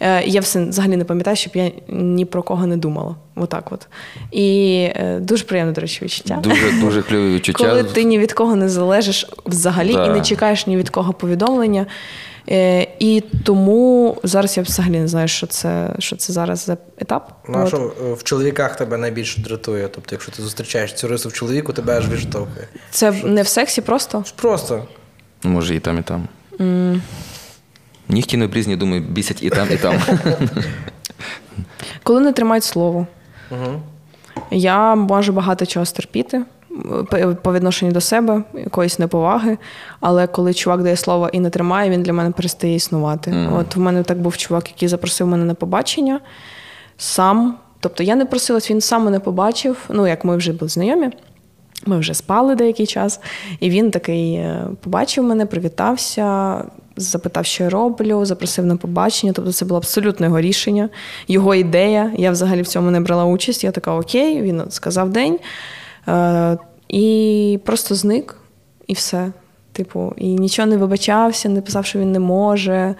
Е, 0.00 0.24
я 0.24 0.40
все 0.40 0.64
взагалі 0.64 0.96
не 0.96 1.04
пам'ятаю, 1.04 1.36
щоб 1.36 1.52
я 1.56 1.70
ні 1.88 2.24
про 2.24 2.42
кого 2.42 2.66
не 2.66 2.76
думала. 2.76 3.16
Отак 3.36 3.72
от. 3.72 3.86
І 4.32 4.72
е, 4.94 5.18
дуже 5.20 5.44
приємне, 5.44 5.72
до 5.72 5.80
речі, 5.80 6.04
відчуття. 6.04 6.38
Дуже 6.42 6.72
дуже 6.80 7.02
кльові 7.02 7.34
відчуття. 7.34 7.68
Коли 7.68 7.84
ти 7.84 8.04
ні 8.04 8.18
від 8.18 8.32
кого 8.32 8.56
не 8.56 8.68
залежиш 8.68 9.26
взагалі 9.46 9.92
Да. 9.92 10.06
і 10.06 10.10
не 10.10 10.20
чекаєш 10.20 10.66
ні 10.66 10.76
від 10.76 10.90
кого 10.90 11.12
повідомлення. 11.12 11.86
Е, 12.50 12.86
і 12.98 13.22
тому 13.44 14.16
зараз 14.22 14.56
я 14.56 14.62
взагалі 14.62 14.98
не 14.98 15.08
знаю, 15.08 15.28
що 15.28 15.46
це, 15.46 15.90
що 15.98 16.16
це 16.16 16.32
зараз 16.32 16.64
за 16.64 16.76
етап. 16.98 17.32
Ну, 17.48 17.58
а 17.58 17.66
що 17.66 17.92
е, 18.04 18.12
в 18.12 18.22
чоловіках 18.22 18.76
тебе 18.76 18.96
найбільше 18.96 19.40
дратує? 19.40 19.88
Тобто, 19.88 20.14
якщо 20.14 20.32
ти 20.32 20.42
зустрічаєш 20.42 20.94
цю 20.94 21.08
рису 21.08 21.28
в 21.28 21.32
чоловіку, 21.32 21.72
тебе 21.72 21.98
аж 21.98 22.08
відштовхує. 22.08 22.68
Це 22.90 23.12
не 23.12 23.42
в 23.42 23.48
сексі 23.48 23.80
просто. 23.80 24.24
Просто. 24.36 24.86
Ну, 25.44 25.50
Може, 25.50 25.74
і 25.74 25.80
там, 25.80 25.98
і 25.98 26.02
там. 26.02 26.28
Нігті 28.08 28.36
не 28.36 28.44
обрізні, 28.44 28.76
думаю, 28.76 29.02
бісять 29.02 29.42
і 29.42 29.50
там, 29.50 29.68
і 29.72 29.76
там. 29.76 30.00
Коли 32.02 32.20
не 32.20 32.32
тримають 32.32 32.64
слово. 32.64 33.06
Угу. 33.50 33.82
Я 34.50 34.94
можу 34.94 35.32
багато 35.32 35.66
чого 35.66 35.86
стерпіти 35.86 36.42
по 37.42 37.52
відношенню 37.52 37.92
до 37.92 38.00
себе, 38.00 38.42
якоїсь 38.54 38.98
неповаги. 38.98 39.58
Але 40.00 40.26
коли 40.26 40.54
чувак 40.54 40.82
дає 40.82 40.96
слово 40.96 41.28
і 41.32 41.40
не 41.40 41.50
тримає, 41.50 41.90
він 41.90 42.02
для 42.02 42.12
мене 42.12 42.30
перестає 42.30 42.74
існувати. 42.74 43.48
От 43.52 43.76
в 43.76 43.80
мене 43.80 44.02
так 44.02 44.18
був 44.18 44.36
чувак, 44.36 44.68
який 44.68 44.88
запросив 44.88 45.26
мене 45.26 45.44
на 45.44 45.54
побачення 45.54 46.20
сам. 46.96 47.58
Тобто 47.80 48.02
я 48.02 48.16
не 48.16 48.26
просилась, 48.26 48.70
він 48.70 48.80
сам 48.80 49.04
мене 49.04 49.20
побачив. 49.20 49.76
Ну, 49.88 50.06
як 50.06 50.24
ми 50.24 50.36
вже 50.36 50.52
були 50.52 50.68
знайомі. 50.68 51.10
Ми 51.86 51.98
вже 51.98 52.14
спали 52.14 52.54
деякий 52.54 52.86
час, 52.86 53.20
і 53.60 53.70
він 53.70 53.90
такий 53.90 54.34
е, 54.34 54.68
побачив 54.80 55.24
мене, 55.24 55.46
привітався, 55.46 56.56
запитав, 56.96 57.46
що 57.46 57.64
я 57.64 57.70
роблю, 57.70 58.24
запросив 58.24 58.66
на 58.66 58.76
побачення. 58.76 59.32
Тобто 59.32 59.52
це 59.52 59.64
було 59.64 59.78
абсолютно 59.78 60.26
його 60.26 60.40
рішення, 60.40 60.88
його 61.28 61.54
ідея. 61.54 62.12
Я 62.16 62.30
взагалі 62.30 62.62
в 62.62 62.66
цьому 62.66 62.90
не 62.90 63.00
брала 63.00 63.24
участь. 63.24 63.64
Я 63.64 63.70
така 63.70 63.92
окей, 63.94 64.42
він 64.42 64.62
сказав 64.68 65.10
день 65.10 65.34
е, 65.34 65.38
і 66.88 67.58
просто 67.64 67.94
зник, 67.94 68.36
і 68.86 68.92
все. 68.92 69.32
Типу, 69.72 70.14
і 70.16 70.26
нічого 70.26 70.68
не 70.68 70.76
вибачався, 70.76 71.48
не 71.48 71.60
писав, 71.60 71.86
що 71.86 71.98
він 71.98 72.12
не 72.12 72.18
може. 72.18 72.94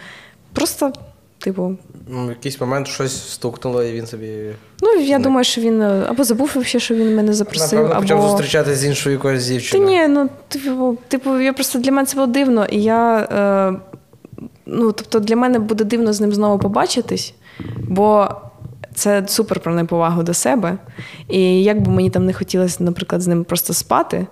Просто, 0.53 0.93
типу, 1.39 1.77
Ну, 2.09 2.27
в 2.27 2.29
якийсь 2.29 2.61
момент 2.61 2.89
щось 2.89 3.33
стукнуло, 3.33 3.83
і 3.83 3.93
він 3.93 4.07
собі. 4.07 4.51
ну 4.83 4.95
я 4.95 5.19
думаю, 5.19 5.45
що 5.45 5.61
він 5.61 5.83
е, 5.83 6.05
або 6.09 6.25
забув 6.25 6.51
вообще, 6.55 6.81
що 6.81 6.95
він 6.95 7.17
мене 7.17 7.33
запросив, 7.33 7.83
Напевно, 7.83 8.01
почав 8.01 8.23
зустрічатися 8.23 8.77
з 8.77 8.85
іншою 8.85 9.17
якоюсь 9.17 9.71
Та 9.71 9.79
ні, 9.79 10.09
ну 10.09 10.29
типу, 10.49 10.99
типу, 11.09 11.41
я 11.41 11.53
просто 11.53 11.79
для 11.79 11.93
мене 11.93 12.07
це 12.07 12.15
було 12.15 12.27
дивно, 12.27 12.67
і 12.71 12.83
я. 12.83 13.19
Е, 13.19 13.81
ну, 14.67 14.93
тобто 14.93 15.21
для 15.21 15.37
мене 15.37 15.59
буде 15.59 15.85
дивно 15.85 16.13
з 16.13 16.21
ним 16.21 16.33
знову 16.33 16.59
побачитись, 16.59 17.35
бо 17.89 18.29
це 18.97 19.25
супер 19.29 19.61
про 19.61 19.75
неповагу 19.75 20.23
до 20.23 20.35
себе. 20.35 20.79
І 21.29 21.63
як 21.63 21.83
би 21.83 21.93
мені 21.93 22.11
там 22.11 22.27
не 22.27 22.33
хотілося, 22.33 22.85
наприклад, 22.85 23.23
з 23.23 23.27
ним 23.27 23.45
просто 23.45 23.73
спати, 23.75 24.27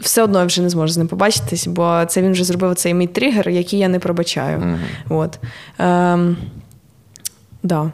все 0.00 0.22
одно 0.22 0.38
я 0.38 0.44
вже 0.44 0.62
не 0.62 0.70
зможу 0.70 0.92
з 0.92 0.96
ним 0.98 1.08
побачитись, 1.08 1.66
бо 1.66 2.04
це 2.08 2.22
він 2.22 2.32
вже 2.32 2.44
зробив 2.44 2.74
цей 2.74 2.94
мій 2.94 3.06
тригер, 3.06 3.48
який 3.48 3.78
я 3.78 3.88
не 3.88 3.98
пробачаю. 3.98 4.78
От. 5.08 5.38
Ем, 5.78 6.36
да, 7.62 7.90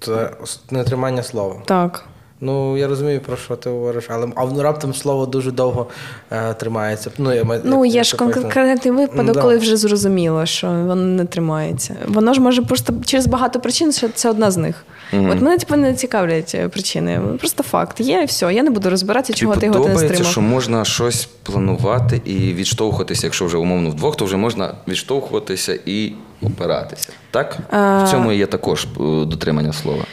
Це 0.00 0.30
нетримання 0.70 1.22
слова. 1.22 1.62
так. 1.64 2.04
Ну, 2.40 2.76
я 2.76 2.86
розумію, 2.86 3.20
про 3.20 3.36
що 3.36 3.56
ти 3.56 3.70
говориш, 3.70 4.04
але 4.08 4.28
а 4.36 4.44
ну, 4.44 4.62
раптом 4.62 4.94
слово 4.94 5.26
дуже 5.26 5.50
довго 5.50 5.86
е, 6.30 6.54
тримається. 6.54 7.10
Ну, 7.18 7.34
я, 7.34 7.44
Ну, 7.64 7.84
як- 7.84 7.94
є 7.94 7.98
як 7.98 8.04
ж 8.06 8.16
конкретний 8.16 8.94
випадок, 8.94 9.26
Ну, 9.26 9.32
да. 9.32 9.42
коли 9.42 9.58
вже 9.58 9.76
зрозуміло, 9.76 10.46
що 10.46 10.66
воно 10.66 10.94
не 10.96 11.24
тримається. 11.24 11.96
Воно 12.08 12.34
ж 12.34 12.40
може 12.40 12.62
просто 12.62 12.94
через 13.04 13.26
багато 13.26 13.60
причин, 13.60 13.92
що 13.92 14.08
це 14.08 14.30
одна 14.30 14.50
з 14.50 14.56
них. 14.56 14.84
От 15.12 15.40
мене 15.40 15.58
типу, 15.58 15.76
не 15.76 15.94
цікавлять 15.94 16.52
е, 16.54 16.68
причини. 16.68 17.20
Просто 17.38 17.62
факт. 17.62 18.00
Є 18.00 18.22
і 18.22 18.24
все. 18.24 18.54
Я 18.54 18.62
не 18.62 18.70
буду 18.70 18.90
розбиратися, 18.90 19.32
чого 19.32 19.54
Тобі 19.54 19.66
ти 19.66 19.72
його 19.78 19.88
не 19.88 19.98
стримав. 19.98 20.26
що 20.26 20.40
можна 20.40 20.84
щось 20.84 21.28
планувати 21.42 22.20
і 22.24 22.34
відштовхуватися, 22.54 23.26
якщо 23.26 23.44
вже 23.44 23.56
умовно 23.56 23.90
вдвох, 23.90 24.16
то 24.16 24.24
вже 24.24 24.36
можна 24.36 24.74
відштовхуватися 24.88 25.78
і 25.86 26.12
опиратися. 26.42 27.08
Так? 27.30 27.58
В 27.70 28.10
цьому 28.10 28.32
є 28.32 28.46
також 28.46 28.84
е, 28.84 29.24
дотримання 29.24 29.72
слова. 29.72 30.04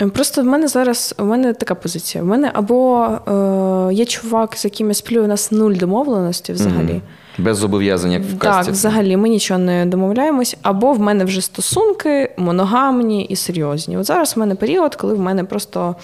Е, 0.00 0.06
Просто 0.06 0.42
в 0.42 0.44
мене 0.44 0.68
зараз 0.68 1.14
у 1.18 1.24
мене 1.24 1.54
така 1.54 1.74
позиція. 1.74 2.24
В 2.24 2.26
мене 2.26 2.50
або 2.54 3.08
е, 3.90 3.94
є 3.94 4.04
чувак, 4.04 4.56
з 4.56 4.64
яким 4.64 4.88
я 4.88 4.94
сплю, 4.94 5.24
у 5.24 5.26
нас 5.26 5.52
нуль 5.52 5.72
домовленості 5.72 6.52
взагалі. 6.52 6.92
Мгм. 6.92 7.02
Без 7.38 7.58
зобов'язань, 7.58 8.12
як 8.12 8.22
в 8.22 8.38
Так, 8.38 8.66
взагалі 8.66 9.16
ми 9.16 9.28
нічого 9.28 9.60
не 9.60 9.86
домовляємось, 9.86 10.56
або 10.62 10.92
в 10.92 11.00
мене 11.00 11.24
вже 11.24 11.40
стосунки 11.40 12.34
моногамні 12.36 13.24
і 13.24 13.36
серйозні. 13.36 13.96
От 13.98 14.06
зараз 14.06 14.36
в 14.36 14.38
мене 14.38 14.54
період, 14.54 14.94
коли 14.94 15.14
в 15.14 15.20
мене 15.20 15.44
просто 15.44 15.96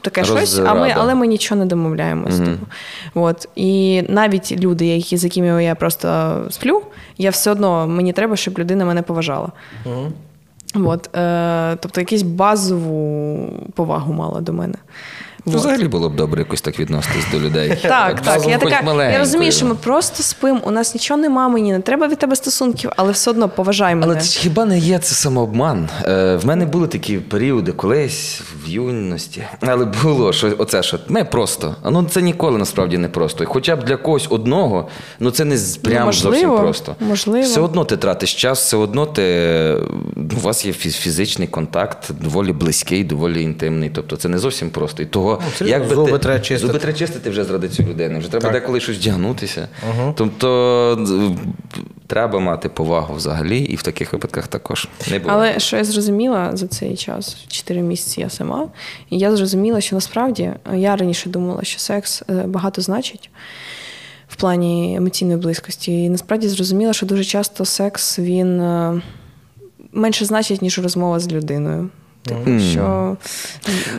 таке 0.00 0.24
щось, 0.24 0.58
а 0.58 0.74
ми, 0.74 0.94
але 0.96 1.14
ми 1.14 1.26
нічого 1.26 1.58
не 1.58 1.66
домовляємось. 1.66 2.38
Типу. 2.38 2.66
От. 3.14 3.48
І 3.56 4.02
навіть 4.08 4.52
люди, 4.60 4.86
які, 4.86 5.16
з 5.16 5.24
якими 5.24 5.64
я 5.64 5.74
просто 5.74 6.38
сплю, 6.50 6.82
я 7.18 7.30
все 7.30 7.50
одно 7.50 7.86
мені 7.86 8.12
треба, 8.12 8.36
щоб 8.36 8.58
людина 8.58 8.84
мене 8.84 9.02
поважала. 9.02 9.48
Мгм. 9.86 10.12
От, 10.74 11.16
е, 11.16 11.76
тобто 11.80 12.00
якусь 12.00 12.22
базову 12.22 13.48
повагу 13.74 14.12
мала 14.12 14.40
до 14.40 14.52
мене. 14.52 14.74
Ну, 15.48 15.54
От. 15.58 15.60
Взагалі 15.60 15.88
було 15.88 16.08
б 16.08 16.16
добре 16.16 16.40
якось 16.40 16.60
так 16.60 16.80
відноситись 16.80 17.24
до 17.32 17.40
людей. 17.40 17.78
Так, 17.82 18.20
так. 18.20 18.46
Я, 18.48 18.58
така, 18.58 19.04
я 19.04 19.18
розумію, 19.18 19.52
що 19.52 19.66
ми 19.66 19.74
просто 19.74 20.22
спимо, 20.22 20.60
у 20.64 20.70
нас 20.70 20.94
нічого 20.94 21.20
нема, 21.20 21.48
мені 21.48 21.72
не 21.72 21.80
треба 21.80 22.08
від 22.08 22.18
тебе 22.18 22.36
стосунків, 22.36 22.90
але 22.96 23.12
все 23.12 23.30
одно 23.30 23.48
поважай 23.48 23.94
мене. 23.94 24.06
Але 24.12 24.16
це 24.20 24.38
хіба 24.40 24.64
не 24.64 24.78
є 24.78 24.98
це 24.98 25.14
самообман? 25.14 25.88
Е, 26.04 26.36
в 26.36 26.46
мене 26.46 26.66
були 26.66 26.86
такі 26.86 27.16
періоди 27.18 27.72
колись 27.72 28.40
в 28.64 28.68
юності. 28.68 29.42
Але 29.60 29.84
було 29.84 30.32
що 30.32 30.52
оце, 30.58 30.82
що 30.82 30.98
ми 31.08 31.24
просто. 31.24 31.76
Ну 31.90 32.04
це 32.10 32.22
ніколи 32.22 32.58
насправді 32.58 32.98
не 32.98 33.08
просто. 33.08 33.46
Хоча 33.46 33.76
б 33.76 33.84
для 33.84 33.96
когось 33.96 34.26
одного, 34.30 34.88
ну 35.20 35.30
це 35.30 35.44
не 35.44 35.58
з- 35.58 35.76
прям 35.76 36.04
можливо, 36.04 36.34
зовсім 36.36 36.56
просто. 36.58 36.96
можливо. 37.00 37.44
Все 37.46 37.60
одно 37.60 37.84
ти 37.84 37.96
тратиш 37.96 38.34
час, 38.34 38.58
все 38.60 38.76
одно 38.76 39.06
ти 39.06 39.22
ну, 40.16 40.28
у 40.36 40.40
вас 40.40 40.66
є 40.66 40.72
фіз- 40.72 40.96
фізичний 40.98 41.48
контакт, 41.48 42.10
доволі 42.20 42.52
близький, 42.52 43.04
доволі 43.04 43.42
інтимний. 43.42 43.90
Тобто 43.90 44.16
це 44.16 44.28
не 44.28 44.38
зовсім 44.38 44.70
просто. 44.70 45.02
І 45.02 45.06
того, 45.06 45.37
Ну, 45.60 45.66
як 45.66 45.88
би 45.88 45.94
зуби 45.94 46.12
ти, 46.12 46.18
треба 46.18 46.40
чистити. 46.40 46.66
зуби 46.66 46.78
треба 46.78 46.98
чистити 46.98 47.30
вже 47.30 47.44
заради 47.44 47.68
цієї 47.68 47.94
людини. 47.94 48.18
Вже 48.18 48.30
треба 48.30 48.42
Так. 48.44 48.52
деколи 48.52 48.80
щось 48.80 48.96
вдягнутися. 48.96 49.68
Тобто 50.14 50.98
треба 52.06 52.38
мати 52.38 52.68
повагу 52.68 53.14
взагалі, 53.14 53.58
і 53.58 53.76
в 53.76 53.82
таких 53.82 54.12
випадках 54.12 54.48
також 54.48 54.88
не 55.10 55.18
було. 55.18 55.32
Але 55.34 55.58
що 55.58 55.76
я 55.76 55.84
зрозуміла 55.84 56.56
за 56.56 56.66
цей 56.66 56.96
час, 56.96 57.36
4 57.48 57.82
місяці 57.82 58.20
я 58.20 58.30
сама, 58.30 58.68
і 59.10 59.18
я 59.18 59.36
зрозуміла, 59.36 59.80
що 59.80 59.96
насправді 59.96 60.50
я 60.74 60.96
раніше 60.96 61.28
думала, 61.30 61.64
що 61.64 61.78
секс 61.78 62.22
е, 62.30 62.32
багато 62.32 62.82
значить 62.82 63.30
в 64.28 64.36
плані 64.36 64.96
емоційної 64.96 65.38
близькості. 65.38 66.02
І 66.02 66.08
насправді 66.08 66.48
зрозуміла, 66.48 66.92
що 66.92 67.06
дуже 67.06 67.24
часто 67.24 67.64
секс 67.64 68.18
він 68.18 68.60
е, 68.60 69.02
менше 69.92 70.24
значить, 70.24 70.62
ніж 70.62 70.78
розмова 70.78 71.20
з 71.20 71.32
людиною. 71.32 71.88
Типу, 72.28 72.60
що 72.60 73.16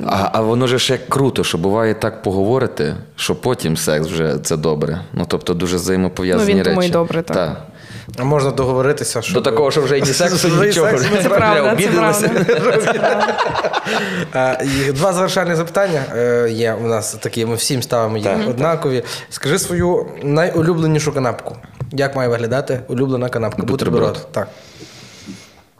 А, 0.08 0.30
а 0.34 0.42
воно 0.42 0.68
ж 0.68 0.94
як 0.94 1.10
круто, 1.10 1.44
що 1.44 1.58
буває 1.58 1.94
так 1.94 2.24
поговорити, 2.24 2.96
що 3.16 3.36
потім 3.36 3.78
секс 3.78 4.08
вже 4.08 4.38
це 4.44 4.58
добре. 4.58 5.02
Ну 5.14 5.26
тобто 5.28 5.54
дуже 5.54 5.76
взаємопов'язані 5.76 6.54
Ну, 6.54 6.60
він 6.60 6.66
речі. 6.76 6.88
і 6.88 6.92
добре, 6.92 7.22
так. 7.22 7.36
Та. 7.36 7.58
А 8.18 8.24
можна 8.24 8.52
договоритися, 8.52 9.22
що 9.22 9.34
До 9.34 9.42
такого, 9.42 9.72
що 9.72 9.82
вже 9.82 9.98
і 9.98 10.02
ні 10.02 10.08
сексу, 10.08 10.48
і 10.48 10.52
нічого. 10.68 10.98
це 11.24 11.30
правда, 11.30 11.74
обідалися. 11.74 12.30
правда. 12.30 13.28
Два 14.94 15.14
завершальні 15.14 15.56
запитання 15.56 16.04
е, 16.16 16.50
є 16.52 16.78
у 16.84 16.88
нас 16.88 17.14
такі, 17.14 17.46
ми 17.46 17.56
всім 17.56 17.84
ставимо 17.84 18.18
їх 18.18 18.30
однакові. 18.50 19.04
Скажи 19.30 19.60
свою 19.60 20.06
найулюбленішу 20.24 21.14
канапку. 21.14 21.56
Як 21.92 22.16
має 22.16 22.30
виглядати 22.30 22.80
улюблена 22.88 23.30
канапка? 23.30 23.64
Бутерброд. 23.64 24.02
Бутерброд. 24.02 24.32
Так. 24.32 24.48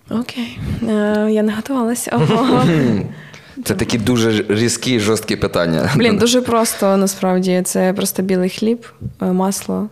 Окей, 0.10 0.60
е, 0.90 1.28
я 1.32 1.44
не 1.44 1.54
готувалася. 1.56 2.12
Ого. 2.16 2.64
Це 3.66 3.76
такі 3.76 3.98
дуже 3.98 4.46
різкі, 4.50 5.00
жорсткі 5.00 5.36
питання. 5.36 5.92
Блін, 5.96 6.18
дуже 6.20 6.42
просто 6.42 6.98
насправді. 6.98 7.62
Це 7.66 7.94
просто 7.94 8.22
білий 8.24 8.50
хліб, 8.50 8.86
е, 9.22 9.26
масло, 9.26 9.90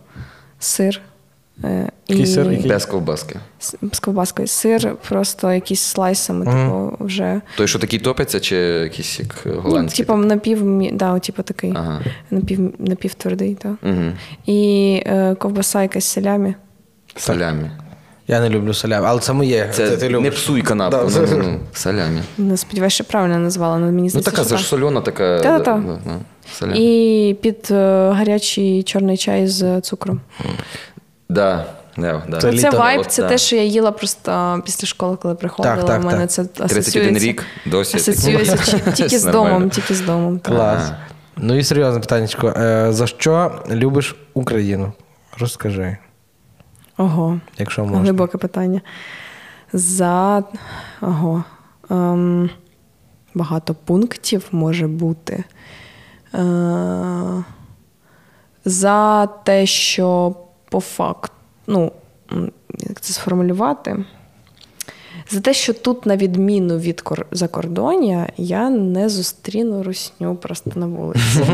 сир, 0.58 1.00
Е, 1.64 1.88
Який 2.08 2.26
сир? 2.26 2.50
Який? 2.52 2.68
Без 2.70 2.86
ковбаски. 2.86 3.40
С- 3.60 3.76
з 3.92 4.00
ковбаскою. 4.00 4.48
Сир 4.48 4.96
просто 5.08 5.52
якісь 5.52 5.80
слайсами, 5.80 6.44
типу, 6.44 6.96
вже. 7.00 7.40
Той, 7.56 7.68
що 7.68 7.78
такий 7.78 7.98
топиться, 7.98 8.40
чи 8.40 8.56
якийсь 8.56 9.20
як 9.20 9.34
Ну, 9.44 9.52
голландський? 9.60 10.04
типу, 10.04 10.18
напів, 10.18 10.62
да, 10.92 11.18
типу 11.18 11.42
такий. 11.42 11.72
Ага. 11.76 12.00
Напів, 12.30 12.74
напівтвердий, 12.78 13.54
так. 13.54 13.72
Угу. 13.82 14.02
І 14.46 15.02
е, 15.06 15.34
ковбаса 15.34 15.82
якась 15.82 16.04
з 16.04 16.08
селямі. 16.08 16.54
Салямі. 17.16 17.70
Я 18.30 18.40
не 18.40 18.48
люблю 18.48 18.74
салям, 18.74 19.04
але 19.06 19.20
це 19.20 19.32
моє. 19.32 19.68
Це 19.72 19.90
ти, 19.90 19.96
ти 19.96 20.08
не 20.08 20.18
любиш. 20.18 20.34
псуй 20.34 20.62
канапку. 20.62 20.98
Да, 20.98 21.04
ну, 21.04 21.26
це- 21.26 21.36
ну, 21.36 21.42
ну, 21.42 21.60
салямі. 21.72 22.20
Не 22.38 22.56
сподіваюся, 22.56 22.94
що 22.94 23.04
правильно 23.04 23.38
назвала, 23.38 23.76
але 23.76 23.92
мені 23.92 24.10
Ну 24.14 24.20
така 24.20 24.36
що 24.36 24.44
це 24.44 24.56
ж 24.56 24.64
сольона, 24.64 25.00
така. 25.00 25.40
Та-та-та. 25.40 25.72
да, 25.72 25.92
да, 25.92 25.98
да, 26.04 26.14
салямі. 26.52 27.30
І 27.30 27.34
під 27.34 27.68
е, 27.70 28.10
гарячий 28.14 28.82
чорний 28.82 29.16
чай 29.16 29.46
з 29.46 29.80
цукром. 29.80 30.20
Да, 31.28 31.64
да, 31.96 32.22
да. 32.28 32.38
Це 32.38 32.58
Це, 32.58 32.70
вайб, 32.70 33.06
це 33.06 33.22
те, 33.22 33.38
що 33.38 33.56
я 33.56 33.62
їла 33.62 33.90
просто 33.90 34.62
після 34.64 34.86
школи, 34.86 35.16
коли 35.22 35.34
приходила. 35.34 35.76
Так, 35.76 35.86
так, 35.86 36.02
У 36.02 36.06
мене 36.06 36.20
так. 36.20 36.30
це 36.30 36.44
31 36.44 36.78
асоціюється, 36.80 37.26
рік 37.26 37.44
досі. 37.66 37.96
асоціюється 37.96 38.78
тільки 38.94 39.18
з 39.18 39.24
домом, 39.24 39.70
тільки 39.70 39.94
з 39.94 40.00
домом. 40.00 40.40
Клас. 40.44 40.82
Ага. 40.82 40.96
Ну 41.36 41.58
і 41.58 41.64
серйозне 41.64 42.00
питаннячко. 42.00 42.48
Е, 42.48 42.86
за 42.90 43.06
що 43.06 43.52
любиш 43.70 44.16
Україну? 44.34 44.92
Розкажи, 45.38 45.96
Ого. 46.98 47.40
якщо 47.58 47.82
можна. 47.82 47.98
Глибоке 47.98 48.38
питання. 48.38 48.80
За 49.72 50.44
ого. 51.00 51.44
Ем, 51.90 52.50
багато 53.34 53.74
пунктів 53.74 54.48
може 54.52 54.86
бути. 54.86 55.44
Е, 56.34 57.44
за 58.64 59.26
те, 59.26 59.66
що 59.66 60.36
по 60.70 60.80
факту, 60.80 61.34
ну, 61.66 61.92
як 62.78 63.00
це 63.00 63.12
сформулювати? 63.12 64.04
За 65.30 65.40
те, 65.40 65.54
що 65.54 65.72
тут, 65.74 66.06
на 66.06 66.16
відміну 66.16 66.78
від 66.78 67.02
кор- 67.04 67.24
закордоння, 67.30 68.26
я 68.36 68.70
не 68.70 69.08
зустріну 69.08 69.82
русню 69.82 70.34
просто 70.42 70.70
на 70.74 70.86
вулиці. 70.86 71.44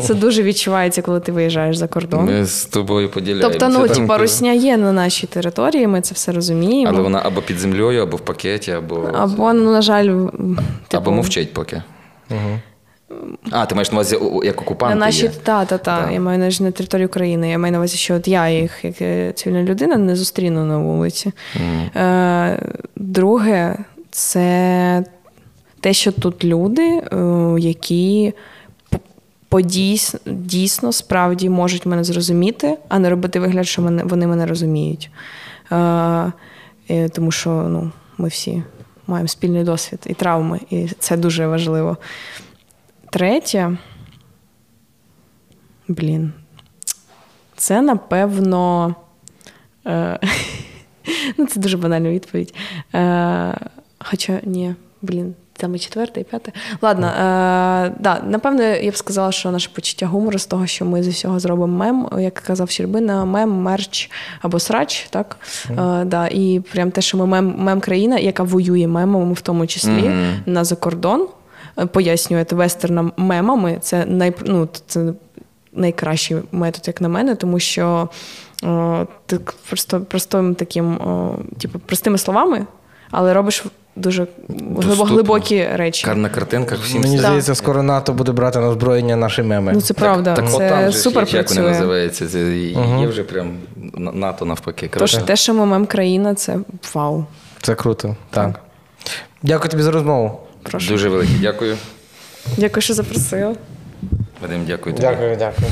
Це 0.02 0.14
дуже 0.14 0.42
відчувається, 0.42 1.02
коли 1.02 1.20
ти 1.20 1.32
виїжджаєш 1.32 1.76
за 1.76 1.88
кордон. 1.88 2.24
Ми 2.24 2.44
з 2.44 2.64
тобою 2.64 3.08
поділяємося. 3.08 3.58
Тобто, 3.58 3.78
ну, 3.78 3.88
типа, 3.88 4.18
русня 4.18 4.52
є 4.52 4.76
на 4.76 4.92
нашій 4.92 5.26
території, 5.26 5.86
ми 5.86 6.00
це 6.00 6.14
все 6.14 6.32
розуміємо. 6.32 6.92
Але 6.94 7.02
вона 7.02 7.22
або 7.24 7.42
під 7.42 7.58
землею, 7.58 8.02
або 8.02 8.16
в 8.16 8.20
пакеті, 8.20 8.70
або. 8.70 9.10
Або, 9.14 9.52
ну, 9.52 9.72
на 9.72 9.82
жаль, 9.82 10.06
типу, 10.08 10.56
Або 10.92 11.10
мовчить 11.10 11.52
поки. 11.52 11.82
А, 13.50 13.66
ти 13.66 13.74
маєш 13.74 13.92
на 13.92 13.94
увазі 13.94 14.18
як 14.44 14.60
окупанти 14.60 14.94
на 14.94 15.06
нашій 15.06 15.22
є? 15.22 15.28
та, 15.42 15.64
та, 15.64 15.78
та. 15.78 16.02
Да. 16.06 16.10
Я 16.10 16.20
маю 16.20 16.38
на 16.38 16.44
увазі 16.44 16.64
на 16.64 16.70
території 16.70 17.06
України. 17.06 17.50
Я 17.50 17.58
маю 17.58 17.72
на 17.72 17.78
увазі, 17.78 17.96
що 17.96 18.14
от 18.14 18.28
я 18.28 18.48
їх, 18.48 18.84
як 18.84 19.02
е, 19.02 19.32
цивільна 19.32 19.62
людина, 19.62 19.96
не 19.96 20.16
зустріну 20.16 20.64
на 20.64 20.78
вулиці. 20.78 21.32
Е, 21.96 22.62
друге, 22.96 23.76
це 24.10 25.04
те, 25.80 25.92
що 25.92 26.12
тут 26.12 26.44
люди, 26.44 26.82
е, 26.82 27.06
які 27.58 28.32
подійс- 29.50 30.18
дійсно 30.26 30.92
справді 30.92 31.48
можуть 31.48 31.86
мене 31.86 32.04
зрозуміти, 32.04 32.76
а 32.88 32.98
не 32.98 33.10
робити 33.10 33.40
вигляд, 33.40 33.66
що 33.66 33.82
мене, 33.82 34.02
вони 34.04 34.26
мене 34.26 34.46
розуміють. 34.46 35.10
Е, 35.72 35.76
е, 36.90 37.08
тому 37.08 37.30
що 37.30 37.50
ну, 37.50 37.90
ми 38.18 38.28
всі 38.28 38.62
маємо 39.06 39.28
спільний 39.28 39.64
досвід 39.64 40.00
і 40.06 40.14
травми, 40.14 40.60
і 40.70 40.88
це 40.98 41.16
дуже 41.16 41.46
важливо. 41.46 41.96
Третє. 43.18 43.76
Блін. 45.88 46.32
Це, 47.56 47.82
напевно. 47.82 48.94
Е, 49.86 50.18
ну, 51.38 51.46
це 51.46 51.60
дуже 51.60 51.76
банальна 51.76 52.10
відповідь. 52.10 52.54
Е, 52.94 53.54
хоча, 53.98 54.40
ні, 54.44 54.74
блін, 55.02 55.34
там 55.52 55.74
і 55.74 55.78
четверте, 55.78 56.20
і 56.20 56.24
п'яте. 56.24 56.52
Ладно, 56.82 57.06
е, 57.06 57.12
да, 58.00 58.22
напевно, 58.26 58.62
я 58.62 58.90
б 58.90 58.96
сказала, 58.96 59.32
що 59.32 59.50
наше 59.50 59.70
почуття 59.70 60.06
гумору 60.06 60.38
з 60.38 60.46
того, 60.46 60.66
що 60.66 60.84
ми 60.84 61.02
з 61.02 61.08
усього 61.08 61.40
зробимо 61.40 61.76
мем, 61.76 62.08
як 62.18 62.34
казав 62.34 62.70
Щербина, 62.70 63.24
мем, 63.24 63.50
мерч 63.50 64.10
або 64.40 64.58
срач, 64.58 65.06
так? 65.10 65.36
Е, 65.70 66.04
да, 66.04 66.28
і 66.28 66.60
прям 66.72 66.90
те, 66.90 67.00
що 67.00 67.18
ми 67.18 67.26
мем, 67.26 67.54
мем-країна, 67.58 68.18
яка 68.18 68.42
воює 68.42 68.86
мемами, 68.86 69.32
в 69.32 69.40
тому 69.40 69.66
числі 69.66 70.10
на 70.46 70.64
закордон. 70.64 71.28
Пояснюєте 71.86 72.54
вестернам 72.54 73.12
мемами. 73.16 73.78
Це 73.80 74.06
най, 74.06 74.34
ну, 74.44 74.68
це 74.86 75.12
найкращий 75.72 76.36
метод, 76.52 76.84
як 76.86 77.00
на 77.00 77.08
мене, 77.08 77.34
тому 77.34 77.58
що 77.58 78.08
о, 78.62 79.06
ти 79.26 79.40
просто 79.68 80.00
простим 80.00 80.54
таким, 80.54 80.94
о, 80.94 81.38
типу, 81.58 81.78
простими 81.78 82.18
словами, 82.18 82.66
але 83.10 83.34
робиш 83.34 83.64
дуже 83.96 84.26
Доступно. 84.48 85.04
глибокі 85.04 85.68
речі. 85.74 86.06
Кар 86.06 86.16
на 86.16 86.28
картинках 86.28 86.78
всім 86.78 87.00
Мені 87.00 87.16
Так. 87.16 87.26
здається, 87.26 87.54
скоро 87.54 87.82
НАТО 87.82 88.12
буде 88.12 88.32
брати 88.32 88.58
на 88.58 88.68
озброєння 88.68 89.16
наші 89.16 89.42
меми. 89.42 89.72
Ну 89.74 89.80
це 89.80 89.94
правда, 89.94 90.34
Так, 90.34 90.50
це 90.50 90.54
от 90.54 90.68
там 90.68 90.90
же 90.90 90.98
супер 90.98 91.28
ж, 91.28 91.36
як 91.36 91.48
вони 91.50 91.60
називаються? 91.62 92.28
Це 92.28 92.56
є 93.00 93.06
вже 93.06 93.22
прям 93.22 93.56
НАТО 94.14 94.44
навпаки. 94.44 94.90
Тож 94.98 95.14
те, 95.14 95.36
що 95.36 95.54
ми 95.54 95.66
мем 95.66 95.86
країна, 95.86 96.34
це 96.34 96.56
вау. 96.94 97.24
Це 97.62 97.74
круто. 97.74 98.16
Так. 98.30 98.60
Дякую 99.42 99.70
тобі 99.70 99.82
за 99.82 99.90
розмову. 99.90 100.40
Прошу. 100.70 100.88
Дуже 100.88 101.08
велике 101.08 101.32
дякую. 101.40 101.76
Дякую, 102.56 102.82
що 102.82 102.94
запросили. 102.94 103.54
Вадим, 104.42 104.64
дякую 104.66 104.94
тобі. 104.96 105.08
Дякую, 105.08 105.36
дякую. 105.36 105.68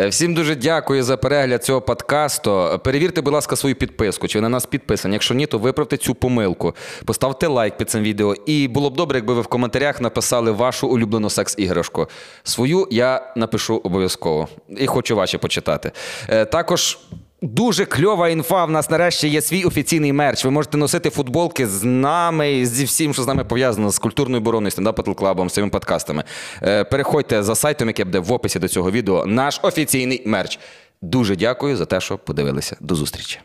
Е, 0.00 0.08
Всім 0.08 0.34
дуже 0.34 0.54
дякую 0.54 1.02
за 1.02 1.16
перегляд 1.16 1.64
цього 1.64 1.80
подкасту. 1.80 2.80
Перевірте, 2.84 3.20
будь 3.20 3.32
ласка, 3.32 3.56
свою 3.56 3.74
підписку. 3.74 4.28
Чи 4.28 4.38
ви 4.38 4.42
на 4.42 4.48
нас 4.48 4.66
підписані? 4.66 5.14
Якщо 5.14 5.34
ні, 5.34 5.46
то 5.46 5.58
виправте 5.58 5.96
цю 5.96 6.14
помилку. 6.14 6.74
Поставте 7.04 7.46
лайк 7.46 7.76
під 7.76 7.90
цим 7.90 8.02
відео. 8.02 8.34
І 8.46 8.68
було 8.68 8.90
б 8.90 8.96
добре, 8.96 9.18
якби 9.18 9.34
ви 9.34 9.40
в 9.40 9.46
коментарях 9.46 10.00
написали 10.00 10.50
вашу 10.50 10.88
улюблену 10.88 11.30
секс-іграшку. 11.30 12.06
Свою 12.42 12.88
я 12.90 13.32
напишу 13.36 13.76
обов'язково. 13.84 14.48
І 14.68 14.86
хочу 14.86 15.16
ваші 15.16 15.38
почитати. 15.38 15.92
Е, 16.28 16.44
Також. 16.44 16.98
Дуже 17.42 17.84
кльова 17.84 18.28
інфа. 18.28 18.64
В 18.64 18.70
нас 18.70 18.90
нарешті 18.90 19.28
є 19.28 19.40
свій 19.42 19.64
офіційний 19.64 20.12
мерч. 20.12 20.44
Ви 20.44 20.50
можете 20.50 20.78
носити 20.78 21.10
футболки 21.10 21.66
з 21.66 21.84
нами 21.84 22.66
зі 22.66 22.84
всім, 22.84 23.14
що 23.14 23.22
з 23.22 23.26
нами 23.26 23.44
пов'язано, 23.44 23.90
з 23.90 23.98
культурною 23.98 24.40
обороною, 24.40 24.70
стендап 24.70 24.98
Battle 24.98 25.14
клабом, 25.14 25.50
з 25.50 25.68
подкастами. 25.72 26.24
Е, 26.62 26.84
Переходьте 26.84 27.42
за 27.42 27.54
сайтом, 27.54 27.88
який 27.88 28.04
буде 28.04 28.18
в 28.18 28.32
описі 28.32 28.58
до 28.58 28.68
цього 28.68 28.90
відео. 28.90 29.26
Наш 29.26 29.60
офіційний 29.62 30.22
мерч. 30.26 30.58
Дуже 31.02 31.36
дякую 31.36 31.76
за 31.76 31.86
те, 31.86 32.00
що 32.00 32.18
подивилися. 32.18 32.76
До 32.80 32.94
зустрічі. 32.94 33.40